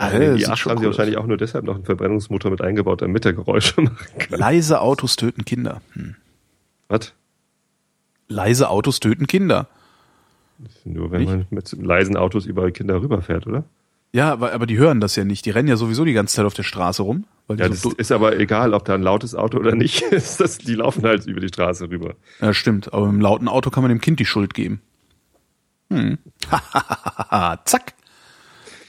Ja, 0.00 0.06
Ah, 0.06 0.10
in 0.10 0.36
die 0.36 0.44
sieht 0.44 0.50
8 0.50 0.58
schon 0.60 0.70
haben 0.70 0.78
sie 0.78 0.84
cool 0.84 0.90
aus. 0.90 0.98
wahrscheinlich 0.98 1.18
auch 1.18 1.26
nur 1.26 1.36
deshalb 1.36 1.64
noch 1.64 1.74
einen 1.74 1.84
Verbrennungsmotor 1.84 2.52
mit 2.52 2.62
eingebaut, 2.62 3.02
damit 3.02 3.26
er 3.26 3.32
Geräusche 3.32 3.80
machen 3.82 3.96
kann. 4.18 4.38
Leise 4.38 4.80
Autos 4.80 5.16
töten 5.16 5.44
Kinder. 5.44 5.82
Hm. 5.94 6.14
Was? 6.88 7.12
Leise 8.28 8.68
Autos 8.70 9.00
töten 9.00 9.26
Kinder. 9.26 9.68
Nur 10.84 11.10
wenn 11.10 11.20
Nicht? 11.20 11.30
man 11.30 11.46
mit 11.50 11.72
leisen 11.72 12.16
Autos 12.16 12.46
überall 12.46 12.72
Kinder 12.72 13.00
rüberfährt, 13.00 13.46
oder? 13.46 13.64
Ja, 14.12 14.32
aber, 14.32 14.52
aber 14.52 14.66
die 14.66 14.78
hören 14.78 15.00
das 15.00 15.16
ja 15.16 15.24
nicht. 15.24 15.44
Die 15.44 15.50
rennen 15.50 15.68
ja 15.68 15.76
sowieso 15.76 16.04
die 16.04 16.14
ganze 16.14 16.36
Zeit 16.36 16.46
auf 16.46 16.54
der 16.54 16.62
Straße 16.62 17.02
rum. 17.02 17.24
Ja, 17.50 17.72
so 17.72 17.90
das 17.90 17.98
ist 17.98 18.12
aber 18.12 18.38
egal, 18.38 18.74
ob 18.74 18.84
da 18.84 18.94
ein 18.94 19.02
lautes 19.02 19.34
Auto 19.34 19.58
oder 19.58 19.74
nicht 19.74 20.02
ist. 20.12 20.40
Das, 20.40 20.58
die 20.58 20.74
laufen 20.74 21.04
halt 21.04 21.26
über 21.26 21.40
die 21.40 21.48
Straße 21.48 21.90
rüber. 21.90 22.14
ja, 22.40 22.54
stimmt. 22.54 22.92
Aber 22.92 23.08
im 23.08 23.20
lauten 23.20 23.48
Auto 23.48 23.70
kann 23.70 23.82
man 23.82 23.90
dem 23.90 24.00
Kind 24.00 24.18
die 24.20 24.24
Schuld 24.26 24.54
geben. 24.54 24.80
Hm. 25.90 26.18
Zack. 27.64 27.94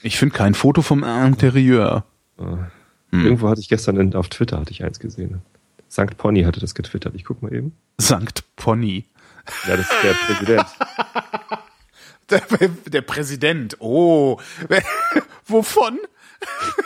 Ich 0.02 0.18
finde 0.18 0.34
kein 0.34 0.54
Foto 0.54 0.82
vom 0.82 1.04
Interieur. 1.04 2.04
Hm. 2.38 2.66
Irgendwo 3.12 3.48
hatte 3.48 3.60
ich 3.60 3.68
gestern 3.68 4.14
auf 4.14 4.28
Twitter 4.28 4.58
hatte 4.58 4.70
ich 4.70 4.82
eins 4.82 4.98
gesehen. 4.98 5.42
Sankt 5.88 6.16
Pony 6.16 6.44
hatte 6.44 6.60
das 6.60 6.74
getwittert. 6.74 7.14
Ich 7.14 7.24
guck 7.24 7.42
mal 7.42 7.52
eben. 7.52 7.72
Sankt 7.98 8.44
Pony. 8.56 9.06
Ja, 9.66 9.76
das 9.76 9.90
ist 9.90 10.04
der 10.04 10.12
Präsident. 10.12 10.66
Der, 12.60 12.68
der 12.86 13.02
Präsident. 13.02 13.76
Oh. 13.80 14.38
Wovon? 15.46 15.98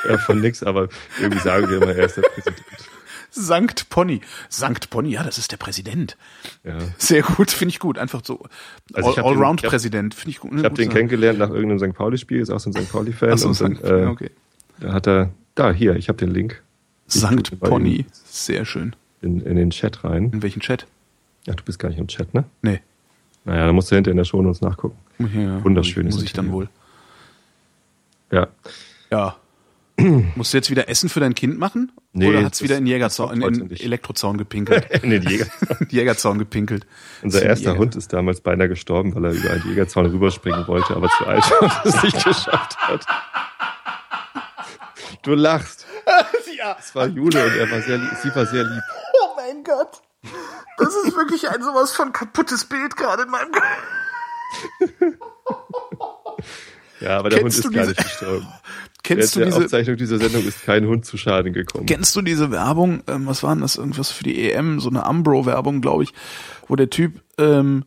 Ja, 0.08 0.18
von 0.18 0.40
nix, 0.40 0.62
aber 0.62 0.88
irgendwie 1.20 1.40
sagen 1.40 1.68
wir 1.68 1.82
immer, 1.82 1.94
er 1.94 2.06
ist 2.06 2.16
der 2.16 2.22
Präsident. 2.22 2.64
Sankt 3.30 3.88
Pony. 3.90 4.20
Sankt 4.48 4.90
Pony, 4.90 5.10
ja, 5.10 5.22
das 5.24 5.38
ist 5.38 5.50
der 5.50 5.56
Präsident. 5.56 6.16
Ja. 6.62 6.78
Sehr 6.98 7.22
gut, 7.22 7.50
finde 7.50 7.70
ich 7.70 7.80
gut. 7.80 7.98
Einfach 7.98 8.22
so 8.24 8.44
Also 8.92 9.16
Allround-Präsident, 9.16 10.14
finde 10.14 10.30
ich 10.30 10.38
gut. 10.40 10.52
Ich 10.56 10.64
habe 10.64 10.74
den 10.74 10.88
kennengelernt 10.88 11.38
nach 11.38 11.50
irgendeinem 11.50 11.90
St. 11.90 11.96
Pauli-Spiel, 11.96 12.40
ist 12.40 12.50
auch 12.50 12.60
so 12.60 12.70
ein 12.70 12.72
St. 12.72 12.90
Pauli-Fan. 12.92 13.32
Und 13.32 13.42
dann, 13.44 13.54
Sankt, 13.54 13.84
äh, 13.84 14.06
okay. 14.06 14.30
Da 14.78 14.92
hat 14.92 15.06
er, 15.08 15.30
da, 15.54 15.72
hier, 15.72 15.96
ich 15.96 16.08
habe 16.08 16.18
den 16.18 16.30
Link 16.30 16.62
Sankt 17.06 17.58
Pony. 17.60 18.06
Sehr 18.24 18.64
schön. 18.64 18.94
in, 19.20 19.40
in 19.40 19.56
den 19.56 19.70
Chat 19.70 20.04
rein. 20.04 20.30
In 20.32 20.42
welchen 20.42 20.60
Chat? 20.60 20.86
Ach, 21.48 21.54
du 21.54 21.64
bist 21.64 21.78
gar 21.78 21.88
nicht 21.88 21.98
im 21.98 22.06
Chat, 22.06 22.34
ne? 22.34 22.44
Nee. 22.62 22.80
Naja, 23.44 23.66
da 23.66 23.72
musst 23.72 23.90
du 23.90 23.94
hinter 23.94 24.10
in 24.10 24.16
der 24.16 24.24
Show 24.24 24.38
uns 24.38 24.60
nachgucken. 24.60 24.96
Ja, 25.18 25.62
Wunderschönes 25.62 26.14
Muss 26.14 26.24
ich 26.24 26.32
dann 26.32 26.50
wohl. 26.52 26.68
Ja. 28.32 28.48
Ja. 29.10 29.36
Musst 30.34 30.52
du 30.52 30.56
jetzt 30.56 30.70
wieder 30.70 30.88
Essen 30.88 31.08
für 31.08 31.20
dein 31.20 31.34
Kind 31.36 31.56
machen? 31.58 31.92
Nee, 32.12 32.26
Oder 32.28 32.44
hat's 32.44 32.58
das- 32.58 32.64
wieder 32.68 32.78
in, 32.78 32.86
Jägerzaun, 32.86 33.40
in. 33.40 33.70
Elektrozaun 33.70 34.38
gepinkelt? 34.38 34.90
In 35.04 35.10
den 35.10 35.22
Jäger. 35.22 35.46
Jägerzaun 35.88 36.38
gepinkelt. 36.38 36.84
Unser 37.22 37.42
erster 37.42 37.70
Jäger. 37.70 37.78
Hund 37.78 37.94
ist 37.94 38.12
damals 38.12 38.40
beinahe 38.40 38.68
gestorben, 38.68 39.14
weil 39.14 39.26
er 39.26 39.32
über 39.32 39.50
einen 39.50 39.68
Jägerzaun 39.68 40.06
rüberspringen 40.06 40.66
wollte, 40.66 40.96
aber 40.96 41.08
zu 41.10 41.26
alt 41.26 41.44
war 41.50 41.84
und 41.84 41.94
es 41.94 42.02
nicht 42.02 42.24
geschafft 42.24 42.76
hat. 42.78 43.06
Du 45.22 45.34
lachst. 45.34 45.86
Ja. 46.58 46.76
Es 46.78 46.94
war 46.94 47.06
Jule 47.06 47.44
und 47.44 47.56
er 47.56 47.70
war 47.70 47.80
sehr 47.82 47.98
lieb, 47.98 48.10
sie 48.22 48.34
war 48.34 48.46
sehr 48.46 48.64
lieb. 48.64 48.82
Oh 49.22 49.36
mein 49.36 49.62
Gott. 49.64 50.02
Das 50.78 50.94
ist 50.94 51.16
wirklich 51.16 51.48
ein 51.48 51.62
sowas 51.62 51.92
von 51.92 52.12
kaputtes 52.12 52.64
Bild 52.64 52.96
gerade 52.96 53.24
in 53.24 53.30
meinem 53.30 53.52
Kopf. 53.52 53.64
Ja, 57.00 57.18
aber 57.18 57.30
der 57.30 57.40
Kennst 57.40 57.64
Hund 57.64 57.64
du 57.64 57.68
ist 57.70 57.74
gar 57.74 57.86
nicht 57.86 58.02
gestorben. 58.02 58.46
Kennst 59.02 59.36
du 59.36 59.40
Während 59.40 59.52
der 59.52 59.58
diese, 59.58 59.64
Aufzeichnung 59.66 59.96
dieser 59.98 60.18
Sendung 60.18 60.46
ist 60.46 60.64
kein 60.64 60.86
Hund 60.86 61.04
zu 61.04 61.18
Schaden 61.18 61.52
gekommen. 61.52 61.84
Kennst 61.84 62.16
du 62.16 62.22
diese 62.22 62.50
Werbung? 62.50 63.02
Ähm, 63.06 63.26
was 63.26 63.42
war 63.42 63.54
denn 63.54 63.60
das? 63.60 63.76
Irgendwas 63.76 64.10
für 64.10 64.24
die 64.24 64.50
EM, 64.50 64.80
so 64.80 64.88
eine 64.88 65.04
Umbro-Werbung, 65.04 65.82
glaube 65.82 66.04
ich, 66.04 66.14
wo 66.66 66.76
der 66.76 66.88
Typ 66.88 67.22
ähm, 67.36 67.84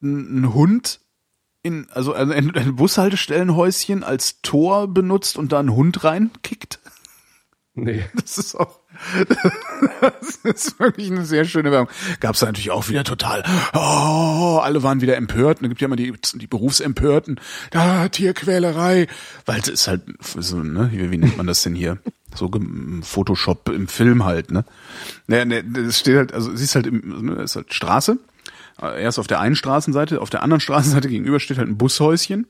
einen 0.00 0.54
Hund 0.54 1.00
in, 1.62 1.88
also 1.90 2.12
ein, 2.12 2.30
ein 2.30 2.76
Bushaltestellenhäuschen 2.76 4.04
als 4.04 4.40
Tor 4.42 4.86
benutzt 4.86 5.36
und 5.36 5.50
da 5.50 5.58
einen 5.58 5.74
Hund 5.74 6.04
reinkickt. 6.04 6.78
Nee. 7.74 8.04
Das 8.14 8.38
ist 8.38 8.54
auch, 8.54 8.80
das 10.00 10.36
ist 10.42 10.80
wirklich 10.80 11.10
eine 11.10 11.24
sehr 11.24 11.44
schöne 11.44 11.70
Werbung. 11.70 11.88
Gab's 12.20 12.40
da 12.40 12.46
natürlich 12.46 12.70
auch 12.70 12.88
wieder 12.88 13.04
total, 13.04 13.44
oh, 13.72 14.60
alle 14.62 14.82
waren 14.82 15.00
wieder 15.00 15.16
empört. 15.16 15.58
Da 15.62 15.68
gibt 15.68 15.80
ja 15.80 15.86
immer 15.86 15.96
die, 15.96 16.12
die 16.34 16.46
Berufsempörten, 16.46 17.40
da, 17.70 18.08
Tierquälerei. 18.08 19.06
Weil 19.46 19.60
es 19.60 19.68
ist 19.68 19.88
halt, 19.88 20.02
so, 20.20 20.58
ne, 20.62 20.90
wie, 20.92 21.18
nennt 21.18 21.36
man 21.36 21.46
das 21.46 21.62
denn 21.62 21.74
hier? 21.74 21.98
So 22.34 22.50
Photoshop 23.02 23.68
im 23.68 23.86
Film 23.86 24.24
halt, 24.24 24.50
ne? 24.50 24.64
Naja, 25.26 25.44
ne, 25.44 25.64
das 25.64 26.00
steht 26.00 26.16
halt, 26.16 26.34
also 26.34 26.54
siehst 26.54 26.74
halt, 26.74 26.86
im, 26.86 27.26
ne, 27.26 27.42
ist 27.42 27.56
halt 27.56 27.72
Straße. 27.72 28.18
Er 28.80 29.08
ist 29.08 29.18
auf 29.18 29.28
der 29.28 29.40
einen 29.40 29.54
Straßenseite, 29.54 30.20
auf 30.20 30.30
der 30.30 30.42
anderen 30.42 30.60
Straßenseite 30.60 31.08
gegenüber 31.08 31.38
steht 31.38 31.58
halt 31.58 31.68
ein 31.68 31.78
Bushäuschen. 31.78 32.46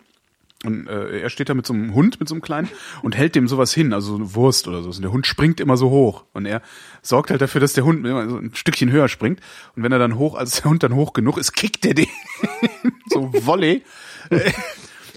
Und 0.65 0.89
äh, 0.89 1.21
er 1.21 1.31
steht 1.31 1.49
da 1.49 1.55
mit 1.55 1.67
so 1.67 1.75
einem 1.75 1.95
Hund, 1.95 2.21
mit 2.21 2.29
so 2.29 2.35
einem 2.35 2.43
kleinen, 2.43 2.69
und 3.03 3.17
hält 3.17 3.35
dem 3.35 3.49
sowas 3.49 3.73
hin, 3.73 3.93
also 3.93 4.12
so 4.12 4.17
eine 4.17 4.35
Wurst 4.35 4.67
oder 4.69 4.83
so. 4.83 4.89
Und 4.91 5.03
der 5.03 5.12
Hund 5.12 5.27
springt 5.27 5.61
immer 5.61 5.77
so 5.77 5.91
hoch. 5.91 6.25
Und 6.33 6.47
er 6.47 6.62
sorgt 7.03 7.31
halt 7.31 7.41
dafür, 7.41 7.61
dass 7.61 7.75
der 7.75 7.85
Hund 7.85 8.05
immer 8.07 8.29
so 8.29 8.37
ein 8.37 8.55
Stückchen 8.55 8.91
höher 8.91 9.09
springt. 9.09 9.41
Und 9.77 9.83
wenn 9.83 9.93
er 9.93 9.99
dann 9.99 10.19
hoch, 10.19 10.35
als 10.35 10.62
der 10.62 10.71
Hund 10.71 10.83
dann 10.83 10.95
hoch 10.95 11.12
genug 11.12 11.39
ist, 11.39 11.53
kickt 11.53 11.85
er 11.87 11.95
den 11.95 12.09
so 13.11 13.31
Volley 13.33 13.83
äh, 14.31 14.53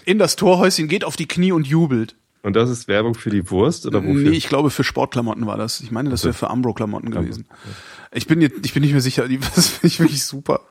in 0.05 0.17
das 0.19 0.35
Torhäuschen, 0.35 0.87
geht 0.87 1.03
auf 1.03 1.15
die 1.15 1.27
Knie 1.27 1.51
und 1.51 1.67
jubelt. 1.67 2.15
Und 2.43 2.55
das 2.55 2.69
ist 2.69 2.87
Werbung 2.87 3.15
für 3.15 3.29
die 3.29 3.49
Wurst 3.51 3.85
oder 3.85 4.01
wofür? 4.01 4.29
Nee, 4.29 4.37
ich 4.37 4.47
glaube 4.47 4.69
für 4.69 4.83
Sportklamotten 4.83 5.45
war 5.47 5.57
das. 5.57 5.81
Ich 5.81 5.91
meine, 5.91 6.09
das 6.09 6.23
wäre 6.23 6.33
für 6.33 6.47
Umbro-Klamotten 6.47 7.11
gewesen. 7.11 7.45
Ich 8.13 8.27
bin 8.27 8.39
jetzt, 8.39 8.65
ich 8.65 8.73
bin 8.73 8.83
nicht 8.83 8.93
mehr 8.93 9.01
sicher. 9.01 9.27
Die, 9.27 9.37
das 9.55 9.67
finde 9.67 9.87
ich 9.87 9.99
wirklich 9.99 10.23
super. 10.23 10.61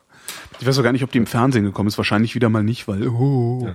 Ich 0.58 0.66
weiß 0.66 0.78
auch 0.78 0.82
gar 0.82 0.92
nicht, 0.92 1.04
ob 1.04 1.12
die 1.12 1.18
im 1.18 1.26
Fernsehen 1.26 1.64
gekommen 1.64 1.88
ist. 1.88 1.98
Wahrscheinlich 1.98 2.34
wieder 2.34 2.48
mal 2.48 2.62
nicht, 2.62 2.88
weil 2.88 3.06
oh, 3.08 3.66
Ja. 3.66 3.74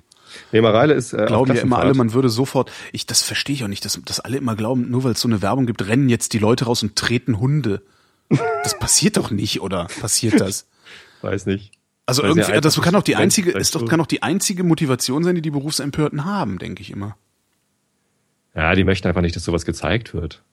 Nee, 0.51 0.61
Mareile 0.61 0.93
ist 0.93 1.13
äh, 1.13 1.25
glauben 1.25 1.53
ja 1.55 1.61
immer 1.61 1.79
alle, 1.79 1.93
man 1.93 2.13
würde 2.13 2.29
sofort. 2.29 2.71
Ich, 2.91 3.05
das 3.05 3.21
verstehe 3.21 3.55
ich 3.55 3.63
auch 3.63 3.67
nicht, 3.67 3.85
dass, 3.85 3.99
dass 4.05 4.19
alle 4.19 4.37
immer 4.37 4.55
glauben, 4.55 4.89
nur 4.89 5.03
weil 5.03 5.13
es 5.13 5.21
so 5.21 5.27
eine 5.27 5.41
Werbung 5.41 5.65
gibt, 5.65 5.87
rennen 5.87 6.09
jetzt 6.09 6.33
die 6.33 6.39
Leute 6.39 6.65
raus 6.65 6.83
und 6.83 6.95
treten 6.95 7.39
Hunde. 7.39 7.81
Das 8.63 8.77
passiert 8.79 9.17
doch 9.17 9.31
nicht, 9.31 9.61
oder 9.61 9.87
passiert 9.99 10.39
das? 10.39 10.67
Weiß 11.21 11.45
nicht. 11.45 11.71
Also 12.05 12.23
Weil 12.23 12.29
irgendwie, 12.29 12.59
das 12.59 12.81
kann 12.81 12.93
doch 12.93 13.03
die 13.03 13.15
einzige, 13.15 13.51
ist 13.51 13.75
doch, 13.75 13.87
kann 13.87 13.99
doch 13.99 14.07
die 14.07 14.23
einzige 14.23 14.63
Motivation 14.63 15.23
sein, 15.23 15.35
die 15.35 15.41
die 15.41 15.51
Berufsempörten 15.51 16.25
haben, 16.25 16.57
denke 16.57 16.81
ich 16.81 16.91
immer. 16.91 17.15
Ja, 18.55 18.73
die 18.75 18.83
möchten 18.83 19.07
einfach 19.07 19.21
nicht, 19.21 19.35
dass 19.35 19.43
sowas 19.43 19.65
gezeigt 19.65 20.13
wird. 20.13 20.43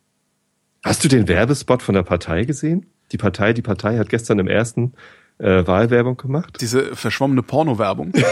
Hast 0.85 1.03
du 1.03 1.09
den 1.09 1.27
Werbespot 1.27 1.83
von 1.83 1.95
der 1.95 2.05
Partei 2.05 2.45
gesehen? 2.45 2.87
Die 3.11 3.17
Partei, 3.17 3.53
die 3.53 3.63
Partei 3.63 3.99
hat 3.99 4.09
gestern 4.09 4.39
im 4.39 4.47
ersten 4.47 4.93
äh, 5.39 5.67
Wahlwerbung 5.67 6.17
gemacht. 6.17 6.59
Diese 6.61 6.95
verschwommene 6.95 7.43
Porno-Werbung. 7.43 8.13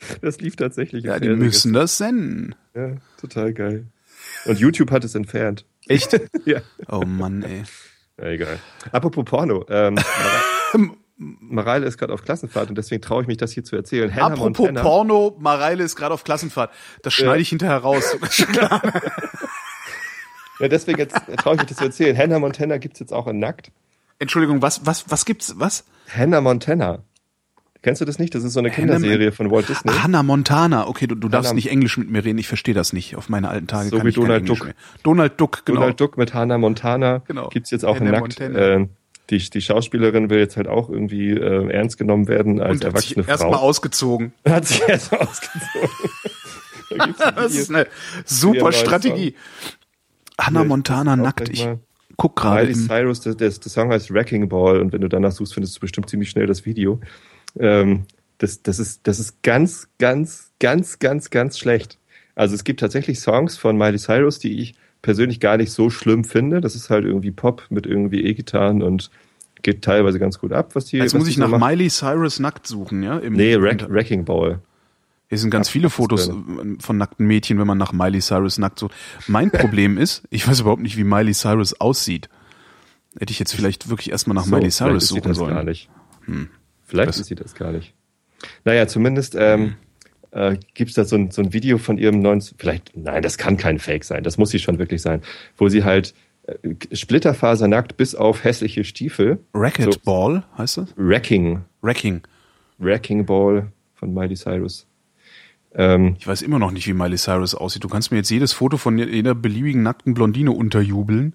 Das 0.22 0.40
lief 0.40 0.56
tatsächlich. 0.56 1.04
Ja, 1.04 1.18
die 1.18 1.28
müssen 1.30 1.72
das 1.72 1.98
senden. 1.98 2.54
Ja, 2.74 2.92
total 3.20 3.52
geil. 3.52 3.86
Und 4.46 4.58
YouTube 4.58 4.90
hat 4.90 5.04
es 5.04 5.14
entfernt. 5.14 5.64
Echt? 5.88 6.20
Ja. 6.44 6.60
Oh 6.88 7.04
Mann, 7.04 7.42
ey. 7.42 7.64
Ja, 8.18 8.24
egal. 8.30 8.58
Apropos 8.92 9.24
Porno. 9.24 9.64
Ähm, 9.68 9.94
Mare- 10.74 10.96
Mareile 11.20 11.86
ist 11.86 11.98
gerade 11.98 12.12
auf 12.12 12.22
Klassenfahrt 12.22 12.68
und 12.68 12.78
deswegen 12.78 13.02
traue 13.02 13.22
ich 13.22 13.28
mich, 13.28 13.38
das 13.38 13.50
hier 13.50 13.64
zu 13.64 13.74
erzählen. 13.74 14.14
Hannah 14.14 14.34
Apropos 14.34 14.58
Montana, 14.66 14.82
Porno, 14.82 15.36
Mareile 15.40 15.82
ist 15.82 15.96
gerade 15.96 16.14
auf 16.14 16.22
Klassenfahrt. 16.22 16.70
Das 17.02 17.12
schneide 17.12 17.40
ich 17.42 17.48
hinterher 17.48 17.78
raus. 17.78 18.16
Ja, 20.60 20.68
deswegen 20.68 20.98
jetzt 20.98 21.16
traue 21.38 21.54
ich 21.54 21.60
mich, 21.60 21.68
das 21.68 21.78
zu 21.78 21.84
erzählen. 21.84 22.16
Hannah 22.16 22.38
Montana 22.38 22.78
gibt's 22.78 22.98
jetzt 23.00 23.12
auch 23.12 23.26
in 23.28 23.38
Nackt. 23.38 23.70
Entschuldigung, 24.18 24.62
was, 24.62 24.86
was, 24.86 25.08
was 25.10 25.24
gibt's, 25.24 25.54
was? 25.58 25.84
Hannah 26.12 26.40
Montana. 26.40 27.04
Kennst 27.82 28.00
du 28.00 28.04
das 28.04 28.18
nicht? 28.18 28.34
Das 28.34 28.42
ist 28.42 28.52
so 28.54 28.58
eine 28.58 28.70
Kinderserie 28.70 29.30
von 29.30 29.50
Walt 29.50 29.68
Disney. 29.68 29.92
Hannah 29.92 30.22
Montana. 30.24 30.88
Okay, 30.88 31.06
du, 31.06 31.14
du 31.14 31.28
darfst 31.28 31.50
Hannah- 31.50 31.54
nicht 31.54 31.70
Englisch 31.70 31.96
mit 31.96 32.10
mir 32.10 32.24
reden. 32.24 32.38
Ich 32.38 32.48
verstehe 32.48 32.74
das 32.74 32.92
nicht. 32.92 33.14
Auf 33.16 33.28
meine 33.28 33.48
alten 33.48 33.66
Tage 33.68 33.88
So 33.90 34.02
wie 34.04 34.10
Donald 34.10 34.48
Duck. 34.48 34.64
mehr. 34.64 34.74
Donald 35.04 35.40
Duck, 35.40 35.64
genau. 35.64 35.80
Donald 35.80 36.00
Duck 36.00 36.18
mit 36.18 36.34
Hannah 36.34 36.58
Montana 36.58 37.22
Genau. 37.26 37.48
gibt's 37.50 37.70
jetzt 37.70 37.84
auch 37.84 37.96
in 37.96 38.08
Hannah 38.08 38.20
Nackt. 38.20 38.40
Montana. 38.40 38.58
Ähm, 38.58 38.88
die, 39.30 39.38
die 39.38 39.60
Schauspielerin 39.60 40.28
will 40.30 40.38
jetzt 40.38 40.56
halt 40.56 40.66
auch 40.68 40.88
irgendwie 40.90 41.30
äh, 41.30 41.70
ernst 41.70 41.98
genommen 41.98 42.28
werden 42.28 42.60
als 42.60 42.80
Und 42.82 42.92
hat 42.94 43.00
sich 43.02 43.16
erwachsene 43.16 43.28
erstmal 43.28 43.52
Frau. 43.58 43.60
ausgezogen. 43.60 44.32
Hat 44.48 44.66
sich 44.66 44.82
erst 44.88 45.12
ausgezogen. 45.12 45.90
da 47.18 47.30
Das 47.32 47.54
ist 47.54 47.70
eine 47.70 47.86
super 48.24 48.72
Strategie. 48.72 49.34
Hannah 50.40 50.64
Montana 50.64 51.14
nackt. 51.16 51.48
Ich 51.48 51.68
guck 52.16 52.36
gerade. 52.36 52.66
Miley 52.66 52.74
Cyrus, 52.74 53.20
der, 53.20 53.34
der, 53.34 53.50
der 53.50 53.70
Song 53.70 53.90
heißt 53.90 54.12
Wrecking 54.12 54.48
Ball 54.48 54.80
und 54.80 54.92
wenn 54.92 55.00
du 55.02 55.08
danach 55.08 55.32
suchst, 55.32 55.54
findest 55.54 55.76
du 55.76 55.80
bestimmt 55.80 56.08
ziemlich 56.08 56.30
schnell 56.30 56.46
das 56.46 56.64
Video. 56.64 57.00
Ähm, 57.58 58.04
das, 58.38 58.62
das, 58.62 58.78
ist, 58.78 59.00
das 59.04 59.18
ist 59.20 59.42
ganz, 59.42 59.88
ganz, 59.98 60.52
ganz, 60.60 60.98
ganz, 60.98 61.30
ganz 61.30 61.58
schlecht. 61.58 61.98
Also 62.34 62.54
es 62.54 62.64
gibt 62.64 62.80
tatsächlich 62.80 63.20
Songs 63.20 63.56
von 63.56 63.76
Miley 63.76 63.98
Cyrus, 63.98 64.38
die 64.38 64.60
ich 64.60 64.74
persönlich 65.02 65.40
gar 65.40 65.56
nicht 65.56 65.72
so 65.72 65.90
schlimm 65.90 66.24
finde. 66.24 66.60
Das 66.60 66.74
ist 66.74 66.90
halt 66.90 67.04
irgendwie 67.04 67.30
Pop 67.30 67.64
mit 67.70 67.86
irgendwie 67.86 68.22
E-Gitarren 68.24 68.82
und 68.82 69.10
geht 69.62 69.82
teilweise 69.82 70.18
ganz 70.18 70.38
gut 70.38 70.52
ab, 70.52 70.74
was 70.74 70.86
die 70.86 70.98
Jetzt 70.98 71.14
was 71.14 71.20
muss 71.20 71.28
ich 71.28 71.36
nach 71.36 71.48
macht. 71.48 71.60
Miley 71.60 71.88
Cyrus 71.88 72.38
nackt 72.38 72.66
suchen, 72.66 73.02
ja? 73.02 73.18
Im, 73.18 73.34
Nee, 73.34 73.60
Wreck, 73.60 73.88
Wrecking 73.88 74.24
Ball. 74.24 74.60
Hier 75.28 75.38
sind 75.38 75.50
ganz 75.50 75.68
viele 75.68 75.90
Fotos 75.90 76.30
von 76.78 76.96
nackten 76.96 77.26
Mädchen, 77.26 77.58
wenn 77.58 77.66
man 77.66 77.76
nach 77.76 77.92
Miley 77.92 78.20
Cyrus 78.20 78.58
nackt 78.58 78.78
so. 78.78 78.88
Mein 79.26 79.50
Problem 79.50 79.98
ist, 79.98 80.22
ich 80.30 80.48
weiß 80.48 80.60
überhaupt 80.60 80.80
nicht, 80.80 80.96
wie 80.96 81.04
Miley 81.04 81.34
Cyrus 81.34 81.78
aussieht. 81.80 82.30
Hätte 83.18 83.32
ich 83.32 83.38
jetzt 83.38 83.54
vielleicht 83.54 83.90
wirklich 83.90 84.10
erstmal 84.10 84.36
nach 84.36 84.44
So, 84.44 84.54
Miley 84.54 84.70
Cyrus 84.70 85.08
suchen 85.08 85.34
sollen. 85.34 85.54
Gar 85.54 85.64
nicht. 85.64 85.90
Hm. 86.24 86.48
Vielleicht 86.88 87.10
Das- 87.10 87.18
ist 87.20 87.26
sie 87.28 87.34
das 87.36 87.54
gar 87.54 87.70
nicht. 87.72 87.94
Naja, 88.64 88.86
zumindest 88.86 89.36
ähm, 89.38 89.74
äh, 90.30 90.56
gibt 90.74 90.90
es 90.90 90.94
da 90.96 91.04
so 91.04 91.16
ein, 91.16 91.30
so 91.30 91.42
ein 91.42 91.52
Video 91.52 91.78
von 91.78 91.98
ihrem 91.98 92.20
neuen, 92.20 92.40
vielleicht, 92.40 92.96
nein, 92.96 93.22
das 93.22 93.36
kann 93.38 93.56
kein 93.56 93.78
Fake 93.78 94.04
sein, 94.04 94.22
das 94.24 94.38
muss 94.38 94.50
sie 94.50 94.58
schon 94.58 94.78
wirklich 94.78 95.02
sein, 95.02 95.22
wo 95.56 95.68
sie 95.68 95.84
halt 95.84 96.14
äh, 96.46 96.74
splitterfasernackt 96.96 97.96
bis 97.96 98.14
auf 98.14 98.44
hässliche 98.44 98.84
Stiefel, 98.84 99.38
Racquetball 99.54 100.44
heißt 100.56 100.78
das? 100.78 100.94
Wrecking, 100.96 101.62
Wrecking. 101.82 102.22
Wrecking 102.78 103.26
Ball 103.26 103.72
von 103.94 104.14
Miley 104.14 104.36
Cyrus. 104.36 104.86
Ähm, 105.74 106.16
Ich 106.20 106.26
weiß 106.26 106.42
immer 106.42 106.58
noch 106.60 106.70
nicht, 106.70 106.86
wie 106.86 106.92
Miley 106.94 107.16
Cyrus 107.18 107.54
aussieht. 107.54 107.82
Du 107.84 107.88
kannst 107.88 108.10
mir 108.12 108.18
jetzt 108.18 108.30
jedes 108.30 108.52
Foto 108.52 108.76
von 108.76 108.96
jeder 108.98 109.34
beliebigen 109.34 109.82
nackten 109.82 110.14
Blondine 110.14 110.52
unterjubeln. 110.52 111.34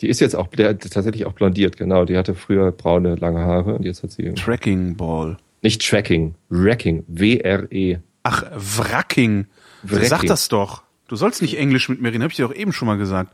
Die 0.00 0.08
ist 0.08 0.20
jetzt 0.20 0.34
auch 0.36 0.46
der, 0.48 0.78
tatsächlich 0.78 1.26
auch 1.26 1.32
blondiert, 1.32 1.76
genau. 1.76 2.04
Die 2.04 2.16
hatte 2.16 2.34
früher 2.34 2.72
braune, 2.72 3.14
lange 3.16 3.40
Haare 3.40 3.74
und 3.74 3.84
jetzt 3.84 4.02
hat 4.02 4.10
sie 4.12 4.32
Tracking 4.34 4.96
Ball. 4.96 5.36
nicht 5.62 5.86
Tracking, 5.86 6.34
Wrecking, 6.48 7.04
W-R-E. 7.08 7.98
Ach, 8.22 8.44
Wracking. 8.54 9.46
Wrecking. 9.82 10.08
Sag 10.08 10.22
das 10.26 10.48
doch. 10.48 10.82
Du 11.08 11.16
sollst 11.16 11.42
nicht 11.42 11.58
Englisch 11.58 11.88
mit 11.88 12.00
mir 12.00 12.12
reden, 12.12 12.22
hab 12.22 12.30
ich 12.30 12.36
dir 12.36 12.46
doch 12.46 12.54
eben 12.54 12.72
schon 12.72 12.86
mal 12.86 12.96
gesagt. 12.98 13.32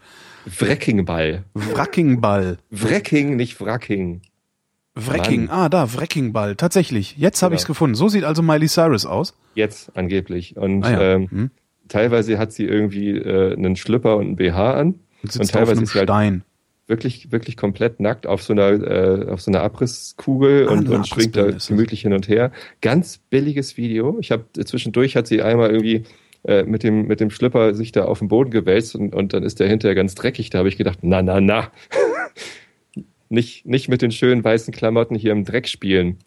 Wreckingball. 0.59 1.45
Wrackingball. 1.55 2.59
Wrecking, 2.71 3.37
nicht 3.37 3.61
Wracking. 3.61 4.23
Wrecking. 4.95 5.51
Ah, 5.51 5.69
da, 5.69 5.93
Wreckingball. 5.95 6.57
Tatsächlich. 6.57 7.17
Jetzt 7.19 7.43
habe 7.43 7.51
Genau. 7.51 7.57
ich's 7.61 7.67
gefunden. 7.67 7.95
So 7.97 8.09
sieht 8.09 8.25
also 8.25 8.43
Miley 8.43 8.67
Cyrus 8.69 9.05
aus. 9.05 9.35
Jetzt 9.55 9.95
angeblich. 9.97 10.57
Und 10.57 10.85
Ah 10.85 10.91
ja. 10.93 11.01
ähm, 11.14 11.31
Hm. 11.31 11.51
teilweise 11.89 12.39
hat 12.39 12.53
sie 12.53 12.64
irgendwie 12.64 13.11
äh, 13.11 13.55
einen 13.55 13.77
Schlüpper 13.77 14.17
und 14.17 14.27
einen 14.27 14.37
BH 14.37 14.73
an. 14.75 14.87
Und 14.87 15.01
Und 15.25 15.33
sitzt 15.33 15.41
auf 15.41 15.51
teilweise 15.51 15.73
einem 15.73 15.83
ist 15.85 15.93
sie 15.93 15.99
halt 15.99 16.09
Stein. 16.09 16.45
Wirklich, 16.87 17.32
wirklich 17.32 17.57
komplett 17.57 18.01
nackt 18.01 18.26
auf 18.26 18.43
so 18.43 18.53
einer, 18.53 18.68
äh, 18.70 19.28
auf 19.28 19.41
so 19.41 19.51
einer 19.51 19.62
Abrisskugel 19.62 20.68
Ah, 20.68 20.72
und, 20.72 20.89
und 20.89 21.07
schwingt 21.09 21.37
da 21.37 21.51
gemütlich 21.51 22.03
hin 22.03 22.12
und 22.12 22.28
her. 22.28 22.53
Ganz 22.80 23.18
billiges 23.18 23.76
Video. 23.76 24.16
Ich 24.20 24.30
habe 24.30 24.45
zwischendurch 24.64 25.16
hat 25.16 25.26
sie 25.26 25.43
einmal 25.43 25.70
irgendwie 25.70 26.05
äh, 26.45 26.62
mit 26.62 26.82
dem 26.84 27.07
mit 27.07 27.18
dem 27.20 27.30
Schlipper 27.30 27.74
sich 27.74 27.91
da 27.93 28.05
auf 28.05 28.20
den 28.20 28.28
Boden 28.28 28.51
gewälzt 28.51 28.95
und, 28.95 29.14
und 29.14 29.32
dann 29.32 29.43
ist 29.43 29.59
der 29.61 29.68
hinterher 29.68 29.95
ganz 29.97 30.14
dreckig. 30.14 30.51
Da 30.51 30.59
habe 30.59 30.68
ich 30.68 30.76
gedacht, 30.76 30.99
na 31.03 31.22
na 31.22 31.41
na, 31.41 31.70
nicht 33.28 33.66
nicht 33.66 33.89
mit 33.89 34.03
den 34.03 34.11
schönen 34.12 34.45
weißen 34.45 34.72
Klamotten 34.72 35.14
hier 35.16 35.32
im 35.32 35.45
Dreck 35.45 35.68
spielen. 35.68 36.18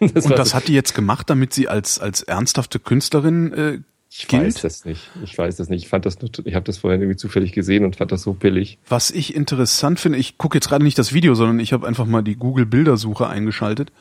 Das 0.00 0.26
Und 0.26 0.38
das 0.38 0.50
so- 0.50 0.54
hat 0.54 0.68
die 0.68 0.74
jetzt 0.74 0.94
gemacht, 0.94 1.28
damit 1.28 1.52
sie 1.52 1.66
als, 1.66 1.98
als 1.98 2.22
ernsthafte 2.22 2.78
Künstlerin 2.78 3.52
äh, 3.52 3.78
ich 4.10 4.26
gilt? 4.28 4.44
weiß 4.44 4.62
das 4.62 4.84
nicht. 4.84 5.10
Ich 5.22 5.36
weiß 5.36 5.56
das 5.56 5.68
nicht. 5.68 5.82
Ich 5.84 5.88
fand 5.88 6.06
das 6.06 6.20
nur, 6.20 6.30
ich 6.44 6.54
habe 6.54 6.64
das 6.64 6.78
vorhin 6.78 7.00
irgendwie 7.00 7.16
zufällig 7.16 7.52
gesehen 7.52 7.84
und 7.84 7.96
fand 7.96 8.10
das 8.12 8.22
so 8.22 8.32
billig. 8.32 8.78
Was 8.88 9.10
ich 9.10 9.34
interessant 9.34 10.00
finde, 10.00 10.18
ich 10.18 10.38
gucke 10.38 10.56
jetzt 10.56 10.68
gerade 10.68 10.84
nicht 10.84 10.98
das 10.98 11.12
Video, 11.12 11.34
sondern 11.34 11.60
ich 11.60 11.72
habe 11.72 11.86
einfach 11.86 12.06
mal 12.06 12.22
die 12.22 12.36
Google-Bildersuche 12.36 13.26
eingeschaltet. 13.28 13.92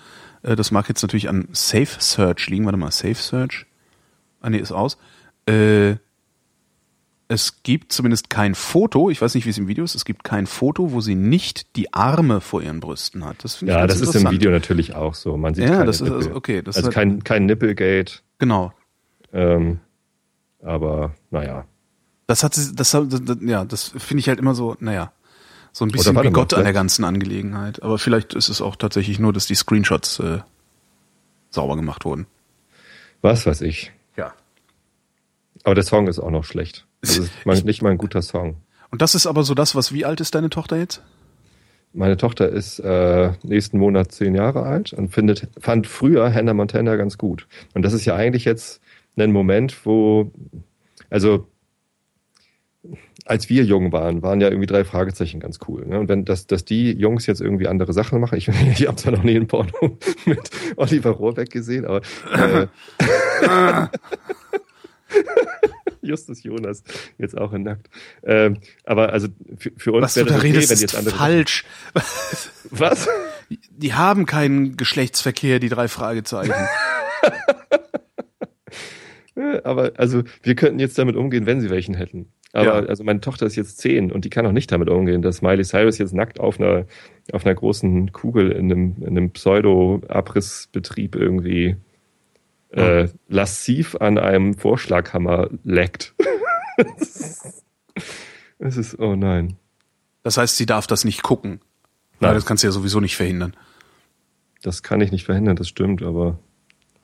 Äh, 0.43 0.55
Das 0.55 0.71
mag 0.71 0.87
jetzt 0.89 1.01
natürlich 1.01 1.29
an 1.29 1.47
Safe 1.51 1.87
Search 1.99 2.47
liegen. 2.49 2.65
Warte 2.65 2.77
mal, 2.77 2.91
Safe 2.91 3.15
Search? 3.15 3.65
Ah, 4.41 4.49
nee, 4.49 4.59
ist 4.59 4.71
aus. 4.71 4.97
Äh, 5.47 5.95
es 7.29 7.61
gibt 7.63 7.91
zumindest 7.91 8.29
kein 8.29 8.55
Foto, 8.55 9.09
ich 9.09 9.21
weiß 9.21 9.35
nicht, 9.35 9.45
wie 9.45 9.49
es 9.49 9.57
im 9.57 9.67
Video 9.67 9.83
ist, 9.83 9.95
es 9.95 10.05
gibt 10.05 10.23
kein 10.23 10.45
Foto, 10.47 10.93
wo 10.93 11.01
sie 11.01 11.15
nicht 11.15 11.75
die 11.75 11.93
Arme 11.93 12.39
vor 12.39 12.61
ihren 12.61 12.79
Brüsten 12.79 13.25
hat. 13.25 13.43
Das 13.43 13.55
finde 13.55 13.73
ich 13.73 13.75
Ja, 13.75 13.85
ganz 13.85 13.99
das 13.99 14.15
ist 14.15 14.21
im. 14.21 14.31
Video 14.31 14.49
natürlich 14.49 14.95
auch 14.95 15.13
so. 15.13 15.35
Man 15.35 15.53
sieht 15.53 15.65
Ja, 15.67 15.83
das 15.83 15.97
ist 15.97 16.03
Nippel. 16.03 16.17
also- 16.19 16.35
okay, 16.35 16.61
das 16.61 16.77
also 16.77 16.87
ist- 16.87 16.93
kein 16.95 17.21
kein 17.25 17.45
Nippelgate. 17.45 18.21
Genau. 18.39 18.71
Ähm, 19.33 19.79
aber 20.63 21.15
naja. 21.31 21.65
Das 22.27 22.43
hat 22.43 22.57
das, 22.57 22.93
hat- 22.93 23.07
das 23.11 23.37
ja, 23.41 23.63
das 23.65 23.93
finde 23.97 24.19
ich 24.19 24.27
halt 24.27 24.39
immer 24.39 24.53
so, 24.53 24.75
naja, 24.79 25.11
so 25.71 25.85
ein 25.85 25.91
bisschen 25.91 26.15
bigott 26.15 26.53
an 26.53 26.63
der 26.63 26.73
ganzen 26.73 27.05
Angelegenheit. 27.05 27.81
Aber 27.83 27.97
vielleicht 27.99 28.33
ist 28.33 28.49
es 28.49 28.61
auch 28.61 28.75
tatsächlich 28.75 29.19
nur, 29.19 29.31
dass 29.33 29.45
die 29.45 29.55
Screenshots 29.55 30.19
äh, 30.19 30.39
sauber 31.49 31.75
gemacht 31.75 32.03
wurden. 32.03 32.25
Was 33.21 33.45
weiß 33.45 33.61
ich. 33.61 33.91
Ja. 34.15 34.33
Aber 35.63 35.75
der 35.75 35.83
Song 35.83 36.07
ist 36.07 36.19
auch 36.19 36.31
noch 36.31 36.43
schlecht. 36.43 36.85
Das 37.01 37.17
ist 37.17 37.45
mal, 37.45 37.61
nicht 37.61 37.81
mal 37.81 37.91
ein 37.91 37.97
guter 37.97 38.21
Song. 38.21 38.57
Und 38.89 39.01
das 39.01 39.15
ist 39.15 39.27
aber 39.27 39.43
so 39.43 39.53
das, 39.53 39.75
was, 39.75 39.91
wie 39.93 40.05
alt 40.05 40.19
ist 40.21 40.33
deine 40.35 40.49
Tochter 40.49 40.77
jetzt? 40.77 41.01
Meine 41.93 42.17
Tochter 42.17 42.49
ist 42.49 42.79
äh, 42.79 43.31
nächsten 43.43 43.77
Monat 43.79 44.11
zehn 44.11 44.35
Jahre 44.35 44.63
alt 44.63 44.93
und 44.93 45.09
findet, 45.09 45.47
fand 45.59 45.87
früher 45.87 46.33
Hannah 46.33 46.53
Montana 46.53 46.95
ganz 46.95 47.17
gut. 47.17 47.47
Und 47.73 47.83
das 47.83 47.93
ist 47.93 48.05
ja 48.05 48.15
eigentlich 48.15 48.45
jetzt 48.45 48.81
ein 49.23 49.31
Moment, 49.31 49.85
wo, 49.85 50.31
also 51.09 51.47
als 53.25 53.49
wir 53.49 53.63
jung 53.63 53.91
waren, 53.91 54.21
waren 54.21 54.39
ja 54.39 54.47
irgendwie 54.47 54.67
drei 54.67 54.85
Fragezeichen 54.85 55.39
ganz 55.39 55.59
cool. 55.67 55.85
Ne? 55.85 55.99
Und 55.99 56.09
wenn 56.09 56.25
das, 56.25 56.47
dass 56.47 56.65
die 56.65 56.91
Jungs 56.93 57.25
jetzt 57.25 57.41
irgendwie 57.41 57.67
andere 57.67 57.93
Sachen 57.93 58.19
machen, 58.19 58.37
ich, 58.37 58.47
ich 58.71 58.87
habe 58.87 58.95
zwar 58.95 59.13
noch 59.13 59.23
nie 59.23 59.35
ein 59.35 59.47
Porno 59.47 59.71
mit 60.25 60.49
Oliver 60.75 61.11
Rohrbeck 61.11 61.49
gesehen, 61.49 61.85
aber 61.85 62.01
äh, 62.33 62.67
Justus 66.01 66.43
Jonas 66.43 66.83
jetzt 67.17 67.37
auch 67.37 67.51
in 67.53 67.63
nackt. 67.63 67.89
Ähm, 68.23 68.59
aber 68.85 69.11
also 69.11 69.27
für, 69.57 69.71
für 69.75 69.91
uns 69.91 70.03
Was 70.03 70.13
du 70.13 70.21
wäre 70.21 70.29
da 70.29 70.35
das 70.35 70.43
okay, 70.43 70.51
redest, 70.53 70.71
wenn 70.71 70.79
jetzt 70.79 70.95
andere 70.95 71.15
falsch. 71.15 71.65
Was? 72.69 73.09
Die 73.49 73.93
haben 73.93 74.25
keinen 74.25 74.77
Geschlechtsverkehr, 74.77 75.59
die 75.59 75.69
drei 75.69 75.87
Fragezeichen. 75.89 76.53
Äh, 79.37 79.61
Aber 79.63 79.91
also 79.97 80.23
wir 80.43 80.55
könnten 80.55 80.79
jetzt 80.79 80.97
damit 80.97 81.15
umgehen, 81.15 81.45
wenn 81.45 81.61
sie 81.61 81.69
welchen 81.69 81.93
hätten. 81.95 82.27
Aber 82.53 82.65
Ja. 82.81 82.87
also 82.87 83.03
meine 83.03 83.21
Tochter 83.21 83.45
ist 83.45 83.55
jetzt 83.55 83.77
zehn 83.77 84.11
und 84.11 84.25
die 84.25 84.29
kann 84.29 84.45
auch 84.47 84.51
nicht 84.51 84.71
damit 84.71 84.89
umgehen, 84.89 85.21
dass 85.21 85.41
Miley 85.41 85.63
Cyrus 85.63 85.97
jetzt 85.99 86.13
nackt 86.13 86.39
auf 86.39 86.59
einer 86.59 86.85
auf 87.33 87.45
einer 87.45 87.53
großen 87.55 88.11
Kugel 88.13 88.51
in 88.51 88.71
einem, 88.71 88.95
in 89.01 89.07
einem 89.09 89.31
Pseudo-Abrissbetrieb 89.31 91.15
irgendwie 91.15 91.75
äh, 92.71 93.07
lassiv 93.27 93.95
an 93.95 94.17
einem 94.17 94.53
Vorschlaghammer 94.55 95.49
leckt. 95.63 96.13
Es 98.59 98.75
ist, 98.77 98.97
oh 98.99 99.15
nein. 99.15 99.55
Das 100.23 100.37
heißt, 100.37 100.57
sie 100.57 100.65
darf 100.65 100.87
das 100.87 101.05
nicht 101.05 101.21
gucken. 101.21 101.51
Nein. 102.19 102.29
Nein, 102.29 102.33
das 102.35 102.45
kannst 102.45 102.63
du 102.63 102.67
ja 102.67 102.71
sowieso 102.71 102.99
nicht 102.99 103.15
verhindern. 103.15 103.55
Das 104.63 104.81
kann 104.81 104.99
ich 105.01 105.11
nicht 105.11 105.25
verhindern, 105.25 105.55
das 105.55 105.67
stimmt, 105.69 106.01
aber 106.01 106.39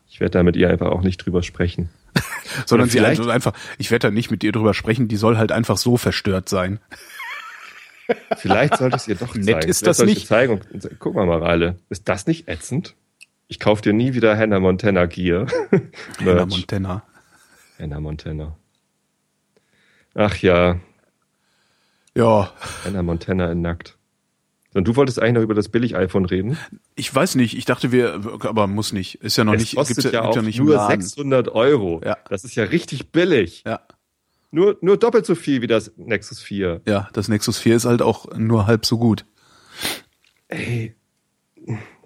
ich 0.09 0.19
werde 0.19 0.31
da 0.31 0.43
mit 0.43 0.55
ihr 0.55 0.69
einfach 0.69 0.87
auch 0.91 1.01
nicht 1.03 1.17
drüber 1.17 1.43
sprechen. 1.43 1.89
Sondern 2.65 2.89
sie 2.89 2.99
also 2.99 3.29
einfach, 3.29 3.53
ich 3.77 3.91
werde 3.91 4.07
da 4.07 4.11
nicht 4.11 4.31
mit 4.31 4.43
ihr 4.43 4.51
drüber 4.51 4.73
sprechen, 4.73 5.07
die 5.07 5.15
soll 5.15 5.37
halt 5.37 5.51
einfach 5.51 5.77
so 5.77 5.97
verstört 5.97 6.49
sein. 6.49 6.79
Vielleicht 8.37 8.77
sollte 8.77 8.97
es 8.97 9.07
ihr 9.07 9.15
doch 9.15 9.33
Nett 9.33 9.45
zeigen. 9.45 9.69
ist 9.69 9.79
Vielleicht 9.79 9.99
das 9.99 10.05
nicht. 10.05 10.27
Zeigen 10.27 10.61
guck 10.99 11.15
mal, 11.15 11.25
Mareile, 11.25 11.79
ist 11.89 12.09
das 12.09 12.27
nicht 12.27 12.47
ätzend? 12.47 12.95
Ich 13.47 13.59
kauf 13.59 13.81
dir 13.81 13.93
nie 13.93 14.13
wieder 14.13 14.37
Hannah 14.37 14.59
Montana 14.59 15.05
Gear. 15.05 15.47
Hannah. 16.19 16.45
Montana. 16.45 17.03
Hannah 17.79 17.99
Montana. 17.99 18.57
Ach 20.15 20.35
ja, 20.37 20.79
Ja, 22.15 22.51
Hannah 22.83 23.01
Montana 23.03 23.51
in 23.51 23.61
nackt. 23.61 23.97
Und 24.73 24.87
du 24.87 24.95
wolltest 24.95 25.21
eigentlich 25.21 25.33
noch 25.35 25.41
über 25.41 25.53
das 25.53 25.69
Billig-iPhone 25.69 26.25
reden? 26.25 26.57
ich 26.95 27.13
weiß 27.13 27.35
nicht, 27.35 27.57
ich 27.57 27.65
dachte 27.65 27.91
wir, 27.91 28.15
aber 28.41 28.67
muss 28.67 28.91
nicht. 28.93 29.15
Ist 29.15 29.37
ja 29.37 29.43
noch 29.43 29.53
es 29.53 29.61
nicht, 29.61 29.75
kostet 29.75 29.97
gibt's 29.97 30.11
ja, 30.11 30.21
gibt's 30.21 30.37
auch 30.37 30.41
nicht 30.41 30.59
nur 30.59 30.75
Laden. 30.75 31.01
600 31.01 31.49
Euro. 31.49 32.01
Ja. 32.03 32.17
Das 32.29 32.43
ist 32.43 32.55
ja 32.55 32.63
richtig 32.63 33.11
billig. 33.11 33.63
Ja, 33.65 33.81
Nur, 34.51 34.77
nur 34.81 34.97
doppelt 34.97 35.25
so 35.25 35.35
viel 35.35 35.61
wie 35.61 35.67
das 35.67 35.91
Nexus 35.97 36.41
4. 36.41 36.81
ja, 36.85 37.09
das 37.13 37.27
Nexus 37.27 37.59
4 37.59 37.75
ist 37.75 37.85
halt 37.85 38.01
auch 38.01 38.35
nur 38.35 38.67
halb 38.67 38.85
so 38.85 38.97
gut. 38.97 39.25
Ey, 40.47 40.95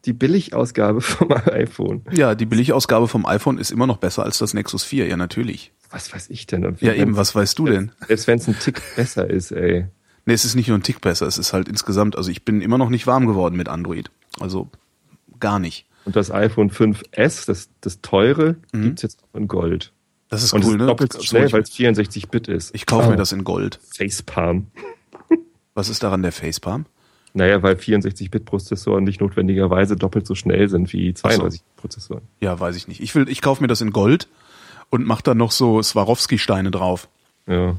die 0.06 0.14
Billigausgabe 0.14 1.02
vom 1.02 1.32
iPhone. 1.32 2.04
Ja, 2.12 2.36
die 2.36 2.46
Billigausgabe 2.46 3.08
vom 3.08 3.26
iPhone 3.26 3.58
ist 3.58 3.72
immer 3.72 3.88
noch 3.88 3.98
besser 3.98 4.24
als 4.24 4.38
das 4.38 4.54
Nexus 4.54 4.84
4, 4.84 5.08
ja 5.08 5.18
natürlich. 5.18 5.74
Was 5.90 6.14
weiß 6.14 6.30
ich 6.30 6.48
denn? 6.48 6.76
Ja, 6.80 6.94
eben, 6.94 7.16
was 7.16 7.34
weißt 7.36 7.58
du 7.60 7.66
denn? 7.68 7.92
Selbst 8.08 8.28
wenn 8.28 8.40
es 8.40 8.48
ein 8.48 8.60
Tick 8.60 8.82
besser 8.96 9.30
ist, 9.30 9.52
ey. 9.52 9.88
Nee, 10.28 10.34
es 10.34 10.46
ist 10.46 10.54
nicht 10.56 10.68
nur 10.68 10.78
ein 10.78 10.84
Tick 10.84 11.02
besser, 11.02 11.26
es 11.26 11.38
ist 11.40 11.54
halt 11.54 11.68
insgesamt, 11.68 12.16
also 12.18 12.30
ich 12.30 12.44
bin 12.46 12.62
immer 12.62 12.78
noch 12.78 12.90
nicht 12.90 13.08
warm 13.08 13.26
geworden 13.26 13.56
mit 13.56 13.68
Android. 13.70 14.12
Also 14.40 14.68
gar 15.40 15.58
nicht. 15.58 15.86
Und 16.06 16.16
das 16.16 16.32
iPhone 16.32 16.70
5S, 16.70 17.46
das, 17.48 17.70
das 17.82 18.02
teure, 18.02 18.58
gibt's 18.72 19.02
jetzt 19.02 19.20
auch 19.24 19.38
in 19.38 19.48
Gold. 19.48 19.94
Das 20.30 20.44
ist 20.44 20.54
Und 20.54 20.62
es 20.62 20.68
Mhm. 20.68 20.72
cool, 20.72 20.76
ist 20.76 20.82
ne? 20.82 20.88
doppelt 20.88 21.14
so 21.14 21.20
So, 21.20 21.26
schnell, 21.26 21.52
weil 21.54 21.62
es 21.62 21.72
64-Bit 21.72 22.48
ist. 22.50 22.76
ich 22.76 22.86
kaufe 22.86 23.08
Oh, 23.08 23.12
mir 23.12 23.16
das 23.18 23.32
in 23.32 23.44
Gold. 23.46 23.80
Facepalm. 23.98 24.68
Was 25.74 25.90
ist 25.90 26.04
daran 26.04 26.22
der 26.22 26.32
Facepalm? 26.34 26.86
Naja, 27.34 27.62
weil 27.64 27.76
64-Bit-Prozessoren 27.76 29.04
nicht 29.04 29.22
notwendigerweise 29.22 29.96
doppelt 29.96 30.26
so 30.28 30.36
schnell 30.36 30.68
sind 30.70 30.92
wie 30.92 31.12
32-Prozessoren. 31.12 32.24
Ja, 32.42 32.60
weiß 32.60 32.76
ich 32.76 32.88
nicht. 32.88 33.00
Ich 33.02 33.14
will, 33.16 33.30
ich 33.30 33.42
kaufe 33.42 33.62
mir 33.62 33.68
das 33.68 33.80
in 33.82 33.92
Gold 33.92 34.28
und 34.90 35.06
mach 35.06 35.22
da 35.22 35.34
noch 35.36 35.52
so 35.52 35.82
Swarovski-Steine 35.82 36.72
drauf. 36.72 37.08
Ja. 37.48 37.76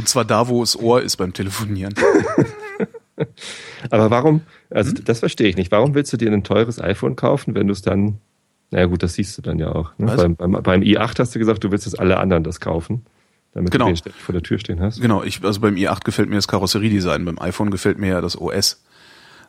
Und 0.00 0.08
zwar 0.08 0.24
da, 0.24 0.48
wo 0.48 0.62
es 0.62 0.78
Ohr 0.78 1.02
ist 1.02 1.16
beim 1.18 1.34
Telefonieren. 1.34 1.94
Aber 3.90 4.10
warum, 4.10 4.40
also 4.70 4.92
Hm? 4.96 5.04
das 5.04 5.18
verstehe 5.18 5.46
ich 5.48 5.56
nicht. 5.56 5.70
Warum 5.70 5.94
willst 5.94 6.10
du 6.12 6.16
dir 6.16 6.32
ein 6.32 6.42
teures 6.42 6.80
iPhone 6.80 7.16
kaufen, 7.16 7.54
wenn 7.54 7.66
du 7.66 7.72
es 7.74 7.82
dann 7.82 8.18
Naja 8.70 8.86
gut, 8.86 9.02
das 9.02 9.12
siehst 9.14 9.36
du 9.36 9.42
dann 9.42 9.58
ja 9.58 9.72
auch. 9.72 9.90
Ne? 9.98 10.14
Beim, 10.16 10.36
beim, 10.36 10.52
beim 10.62 10.80
i8 10.80 11.18
hast 11.18 11.34
du 11.34 11.38
gesagt, 11.38 11.62
du 11.64 11.70
willst, 11.70 11.84
dass 11.86 11.94
alle 11.96 12.16
anderen 12.18 12.44
das 12.44 12.60
kaufen, 12.60 13.04
damit 13.52 13.72
Genau. 13.72 13.86
du 13.86 13.90
den 13.90 13.96
ständig 13.96 14.22
vor 14.22 14.32
der 14.32 14.42
Tür 14.42 14.58
stehen 14.58 14.80
hast. 14.80 15.00
Genau, 15.02 15.22
ich, 15.22 15.44
also 15.44 15.60
beim 15.60 15.74
i8 15.74 16.04
gefällt 16.04 16.28
mir 16.30 16.36
das 16.36 16.48
Karosseriedesign, 16.48 17.24
beim 17.26 17.38
iPhone 17.40 17.70
gefällt 17.70 17.98
mir 17.98 18.08
ja 18.08 18.20
das 18.22 18.40
OS. 18.40 18.82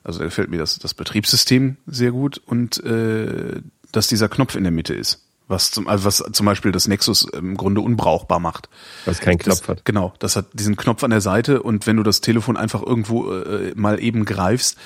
Also 0.04 0.20
da 0.20 0.26
gefällt 0.26 0.50
mir 0.50 0.58
das, 0.58 0.80
das 0.80 0.94
Betriebssystem 0.96 1.78
sehr 1.86 2.12
gut 2.12 2.42
und 2.46 2.84
äh, 2.84 3.62
dass 3.94 4.08
dieser 4.08 4.28
Knopf 4.28 4.56
in 4.56 4.64
der 4.64 4.72
Mitte 4.72 4.96
ist. 4.96 5.24
Was 5.52 5.70
zum, 5.70 5.88
also 5.88 6.06
was 6.06 6.24
zum 6.32 6.46
Beispiel 6.46 6.72
das 6.72 6.88
Nexus 6.88 7.24
im 7.24 7.58
Grunde 7.58 7.82
unbrauchbar 7.82 8.40
macht. 8.40 8.70
Was 9.04 9.20
keinen 9.20 9.38
Knopf 9.38 9.60
das, 9.60 9.68
hat. 9.68 9.86
Genau, 9.86 10.14
das 10.20 10.38
hat 10.38 10.46
diesen 10.54 10.78
Knopf 10.78 11.04
an 11.04 11.12
der 11.12 11.20
Seite 11.20 11.62
und 11.62 11.88
wenn 11.88 11.98
du 11.98 12.04
das 12.04 12.22
Telefon 12.22 12.56
einfach 12.56 12.82
irgendwo 12.82 13.34
äh, 13.34 13.74
mal 13.76 14.02
eben 14.02 14.24
greifst, 14.24 14.78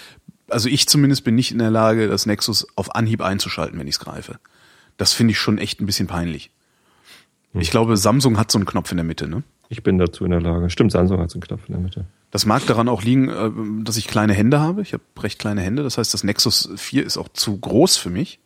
also 0.49 0.67
ich 0.67 0.87
zumindest 0.87 1.23
bin 1.23 1.35
nicht 1.35 1.51
in 1.51 1.59
der 1.59 1.69
Lage, 1.69 2.07
das 2.07 2.25
Nexus 2.25 2.67
auf 2.75 2.95
Anhieb 2.95 3.21
einzuschalten, 3.21 3.79
wenn 3.79 3.87
ich 3.87 3.95
es 3.95 3.99
greife. 3.99 4.39
Das 4.97 5.13
finde 5.13 5.33
ich 5.33 5.39
schon 5.39 5.59
echt 5.59 5.81
ein 5.81 5.85
bisschen 5.85 6.07
peinlich. 6.07 6.49
Hm. 7.53 7.61
Ich 7.61 7.69
glaube, 7.69 7.95
Samsung 7.95 8.39
hat 8.39 8.51
so 8.51 8.57
einen 8.57 8.65
Knopf 8.65 8.89
in 8.89 8.97
der 8.97 9.03
Mitte, 9.03 9.27
ne? 9.27 9.43
Ich 9.69 9.83
bin 9.83 9.99
dazu 9.99 10.25
in 10.25 10.31
der 10.31 10.41
Lage. 10.41 10.71
Stimmt, 10.71 10.91
Samsung 10.91 11.19
hat 11.19 11.29
so 11.29 11.35
einen 11.35 11.43
Knopf 11.43 11.61
in 11.67 11.73
der 11.73 11.81
Mitte. 11.81 12.05
Das 12.31 12.45
mag 12.45 12.65
daran 12.65 12.89
auch 12.89 13.03
liegen, 13.03 13.29
äh, 13.29 13.51
dass 13.83 13.97
ich 13.97 14.07
kleine 14.07 14.33
Hände 14.33 14.59
habe. 14.59 14.81
Ich 14.81 14.93
habe 14.93 15.03
recht 15.19 15.37
kleine 15.37 15.61
Hände. 15.61 15.83
Das 15.83 15.97
heißt, 15.97 16.13
das 16.13 16.23
Nexus 16.23 16.69
4 16.75 17.05
ist 17.05 17.17
auch 17.17 17.29
zu 17.29 17.57
groß 17.57 17.97
für 17.97 18.09
mich. 18.09 18.39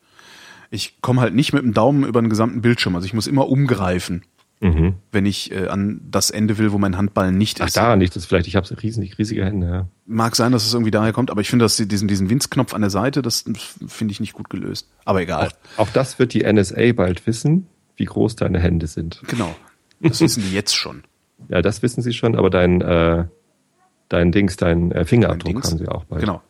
Ich 0.71 1.01
komme 1.01 1.21
halt 1.21 1.33
nicht 1.35 1.53
mit 1.53 1.63
dem 1.63 1.73
Daumen 1.73 2.03
über 2.05 2.21
den 2.21 2.29
gesamten 2.29 2.61
Bildschirm. 2.61 2.95
Also 2.95 3.05
ich 3.05 3.13
muss 3.13 3.27
immer 3.27 3.47
umgreifen, 3.49 4.23
Mhm. 4.61 4.95
wenn 5.13 5.25
ich 5.25 5.53
äh, 5.53 5.67
an 5.69 6.01
das 6.11 6.31
Ende 6.31 6.57
will, 6.57 6.73
wo 6.73 6.77
mein 6.77 6.97
Handballen 6.97 7.37
nicht 7.37 7.61
Ach, 7.61 7.67
ist. 7.67 7.77
daran 7.77 8.01
liegt 8.01 8.13
es 8.17 8.25
vielleicht. 8.25 8.45
Ich 8.45 8.57
habe 8.57 8.67
riesig, 8.83 9.17
riesige 9.17 9.45
Hände, 9.45 9.67
ja. 9.67 9.87
Mag 10.05 10.35
sein, 10.35 10.51
dass 10.51 10.65
es 10.67 10.73
irgendwie 10.73 10.91
daher 10.91 11.13
kommt, 11.13 11.31
aber 11.31 11.39
ich 11.39 11.49
finde, 11.49 11.63
dass 11.63 11.77
diesen, 11.77 12.09
diesen 12.09 12.29
Winzknopf 12.29 12.73
an 12.73 12.81
der 12.81 12.89
Seite, 12.89 13.21
das 13.21 13.45
finde 13.87 14.11
ich 14.11 14.19
nicht 14.19 14.33
gut 14.33 14.49
gelöst. 14.49 14.89
Aber 15.05 15.21
egal. 15.21 15.47
Auch, 15.77 15.83
auch 15.85 15.89
das 15.93 16.19
wird 16.19 16.33
die 16.33 16.43
NSA 16.43 16.91
bald 16.91 17.25
wissen, 17.25 17.67
wie 17.95 18.03
groß 18.03 18.35
deine 18.35 18.59
Hände 18.59 18.87
sind. 18.87 19.21
Genau. 19.27 19.55
Das 20.01 20.19
wissen 20.19 20.43
die 20.43 20.53
jetzt 20.53 20.75
schon. 20.75 21.03
Ja, 21.47 21.61
das 21.61 21.81
wissen 21.81 22.01
sie 22.01 22.11
schon, 22.11 22.35
aber 22.35 22.49
dein, 22.49 22.81
äh, 22.81 23.25
dein 24.09 24.33
Dings, 24.33 24.57
dein 24.57 24.91
äh, 24.91 25.05
Fingerabdruck 25.05 25.53
Dings. 25.53 25.71
haben 25.71 25.77
sie 25.77 25.87
auch 25.87 26.03
bald. 26.03 26.19
Genau. 26.19 26.41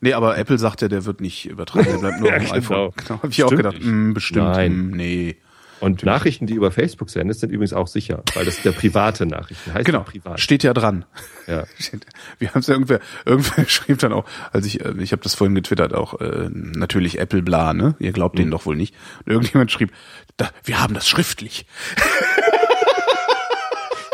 Nee, 0.00 0.12
aber 0.12 0.36
Apple 0.38 0.58
sagt 0.58 0.82
ja, 0.82 0.88
der 0.88 1.04
wird 1.06 1.20
nicht 1.20 1.46
übertragen, 1.48 1.86
der 1.90 1.98
bleibt 1.98 2.20
nur 2.20 2.28
Ja, 2.30 2.36
auf 2.36 2.42
dem 2.42 2.46
genau. 2.48 2.56
iPhone. 2.58 2.92
Genau, 2.96 3.10
hab 3.22 3.30
ich 3.30 3.44
auch 3.44 3.50
gedacht, 3.50 3.78
mh, 3.80 4.12
bestimmt, 4.14 4.44
Nein. 4.48 4.90
mh, 4.90 4.96
nee. 4.96 5.36
Und 5.78 6.04
Nachrichten, 6.04 6.46
die 6.46 6.54
über 6.54 6.70
Facebook 6.70 7.10
sendest, 7.10 7.40
sind 7.40 7.50
übrigens 7.50 7.74
auch 7.74 7.86
sicher, 7.86 8.22
weil 8.34 8.46
das 8.46 8.64
ja 8.64 8.72
private 8.72 9.26
Nachrichten. 9.26 9.74
Heißt 9.74 9.84
Genau, 9.84 10.04
privat. 10.04 10.40
steht 10.40 10.62
ja 10.62 10.72
dran. 10.72 11.04
Ja. 11.46 11.64
Wir 12.38 12.48
haben 12.54 12.60
es 12.60 12.66
ja 12.66 12.72
irgendwer, 12.74 13.00
irgendwer 13.26 13.68
schrieb 13.68 13.98
dann 13.98 14.14
auch, 14.14 14.24
als 14.52 14.64
ich, 14.64 14.82
äh, 14.82 14.94
ich 15.00 15.12
habe 15.12 15.22
das 15.22 15.34
vorhin 15.34 15.54
getwittert, 15.54 15.92
auch 15.92 16.18
äh, 16.18 16.48
natürlich 16.50 17.18
Apple 17.18 17.42
bla, 17.42 17.74
ne? 17.74 17.94
Ihr 17.98 18.12
glaubt 18.12 18.36
Mhm. 18.36 18.38
denen 18.38 18.50
doch 18.52 18.64
wohl 18.64 18.74
nicht. 18.76 18.94
Und 19.26 19.32
irgendjemand 19.32 19.70
schrieb, 19.70 19.92
da, 20.38 20.48
wir 20.64 20.80
haben 20.82 20.94
das 20.94 21.06
schriftlich. 21.08 21.66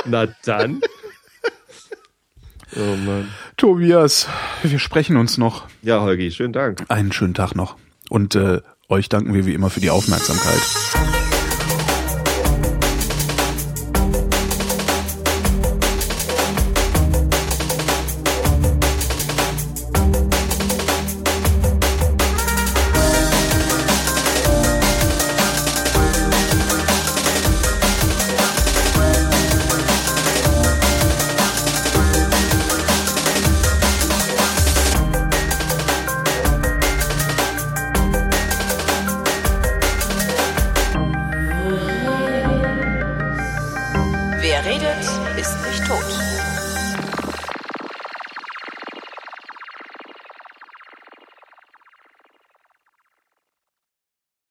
Na 0.05 0.27
dann. 0.45 0.81
Oh 2.77 2.97
Mann. 2.97 3.29
Tobias, 3.57 4.29
wir 4.63 4.79
sprechen 4.79 5.17
uns 5.17 5.39
noch. 5.39 5.67
Ja, 5.83 6.01
Holgi, 6.01 6.31
schönen 6.31 6.53
Dank. 6.53 6.85
Einen 6.89 7.13
schönen 7.13 7.35
Tag 7.35 7.55
noch. 7.55 7.77
Und 8.09 8.35
äh, 8.35 8.61
euch 8.89 9.09
danken 9.09 9.35
wir 9.35 9.47
wie 9.47 9.55
immer 9.55 9.71
für 9.71 9.81
die 9.81 9.91
Aufmerksamkeit. 9.91 11.32